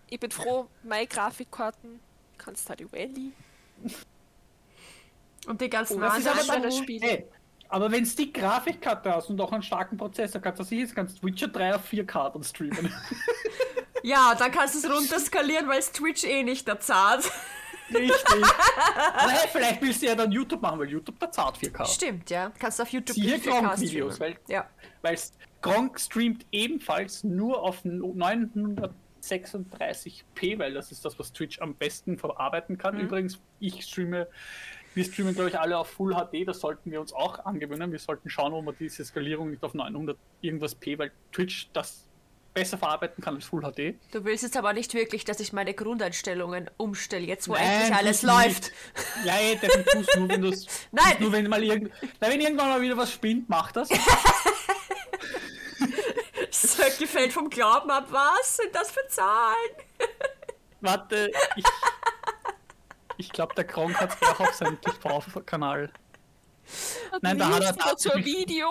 Ich 0.07 0.19
bin 0.19 0.31
froh, 0.31 0.67
meine 0.83 1.07
Grafikkarten 1.07 1.99
kannst 2.37 2.69
du 2.69 2.75
die 2.75 2.83
Rally. 2.91 3.31
Und 5.47 5.61
die 5.61 5.69
ganzen 5.69 6.01
Oh, 6.01 6.05
anderen 6.05 6.71
Spiele. 6.71 7.07
Hey, 7.07 7.27
aber 7.69 7.91
wenn 7.91 8.03
du 8.03 8.09
die 8.11 8.31
Grafikkarte 8.33 9.11
hast 9.13 9.29
und 9.29 9.39
auch 9.41 9.51
einen 9.51 9.63
starken 9.63 9.97
Prozessor, 9.97 10.41
kannst 10.41 10.59
du 10.59 10.63
das 10.63 10.71
jetzt 10.71 10.95
kannst 10.95 11.21
du 11.21 11.27
Witcher 11.27 11.47
3 11.47 11.75
auf 11.75 11.89
4K 11.91 12.31
dann 12.33 12.43
streamen. 12.43 12.93
Ja, 14.03 14.35
dann 14.37 14.51
kannst 14.51 14.75
du 14.75 14.79
es 14.87 14.95
runterskalieren, 14.95 15.67
weil 15.67 15.79
es 15.79 15.91
Twitch 15.91 16.25
eh 16.25 16.43
nicht 16.43 16.67
erzahlt. 16.67 17.23
Richtig. 17.91 18.13
Aber 19.15 19.31
hey, 19.31 19.49
vielleicht 19.51 19.81
willst 19.81 20.03
du 20.03 20.05
ja 20.05 20.13
dann 20.13 20.31
YouTube 20.31 20.61
machen, 20.61 20.77
weil 20.77 20.89
YouTube 20.89 21.17
da 21.19 21.31
zahlt 21.31 21.57
4K. 21.57 21.87
Stimmt, 21.87 22.29
ja. 22.29 22.51
Kannst 22.59 22.79
auf 22.79 22.89
YouTube 22.89 23.15
Siehe 23.15 23.37
4K 23.37 23.49
Gronk-Videos, 23.61 24.15
streamen. 24.17 24.37
weil 24.47 24.53
Ja. 24.55 24.69
weil 25.01 25.17
Gronk 25.61 25.99
streamt 25.99 26.45
ebenfalls 26.51 27.23
nur 27.23 27.63
auf 27.63 27.83
936p, 29.21 30.59
weil 30.59 30.73
das 30.73 30.91
ist 30.91 31.03
das, 31.03 31.17
was 31.17 31.33
Twitch 31.33 31.59
am 31.59 31.73
besten 31.73 32.19
verarbeiten 32.19 32.77
kann. 32.77 32.99
Übrigens, 32.99 33.39
ich 33.59 33.83
streame, 33.83 34.27
wir 34.95 35.03
streamen, 35.03 35.35
glaube 35.35 35.49
ich, 35.49 35.59
alle 35.59 35.77
auf 35.77 35.89
Full 35.89 36.13
HD, 36.13 36.47
das 36.47 36.59
sollten 36.61 36.89
wir 36.89 37.01
uns 37.01 37.11
auch 37.13 37.45
angewöhnen. 37.45 37.91
Wir 37.91 37.99
sollten 37.99 38.29
schauen, 38.29 38.53
wo 38.53 38.61
man 38.61 38.75
diese 38.79 39.03
Skalierung 39.03 39.51
nicht 39.51 39.61
auf 39.63 39.73
900 39.73 40.17
irgendwas 40.41 40.73
p, 40.73 40.97
weil 40.97 41.11
Twitch 41.33 41.67
das 41.73 42.05
besser 42.53 42.77
verarbeiten 42.77 43.21
kann 43.21 43.35
als 43.35 43.45
Full 43.45 43.61
HD. 43.61 43.95
Du 44.13 44.23
willst 44.23 44.43
jetzt 44.43 44.55
aber 44.55 44.71
nicht 44.71 44.93
wirklich, 44.93 45.25
dass 45.25 45.41
ich 45.41 45.51
meine 45.51 45.73
Grundeinstellungen 45.73 46.71
umstelle, 46.77 47.25
jetzt 47.25 47.49
wo 47.49 47.53
Nein, 47.53 47.63
endlich 47.63 47.93
alles 47.93 48.21
läuft. 48.23 48.71
nicht. 48.95 49.25
Ja, 49.25 49.33
ey, 49.35 49.59
das 49.61 49.73
tust 49.91 50.15
nur, 50.17 50.29
wenn 50.29 50.41
du 50.41 50.47
es. 50.47 50.65
Nein. 50.91 51.17
Nur 51.19 51.33
wenn 51.33 51.49
mal 51.49 51.61
irgend, 51.61 51.91
na, 52.21 52.29
wenn 52.29 52.39
irgendwann 52.39 52.69
mal 52.69 52.81
wieder 52.81 52.95
was 52.95 53.11
spinnt, 53.11 53.49
macht 53.49 53.75
das. 53.75 53.89
Söcki 56.49 57.05
fällt 57.05 57.33
vom 57.33 57.49
Glauben 57.49 57.91
ab. 57.91 58.07
Was 58.09 58.57
sind 58.57 58.73
das 58.73 58.89
für 58.89 59.05
Zahlen? 59.09 59.71
Warte, 60.79 61.31
ich. 61.57 61.65
Ich 63.17 63.29
glaube, 63.31 63.53
der 63.55 63.63
Gronk 63.63 63.99
hat 63.99 64.15
es 64.19 64.27
auch 64.27 64.39
auf 64.39 64.53
seinem 64.53 64.79
TV-Kanal. 64.81 65.91
Nein, 67.21 67.37
da 67.37 67.49
hat 67.49 67.63
er 67.63 67.75
tatsächlich- 67.77 68.25
Video. 68.25 68.67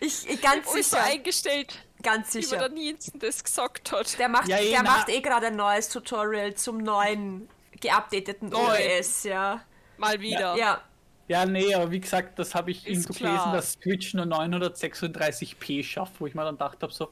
Ich, 0.00 0.28
ich 0.28 0.40
ganz 0.42 0.66
so 0.66 0.74
sicher. 0.76 1.02
eingestellt, 1.04 1.78
Ganz 2.02 2.34
wie 2.34 2.42
sicher. 2.42 2.58
der 2.58 2.68
Nielsen 2.70 3.18
das 3.20 3.42
gesagt 3.42 3.92
hat. 3.92 4.18
Der 4.18 4.28
macht, 4.28 4.48
Ja, 4.48 4.58
eh, 4.58 4.70
der 4.70 4.82
na- 4.82 4.90
macht 4.90 5.08
eh 5.08 5.20
gerade 5.20 5.46
ein 5.46 5.56
neues 5.56 5.88
Tutorial 5.88 6.54
zum 6.54 6.78
neuen, 6.78 7.48
geupdateten 7.80 8.48
Neu. 8.48 8.98
OS, 8.98 9.22
ja. 9.24 9.62
Mal 9.96 10.20
wieder. 10.20 10.56
Ja. 10.56 10.82
Ja, 11.28 11.44
nee, 11.46 11.74
aber 11.74 11.90
wie 11.90 11.98
gesagt, 12.00 12.38
das 12.38 12.54
habe 12.54 12.70
ich 12.70 12.86
irgendwo 12.86 13.12
gelesen, 13.12 13.52
dass 13.52 13.78
Twitch 13.78 14.14
nur 14.14 14.26
936p 14.26 15.82
schafft, 15.82 16.20
wo 16.20 16.26
ich 16.26 16.34
mir 16.34 16.44
dann 16.44 16.54
gedacht 16.54 16.82
habe, 16.82 16.92
so. 16.92 17.10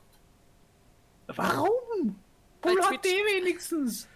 Warum? 1.26 2.16
Bei 2.60 2.70
Full 2.70 2.80
Twitch- 2.82 3.00
HD 3.02 3.04
wenigstens. 3.36 4.08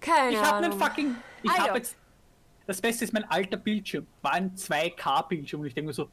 Keine 0.00 0.32
Ich 0.32 0.38
habe 0.42 0.58
einen 0.64 0.72
fucking. 0.78 1.16
Ich 1.42 1.50
Ah, 1.50 1.54
ja. 1.56 1.68
habe 1.68 1.78
jetzt. 1.78 1.96
Das 2.66 2.80
Beste 2.80 3.04
ist 3.04 3.12
mein 3.14 3.24
alter 3.30 3.56
Bildschirm. 3.56 4.06
War 4.22 4.32
ein 4.32 4.54
2K-Bildschirm 4.54 5.60
und 5.62 5.66
ich 5.66 5.74
denke 5.74 5.88
mir 5.88 5.94
so, 5.94 6.08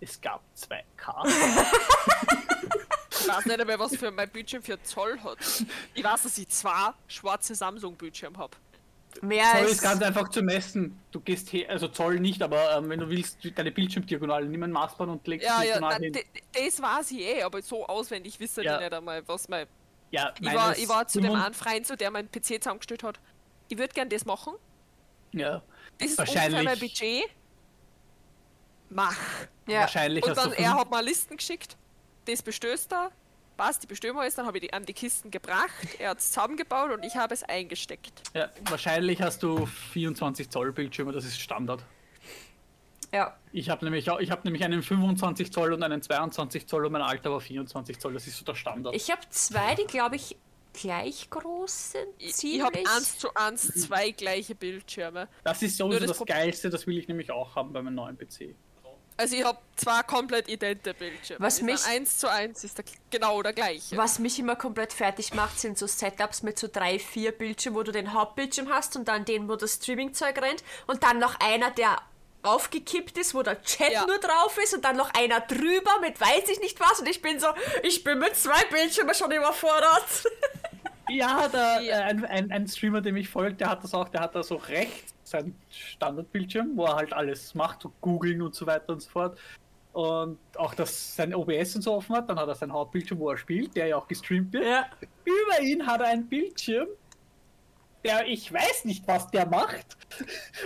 es 0.00 0.20
gab 0.20 0.40
2K. 0.56 1.26
Ich 3.22 3.28
weiß 3.28 3.44
nicht 3.46 3.66
mehr, 3.66 3.78
was 3.78 3.96
für 3.96 4.10
mein 4.10 4.30
Bildschirm 4.30 4.62
für 4.62 4.80
Zoll 4.82 5.18
hat. 5.22 5.38
Ich 5.94 6.02
weiß, 6.04 6.22
dass 6.22 6.38
ich 6.38 6.48
zwei 6.48 6.90
schwarze 7.06 7.54
Samsung-Bildschirme 7.54 8.38
habe. 8.38 8.56
Mehr 9.20 9.44
Zoll 9.58 9.66
ist 9.68 9.82
ganz 9.82 10.00
einfach 10.02 10.28
zu 10.28 10.40
messen. 10.42 10.98
Du 11.10 11.20
gehst 11.20 11.52
her, 11.52 11.68
also 11.68 11.88
Zoll 11.88 12.20
nicht, 12.20 12.40
aber 12.42 12.76
ähm, 12.78 12.88
wenn 12.88 13.00
du 13.00 13.08
willst, 13.10 13.38
deine 13.56 13.72
Bildschirmdiagonale, 13.72 14.46
nimm 14.46 14.62
ein 14.62 14.70
Maßband 14.72 15.10
und 15.10 15.26
legst 15.26 15.46
Ja, 15.46 15.60
die 15.60 15.66
ja, 15.66 15.72
diagonal 15.74 16.00
nein, 16.00 16.14
hin. 16.14 16.22
das 16.52 16.80
weiß 16.80 17.10
ich 17.10 17.18
eh, 17.20 17.42
aber 17.42 17.60
so 17.60 17.84
auswendig 17.86 18.38
wisse 18.40 18.62
Ja. 18.62 18.76
ich 18.76 18.80
nicht 18.82 18.92
einmal, 18.94 19.26
was 19.26 19.48
mein. 19.48 19.66
Ja, 20.10 20.32
Ich 20.40 20.52
war, 20.54 20.76
ich 20.76 20.88
war 20.88 21.06
zu 21.06 21.20
dem 21.20 21.30
55 21.30 21.44
einen 21.44 21.54
Freund, 21.54 21.86
so 21.86 21.96
der 21.96 22.10
meinen 22.10 22.30
PC 22.30 22.62
zusammengestellt 22.62 23.02
hat. 23.02 23.20
Ich 23.68 23.78
würde 23.78 23.94
gern 23.94 24.08
das 24.08 24.24
machen. 24.24 24.54
Ja, 25.32 25.62
Das 25.98 26.08
ist 26.10 26.18
Wahrscheinlich. 26.18 26.64
mein 26.64 26.78
Budget. 26.78 27.24
Mach. 28.88 29.16
ja. 29.66 29.80
wahrscheinlich 29.82 30.24
Und 30.24 30.36
dann, 30.36 30.52
er 30.52 30.74
hat 30.74 30.90
mir 30.90 31.02
Listen 31.02 31.36
geschickt. 31.36 31.76
Das 32.24 32.42
bestößt 32.42 32.92
er. 32.92 33.12
Passt, 33.56 33.82
die 33.84 33.88
wir 34.16 34.24
jetzt. 34.24 34.38
Dann 34.38 34.46
habe 34.46 34.58
ich 34.58 34.62
die, 34.62 34.72
an 34.72 34.84
die 34.84 34.92
Kisten 34.94 35.30
gebracht. 35.30 35.70
Er 35.98 36.10
hat 36.10 36.18
es 36.18 36.28
zusammengebaut 36.32 36.90
und 36.92 37.04
ich 37.04 37.14
habe 37.14 37.32
es 37.34 37.42
eingesteckt. 37.44 38.22
ja, 38.34 38.48
wahrscheinlich 38.64 39.22
hast 39.22 39.42
du 39.42 39.66
24 39.66 40.48
Zoll 40.50 40.72
Bildschirme, 40.72 41.12
das 41.12 41.24
ist 41.24 41.38
Standard. 41.38 41.84
Ja. 43.12 43.36
Ich 43.52 43.68
habe 43.70 43.84
nämlich, 43.84 44.08
auch- 44.10 44.20
ich 44.20 44.30
hab 44.30 44.44
nämlich 44.44 44.62
einen 44.64 44.82
25 44.82 45.52
Zoll 45.52 45.72
und 45.72 45.82
einen 45.82 46.02
22 46.02 46.66
Zoll 46.66 46.86
und 46.86 46.92
mein 46.92 47.02
Alter 47.02 47.30
war 47.32 47.40
24 47.40 47.98
Zoll, 47.98 48.14
das 48.14 48.26
ist 48.26 48.38
so 48.38 48.44
der 48.44 48.54
Standard. 48.54 48.94
Ich 48.94 49.10
habe 49.10 49.22
zwei, 49.30 49.74
die 49.74 49.84
glaube 49.86 50.16
ich 50.16 50.36
gleich 50.72 51.28
groß 51.30 51.92
sind. 51.92 52.06
Ich, 52.18 52.42
ich 52.44 52.60
habe 52.62 52.78
eins 52.78 53.18
zu 53.18 53.34
eins 53.34 53.62
zwei 53.74 54.12
gleiche 54.12 54.54
Bildschirme. 54.54 55.28
das 55.42 55.62
ist 55.62 55.78
Nur 55.80 55.88
sowieso 55.88 56.00
das 56.00 56.08
das, 56.10 56.18
Pro- 56.18 56.24
Geilste, 56.26 56.70
das 56.70 56.86
will 56.86 56.96
ich 56.98 57.08
nämlich 57.08 57.30
auch 57.32 57.56
haben 57.56 57.72
bei 57.72 57.82
meinem 57.82 57.96
neuen 57.96 58.16
PC. 58.16 58.54
Also 59.16 59.36
ich 59.36 59.44
habe 59.44 59.58
zwei 59.76 60.02
komplett 60.04 60.48
idente 60.48 60.94
Bildschirme. 60.94 61.44
Was 61.44 61.60
mich- 61.60 61.84
eins 61.84 62.16
zu 62.18 62.30
eins 62.30 62.64
ist 62.64 62.78
der, 62.78 62.86
genau 63.10 63.42
der 63.42 63.52
gleiche. 63.52 63.94
Was 63.98 64.18
mich 64.18 64.38
immer 64.38 64.56
komplett 64.56 64.94
fertig 64.94 65.34
macht, 65.34 65.58
sind 65.60 65.76
so 65.76 65.86
Setups 65.86 66.42
mit 66.42 66.58
so 66.58 66.68
drei, 66.72 66.98
vier 66.98 67.32
Bildschirmen, 67.32 67.76
wo 67.78 67.82
du 67.82 67.92
den 67.92 68.14
Hauptbildschirm 68.14 68.70
hast 68.70 68.96
und 68.96 69.08
dann 69.08 69.26
den, 69.26 69.46
wo 69.48 69.56
das 69.56 69.74
Streaming-Zeug 69.74 70.40
rennt 70.40 70.64
und 70.86 71.02
dann 71.02 71.18
noch 71.18 71.34
einer, 71.40 71.70
der 71.72 71.98
aufgekippt 72.42 73.16
ist, 73.18 73.34
wo 73.34 73.42
der 73.42 73.62
Chat 73.62 73.92
Ja. 73.92 74.06
nur 74.06 74.18
drauf 74.18 74.56
ist 74.62 74.74
und 74.74 74.84
dann 74.84 74.96
noch 74.96 75.12
einer 75.14 75.40
drüber 75.40 76.00
mit 76.00 76.20
weiß 76.20 76.48
ich 76.50 76.60
nicht 76.60 76.78
was 76.80 77.00
und 77.00 77.08
ich 77.08 77.20
bin 77.22 77.38
so, 77.40 77.48
ich 77.82 78.02
bin 78.04 78.18
mit 78.18 78.34
zwei 78.36 78.62
Bildschirmen 78.70 79.14
schon 79.14 79.30
überfordert. 79.32 80.04
Ja, 81.12 81.48
der, 81.48 81.80
Ja. 81.82 81.98
äh, 81.98 82.02
ein, 82.02 82.24
ein, 82.24 82.52
ein 82.52 82.68
Streamer, 82.68 83.00
dem 83.00 83.16
ich 83.16 83.28
folge, 83.28 83.54
der 83.56 83.70
hat 83.70 83.82
das 83.82 83.94
auch, 83.94 84.08
der 84.10 84.20
hat 84.20 84.36
da 84.36 84.44
so 84.44 84.54
rechts 84.54 85.12
sein 85.24 85.56
Standardbildschirm, 85.70 86.76
wo 86.76 86.84
er 86.86 86.94
halt 86.96 87.12
alles 87.12 87.52
macht, 87.54 87.82
so 87.82 87.92
googeln 88.00 88.40
und 88.42 88.54
so 88.54 88.64
weiter 88.66 88.92
und 88.92 89.02
so 89.02 89.10
fort. 89.10 89.36
Und 89.92 90.38
auch, 90.56 90.72
dass 90.74 91.16
sein 91.16 91.34
OBS 91.34 91.74
und 91.74 91.82
so 91.82 91.94
offen 91.94 92.14
hat, 92.14 92.30
dann 92.30 92.38
hat 92.38 92.46
er 92.46 92.54
sein 92.54 92.72
Hauptbildschirm, 92.72 93.18
wo 93.18 93.30
er 93.30 93.36
spielt, 93.38 93.74
der 93.74 93.88
ja 93.88 93.96
auch 93.96 94.06
gestreamt 94.06 94.52
wird. 94.52 94.64
Ja. 94.64 94.86
Über 95.24 95.60
ihn 95.62 95.84
hat 95.84 96.00
er 96.00 96.06
einen 96.08 96.28
Bildschirm, 96.28 96.86
der 98.04 98.26
ich 98.26 98.52
weiß 98.52 98.84
nicht, 98.84 99.06
was 99.06 99.28
der 99.30 99.46
macht. 99.46 99.96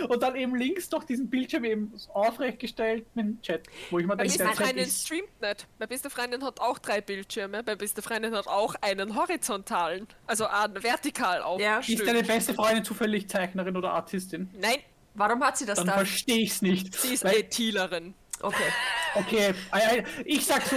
Und 0.09 0.23
dann 0.23 0.35
eben 0.35 0.55
links 0.55 0.89
noch 0.91 1.03
diesen 1.03 1.29
Bildschirm 1.29 1.63
eben 1.65 1.93
aufrecht 2.13 2.59
gestellt 2.59 3.05
mit 3.13 3.25
dem 3.25 3.41
Chat, 3.41 3.63
wo 3.91 3.99
ich 3.99 4.05
mir 4.05 4.15
denke, 4.15 4.31
Meine 4.31 4.37
der 4.37 4.45
beste 4.45 4.57
Chat 4.57 4.65
Freundin 4.67 4.83
ist, 4.85 5.05
streamt 5.05 5.41
nicht. 5.41 5.67
Meine 5.79 5.87
beste 5.87 6.09
Freundin 6.09 6.43
hat 6.43 6.59
auch 6.59 6.79
drei 6.79 7.01
Bildschirme. 7.01 7.61
Meine 7.65 7.77
beste 7.77 8.01
Freundin 8.01 8.33
hat 8.35 8.47
auch 8.47 8.75
einen 8.81 9.15
horizontalen, 9.15 10.07
also 10.27 10.45
einen 10.47 10.81
vertikal 10.83 11.39
Ja. 11.59 11.77
aufgestellt. 11.79 11.99
ist 11.99 12.07
deine 12.07 12.23
beste 12.23 12.53
Freundin 12.53 12.83
zufällig 12.83 13.29
Zeichnerin 13.29 13.75
oder 13.77 13.91
Artistin? 13.91 14.49
Nein, 14.59 14.77
Warum 15.17 15.41
hat 15.45 15.57
sie 15.57 15.65
das 15.65 15.77
Dann 15.77 15.87
dann? 15.87 15.95
verstehe 15.95 16.39
ich's 16.39 16.61
nicht. 16.61 16.93
sie 16.93 17.13
ist 17.13 17.23
Weil- 17.23 17.35
ITlerin. 17.39 18.13
Okay. 18.45 18.71
Okay, 19.17 19.53
äh, 19.73 20.03
ich 20.25 20.45
sag 20.45 20.61
so, 20.63 20.75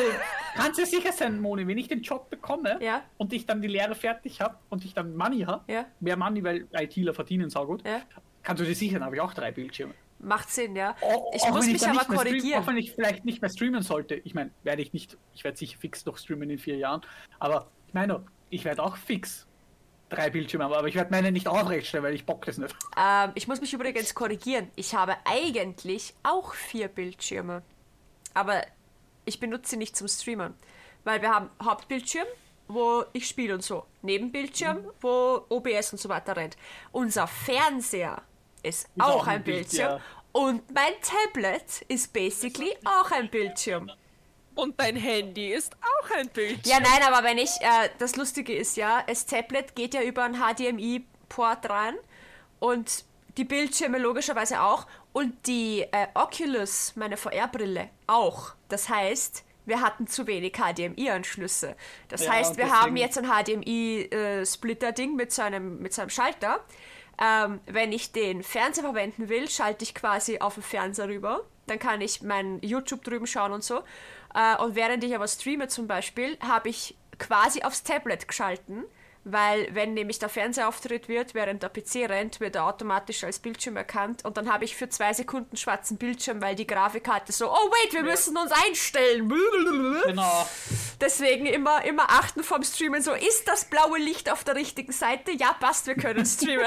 kannst 0.55 0.79
du 0.79 0.87
sicher 0.87 1.11
sein, 1.13 1.41
Moni, 1.41 1.67
wenn 1.67 1.77
ich 1.77 1.89
den 1.89 2.03
Job 2.03 2.31
bekomme 2.31 2.79
Ja. 2.81 3.03
und 3.17 3.33
ich 3.33 3.47
dann 3.47 3.61
die 3.61 3.67
Lehre 3.69 3.95
fertig 3.97 4.41
habe 4.41 4.57
und 4.69 4.85
ich 4.85 4.95
dann 4.95 5.17
Money 5.17 5.41
habe, 5.41 5.71
Ja. 5.73 5.87
mehr 5.99 6.17
Money, 6.17 6.45
weil 6.45 6.69
ITler 6.73 7.13
verdienen 7.15 7.51
saugut, 7.51 7.85
Ja. 7.85 8.03
kannst 8.45 8.61
du 8.63 8.65
dir 8.65 8.77
sicher, 8.77 8.95
dann 8.95 9.07
habe 9.07 9.17
ich 9.17 9.21
auch 9.23 9.35
drei 9.35 9.51
Bildschirme. 9.51 9.95
Macht 10.21 10.51
Sinn, 10.51 10.77
ja. 10.77 10.95
Auch- 11.01 11.33
Ich 11.35 11.49
muss 11.51 11.67
mich 11.67 11.81
dann 11.81 11.99
aber 11.99 12.15
korrigieren. 12.15 12.63
Auch 12.63 12.67
wenn 12.69 12.77
ich 12.77 12.93
vielleicht 12.93 13.25
nicht 13.25 13.41
mehr 13.43 13.51
streamen 13.51 13.83
sollte. 13.83 14.15
Ich 14.17 14.35
meine, 14.35 14.51
werde 14.63 14.83
ich 14.83 14.93
nicht, 14.93 15.17
ich 15.35 15.43
werde 15.45 15.57
sicher 15.59 15.79
fix 15.79 16.07
noch 16.07 16.17
streamen 16.17 16.49
in 16.51 16.59
vier 16.59 16.77
Jahren, 16.77 17.03
aber 17.41 17.71
ich 17.89 17.95
meine, 17.95 18.25
ich 18.51 18.65
werde 18.65 18.83
auch 18.85 18.97
fix 18.97 19.48
drei 20.09 20.31
Bildschirme 20.31 20.65
haben, 20.65 20.73
aber 20.73 20.89
ich 20.89 20.95
werde 20.95 21.11
meine 21.11 21.33
nicht 21.33 21.47
aufrecht 21.49 21.87
stellen, 21.87 22.05
weil 22.05 22.15
ich 22.15 22.25
bock 22.27 22.45
das 22.45 22.59
nicht. 22.59 22.75
Ähm, 22.97 23.33
ich 23.35 23.49
muss 23.49 23.61
mich 23.61 23.73
übrigens 23.73 24.15
korrigieren. 24.15 24.71
Ich 24.77 24.95
habe 24.95 25.17
eigentlich 25.25 26.15
auch 26.23 26.55
vier 26.55 26.89
Bildschirme. 26.89 27.63
Aber 28.35 28.63
ich 29.25 29.41
benutze 29.41 29.71
sie 29.71 29.77
nicht 29.77 29.97
zum 29.97 30.09
Streamen. 30.09 30.55
Weil 31.05 31.23
wir 31.23 31.31
haben 31.31 31.51
Hauptbildschirm, 31.63 32.27
wo 32.69 33.05
ich 33.13 33.27
spiele 33.29 33.55
und 33.55 33.63
so. 33.63 33.85
Nebenbildschirm, 34.03 34.85
wo 35.01 35.45
OBS 35.49 35.93
und 35.93 35.99
so 35.99 36.09
weiter 36.09 36.37
rennt. 36.37 36.57
Unser 36.93 37.27
Fernseher 37.27 38.23
ist, 38.63 38.89
auch, 38.99 39.09
auch 39.09 39.27
ein 39.27 39.37
ein 39.37 39.45
Bild, 39.45 39.69
Bildschirm. 39.69 39.91
ja. 39.91 40.01
Und 40.33 40.73
mein 40.73 40.93
Tablet 41.03 41.83
ist 41.89 42.13
basically 42.13 42.77
auch 42.85 43.11
ein 43.11 43.31
Bildschirm. 43.31 43.91
Und 44.59 44.81
dein 44.81 44.97
Handy 44.97 45.53
ist 45.53 45.77
auch 45.77 46.11
ein 46.17 46.29
Bildschirm. 46.31 46.63
Ja, 46.65 46.81
nein, 46.81 47.03
aber 47.13 47.25
wenn 47.25 47.39
ich, 47.39 47.51
äh, 47.61 47.91
das 47.99 48.17
Lustige 48.17 48.55
ist 48.57 48.77
ja, 48.77 49.05
das 49.07 49.25
Tablet 49.25 49.77
geht 49.77 49.95
ja 49.95 50.03
über 50.03 50.25
einen 50.25 50.35
HDMI-Port 50.35 51.71
rein 51.71 51.95
und 52.59 53.05
Die 53.37 53.45
Bildschirme 53.45 53.99
logischerweise 53.99 54.61
auch. 54.63 54.89
Und 55.13 55.47
die 55.47 55.83
äh, 55.93 56.09
Oculus, 56.15 56.95
meine 56.97 57.17
VR-Brille, 57.17 57.89
auch. 58.09 58.55
Das 58.69 58.89
heißt, 58.89 59.45
wir 59.65 59.81
hatten 59.81 60.09
zu 60.09 60.27
wenig 60.27 60.55
HDMI-Anschlüsse. 60.55 61.77
Das 62.09 62.25
Ja, 62.25 62.33
heißt, 62.33 62.57
wir 62.57 62.65
deswegen- 62.65 62.81
haben 62.83 62.97
jetzt 62.97 63.17
ein 63.17 63.27
HDMI-Splitter-Ding 63.27 65.15
mit, 65.15 65.33
so 65.33 65.43
einem, 65.43 65.79
mit 65.79 65.93
so 65.93 66.03
einem 66.03 66.11
Schalter. 66.11 66.65
Ähm, 67.21 67.61
wenn 67.67 67.93
ich 67.93 68.11
den 68.13 68.43
Fernseher 68.43 68.83
verwenden 68.85 69.29
will, 69.29 69.49
schalte 69.49 69.85
ich 69.85 69.95
quasi 69.95 70.39
auf 70.41 70.55
den 70.55 70.63
Fernseher 70.65 71.07
rüber. 71.09 71.43
Dann 71.69 71.79
kann 71.79 72.01
ich 72.01 72.23
mein 72.23 72.59
YouTube 72.63 73.05
drüben 73.05 73.27
schauen 73.27 73.53
und 73.53 73.63
so. 73.63 73.83
Äh, 74.35 74.57
und 74.63 74.75
während 74.75 75.05
ich 75.05 75.15
aber 75.15 75.29
streame 75.29 75.69
zum 75.69 75.87
Beispiel, 75.87 76.39
habe 76.41 76.69
ich 76.69 76.97
quasi 77.19 77.63
aufs 77.63 77.83
Tablet 77.83 78.29
geschalten. 78.29 78.85
Weil 79.31 79.69
wenn 79.75 79.93
nämlich 79.95 80.19
der 80.19 80.29
Fernsehauftritt 80.31 81.09
wird, 81.09 81.35
während 81.35 81.63
der 81.63 81.69
PC 81.69 82.09
rennt, 82.09 82.41
wird 82.41 82.57
er 82.57 82.65
automatisch 82.65 83.25
als 83.25 83.39
Bildschirm 83.39 83.77
erkannt. 83.77 84.25
Und 84.25 84.37
dann 84.37 84.51
habe 84.51 84.65
ich 84.65 84.75
für 84.75 84.89
zwei 84.89 85.13
Sekunden 85.13 85.57
schwarzen 85.57 85.99
Bildschirm, 85.99 86.41
weil 86.41 86.55
die 86.55 86.67
Grafikkarte 86.67 87.33
so, 87.33 87.51
oh 87.51 87.71
wait, 87.71 87.93
wir 87.93 88.03
müssen 88.03 88.37
uns 88.37 88.51
einstellen. 88.53 89.33
Genau. 90.07 90.49
Deswegen 91.01 91.47
immer, 91.47 91.85
immer 91.85 92.11
achten 92.11 92.43
vom 92.43 92.63
Streamen, 92.63 93.03
so 93.03 93.13
ist 93.13 93.47
das 93.47 93.67
blaue 93.67 93.99
Licht 93.99 94.31
auf 94.33 94.45
der 94.45 94.55
richtigen 94.55 94.93
Seite? 94.93 95.33
Ja, 95.33 95.53
passt, 95.53 95.87
wir 95.87 95.95
können 95.95 96.25
streamen. 96.27 96.67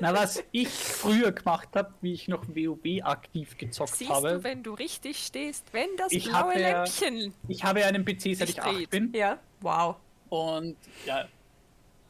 Na, 0.00 0.14
was 0.14 0.42
ich 0.52 0.68
früher 0.70 1.32
gemacht 1.32 1.68
habe, 1.74 1.92
wie 2.00 2.14
ich 2.14 2.26
noch 2.28 2.46
WoW 2.48 3.02
aktiv 3.02 3.58
gezockt 3.58 3.96
Siehst 3.96 4.10
habe. 4.10 4.28
du, 4.36 4.44
wenn 4.44 4.62
du 4.62 4.72
richtig 4.72 5.18
stehst, 5.26 5.66
wenn 5.72 5.88
das 5.98 6.12
Ich 6.12 6.24
blaue 6.24 6.38
habe 6.38 6.58
Lämpchen. 6.58 7.34
Ich 7.48 7.64
habe 7.64 7.80
ja 7.80 7.86
einen 7.86 8.04
PC, 8.06 8.34
seit 8.34 8.48
ich 8.48 8.62
8 8.62 8.74
dreht. 8.74 8.90
bin. 8.90 9.12
ja, 9.12 9.38
wow. 9.60 9.96
Und 10.30 10.76
ja, 11.04 11.28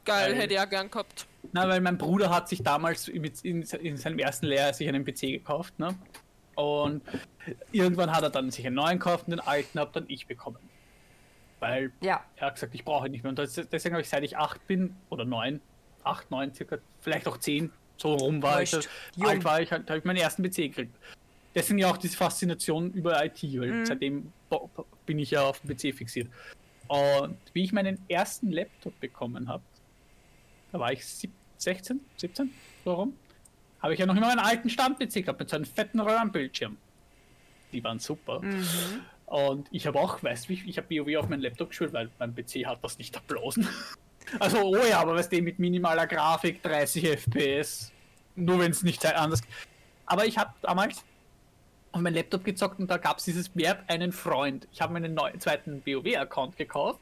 Geil, 0.05 0.33
hätte 0.35 0.53
ich 0.53 0.59
ja 0.59 0.65
gern 0.65 0.89
gehabt. 0.89 1.27
Na, 1.51 1.67
weil 1.67 1.81
mein 1.81 1.97
Bruder 1.97 2.29
hat 2.29 2.49
sich 2.49 2.63
damals 2.63 3.07
mit, 3.07 3.41
in, 3.43 3.61
in 3.61 3.97
seinem 3.97 4.17
ersten 4.19 4.47
Lehrjahr 4.47 4.73
sich 4.73 4.87
einen 4.87 5.03
PC 5.05 5.21
gekauft, 5.21 5.77
ne? 5.79 5.95
Und 6.55 7.01
irgendwann 7.71 8.11
hat 8.11 8.23
er 8.23 8.29
dann 8.29 8.49
sich 8.51 8.65
einen 8.65 8.75
neuen 8.75 8.99
gekauft 8.99 9.25
und 9.25 9.31
den 9.31 9.39
alten 9.39 9.79
habe 9.79 9.91
dann 9.93 10.05
ich 10.07 10.27
bekommen. 10.27 10.57
Weil 11.59 11.91
Ja, 12.01 12.23
er 12.35 12.47
hat 12.47 12.55
gesagt, 12.55 12.73
ich 12.73 12.83
brauche 12.83 13.07
ihn 13.07 13.11
nicht 13.11 13.23
mehr. 13.23 13.29
Und 13.29 13.39
das, 13.39 13.53
deswegen 13.53 13.93
habe 13.95 14.01
ich, 14.01 14.09
seit 14.09 14.23
ich 14.23 14.37
acht 14.37 14.65
bin, 14.67 14.95
oder 15.09 15.25
neun, 15.25 15.61
acht, 16.03 16.29
neun 16.31 16.53
circa, 16.53 16.77
vielleicht 16.99 17.27
auch 17.27 17.37
zehn, 17.37 17.71
so 17.97 18.13
rum 18.15 18.41
war 18.41 18.61
ich, 18.63 18.73
Wurscht. 18.73 18.89
alt 19.19 19.33
Jung. 19.35 19.43
war 19.43 19.61
ich, 19.61 19.71
halt, 19.71 19.87
habe 19.89 19.99
ich 19.99 20.05
meinen 20.05 20.17
ersten 20.17 20.43
PC 20.43 20.55
gekriegt. 20.55 20.95
Deswegen 21.53 21.79
ja 21.79 21.89
auch 21.89 21.97
diese 21.97 22.17
Faszination 22.17 22.91
über 22.93 23.23
IT, 23.23 23.43
weil 23.59 23.71
Mhm. 23.71 23.85
seitdem 23.85 24.33
bin 25.05 25.19
ich 25.19 25.31
ja 25.31 25.43
auf 25.43 25.59
dem 25.61 25.75
PC 25.75 25.95
fixiert. 25.95 26.27
Und 26.91 27.37
wie 27.53 27.63
ich 27.63 27.71
meinen 27.71 27.97
ersten 28.09 28.51
Laptop 28.51 28.99
bekommen 28.99 29.47
habe, 29.47 29.63
da 30.73 30.79
war 30.79 30.91
ich 30.91 31.05
sieb- 31.05 31.31
16, 31.57 32.01
17, 32.17 32.51
so 32.83 32.93
rum, 32.95 33.13
habe 33.81 33.93
ich 33.93 33.99
ja 33.99 34.05
noch 34.05 34.15
immer 34.15 34.27
meinen 34.27 34.39
alten 34.39 34.69
Stand-PC 34.69 35.21
gehabt 35.23 35.39
mit 35.39 35.49
so 35.49 35.55
einem 35.55 35.63
fetten 35.65 36.01
Röhrenbildschirm. 36.01 36.75
Die 37.71 37.81
waren 37.81 37.99
super. 37.99 38.41
Und 39.27 39.67
ich 39.71 39.87
habe 39.87 39.97
auch, 39.99 40.21
weißt 40.21 40.45
du, 40.45 40.49
wie- 40.49 40.69
ich 40.69 40.77
habe 40.77 40.89
WoW 40.89 41.15
auf 41.17 41.29
meinen 41.29 41.41
Laptop 41.41 41.69
gespielt, 41.69 41.93
weil 41.93 42.09
mein 42.19 42.35
PC 42.35 42.65
hat 42.65 42.83
das 42.83 42.97
nicht 42.97 43.15
ablausen. 43.15 43.67
Also, 44.39 44.59
oh 44.63 44.77
ja, 44.87 44.99
aber 45.01 45.15
weißt 45.15 45.31
du, 45.33 45.41
mit 45.41 45.59
minimaler 45.59 46.07
Grafik, 46.07 46.61
30 46.61 47.03
FPS, 47.05 47.91
nur 48.35 48.59
wenn 48.59 48.71
es 48.71 48.81
nicht 48.83 49.05
anders. 49.05 49.41
Aber 50.05 50.25
ich 50.25 50.37
habe 50.37 50.53
damals 50.61 51.03
auf 51.91 52.01
meinen 52.01 52.15
Laptop 52.15 52.43
gezockt 52.43 52.79
und 52.79 52.89
da 52.89 52.97
gab 52.97 53.17
es 53.17 53.25
dieses 53.25 53.55
Verb 53.55 53.83
einen 53.87 54.11
Freund. 54.11 54.67
Ich 54.71 54.81
habe 54.81 54.93
meinen 54.93 55.13
neuen 55.13 55.39
zweiten 55.39 55.83
WoW-Account 55.85 56.57
gekauft. 56.57 56.99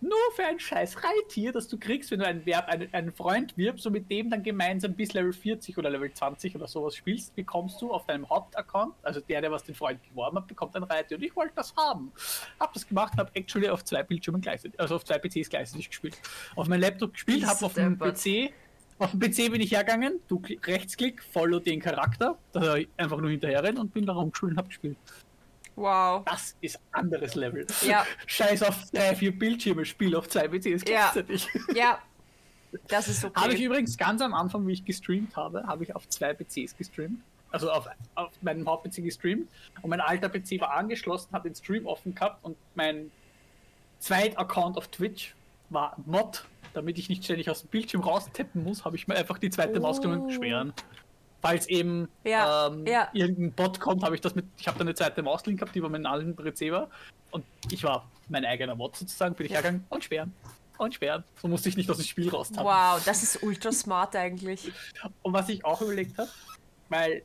Nur 0.00 0.18
für 0.36 0.44
ein 0.44 0.60
scheiß 0.60 0.98
Reittier, 1.02 1.50
das 1.50 1.66
du 1.66 1.78
kriegst, 1.78 2.10
wenn 2.10 2.18
du 2.18 2.26
einen 2.26 2.44
Verb, 2.44 2.68
einen, 2.68 2.92
einen 2.92 3.10
Freund 3.10 3.56
wirbst 3.56 3.86
und 3.86 3.94
mit 3.94 4.10
dem 4.10 4.28
dann 4.28 4.42
gemeinsam 4.42 4.92
bis 4.92 5.14
Level 5.14 5.32
40 5.32 5.78
oder 5.78 5.88
Level 5.88 6.12
20 6.12 6.54
oder 6.56 6.68
sowas 6.68 6.94
spielst, 6.94 7.34
bekommst 7.34 7.80
du 7.80 7.90
auf 7.90 8.04
deinem 8.04 8.28
Hauptaccount, 8.28 8.94
also 9.02 9.20
der, 9.20 9.40
der 9.40 9.50
was 9.50 9.62
den 9.62 9.74
Freund 9.74 10.02
geworben 10.06 10.36
hat, 10.36 10.46
bekommt 10.46 10.76
ein 10.76 10.82
Reittier. 10.82 11.16
Und 11.16 11.22
ich 11.22 11.34
wollte 11.34 11.54
das 11.56 11.74
haben. 11.74 12.12
Hab 12.60 12.74
das 12.74 12.86
gemacht 12.86 13.14
habe 13.16 13.30
actually 13.32 13.70
auf 13.70 13.82
zwei 13.82 14.02
Bildschirmen 14.02 14.42
gleichzeitig, 14.42 14.78
also 14.78 14.96
auf 14.96 15.04
zwei 15.06 15.18
PCs 15.18 15.48
gleichzeitig 15.48 15.88
gespielt. 15.88 16.20
Auf 16.54 16.68
meinem 16.68 16.82
Laptop 16.82 17.14
gespielt, 17.14 17.46
habe 17.46 17.64
auf 17.64 17.72
dem. 17.72 17.98
PC 17.98 18.52
auf 18.98 19.10
dem 19.10 19.20
PC 19.20 19.50
bin 19.50 19.60
ich 19.60 19.72
hergegangen, 19.72 20.20
du 20.28 20.38
klick, 20.38 20.66
Rechtsklick, 20.66 21.22
follow 21.22 21.58
den 21.58 21.80
Charakter, 21.80 22.38
da 22.52 22.76
ich 22.76 22.88
einfach 22.96 23.18
nur 23.18 23.30
hinterher 23.30 23.62
rennen 23.62 23.78
und 23.78 23.92
bin 23.92 24.06
da 24.06 24.12
rumgespielt 24.12 24.52
und 24.52 24.58
hab 24.58 24.68
gespielt. 24.68 24.96
wow. 25.76 26.24
Das 26.24 26.56
ist 26.60 26.78
anderes 26.92 27.34
Level. 27.34 27.66
Ja. 27.86 28.06
Scheiß 28.26 28.62
auf 28.62 28.90
drei, 28.92 29.14
vier 29.16 29.36
Bildschirme, 29.36 29.84
Spiel 29.84 30.14
auf 30.14 30.28
zwei 30.28 30.48
PCs 30.48 30.82
Ja. 30.88 31.10
gleichzeitig. 31.12 31.48
Ja, 31.74 31.98
das 32.88 33.08
ist 33.08 33.24
okay. 33.24 33.40
Habe 33.40 33.54
ich 33.54 33.62
übrigens 33.62 33.96
ganz 33.96 34.20
am 34.20 34.34
Anfang, 34.34 34.66
wie 34.66 34.72
ich 34.72 34.84
gestreamt 34.84 35.36
habe, 35.36 35.64
habe 35.66 35.84
ich 35.84 35.94
auf 35.94 36.08
zwei 36.08 36.32
PCs 36.34 36.76
gestreamt. 36.76 37.20
Also 37.50 37.70
auf, 37.70 37.86
auf 38.16 38.30
meinem 38.42 38.66
Haupt-PC 38.66 38.96
gestreamt. 39.04 39.48
Und 39.82 39.90
mein 39.90 40.00
alter 40.00 40.28
PC 40.28 40.60
war 40.60 40.72
angeschlossen, 40.72 41.28
hat 41.32 41.44
den 41.44 41.54
Stream 41.54 41.86
offen 41.86 42.12
gehabt 42.12 42.44
und 42.44 42.56
mein 42.74 43.12
Zweit-Account 44.00 44.76
auf 44.76 44.88
Twitch 44.88 45.34
Mod. 46.06 46.44
Damit 46.72 46.98
ich 46.98 47.08
nicht 47.08 47.22
ständig 47.24 47.48
aus 47.50 47.60
dem 47.62 47.68
Bildschirm 47.68 48.00
raustappen 48.02 48.64
muss, 48.64 48.84
habe 48.84 48.96
ich 48.96 49.06
mir 49.06 49.14
einfach 49.14 49.38
die 49.38 49.48
zweite 49.50 49.78
Maus 49.78 50.00
genommen 50.00 50.24
Oh. 50.26 50.30
schweren. 50.30 50.72
Falls 51.40 51.68
eben 51.68 52.08
Ja, 52.24 52.66
ähm, 52.68 52.84
ja. 52.86 53.08
irgendein 53.12 53.52
Bot 53.52 53.78
kommt, 53.78 54.02
habe 54.02 54.14
ich 54.16 54.20
das 54.20 54.34
mit. 54.34 54.46
Ich 54.56 54.66
habe 54.66 54.78
da 54.78 54.82
eine 54.82 54.94
zweite 54.94 55.22
Mauslink 55.22 55.60
gehabt, 55.60 55.74
die 55.76 55.80
bei 55.80 55.88
meinem 55.88 56.06
alten 56.06 56.34
PC 56.34 56.72
war. 56.72 56.88
Und 57.30 57.44
ich 57.70 57.84
war 57.84 58.08
mein 58.28 58.44
eigener 58.44 58.74
Mod 58.74 58.96
sozusagen, 58.96 59.34
bin 59.34 59.46
ich 59.46 59.52
hergegangen 59.52 59.84
und 59.90 60.02
sperren. 60.02 60.32
Und 60.78 60.94
sperren. 60.94 61.22
So 61.40 61.46
musste 61.46 61.68
ich 61.68 61.76
nicht 61.76 61.88
aus 61.90 61.98
dem 61.98 62.06
Spiel 62.06 62.28
raustappen. 62.30 62.64
Wow, 62.66 63.00
das 63.04 63.22
ist 63.22 63.42
ultra 63.42 63.70
smart 63.70 64.16
eigentlich. 64.16 64.72
Und 65.22 65.32
was 65.32 65.48
ich 65.48 65.64
auch 65.64 65.80
überlegt 65.82 66.18
habe, 66.18 66.30
weil 66.88 67.22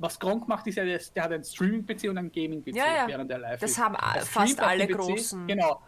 was 0.00 0.18
Gronk 0.18 0.48
macht, 0.48 0.66
ist 0.66 0.76
ja, 0.76 0.84
der, 0.84 0.98
der 1.14 1.22
hat 1.22 1.30
einen 1.30 1.44
Streaming-PC 1.44 2.08
und 2.08 2.18
einen 2.18 2.32
Gaming-PC, 2.32 2.74
Ja, 2.74 2.86
ja. 2.86 3.06
während 3.06 3.30
er 3.30 3.38
live 3.38 3.60
Das 3.60 3.78
haben 3.78 3.94
streamt 3.96 4.26
fast 4.26 4.60
alle 4.60 4.86
PC, 4.88 4.92
Großen. 4.96 5.46
Genau. 5.46 5.80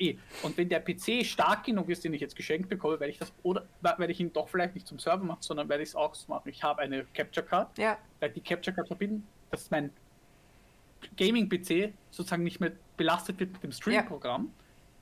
Eh. 0.00 0.16
Und 0.42 0.56
wenn 0.56 0.68
der 0.68 0.80
PC 0.80 1.24
stark 1.24 1.64
genug 1.64 1.88
ist, 1.90 2.02
den 2.04 2.14
ich 2.14 2.20
jetzt 2.20 2.34
geschenkt 2.34 2.68
bekomme, 2.68 2.98
werde 2.98 3.10
ich 3.12 3.18
das 3.18 3.32
oder 3.42 3.66
werde 3.82 4.10
ich 4.10 4.18
ihn 4.20 4.32
doch 4.32 4.48
vielleicht 4.48 4.74
nicht 4.74 4.86
zum 4.86 4.98
Server 4.98 5.24
machen, 5.24 5.42
sondern 5.42 5.68
werde 5.68 5.82
ich 5.82 5.90
es 5.90 5.94
auch 5.94 6.14
so 6.14 6.32
machen. 6.32 6.48
Ich 6.48 6.62
habe 6.62 6.80
eine 6.82 7.04
Capture 7.14 7.44
Card, 7.44 7.76
Ja, 7.78 7.98
werde 8.18 8.34
die 8.34 8.40
Capture 8.40 8.74
Card 8.74 8.86
verbinden, 8.88 9.26
dass 9.50 9.70
mein 9.70 9.90
Gaming-PC 11.16 11.92
sozusagen 12.10 12.42
nicht 12.42 12.60
mehr 12.60 12.72
belastet 12.96 13.38
wird 13.40 13.52
mit 13.52 13.62
dem 13.62 13.72
Stream-Programm, 13.72 14.50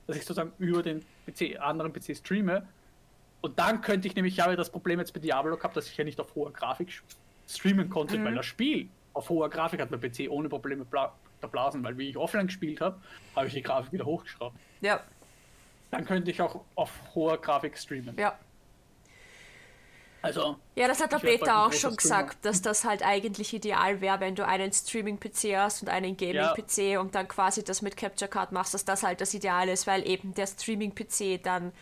dass 0.06 0.16
ich 0.16 0.22
sozusagen 0.24 0.52
über 0.58 0.82
den 0.82 1.04
PC, 1.26 1.58
anderen 1.60 1.92
PC 1.92 2.16
streame. 2.16 2.66
Und 3.40 3.58
dann 3.58 3.80
könnte 3.80 4.08
ich 4.08 4.14
nämlich, 4.16 4.34
ich 4.34 4.40
habe 4.40 4.56
das 4.56 4.70
Problem 4.70 4.98
jetzt 4.98 5.12
bei 5.12 5.20
Diablo 5.20 5.56
gehabt, 5.56 5.76
dass 5.76 5.88
ich 5.88 5.96
ja 5.96 6.04
nicht 6.04 6.18
auf 6.20 6.34
hoher 6.34 6.52
Grafik 6.52 7.02
streamen 7.48 7.88
konnte, 7.88 8.18
Mhm. 8.18 8.24
weil 8.24 8.34
das 8.34 8.46
Spiel 8.46 8.88
auf 9.12 9.28
hoher 9.28 9.48
Grafik 9.48 9.80
hat 9.80 9.90
mein 9.90 10.00
PC 10.00 10.28
ohne 10.28 10.48
Probleme 10.48 10.84
Blasen, 11.46 11.84
weil 11.84 11.96
wie 11.96 12.08
ich 12.08 12.16
offline 12.16 12.46
gespielt 12.46 12.80
habe, 12.80 13.00
habe 13.36 13.46
ich 13.46 13.54
die 13.54 13.62
Grafik 13.62 13.92
wieder 13.92 14.06
hochgeschraubt. 14.06 14.56
ja, 14.80 15.00
Dann 15.92 16.04
könnte 16.04 16.30
ich 16.32 16.42
auch 16.42 16.64
auf 16.74 16.90
hoher 17.14 17.38
Grafik 17.40 17.78
streamen. 17.78 18.16
ja. 18.18 18.36
Also, 20.20 20.56
Ja, 20.74 20.88
das 20.88 21.00
hat 21.00 21.12
der 21.12 21.18
Peter 21.18 21.64
auch 21.64 21.72
schon 21.72 21.94
gesagt, 21.94 22.44
dass 22.44 22.60
das 22.60 22.84
halt 22.84 23.04
eigentlich 23.04 23.54
ideal 23.54 24.00
wäre, 24.00 24.18
wenn 24.18 24.34
du 24.34 24.44
einen 24.44 24.72
Streaming-PC 24.72 25.56
hast 25.56 25.82
und 25.82 25.88
einen 25.88 26.16
Gaming-PC 26.16 26.98
und 26.98 27.14
dann 27.14 27.28
quasi 27.28 27.62
das 27.62 27.82
mit 27.82 27.96
Capture 27.96 28.28
Card 28.28 28.50
machst, 28.50 28.74
dass 28.74 28.84
das 28.84 29.04
halt 29.04 29.20
das 29.20 29.32
Ideal 29.32 29.68
ist, 29.68 29.86
weil 29.86 30.06
eben 30.08 30.34
der 30.34 30.48
Streaming-PC 30.48 31.40
dann 31.40 31.72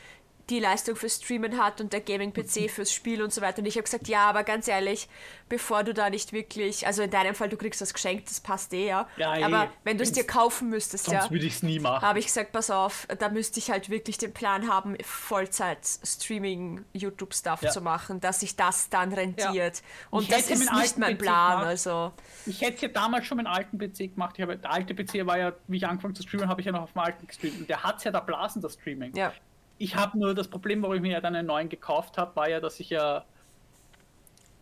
die 0.50 0.60
Leistung 0.60 0.94
fürs 0.96 1.16
Streamen 1.16 1.58
hat 1.58 1.80
und 1.80 1.92
der 1.92 2.00
Mhm. 2.00 2.04
Gaming-PC 2.04 2.68
fürs 2.70 2.92
Spiel 2.92 3.20
und 3.22 3.32
so 3.32 3.40
weiter. 3.40 3.58
Und 3.58 3.66
ich 3.66 3.74
habe 3.74 3.82
gesagt, 3.84 4.06
ja, 4.06 4.28
aber 4.28 4.44
ganz 4.44 4.68
ehrlich, 4.68 5.08
bevor 5.48 5.82
du 5.82 5.92
da 5.92 6.08
nicht 6.08 6.32
wirklich, 6.32 6.86
also 6.86 7.02
in 7.02 7.10
deinem 7.10 7.34
Fall, 7.34 7.48
du 7.48 7.56
kriegst 7.56 7.80
das 7.80 7.92
geschenkt, 7.92 8.30
das 8.30 8.38
passt 8.40 8.72
eh, 8.72 8.86
ja. 8.88 9.08
Ja, 9.16 9.36
eh. 9.36 9.42
aber 9.42 9.72
wenn 9.84 9.96
du 9.98 10.04
es 10.04 10.12
dir 10.12 10.24
kaufen 10.24 10.68
müsstest, 10.70 11.06
sonst 11.06 11.24
ja, 11.24 11.30
würde 11.30 11.46
ich 11.46 11.54
es 11.54 11.62
nie 11.64 11.80
machen. 11.80 12.02
habe 12.06 12.20
ich 12.20 12.26
gesagt, 12.26 12.52
pass 12.52 12.70
auf, 12.70 13.08
da 13.18 13.28
müsste 13.28 13.58
ich 13.58 13.70
halt 13.70 13.90
wirklich 13.90 14.18
den 14.18 14.32
Plan 14.32 14.68
haben, 14.68 14.96
Vollzeit-Streaming-YouTube-Stuff 15.02 17.62
Ja. 17.62 17.70
zu 17.70 17.80
machen, 17.80 18.20
dass 18.20 18.40
sich 18.40 18.56
das 18.56 18.88
dann 18.88 19.12
rentiert. 19.12 19.82
Und 20.10 20.24
Ich 20.24 20.28
das 20.28 20.50
ist 20.50 20.72
nicht 20.72 20.98
mein 20.98 21.16
PC 21.16 21.22
Plan, 21.22 21.50
gemacht. 21.52 21.66
also. 21.66 22.12
Ich 22.46 22.60
hätte 22.60 22.86
ja 22.86 22.92
damals 22.92 23.26
schon 23.26 23.36
meinen 23.36 23.46
alten 23.46 23.78
PC 23.78 24.08
gemacht. 24.14 24.34
Ich 24.36 24.42
habe, 24.42 24.56
der 24.56 24.70
alte 24.70 24.94
PC 24.94 25.26
war 25.26 25.38
ja, 25.38 25.52
wie 25.68 25.76
ich 25.78 25.86
angefangen 25.86 26.14
zu 26.14 26.22
streamen, 26.22 26.48
habe 26.48 26.60
ich 26.60 26.66
ja 26.66 26.72
noch 26.72 26.82
auf 26.82 26.92
dem 26.92 27.00
alten 27.00 27.26
gestreamt. 27.26 27.60
Und 27.60 27.68
der 27.68 27.82
hat 27.82 28.04
ja 28.04 28.10
da 28.10 28.20
Blasen, 28.20 28.62
das 28.62 28.74
Streaming. 28.74 29.14
Ja. 29.16 29.32
Ich 29.78 29.94
habe 29.96 30.18
nur 30.18 30.34
das 30.34 30.48
Problem, 30.48 30.82
warum 30.82 30.96
ich 30.96 31.02
mir 31.02 31.12
ja 31.12 31.20
dann 31.20 31.34
einen 31.34 31.46
neuen 31.46 31.68
gekauft 31.68 32.16
habe, 32.18 32.34
war 32.36 32.48
ja, 32.48 32.60
dass 32.60 32.80
ich 32.80 32.90
ja 32.90 33.24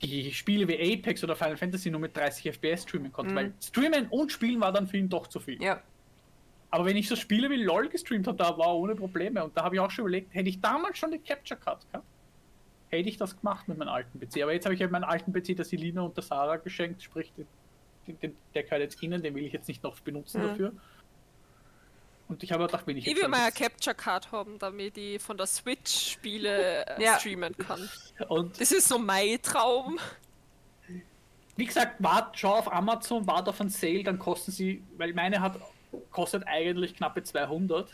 die 0.03 0.33
Spiele 0.33 0.67
wie 0.69 0.95
Apex 0.99 1.23
oder 1.25 1.37
Final 1.37 1.57
Fantasy 1.57 1.91
nur 1.91 2.01
mit 2.01 2.17
30 2.17 2.53
FPS 2.53 2.83
streamen 2.83 3.13
konnte. 3.13 3.35
Weil 3.35 3.53
streamen 3.63 4.09
und 4.09 4.33
spielen 4.33 4.61
war 4.61 4.73
dann 4.73 4.87
für 4.87 4.97
ihn 4.97 5.09
doch 5.09 5.27
zu 5.29 5.41
viel. 5.41 5.57
Mhm. 5.57 5.63
Ja. 5.63 5.83
Aber 6.71 6.85
wenn 6.87 6.97
ich 6.97 7.09
so 7.09 7.15
Spiele 7.15 7.49
wie 7.51 7.63
LOL 7.63 7.89
gestreamt 7.89 8.27
habe, 8.27 8.37
da 8.37 8.59
war 8.59 8.75
ohne 8.77 8.97
Probleme. 8.97 9.45
Und 9.45 9.57
da 9.57 9.63
habe 9.63 9.77
ich 9.77 9.81
auch 9.81 9.91
schon 9.91 10.03
überlegt, 10.03 10.35
hätte 10.35 10.49
ich 10.49 10.61
damals 10.61 10.99
schon 10.99 11.13
die 11.13 11.19
Capture 11.21 11.59
Card 11.59 11.87
gehabt, 11.93 12.05
hätte 12.89 13.09
ich 13.09 13.17
das 13.17 13.39
gemacht 13.39 13.69
mit 13.69 13.79
meinem 13.79 13.91
alten 13.91 14.19
PC. 14.19 14.43
Aber 14.43 14.53
jetzt 14.53 14.65
habe 14.65 14.75
ich 14.75 14.81
ja 14.81 14.89
meinen 14.89 15.05
alten 15.05 15.33
PC 15.33 15.55
der 15.57 15.65
Selina 15.65 16.03
und 16.03 16.17
der 16.17 16.25
Sarah 16.25 16.57
geschenkt, 16.57 17.03
sprich, 17.03 17.33
den, 17.37 17.47
den, 18.21 18.37
der 18.55 18.65
gehört 18.65 18.81
jetzt 18.81 19.01
ihnen, 19.03 19.23
den 19.23 19.35
will 19.37 19.45
ich 19.45 19.53
jetzt 19.53 19.69
nicht 19.69 19.85
noch 19.85 19.99
benutzen 20.01 20.43
Mhm. 20.43 20.47
dafür. 20.49 20.73
Und 22.29 22.43
ich 22.43 22.51
habe 22.53 22.67
gedacht, 22.67 22.87
wenn 22.87 22.97
ich 22.97 23.07
Ich 23.07 23.15
will 23.17 23.29
mal 23.29 23.37
eine 23.39 23.47
ein 23.47 23.55
Capture 23.55 23.95
Card 23.95 24.33
haben, 24.33 24.59
damit 24.59 24.97
ich 24.97 25.21
von 25.21 25.37
der 25.37 25.47
Switch 25.47 26.13
Spiele 26.13 26.85
Ja. 26.99 27.19
streamen 27.19 27.55
kann. 27.57 27.89
und 28.29 28.59
Das 28.61 28.73
ist 28.73 28.89
so 28.89 28.99
mein 28.99 29.41
Traum. 29.43 29.99
wie 31.57 31.67
gesagt, 31.67 31.97
wart, 31.99 32.39
schau 32.39 32.55
auf 32.55 32.73
Amazon, 32.73 33.27
wart 33.27 33.49
auf 33.49 33.61
einen 33.61 33.71
Sale, 33.71 34.03
dann 34.03 34.19
kosten 34.19 34.51
sie, 34.53 34.83
weil 34.97 35.13
meine 35.13 35.41
hat 35.41 35.61
kostet 36.11 36.45
eigentlich 36.47 36.95
knappe 36.97 37.23
200. 37.23 37.89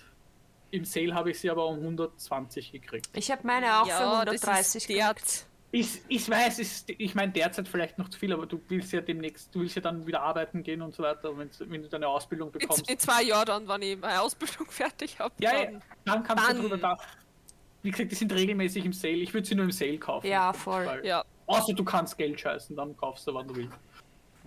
Im 0.71 0.85
Sale 0.85 1.13
habe 1.15 1.33
ich 1.33 1.41
sie 1.41 1.51
aber 1.51 1.67
um 1.67 1.77
120 1.81 2.73
gekriegt. 2.73 3.09
Ich 3.15 3.31
habe 3.31 3.45
meine 3.45 3.81
auch 3.81 3.85
für 3.87 4.25
das 4.25 4.43
130 4.45 4.75
ist 4.77 4.89
der, 4.89 5.09
gekriegt. 5.15 5.47
Ich, 5.73 6.01
ich 6.09 6.29
weiß, 6.29 6.59
ist, 6.59 6.91
ich 6.91 7.15
meine 7.15 7.31
derzeit 7.31 7.69
vielleicht 7.69 7.97
noch 7.97 8.09
zu 8.09 8.19
viel, 8.19 8.33
aber 8.33 8.47
du 8.47 8.61
willst 8.69 8.93
ja 8.93 9.01
demnächst, 9.01 9.55
du 9.55 9.61
willst 9.61 9.77
ja 9.77 9.83
dann 9.83 10.05
wieder 10.05 10.21
arbeiten 10.21 10.65
gehen 10.65 10.83
und 10.83 10.95
so 10.95 11.03
weiter, 11.05 11.37
wenn, 11.39 11.49
wenn 11.61 11.83
du 11.83 11.89
deine 11.89 12.09
Ausbildung 12.09 12.51
bekommst. 12.51 12.91
in 12.91 12.99
zwei 12.99 13.23
Jahren 13.23 13.47
dann, 13.47 13.69
wenn 13.69 13.83
ich 13.83 13.99
meine 13.99 14.21
Ausbildung 14.21 14.67
fertig 14.71 15.19
habe. 15.21 15.33
Ja, 15.39 15.53
ja, 15.53 15.65
dann, 15.67 15.83
dann 16.05 16.23
kannst 16.25 16.49
dann- 16.49 16.57
du 16.57 16.63
drüber 16.63 16.79
da. 16.79 16.99
Wie 17.83 17.91
gesagt, 17.91 18.11
die 18.11 18.15
sind 18.17 18.31
regelmäßig 18.33 18.85
im 18.85 18.93
Sale. 18.93 19.15
Ich 19.15 19.33
würde 19.33 19.47
sie 19.47 19.55
nur 19.55 19.65
im 19.65 19.73
Sale 19.73 19.97
kaufen. 19.97 20.27
Ja, 20.27 20.53
voll. 20.53 20.85
Weil, 20.85 21.07
ja. 21.07 21.25
Außer 21.47 21.73
du 21.73 21.83
kannst 21.83 22.19
Geld 22.19 22.39
scheißen, 22.39 22.77
dann 22.77 22.95
kaufst 22.97 23.27
du, 23.27 23.33
wann 23.33 23.49
du 23.49 23.57
willst. 23.57 23.73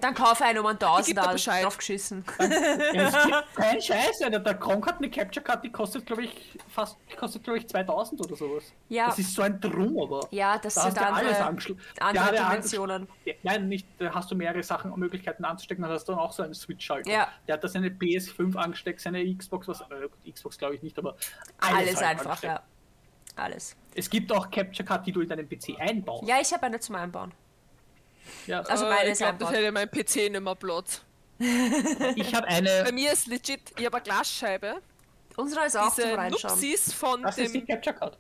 Dann 0.04 0.14
kaufe 0.14 0.44
einen 0.44 0.60
um 0.60 0.66
einen 0.66 0.80
Tausender 0.80 1.30
Bescheid. 1.32 1.64
drauf 1.64 1.78
geschissen. 1.78 2.26
Ja, 2.38 2.46
es 3.08 3.14
gibt 3.26 3.56
kein 3.56 3.82
Scheiß, 3.82 4.22
Alter. 4.22 4.40
Der 4.40 4.54
Gronk 4.56 4.86
hat 4.86 4.98
eine 4.98 5.10
Capture 5.10 5.42
Card, 5.44 5.64
die 5.64 5.72
kostet, 5.72 6.06
glaube 6.06 6.24
ich, 6.26 6.60
fast, 6.68 6.98
die 7.10 7.16
kostet, 7.16 7.44
glaube 7.44 7.60
ich, 7.60 7.68
2000 7.70 8.20
oder 8.26 8.36
sowas. 8.36 8.74
Ja. 8.90 9.08
Das 9.08 9.20
ist 9.20 9.34
so 9.34 9.42
ein 9.44 9.62
Drum, 9.62 9.98
aber. 9.98 10.28
Ja, 10.32 10.58
das 10.58 10.74
da 10.74 10.82
sind 10.82 10.90
hast 10.90 10.98
du 10.98 11.06
alles 11.16 11.28
andere, 11.30 11.46
angeschlossen. 11.46 11.82
andere 12.02 12.26
ja, 12.26 12.32
der 12.32 12.44
Dimensionen. 12.50 13.08
Ja, 13.24 13.34
nein, 13.44 13.70
nicht, 13.70 13.88
da 13.98 14.14
hast 14.14 14.30
du 14.30 14.36
mehrere 14.36 14.62
Sachen 14.62 14.92
und 14.92 15.00
Möglichkeiten 15.00 15.46
anzustecken, 15.46 15.84
dann 15.84 15.92
hast 15.92 16.06
du 16.10 16.12
dann 16.12 16.20
auch 16.20 16.34
so 16.34 16.44
einen 16.44 16.54
Switch-Schalter. 16.54 17.10
Ja. 17.10 17.30
Der 17.48 17.54
hat 17.54 17.64
da 17.64 17.70
seine 17.70 17.88
PS5 17.88 18.58
angesteckt, 18.58 19.00
seine 19.00 19.24
Xbox, 19.36 19.70
was, 19.70 19.82
äh, 19.82 20.32
Xbox 20.32 20.58
glaube 20.58 20.76
ich 20.76 20.84
nicht, 20.84 21.00
aber 21.00 21.16
alles, 21.60 21.78
Alles 21.78 21.96
halt 21.96 22.06
einfach, 22.20 22.26
angesteckt. 22.26 22.54
ja. 22.54 22.64
Alles. 23.36 23.76
Es 23.96 24.10
gibt 24.10 24.32
auch 24.32 24.52
Capture 24.52 24.86
Card, 24.86 25.08
die 25.08 25.12
du 25.12 25.22
in 25.22 25.30
deinen 25.30 25.48
PC 25.48 25.80
einbaust. 25.80 26.28
Ja, 26.28 26.36
ich 26.42 26.52
habe 26.54 26.64
eine 26.64 26.80
zum 26.80 26.96
Einbauen. 26.96 27.32
Ja, 28.48 28.62
Also 28.62 28.86
äh, 28.86 28.90
meine 28.90 29.12
ich 29.12 29.18
glaube, 29.18 29.38
das 29.40 29.52
hätte 29.52 29.72
mein 29.72 29.90
PC 29.90 30.16
nicht 30.32 30.40
mehr 30.42 30.56
Platz. 30.56 31.02
ich 31.40 32.34
habe 32.36 32.48
Bei 32.48 32.54
eine. 32.54 32.92
mir 32.94 33.12
ist 33.14 33.28
legit, 33.28 33.62
ich 33.78 33.86
habe 33.86 33.98
eine 33.98 34.04
Glasscheibe. 34.04 34.82
Unsere 35.36 35.66
ist 35.66 35.76
auch 35.78 35.94
Diese. 35.96 36.16
Nupsis 36.30 36.94
von 36.94 37.24
Das 37.24 37.38
ist 37.38 37.54
die 37.54 37.60
dem 37.60 37.68
Capture 37.68 37.96
Card. 37.96 38.18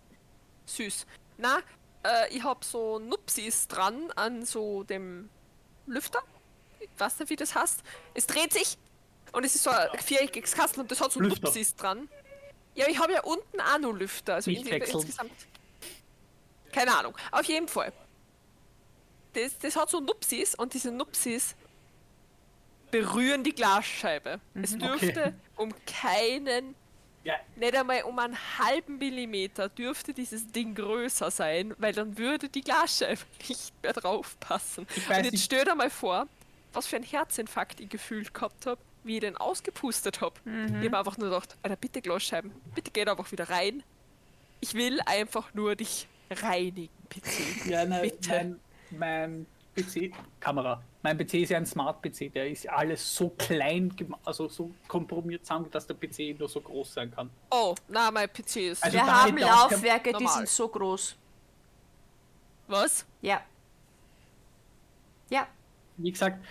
süß. 0.66 1.06
Na, 1.38 1.60
äh, 2.04 2.36
ich 2.36 2.44
habe 2.44 2.66
so 2.66 3.00
Nupsis 3.00 3.68
dran 3.68 4.12
an 4.16 4.46
so 4.46 4.84
dem 4.84 5.30
Lüfter. 5.86 6.20
Ich 6.80 6.90
weiß 6.98 7.20
nicht, 7.20 7.30
wie 7.30 7.36
das 7.36 7.54
heißt. 7.56 7.82
Es 8.14 8.26
dreht 8.28 8.52
sich 8.54 8.78
und 9.32 9.44
es 9.46 9.56
ist 9.56 9.64
so 9.64 9.70
ein 9.70 9.88
viereckiges 10.00 10.54
Kastel 10.54 10.82
und 10.82 10.92
das 10.92 11.00
hat 11.02 11.12
so 11.12 11.20
Lüfter. 11.20 11.46
Nupsis 11.48 11.76
dran. 11.76 12.10
Ja, 12.76 12.88
ich 12.88 13.00
habe 13.00 13.14
ja 13.14 13.22
unten 13.22 13.62
auch 13.62 13.78
noch 13.80 13.94
Lüfter. 13.94 14.36
Also 14.36 14.50
in, 14.50 14.66
wechseln. 14.66 14.98
insgesamt. 15.02 15.32
Keine 16.72 16.98
Ahnung. 16.98 17.16
Auf 17.32 17.46
jeden 17.46 17.68
Fall. 17.68 17.94
Das, 19.34 19.58
das 19.60 19.76
hat 19.76 19.90
so 19.90 20.00
Nupsis 20.00 20.56
und 20.56 20.74
diese 20.74 20.92
Nupsis 20.92 21.56
berühren 22.92 23.44
die 23.44 23.54
Glasscheibe. 23.54 24.40
Es 24.54 24.78
dürfte 24.78 25.10
Okay. 25.10 25.34
um 25.58 25.74
keinen 25.86 26.76
Ja, 27.24 27.36
nicht 27.56 27.76
einmal 27.76 28.04
um 28.04 28.20
einen 28.20 28.38
halben 28.60 28.98
Millimeter 29.00 29.70
dürfte 29.70 30.14
dieses 30.14 30.52
Ding 30.52 30.76
größer 30.76 31.32
sein, 31.32 31.74
weil 31.80 31.94
dann 31.94 32.18
würde 32.18 32.50
die 32.50 32.62
Glasscheibe 32.62 33.22
nicht 33.48 33.74
mehr 33.82 33.94
drauf 33.94 34.38
passen. 34.40 34.86
Ich 34.96 35.10
weiß 35.10 35.20
Und 35.20 35.26
jetzt 35.34 35.44
stell 35.44 35.66
dir 35.66 35.74
mal 35.76 35.90
vor, 35.90 36.28
was 36.74 36.86
für 36.88 36.98
ein 36.98 37.04
Herzinfarkt 37.04 37.80
ich 37.80 37.90
gefühlt 37.90 38.34
gehabt 38.34 38.66
habe, 38.66 38.80
wie 39.04 39.16
ich 39.16 39.22
den 39.22 39.38
ausgepustet 39.38 40.22
habe. 40.22 40.36
Mhm. 40.46 40.80
Ich 40.82 40.86
habe 40.88 41.00
einfach 41.00 41.18
nur 41.18 41.30
gedacht, 41.30 41.56
Alter, 41.64 41.76
bitte 41.78 42.02
Glasscheiben, 42.02 42.52
bitte 42.76 42.92
geht 42.92 43.08
einfach 43.10 43.32
wieder 43.32 43.50
rein. 43.50 43.82
Ich 44.60 44.76
will 44.76 45.00
einfach 45.06 45.54
nur 45.54 45.76
dich 45.76 46.08
reinigen, 46.30 46.90
PC. 47.10 47.66
ja 47.70 47.86
nein, 47.86 48.02
Bitte. 48.04 48.30
mein, 48.30 48.60
mein 48.98 49.46
PC, 49.76 50.12
Kamera, 50.40 50.82
mein 51.02 51.18
PC 51.18 51.34
ist 51.42 51.50
ja 51.50 51.58
ein 51.58 51.66
Smart-PC, 51.66 52.32
der 52.34 52.50
ist 52.50 52.70
alles 52.70 53.16
so 53.16 53.30
klein, 53.30 53.94
also 54.24 54.48
so 54.48 54.72
komprimiert 54.88 55.46
zusammen, 55.46 55.70
dass 55.72 55.88
der 55.88 55.96
PC 55.96 56.38
nur 56.40 56.48
so 56.48 56.62
groß 56.62 56.94
sein 56.94 57.12
kann. 57.12 57.30
Oh, 57.52 57.74
na, 57.88 58.12
mein 58.12 58.28
PC 58.32 58.58
ist. 58.72 58.84
Also 58.84 58.98
Wir 58.98 59.06
haben 59.06 59.38
Laufwerke, 59.38 60.10
die 60.14 60.24
Normal. 60.24 60.38
sind 60.38 60.50
so 60.50 60.68
groß. 60.68 61.16
was? 62.68 63.06
Ja. 63.22 63.42
Ja. 65.30 65.48
Wie 65.98 66.12
gesagt, 66.12 66.44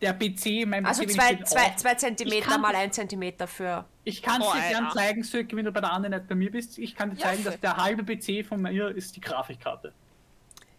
der 0.00 0.12
PC, 0.12 0.66
mein 0.66 0.82
PC, 0.84 0.88
Also 0.88 1.02
wenn 1.02 1.08
ich 1.08 1.14
zwei, 1.16 1.34
den 1.34 1.46
zwei, 1.46 1.66
auf- 1.68 1.76
zwei 1.76 1.94
Zentimeter 1.94 2.46
kann 2.48 2.60
mal 2.60 2.72
das- 2.72 2.82
ein 2.82 2.92
Zentimeter 2.92 3.46
für. 3.46 3.84
Ich 4.04 4.20
kann 4.20 4.42
es 4.42 4.48
Oh, 4.48 4.52
dir 4.52 4.68
gern 4.68 4.84
Alter. 4.86 4.96
zeigen, 4.96 5.22
Sök, 5.22 5.54
wenn 5.56 5.64
du 5.64 5.72
bei 5.72 5.80
der 5.80 5.92
anderen 5.92 6.14
nicht 6.16 6.28
bei 6.28 6.34
mir 6.34 6.50
bist. 6.50 6.76
Ich 6.78 6.94
kann 6.94 7.10
dir 7.10 7.16
Ja, 7.16 7.28
zeigen, 7.28 7.44
dass 7.44 7.58
der 7.60 7.76
halbe 7.76 8.02
PC 8.04 8.42
von 8.46 8.60
mir 8.60 8.88
ist 8.90 9.16
die 9.16 9.20
Grafikkarte. 9.20 9.92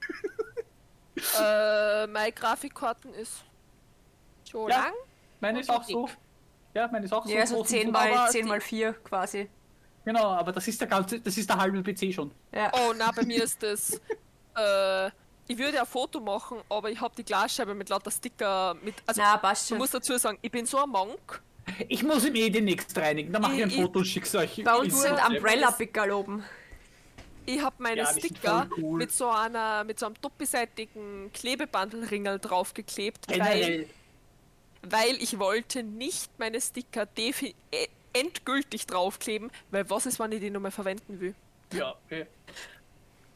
äh, 1.39 2.07
meine 2.07 2.31
Grafikkarten 2.31 3.13
ist 3.13 3.43
so 4.43 4.67
Ja. 4.69 4.77
lang. 4.85 4.93
Meine 5.39 5.59
ist 5.59 5.69
auch 5.69 5.83
so. 5.83 6.09
Ja, 6.73 6.87
meine 6.91 7.05
ist 7.05 7.13
auch 7.13 7.25
so. 7.25 7.31
Ja, 7.31 7.45
so 7.47 7.63
10 7.63 7.87
so- 7.87 7.91
mal, 7.91 8.11
aber 8.13 8.29
10 8.29 8.43
die- 8.43 8.49
mal 8.49 8.61
4 8.61 8.93
quasi. 8.93 9.49
Genau, 10.03 10.25
aber 10.33 10.51
das 10.51 10.67
ist 10.67 10.79
der 10.79 10.87
ganze, 10.87 11.19
das 11.19 11.37
ist 11.37 11.49
der 11.49 11.57
halbe 11.57 11.81
PC 11.81 12.13
schon. 12.13 12.31
Ja. 12.53 12.71
Oh, 12.73 12.93
na, 12.95 13.11
bei 13.11 13.23
mir 13.23 13.43
ist 13.43 13.61
das. 13.63 13.99
Äh, 14.55 15.07
ich 15.47 15.57
würde 15.57 15.75
ja 15.75 15.81
ein 15.81 15.87
Foto 15.87 16.19
machen, 16.19 16.59
aber 16.69 16.89
ich 16.91 16.99
habe 16.99 17.13
die 17.15 17.23
Glasscheibe 17.23 17.73
mit 17.73 17.89
lauter 17.89 18.11
Sticker 18.11 18.75
mit. 18.83 18.95
Also, 19.05 19.21
Na, 19.21 19.37
passt 19.37 19.63
ich 19.63 19.69
schon. 19.69 19.77
muss 19.79 19.91
dazu 19.91 20.17
sagen, 20.17 20.37
ich 20.41 20.51
bin 20.51 20.65
so 20.65 20.81
ein 20.81 20.89
Monk. 20.89 21.41
Ich 21.87 22.03
muss 22.03 22.23
ihm 22.25 22.35
eh 22.35 22.49
demnächst 22.49 22.95
reinigen. 22.97 23.33
Dann 23.33 23.41
mache 23.41 23.55
ich 23.55 23.63
ein 23.63 23.69
Ich- 23.69 23.75
Foto, 23.81 24.03
schick's 24.03 24.35
euch. 24.35 24.61
Bei 24.63 24.75
uns 24.75 24.93
in 24.93 24.99
sind 24.99 25.11
WhatsApp. 25.13 25.29
Umbrella-Pickerl 25.29 26.11
oben. 26.11 26.43
Ich 27.45 27.61
habe 27.61 27.75
meine 27.79 27.97
Ja, 28.01 28.07
Sticker 28.07 28.67
cool. 28.77 28.97
mit 28.97 29.11
so 29.11 29.29
einer, 29.29 29.83
mit 29.83 29.99
so 29.99 30.07
einem 30.07 30.15
doppelseitigen 30.21 31.31
Klebebandelringel 31.33 32.39
draufgeklebt, 32.39 33.27
weil, 33.39 33.87
weil 34.81 35.15
ich 35.21 35.37
wollte 35.39 35.83
nicht 35.83 36.37
meine 36.39 36.59
Sticker 36.61 37.05
defi 37.05 37.55
äh, 37.71 37.87
endgültig 38.13 38.87
draufkleben, 38.87 39.51
weil 39.71 39.89
was 39.89 40.05
ist, 40.05 40.19
wenn 40.19 40.31
ich 40.31 40.39
die 40.39 40.49
nochmal 40.49 40.71
verwenden 40.71 41.19
will? 41.19 41.35
Ja, 41.73 41.95
okay. 42.05 42.25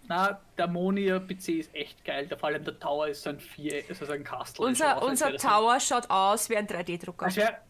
Na, 0.08 0.40
der 0.58 0.68
Monier 0.68 1.20
PC 1.20 1.50
ist 1.50 1.76
echt 1.76 2.04
geil. 2.04 2.26
Der, 2.28 2.38
vor 2.38 2.50
allem 2.50 2.64
der 2.64 2.80
Tower 2.80 3.08
ist 3.10 3.22
so 3.22 3.30
ein 3.30 3.40
Vier, 3.40 3.88
ist 3.88 4.02
also 4.02 4.14
ein 4.14 4.24
Kastel. 4.24 4.66
Unser, 4.66 4.86
Schaut 4.94 5.04
aus, 5.04 5.10
unser 5.10 5.38
Tower 5.38 5.80
schaut 5.80 6.10
aus 6.10 6.50
wie 6.50 6.58
ein 6.58 6.66
3D-Drucker. 6.68 7.26
Als 7.28 7.36
wär, 7.36 7.62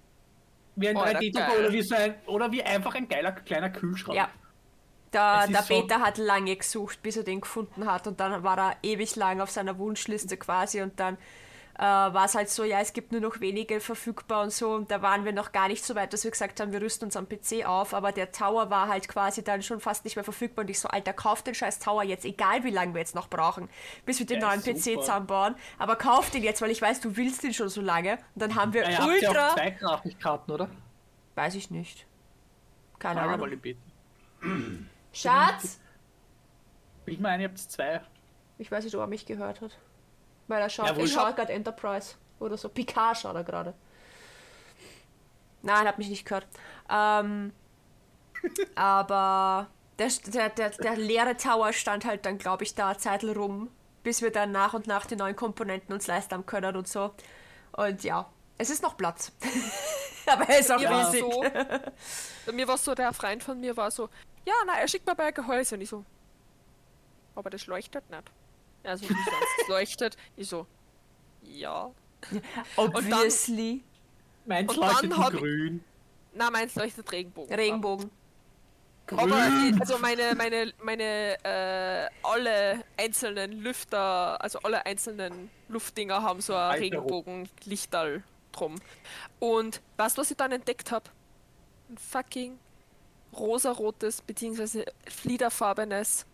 wie 0.78 0.88
ein 0.88 0.96
Oh, 0.96 1.04
der 1.04 1.20
3D-Drucker 1.20 1.48
geil. 1.48 1.60
oder 1.60 1.74
wie 1.74 1.82
so 1.82 1.96
ein, 1.96 2.16
oder 2.28 2.50
wie 2.52 2.64
einfach 2.64 2.96
ein 2.96 3.10
geiler 3.10 3.34
kleiner 3.34 3.70
Kühlschrank. 3.70 4.16
Ja. 4.16 4.30
Der, 5.14 5.48
der 5.48 5.64
so- 5.64 5.68
Peter 5.74 6.02
hat 6.02 6.18
lange 6.18 6.56
gesucht, 6.56 7.02
bis 7.02 7.18
er 7.18 7.24
den 7.24 7.42
gefunden 7.42 7.86
hat. 7.92 8.06
Und 8.08 8.20
dann 8.20 8.44
war 8.44 8.58
er 8.58 8.76
ewig 8.84 9.16
lang 9.16 9.42
auf 9.42 9.50
seiner 9.52 9.78
Wunschliste 9.78 10.38
quasi. 10.38 10.82
Und 10.82 11.00
dann 11.00 11.18
äh, 11.78 11.82
war 11.82 12.26
es 12.26 12.36
halt 12.36 12.50
so, 12.50 12.64
ja, 12.66 12.80
es 12.82 12.92
gibt 12.92 13.14
nur 13.14 13.22
noch 13.22 13.40
wenige 13.40 13.80
verfügbar 13.80 14.44
und 14.44 14.52
so. 14.52 14.72
Und 14.72 14.92
da 14.92 15.02
waren 15.02 15.24
wir 15.24 15.32
noch 15.32 15.52
gar 15.54 15.70
nicht 15.70 15.84
so 15.86 15.96
weit, 15.96 16.12
dass 16.12 16.26
wir 16.26 16.32
gesagt 16.32 16.60
haben, 16.60 16.74
wir 16.74 16.82
rüsten 16.82 17.06
uns 17.06 17.16
am 17.16 17.28
PC 17.30 17.66
auf, 17.66 17.94
aber 17.94 18.12
der 18.12 18.34
Tower 18.34 18.70
war 18.70 18.90
halt 18.90 19.08
quasi 19.08 19.44
dann 19.46 19.64
schon 19.64 19.80
fast 19.80 20.04
nicht 20.04 20.18
mehr 20.18 20.26
verfügbar. 20.26 20.64
Und 20.66 20.70
ich 20.70 20.80
so, 20.80 20.90
Alter, 20.90 21.14
kauf 21.14 21.42
den 21.42 21.56
scheiß 21.56 21.80
Tower 21.80 22.04
jetzt, 22.04 22.26
egal 22.26 22.64
wie 22.66 22.70
lange 22.70 22.94
wir 22.94 23.00
jetzt 23.00 23.16
noch 23.16 23.30
brauchen, 23.30 23.70
bis 24.06 24.20
wir 24.20 24.26
den 24.26 24.42
Ja, 24.42 24.48
neuen 24.50 24.60
super. 24.62 24.78
PC 24.78 25.00
zusammenbauen, 25.00 25.56
aber 25.78 25.96
kauf 25.96 26.30
den 26.32 26.44
jetzt, 26.44 26.62
weil 26.62 26.70
ich 26.72 26.82
weiß, 26.82 27.00
du 27.00 27.16
willst 27.16 27.44
den 27.44 27.54
schon 27.54 27.70
so 27.70 27.80
lange. 27.82 28.16
Und 28.36 28.42
dann 28.44 28.56
haben 28.56 28.74
wir 28.74 28.84
Ja, 28.84 28.90
ihr 28.90 28.98
habt 29.00 29.22
ja 29.22 29.30
ultra... 29.30 29.48
auch 29.50 29.56
zwei 29.56 29.70
Grafikkarten, 29.72 30.54
oder? 30.54 30.70
weiß 31.36 31.56
ich 31.56 31.72
nicht. 31.72 32.06
Keine 33.00 33.22
Ahnung. 33.22 33.50
Schatz! 35.12 35.80
Bild 37.06 37.20
mal 37.20 37.30
ein, 37.30 37.42
ihr 37.42 37.48
habt 37.48 37.58
zwei. 37.58 38.02
Ich 38.58 38.72
weiß 38.72 38.84
nicht, 38.84 38.96
ob 38.96 39.02
er 39.02 39.08
mich 39.08 39.26
gehört 39.26 39.62
hat. 39.62 39.78
Weil 40.48 40.62
er 40.62 40.70
schaut, 40.70 40.88
Ja, 40.88 40.96
schaue 40.96 41.08
schon. 41.08 41.36
gerade 41.36 41.54
Enterprise 41.54 42.16
oder 42.40 42.58
so. 42.58 42.70
Picard 42.70 43.18
schaut 43.18 43.36
er 43.36 43.44
gerade. 43.44 43.74
Nein, 45.62 45.88
hat 45.88 45.98
mich 45.98 46.10
nicht 46.10 46.26
gehört. 46.26 46.48
Ähm, 46.90 47.54
aber 48.76 49.68
der, 49.98 50.10
der, 50.28 50.50
der, 50.50 50.70
der 50.72 50.96
leere 50.96 51.38
Tower 51.38 51.74
stand 51.74 52.06
halt 52.06 52.26
dann, 52.26 52.38
glaube 52.38 52.64
ich, 52.64 52.76
da 52.76 52.90
eine 52.90 52.98
Zeit 52.98 53.24
rum, 53.24 53.70
bis 54.04 54.22
wir 54.22 54.32
dann 54.32 54.52
nach 54.52 54.74
und 54.74 54.88
nach 54.88 55.06
die 55.06 55.16
neuen 55.16 55.36
Komponenten 55.36 55.94
uns 55.94 56.08
leisten 56.08 56.34
haben 56.34 56.46
können 56.46 56.76
und 56.76 56.88
so. 56.88 57.14
Und 57.74 58.04
ja, 58.04 58.30
es 58.58 58.70
ist 58.70 58.82
noch 58.82 58.98
Platz. 58.98 59.32
aber 60.26 60.48
er 60.50 60.60
ist 60.60 60.72
auch 60.72 60.80
riesig. 60.80 61.22
so, 61.22 61.42
bei 62.46 62.52
mir 62.54 62.68
war 62.68 62.78
so, 62.78 62.96
der 62.96 63.14
Freund 63.14 63.44
von 63.44 63.60
mir 63.60 63.76
war 63.76 63.92
so, 63.92 64.10
ja, 64.50 64.56
na, 64.66 64.74
er 64.80 64.88
schickt 64.88 65.06
mir 65.06 65.16
bei 65.16 65.32
Gehäuse. 65.32 65.76
Und 65.76 65.82
ich 65.82 65.90
so, 65.90 66.04
aber 67.36 67.50
das 67.50 67.66
leuchtet 67.68 68.10
nicht. 68.10 68.24
Also, 68.84 69.04
wie 69.10 69.14
sonst, 69.14 69.68
leuchtet. 69.70 70.18
Ich 70.36 70.48
so, 70.50 70.66
ja. 71.44 71.92
Obviously. 72.76 73.84
Meins 74.46 74.74
Und 74.74 74.82
dann 74.82 75.10
leuchtet 75.10 75.40
grün. 75.40 75.84
Na, 76.34 76.50
meins 76.52 76.76
leuchtet 76.76 77.12
Regenbogen. 77.12 77.54
Regenbogen. 77.56 78.12
Aber 79.12 79.26
Grün. 79.28 79.74
ich- 79.76 79.82
also 79.82 79.98
meine, 79.98 80.36
meine, 80.36 80.72
meine, 80.84 81.38
äh, 81.44 82.10
alle 82.24 82.84
einzelnen 82.98 83.54
Lüfter, 83.54 84.40
also 84.42 84.60
alle 84.60 84.86
einzelnen 84.86 85.50
Luftdinger 85.68 86.22
haben 86.22 86.42
so 86.42 86.54
ein. 86.56 86.80
Regenbogenlichterl 86.80 88.24
drum. 88.52 88.76
Und 89.40 89.82
weißt 89.98 90.18
du, 90.18 90.22
was 90.22 90.30
ich 90.32 90.38
dann 90.38 90.52
entdeckt 90.52 90.92
habe? 90.92 91.10
Ein 91.90 91.98
fucking 91.98 92.60
rosarotes 93.38 94.22
bzw. 94.22 94.86
fliederfarbenes 95.08 96.26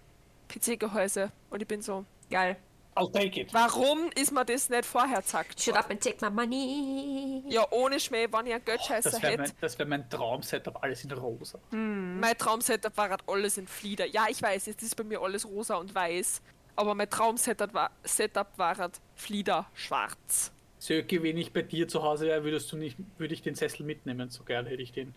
PC-Gehäuse. 0.50 1.32
Und 1.50 1.62
ich 1.62 1.68
bin 1.68 1.82
so, 1.82 2.06
Geil. 2.30 2.58
I'll 2.98 3.12
take 3.12 3.42
it. 3.42 3.54
warum 3.54 4.10
ist 4.16 4.32
mir 4.32 4.46
das 4.46 4.70
nicht 4.70 4.86
vorher 4.86 5.22
gesagt? 5.22 5.62
Shut 5.62 5.76
up 5.76 5.90
and 5.92 6.00
take 6.02 6.18
my 6.24 6.32
money. 6.32 7.44
Ja, 7.50 7.68
ohne 7.72 8.00
Schmäh, 8.00 8.28
wenn 8.32 8.46
ich 8.48 8.54
einen 8.54 8.64
Geldscheißer 8.64 9.12
Das 9.12 9.22
wäre 9.22 9.34
hätte. 9.34 9.42
mein, 9.44 9.52
das 9.60 9.78
wär 9.78 9.86
mein 9.86 10.10
Traum-Setup, 10.10 10.82
alles 10.82 11.04
in 11.04 11.12
rosa. 11.12 11.60
Mein 11.72 12.38
Traumsetup 12.38 12.96
war 12.96 13.10
halt 13.10 13.22
alles 13.28 13.58
in 13.58 13.68
Flieder. 13.68 14.06
Ja, 14.06 14.28
ich 14.30 14.42
weiß, 14.42 14.68
jetzt 14.68 14.82
ist 14.82 14.96
bei 14.96 15.04
mir 15.04 15.20
alles 15.22 15.46
rosa 15.46 15.76
und 15.76 15.94
weiß. 15.94 16.42
Aber 16.78 16.96
mein 16.96 17.10
Traumsetup 17.10 17.74
war, 17.74 17.92
Setup 18.06 18.48
war 18.58 18.78
halt 18.78 19.02
Flieder 19.16 19.66
schwarz. 19.74 20.54
Söki, 20.80 21.22
wenn 21.22 21.38
ich 21.38 21.52
bei 21.52 21.64
dir 21.64 21.88
zu 21.90 22.02
Hause 22.02 22.28
wäre, 22.28 22.44
würdest 22.46 22.72
du 22.72 22.78
nicht, 22.78 22.98
würde 23.18 23.34
ich 23.34 23.42
den 23.42 23.56
Sessel 23.56 23.86
mitnehmen. 23.86 24.30
So 24.30 24.44
gern 24.46 24.66
hätte 24.68 24.82
ich 24.82 24.94
den. 24.94 25.14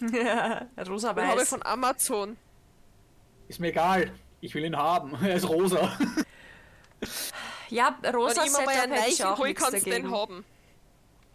Den 0.12 0.28
habe 0.28 0.66
ich 0.82 0.88
Rosa-weiß. 0.88 1.48
von 1.48 1.62
Amazon. 1.64 2.36
Ist 3.48 3.60
mir 3.60 3.68
egal. 3.68 4.12
Ich 4.40 4.54
will 4.54 4.64
ihn 4.64 4.76
haben. 4.76 5.16
Er 5.22 5.36
ist 5.36 5.48
rosa. 5.48 5.96
Ja, 7.68 7.96
rosa 8.14 8.40
Wenn 8.42 8.46
ich 8.46 8.52
mal 8.52 8.66
Setup 8.66 8.82
einen 8.92 9.24
auch 9.24 9.38
hol, 9.38 9.54
kannst 9.54 9.86
du 9.86 9.90
den 9.90 10.10
haben. 10.10 10.44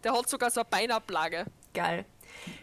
Der 0.02 0.12
hat 0.12 0.28
sogar 0.28 0.50
so 0.50 0.60
eine 0.60 0.68
Beinablage. 0.70 1.46
Geil. 1.74 2.04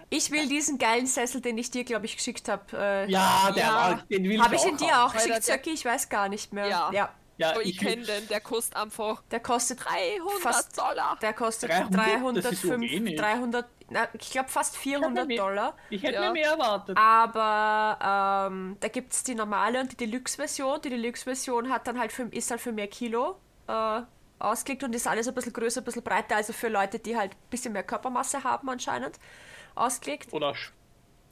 Ich 0.10 0.32
will 0.32 0.48
diesen 0.48 0.78
geilen 0.78 1.06
Sessel, 1.06 1.40
den 1.40 1.58
ich 1.58 1.70
dir, 1.70 1.84
glaube 1.84 2.06
ich, 2.06 2.18
geschickt 2.18 2.50
habe. 2.50 2.64
Äh, 2.76 3.12
Ja, 3.12 3.52
der 3.56 3.64
Ja. 3.64 3.74
war, 3.74 4.04
den 4.10 4.24
will 4.24 4.42
habe 4.42 4.56
ich 4.56 4.64
ich 4.64 4.72
ihn 4.72 4.78
dir 4.78 5.04
auch 5.06 5.14
geschickt, 5.14 5.44
Zöcki? 5.44 5.70
Ich 5.72 5.86
weiß 5.86 6.10
gar 6.10 6.28
nicht 6.30 6.52
mehr. 6.52 6.68
Ja. 6.68 6.92
ja. 6.92 7.14
Ja, 7.40 7.52
Aber 7.52 7.62
ich 7.66 7.82
will- 7.82 7.88
kenne 7.90 8.04
den, 8.04 8.28
der 8.28 8.42
kostet 8.42 8.76
einfach 8.76 9.24
Der 9.32 9.40
kostet 9.40 9.80
300 9.86 10.40
Fast- 10.42 10.78
Dollar. 10.78 11.18
Der 11.22 11.32
kostet 11.34 11.70
300? 11.72 11.96
300, 12.06 12.46
Das 12.46 12.52
ist 12.52 12.62
so 12.64 12.68
305, 12.68 12.92
wenig. 13.06 13.16
300, 13.20 13.66
na, 13.90 14.08
ich 14.14 14.30
glaube 14.30 14.50
fast 14.50 14.76
400 14.76 15.26
mir- 15.26 15.38
Dollar. 15.38 15.78
Ich 15.90 16.04
hätte 16.04 16.16
Ja. 16.16 16.22
mir 16.28 16.32
mehr 16.34 16.52
erwartet. 16.52 16.98
Aber 16.98 18.48
ähm, 18.52 18.76
da 18.82 18.88
gibt 18.90 19.14
es 19.14 19.24
die 19.24 19.36
normale 19.36 19.80
und 19.80 19.92
die 19.94 19.98
Deluxe-Version. 19.98 20.82
Die 20.82 20.90
Deluxe-Version 20.90 21.70
hat 21.72 21.88
dann 21.88 21.98
halt 21.98 22.12
für, 22.12 22.24
ist 22.24 22.52
halt 22.52 22.60
für 22.60 22.74
mehr 22.74 22.88
Kilo 22.88 23.38
äh, 23.68 24.02
ausgelegt 24.40 24.84
und 24.84 24.94
ist 24.94 25.08
alles 25.08 25.28
ein 25.30 25.34
bisschen 25.34 25.54
größer, 25.54 25.80
ein 25.82 25.86
bisschen 25.86 26.04
breiter. 26.04 26.36
Also 26.36 26.52
für 26.52 26.68
Leute, 26.68 27.00
die 27.00 27.16
halt 27.16 27.32
ein 27.32 27.50
bisschen 27.50 27.72
mehr 27.72 27.84
Körpermasse 27.84 28.44
haben 28.44 28.70
anscheinend 28.70 29.18
ausgelegt. 29.76 30.34
Oder 30.34 30.54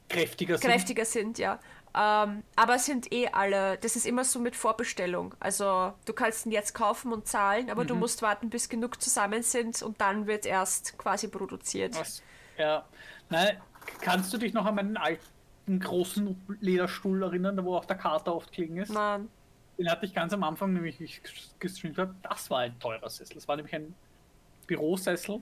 kräftiger 0.08 0.56
sind. 0.56 0.70
Kräftiger 0.70 1.04
sind, 1.04 1.38
ja. 1.38 1.58
Ähm, 1.94 2.42
aber 2.56 2.78
sind 2.78 3.12
eh 3.12 3.28
alle, 3.28 3.78
das 3.78 3.96
ist 3.96 4.06
immer 4.06 4.24
so 4.24 4.38
mit 4.38 4.54
Vorbestellung. 4.54 5.34
Also 5.40 5.92
du 6.04 6.12
kannst 6.12 6.46
ihn 6.46 6.52
jetzt 6.52 6.74
kaufen 6.74 7.12
und 7.12 7.26
zahlen, 7.26 7.70
aber 7.70 7.84
du 7.84 7.94
Mhm. 7.94 8.00
musst 8.00 8.22
warten, 8.22 8.50
bis 8.50 8.68
genug 8.68 9.00
zusammen 9.02 9.42
sind 9.42 9.82
und 9.82 10.00
dann 10.00 10.26
wird 10.26 10.46
erst 10.46 10.96
quasi 10.98 11.28
produziert. 11.28 11.98
Was? 11.98 12.22
Ja. 12.56 12.84
Nein, 13.30 13.60
kannst 14.00 14.32
du 14.32 14.38
dich 14.38 14.52
noch 14.52 14.66
an 14.66 14.74
meinen 14.74 14.96
alten 14.96 15.80
großen 15.80 16.56
Lederstuhl 16.60 17.22
erinnern, 17.22 17.64
wo 17.64 17.76
auch 17.76 17.84
der 17.84 17.96
Kater 17.96 18.34
oft 18.34 18.52
klingen 18.52 18.78
ist? 18.78 18.90
Nein. 18.92 19.28
Den 19.78 19.90
hatte 19.90 20.06
ich 20.06 20.14
ganz 20.14 20.32
am 20.32 20.42
Anfang, 20.42 20.72
nämlich 20.72 21.00
ich 21.00 21.22
gestreamt 21.60 21.98
habe. 21.98 22.14
Das 22.22 22.50
war 22.50 22.60
ein 22.60 22.78
teurer 22.80 23.08
Sessel. 23.08 23.34
Das 23.34 23.46
war 23.46 23.56
nämlich 23.56 23.74
ein 23.74 23.94
Bürosessel. 24.66 25.40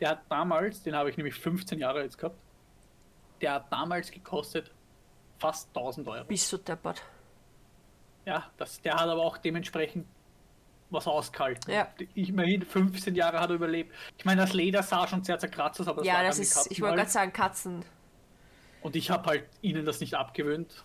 Der 0.00 0.10
hat 0.10 0.20
damals, 0.28 0.82
den 0.82 0.94
habe 0.94 1.10
ich 1.10 1.16
nämlich 1.16 1.34
15 1.34 1.78
Jahre 1.78 2.02
jetzt 2.02 2.18
gehabt, 2.18 2.36
der 3.40 3.54
hat 3.54 3.72
damals 3.72 4.10
gekostet 4.10 4.70
fast 5.38 5.68
1000 5.76 6.08
Euro. 6.08 6.24
Bist 6.24 6.52
du 6.52 6.58
deppert. 6.58 7.02
Ja, 8.24 8.50
das, 8.56 8.80
der 8.82 8.94
hat 8.94 9.08
aber 9.08 9.22
auch 9.22 9.38
dementsprechend 9.38 10.06
was 10.90 11.06
ausgehalten. 11.06 11.72
Ja. 11.72 11.88
Ich 12.14 12.32
meine, 12.32 12.64
15 12.64 13.14
Jahre 13.14 13.40
hat 13.40 13.50
er 13.50 13.56
überlebt. 13.56 13.94
Ich 14.16 14.24
meine, 14.24 14.40
das 14.42 14.52
Leder 14.52 14.82
sah 14.82 15.06
schon 15.06 15.22
sehr 15.22 15.38
zerkratzt 15.38 15.80
aus, 15.80 15.88
aber 15.88 15.98
das 15.98 16.06
Ja, 16.06 16.20
lag 16.20 16.28
das 16.28 16.38
ist, 16.38 16.54
Katzen 16.54 16.72
ich 16.72 16.80
wollte 16.80 16.90
halt. 16.90 16.98
gerade 17.00 17.10
sagen, 17.10 17.32
Katzen. 17.32 17.84
Und 18.80 18.96
ich 18.96 19.10
habe 19.10 19.26
halt 19.26 19.44
ihnen 19.60 19.84
das 19.84 20.00
nicht 20.00 20.14
abgewöhnt. 20.14 20.84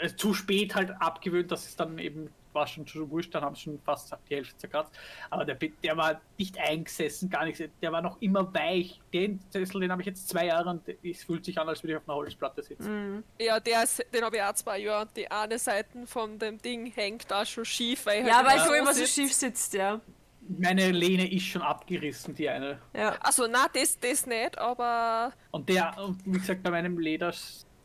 Äh, 0.00 0.14
zu 0.16 0.32
spät 0.32 0.74
halt 0.74 0.90
abgewöhnt, 1.00 1.50
dass 1.50 1.66
es 1.66 1.76
dann 1.76 1.98
eben 1.98 2.30
war 2.56 2.66
schon 2.66 2.86
schon 2.86 3.08
wurscht, 3.08 3.32
dann 3.34 3.42
haben 3.42 3.54
sie 3.54 3.62
schon 3.62 3.78
fast 3.80 4.12
die 4.28 4.34
Hälfte 4.34 4.56
zerkratzt. 4.56 4.92
Aber 5.30 5.44
der, 5.44 5.54
der 5.54 5.96
war 5.96 6.20
nicht 6.36 6.58
eingesessen, 6.58 7.30
gar 7.30 7.44
nichts. 7.44 7.62
Der 7.80 7.92
war 7.92 8.02
noch 8.02 8.20
immer 8.20 8.52
weich. 8.52 9.00
Den 9.12 9.40
Sessel, 9.50 9.82
den 9.82 9.92
habe 9.92 10.02
ich 10.02 10.06
jetzt 10.06 10.28
zwei 10.28 10.46
Jahre 10.46 10.70
und 10.70 10.82
es 10.88 11.22
fühlt 11.22 11.44
sich 11.44 11.58
an, 11.58 11.68
als 11.68 11.82
würde 11.82 11.92
ich 11.92 11.98
auf 11.98 12.08
einer 12.08 12.16
Holzplatte 12.16 12.62
sitzen. 12.62 13.22
Ja, 13.38 13.60
der 13.60 13.84
ist, 13.84 14.04
den 14.12 14.24
habe 14.24 14.36
ich 14.36 14.42
auch 14.42 14.54
zwei 14.54 14.78
Jahre 14.80 15.02
und 15.02 15.16
die 15.16 15.30
eine 15.30 15.58
Seite 15.58 16.06
von 16.06 16.38
dem 16.38 16.58
Ding 16.58 16.90
hängt 16.92 17.30
da 17.30 17.44
schon 17.46 17.64
schief, 17.64 18.06
weil 18.06 18.26
Ja, 18.26 18.44
halt 18.44 18.46
weil 18.46 18.68
du 18.68 18.74
immer 18.74 18.94
so 18.94 19.06
schief 19.06 19.32
sitzt, 19.32 19.74
ja. 19.74 20.00
Meine 20.48 20.92
Lehne 20.92 21.30
ist 21.30 21.44
schon 21.44 21.62
abgerissen, 21.62 22.34
die 22.34 22.48
eine. 22.48 22.78
Ja. 22.94 23.16
Also, 23.20 23.46
na, 23.50 23.66
das, 23.72 23.98
das 23.98 24.26
nicht, 24.26 24.56
aber 24.58 25.32
Und 25.50 25.68
der, 25.68 25.94
und 25.98 26.24
wie 26.24 26.38
gesagt, 26.38 26.62
bei 26.62 26.70
meinem 26.70 26.98
Leder, 26.98 27.34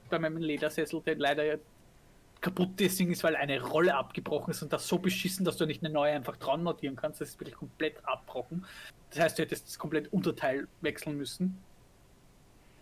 bei 0.10 0.20
meinem 0.20 0.38
Ledersessel, 0.38 1.02
der 1.02 1.16
leider 1.16 1.44
ja 1.44 1.56
kaputt 2.42 2.72
deswegen 2.80 3.12
ist, 3.12 3.24
weil 3.24 3.36
eine 3.36 3.62
Rolle 3.62 3.96
abgebrochen 3.96 4.52
ist 4.52 4.64
und 4.64 4.74
das 4.74 4.88
so 4.88 4.98
beschissen, 4.98 5.46
dass 5.46 5.58
du 5.58 5.66
nicht 5.66 5.84
eine 5.84 5.94
neue 5.94 6.14
einfach 6.14 6.38
dran 6.38 6.64
montieren 6.64 6.96
kannst. 6.96 7.22
Das 7.22 7.30
ist 7.30 7.40
wirklich 7.40 7.56
komplett 7.56 7.96
abbrochen. 8.04 8.66
Das 9.12 9.20
heißt, 9.20 9.38
du 9.38 9.44
hättest 9.44 9.68
das 9.68 9.80
komplett 9.80 10.12
Unterteil 10.12 10.68
wechseln 10.82 11.18
müssen. 11.18 11.58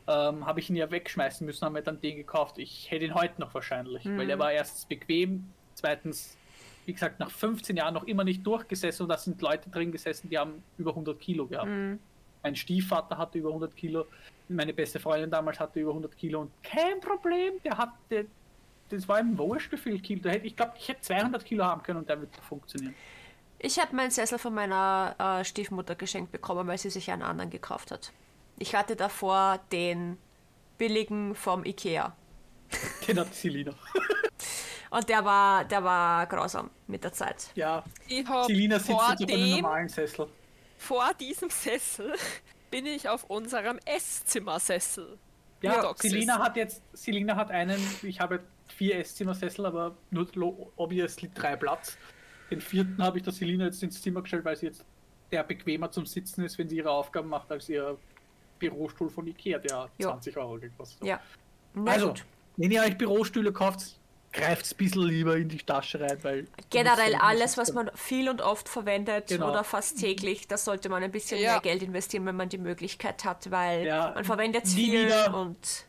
Ähm, 0.07 0.45
habe 0.45 0.59
ich 0.59 0.69
ihn 0.69 0.75
ja 0.75 0.89
wegschmeißen 0.89 1.45
müssen, 1.45 1.65
haben 1.65 1.75
wir 1.75 1.81
dann 1.81 2.01
den 2.01 2.15
gekauft. 2.15 2.57
Ich 2.57 2.89
hätte 2.89 3.05
ihn 3.05 3.13
heute 3.13 3.39
noch 3.39 3.53
wahrscheinlich, 3.53 4.05
weil 4.17 4.25
der 4.27 4.39
war 4.39 4.51
erstens 4.51 4.85
bequem, 4.85 5.49
zweitens, 5.75 6.35
wie 6.85 6.93
gesagt, 6.93 7.19
nach 7.19 7.29
15 7.29 7.77
Jahren 7.77 7.93
noch 7.93 8.05
immer 8.05 8.23
nicht 8.23 8.47
durchgesessen 8.47 9.03
und 9.03 9.09
da 9.09 9.17
sind 9.17 9.39
Leute 9.41 9.69
drin 9.69 9.91
gesessen, 9.91 10.29
die 10.29 10.37
haben 10.37 10.63
über 10.79 10.91
100 10.91 11.19
Kilo 11.19 11.45
gehabt. 11.45 11.67
Mein 12.41 12.55
Stiefvater 12.55 13.17
hatte 13.17 13.37
über 13.37 13.49
100 13.49 13.75
Kilo, 13.75 14.05
meine 14.47 14.73
beste 14.73 14.99
Freundin 14.99 15.29
damals 15.29 15.59
hatte 15.59 15.79
über 15.79 15.91
100 15.91 16.17
Kilo 16.17 16.41
und 16.41 16.51
kein 16.63 16.99
Problem, 17.01 17.55
der 17.63 17.77
hatte, 17.77 18.25
das 18.89 19.07
war 19.07 19.19
ihm 19.19 19.37
wurscht, 19.37 19.71
wie 19.71 19.77
viel 19.77 19.99
Kilo. 19.99 20.21
Der 20.21 20.33
hätte, 20.33 20.47
ich 20.47 20.55
glaube, 20.55 20.73
ich 20.77 20.87
hätte 20.87 21.01
200 21.01 21.43
Kilo 21.45 21.63
haben 21.63 21.83
können 21.83 21.99
und 21.99 22.09
der 22.09 22.19
würde 22.19 22.31
funktionieren. 22.47 22.95
Ich 23.59 23.77
habe 23.77 23.95
meinen 23.95 24.11
Sessel 24.11 24.39
von 24.39 24.53
meiner 24.53 25.15
äh, 25.19 25.43
Stiefmutter 25.43 25.95
geschenkt 25.95 26.31
bekommen, 26.31 26.67
weil 26.67 26.77
sie 26.77 26.89
sich 26.89 27.11
einen 27.11 27.23
anderen 27.23 27.49
gekauft 27.49 27.91
hat. 27.91 28.13
Ich 28.57 28.73
hatte 28.73 28.95
davor 28.95 29.59
den 29.71 30.17
billigen 30.77 31.35
vom 31.35 31.65
Ikea. 31.65 32.15
Den 33.07 33.19
hat 33.19 33.33
Selina. 33.33 33.73
Und 34.91 35.07
der 35.07 35.23
war, 35.23 35.65
der 35.65 35.83
war 35.83 36.25
grausam 36.25 36.69
mit 36.87 37.03
der 37.03 37.13
Zeit. 37.13 37.51
Ja, 37.55 37.83
ich 38.07 38.25
habe 38.27 38.45
Selina 38.45 38.79
sitzt 38.79 38.91
vor, 38.91 39.09
jetzt 39.11 39.23
auf 39.23 39.29
einem 39.29 39.41
dem, 39.41 39.61
normalen 39.61 39.89
Sessel. 39.89 40.27
vor 40.77 41.11
diesem 41.19 41.49
Sessel 41.49 42.13
bin 42.71 42.85
ich 42.85 43.07
auf 43.07 43.25
unserem 43.25 43.79
Esszimmersessel. 43.85 45.17
Ja. 45.61 45.93
Selina 45.95 46.39
hat 46.39 46.55
jetzt, 46.55 46.81
Selina 46.93 47.35
hat 47.35 47.51
einen, 47.51 47.79
ich 48.01 48.19
habe 48.19 48.39
vier 48.71 48.97
Esszimmersessel, 48.99 49.65
aber 49.65 49.95
nur 50.11 50.27
obviously 50.77 51.29
drei 51.33 51.55
Platz. 51.55 51.97
Den 52.51 52.61
vierten 52.61 53.01
habe 53.03 53.17
ich 53.17 53.23
der 53.23 53.33
Selina 53.33 53.65
jetzt 53.65 53.83
ins 53.83 54.01
Zimmer 54.01 54.21
gestellt, 54.21 54.45
weil 54.45 54.55
sie 54.55 54.67
jetzt 54.67 54.83
der 55.31 55.43
bequemer 55.43 55.91
zum 55.91 56.05
Sitzen 56.05 56.43
ist, 56.43 56.57
wenn 56.57 56.67
sie 56.69 56.77
ihre 56.77 56.89
Aufgaben 56.89 57.29
macht, 57.29 57.51
als 57.51 57.69
ihr 57.69 57.97
Bürostuhl 58.57 59.09
von 59.09 59.27
Ikea, 59.27 59.59
der 59.59 59.89
Ja. 59.97 60.07
20 60.09 60.35
Euro 60.37 60.57
gekostet. 60.59 61.01
hat. 61.01 61.07
Ja. 61.07 61.19
Na 61.75 61.91
Also, 61.91 62.07
gut. 62.07 62.25
wenn 62.57 62.71
ihr 62.71 62.81
euch 62.81 62.97
Bürostühle 62.97 63.53
kauft, 63.53 63.99
greift 64.31 64.71
ein 64.71 64.77
bisschen 64.77 65.03
lieber 65.03 65.37
in 65.37 65.47
die 65.49 65.57
Tasche 65.57 65.99
rein, 65.99 66.17
weil... 66.23 66.47
Generell 66.69 67.15
alles, 67.15 67.57
was 67.57 67.73
man 67.73 67.89
viel 67.95 68.29
und 68.29 68.41
oft 68.41 68.67
verwendet 68.69 69.27
Genau. 69.27 69.49
oder 69.49 69.63
fast 69.63 69.99
täglich, 69.99 70.47
da 70.47 70.57
sollte 70.57 70.89
man 70.89 71.01
ein 71.03 71.11
bisschen 71.11 71.39
Ja. 71.39 71.53
mehr 71.53 71.61
Geld 71.61 71.83
investieren, 71.83 72.25
wenn 72.25 72.35
man 72.35 72.49
die 72.49 72.57
Möglichkeit 72.59 73.23
hat, 73.25 73.49
weil 73.51 73.85
Ja, 73.85 74.11
man 74.15 74.23
verwendet 74.25 74.65
es 74.65 74.73
viel 74.73 75.05
wieder. 75.05 75.33
und 75.35 75.85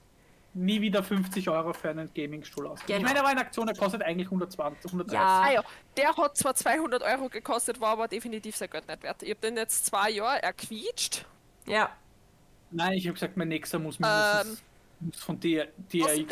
Nie 0.53 0.81
wieder 0.81 1.03
50 1.05 1.49
Euro 1.49 1.73
für 1.73 1.91
einen 1.91 2.13
Gaming-Stuhl 2.13 2.67
aus. 2.67 2.81
Ich 2.81 2.87
Genau. 2.87 3.03
meine, 3.07 3.21
er 3.21 3.25
war 3.25 3.31
in 3.33 3.39
Aktion, 3.39 3.69
er 3.69 3.75
kostet 3.77 4.03
eigentlich 4.03 4.27
120, 4.29 4.91
130. 4.91 5.13
Ja. 5.15 5.43
Ah 5.43 5.53
ja, 5.53 5.65
der 5.97 6.17
hat 6.17 6.37
zwar 6.37 6.55
200 6.57 7.03
Euro 7.05 7.29
gekostet, 7.29 7.81
war 7.81 7.91
aber 7.91 8.09
definitiv 8.09 8.57
sein 8.57 8.69
Geld 8.69 8.89
nicht 8.89 9.03
wert. 9.05 9.23
Ich 9.23 9.31
habe 9.31 9.41
den 9.41 9.57
jetzt 9.57 9.87
zwei 9.87 10.11
Jahre 10.11 10.43
erquietscht. 10.43 11.25
ja. 11.67 11.91
Nein, 12.73 12.93
ich 12.93 13.05
habe 13.07 13.15
gesagt, 13.15 13.37
mein 13.37 13.49
nächster 13.49 13.81
muss 13.81 13.99
mindestens 13.99 14.63
muss 15.01 15.17
von 15.21 15.41
DRX 15.41 15.69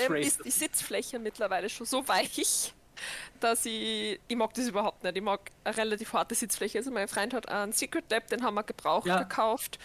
Race. 0.08 0.26
ist 0.26 0.44
die 0.44 0.50
Sitzfläche 0.50 1.18
mittlerweile 1.18 1.68
schon 1.68 1.84
so 1.86 2.06
weich, 2.06 2.72
dass 3.40 3.66
ich, 3.66 4.20
ich 4.28 4.36
mag 4.36 4.54
das 4.54 4.68
überhaupt 4.68 5.02
nicht. 5.02 5.16
Ich 5.16 5.22
mag 5.22 5.50
eine 5.64 5.76
relativ 5.76 6.12
harte 6.12 6.36
Sitzfläche. 6.36 6.78
Also 6.78 6.92
mein 6.92 7.08
Freund 7.08 7.34
hat 7.34 7.48
einen 7.48 7.72
Secret 7.72 8.04
Lab, 8.10 8.28
den 8.28 8.44
haben 8.44 8.54
wir 8.54 8.62
gebraucht 8.62 9.06
Ja. 9.06 9.18
gekauft. 9.22 9.80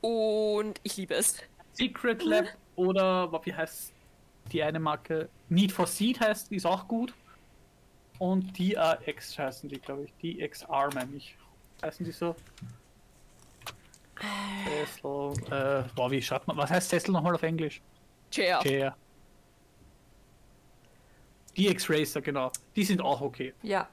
Und 0.00 0.80
ich 0.82 0.96
liebe 0.96 1.14
es. 1.14 1.36
Secret 1.74 2.22
Lab 2.24 2.46
oder 2.76 3.30
wie 3.44 3.54
heißt 3.54 3.92
die 4.52 4.62
eine 4.62 4.78
Marke? 4.78 5.28
Need 5.48 5.72
for 5.72 5.86
Seed 5.86 6.20
heißt, 6.20 6.50
die 6.50 6.56
ist 6.56 6.66
auch 6.66 6.86
gut. 6.86 7.12
Und 8.18 8.58
DRX 8.58 9.38
heißen 9.38 9.68
die, 9.68 9.78
glaube 9.78 10.04
ich. 10.04 10.38
DXR 10.38 10.88
meine 10.94 11.16
ich. 11.16 11.36
Heißen 11.82 12.04
die 12.06 12.12
so? 12.12 12.34
Sessel, 14.64 15.32
äh, 15.52 15.82
boah, 15.94 16.10
wie 16.10 16.22
schreibt 16.22 16.46
man? 16.46 16.56
Was 16.56 16.70
heißt 16.70 16.88
Sessel 16.88 17.12
nochmal 17.12 17.34
auf 17.34 17.42
Englisch? 17.42 17.82
Chair. 18.30 18.60
Chair. 18.62 18.96
DX 21.56 21.90
Racer, 21.90 22.20
genau. 22.20 22.50
Die 22.74 22.84
sind 22.84 23.00
auch 23.00 23.20
okay. 23.20 23.52
Ja. 23.62 23.88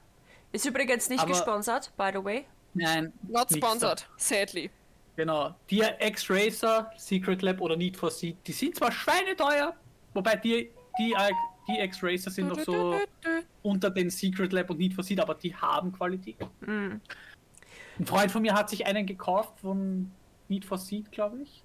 Ist 0.52 0.64
übrigens 0.64 1.08
nicht 1.08 1.20
Aber- 1.20 1.30
gesponsert, 1.30 1.92
by 1.96 2.10
the 2.12 2.24
way. 2.24 2.46
Nein. 2.74 3.12
Not 3.28 3.50
sponsored, 3.50 4.08
sadly. 4.16 4.70
Genau. 5.16 5.54
Die 5.70 5.82
X-Racer, 6.00 6.90
Secret 6.96 7.42
Lab 7.42 7.60
oder 7.60 7.76
Need 7.76 7.96
for 7.96 8.10
Seed, 8.10 8.36
die 8.46 8.52
sind 8.52 8.76
zwar 8.76 8.90
schweineteuer, 8.90 9.74
wobei 10.12 10.36
die, 10.36 10.70
die, 10.98 11.14
die 11.68 11.80
X-Racer 11.80 12.30
sind 12.30 12.48
noch 12.48 12.58
so 12.58 12.98
unter 13.62 13.90
den 13.90 14.10
Secret 14.10 14.52
Lab 14.52 14.70
und 14.70 14.78
Need 14.78 14.94
for 14.94 15.04
Speed, 15.04 15.20
aber 15.20 15.34
die 15.34 15.54
haben 15.54 15.92
Qualität. 15.92 16.36
Mm. 16.60 16.96
Ein 17.98 18.06
Freund 18.06 18.32
von 18.32 18.42
mir 18.42 18.54
hat 18.54 18.70
sich 18.70 18.86
einen 18.86 19.06
gekauft 19.06 19.60
von 19.60 20.10
Need 20.48 20.64
for 20.64 20.78
Speed, 20.78 21.12
glaube 21.12 21.42
ich. 21.42 21.62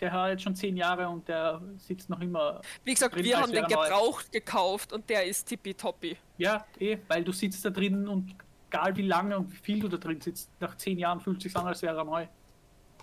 Der 0.00 0.12
hat 0.12 0.30
jetzt 0.30 0.42
schon 0.44 0.54
zehn 0.54 0.76
Jahre 0.76 1.08
und 1.08 1.26
der 1.28 1.60
sitzt 1.76 2.08
noch 2.08 2.20
immer. 2.20 2.62
Wie 2.84 2.94
gesagt, 2.94 3.16
drin, 3.16 3.24
wir 3.24 3.40
haben 3.40 3.52
den 3.52 3.64
er 3.64 3.68
neu. 3.68 3.82
gebraucht 3.84 4.32
gekauft 4.32 4.92
und 4.92 5.10
der 5.10 5.24
ist 5.26 5.46
tippitoppi. 5.46 6.16
Ja, 6.38 6.64
eh, 6.78 6.98
weil 7.08 7.24
du 7.24 7.32
sitzt 7.32 7.64
da 7.64 7.70
drin 7.70 8.06
und 8.06 8.34
egal 8.70 8.96
wie 8.96 9.02
lange 9.02 9.36
und 9.36 9.52
wie 9.52 9.56
viel 9.56 9.80
du 9.80 9.88
da 9.88 9.96
drin 9.96 10.20
sitzt, 10.20 10.50
nach 10.60 10.76
zehn 10.76 10.98
Jahren 10.98 11.20
fühlt 11.20 11.42
sich 11.42 11.54
an, 11.56 11.66
als 11.66 11.82
wäre 11.82 11.96
er 11.96 12.04
neu. 12.04 12.26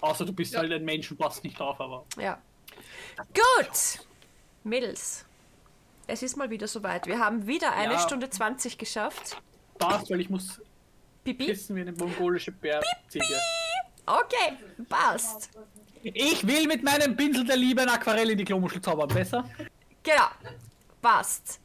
Außer 0.02 0.26
du 0.26 0.34
bist 0.34 0.54
Ja. 0.54 0.60
halt 0.60 0.72
ein 0.72 0.84
Mensch 0.86 1.10
und 1.12 1.18
passt 1.18 1.44
nicht 1.44 1.60
drauf, 1.60 1.80
aber. 1.80 2.06
Ja. 2.18 2.40
Gut. 3.18 4.00
Mädels. 4.64 5.26
Es 6.08 6.22
ist 6.22 6.36
mal 6.38 6.50
wieder 6.50 6.68
soweit. 6.68 7.08
Wir 7.08 7.20
haben 7.20 7.48
wieder 7.48 7.74
eine 7.74 7.94
Ja. 7.94 8.00
Stunde 8.00 8.30
20 8.30 8.78
geschafft. 8.78 9.42
Passt, 9.80 10.10
weil 10.10 10.22
ich 10.22 10.30
muss 10.30 10.62
Pipi. 11.24 11.46
pissen 11.48 11.76
wie 11.76 11.82
eine 11.82 11.92
mongolische 11.94 12.52
Bärziege. 12.52 13.26
Okay, 14.06 14.58
passt. 14.88 15.50
Ich 16.04 16.46
will 16.46 16.68
mit 16.68 16.84
meinem 16.84 17.16
Pinsel 17.16 17.44
der 17.46 17.58
Liebe 17.58 17.82
ein 17.82 17.90
Aquarell 17.90 18.30
in 18.30 18.38
die 18.38 18.46
Klomuschel 18.46 18.80
zaubern, 18.82 19.08
besser? 19.08 19.50
Genau. 20.04 20.28
Passt. 21.02 21.60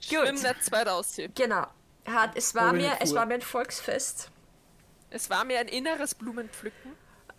Schwimm 0.00 0.34
Gut. 0.36 0.42
nicht 0.44 0.64
zweit 0.64 0.86
aussehen. 0.88 1.32
Genau. 1.34 1.66
Hat, 2.06 2.36
es, 2.36 2.54
war 2.54 2.70
Oh, 2.72 2.76
mir, 2.76 2.92
es 3.00 3.14
war 3.14 3.26
mir 3.26 3.34
ein 3.34 3.42
Volksfest. 3.42 4.30
Es 5.10 5.28
war 5.30 5.44
mir 5.44 5.58
ein 5.58 5.68
inneres 5.68 6.14
Blumenpflücken. 6.14 6.92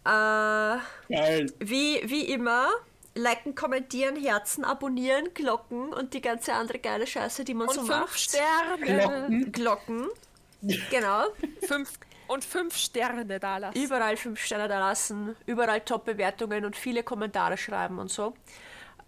Äh, 0.05 0.77
Geil. 1.09 1.45
wie, 1.59 2.01
wie 2.05 2.25
immer, 2.31 2.67
liken, 3.15 3.55
kommentieren, 3.55 4.15
Herzen, 4.15 4.65
abonnieren, 4.65 5.33
Glocken 5.33 5.93
und 5.93 6.13
die 6.13 6.21
ganze 6.21 6.53
andere 6.53 6.79
geile 6.79 7.07
Scheiße, 7.07 7.43
die 7.45 7.53
man 7.53 7.67
Und 7.67 7.75
so 7.75 7.81
fünf 7.81 7.89
macht. 7.89 8.19
Sterne. 8.19 8.85
Glocken. 8.85 9.51
Glocken. 9.51 10.07
Genau. 10.89 11.25
Fünf, 11.67 11.99
und 12.27 12.45
fünf 12.45 12.77
Sterne 12.77 13.25
da 13.39 13.57
lassen. 13.57 13.77
Überall 13.77 14.15
fünf 14.15 14.39
Sterne 14.39 14.69
da 14.69 14.79
lassen, 14.79 15.35
überall 15.45 15.81
Top-Bewertungen 15.81 16.63
und 16.63 16.77
viele 16.77 17.03
Kommentare 17.03 17.57
schreiben 17.57 17.99
und 17.99 18.09
so. 18.09 18.33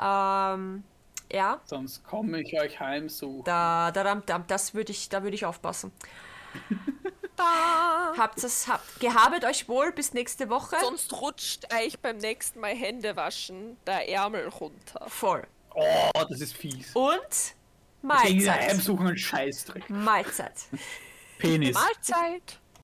Ähm, 0.02 0.84
ja, 1.32 1.62
Sonst 1.64 2.04
komme 2.04 2.42
ich 2.42 2.60
euch 2.60 2.78
heimsuchen. 2.80 3.46
da, 3.46 3.92
da, 3.92 4.04
da, 4.04 4.16
da, 4.26 4.40
das 4.40 4.74
würde 4.74 4.92
ich, 4.92 5.08
da 5.08 5.24
würde 5.24 5.36
ich 5.36 5.46
aufpassen. 5.46 5.94
Da. 7.36 8.14
Habt 8.18 8.44
es, 8.44 8.68
habt, 8.68 9.00
gehabet 9.00 9.44
euch 9.44 9.68
wohl 9.68 9.92
bis 9.92 10.14
nächste 10.14 10.50
Woche. 10.50 10.78
Sonst 10.80 11.14
rutscht 11.14 11.74
euch 11.74 12.00
beim 12.00 12.18
nächsten 12.18 12.60
Mal 12.60 12.76
Hände 12.76 13.16
waschen 13.16 13.78
der 13.86 14.10
Ärmel 14.10 14.48
runter. 14.48 15.06
Voll. 15.08 15.46
Oh, 15.74 16.12
das 16.30 16.40
ist 16.40 16.56
fies. 16.56 16.92
Und 16.94 17.20
Mahlzeit. 18.02 19.18
Scheißdreck. 19.18 19.90
Mahlzeit. 19.90 20.54
Penis. 21.38 21.74
Mahlzeit. 21.74 22.60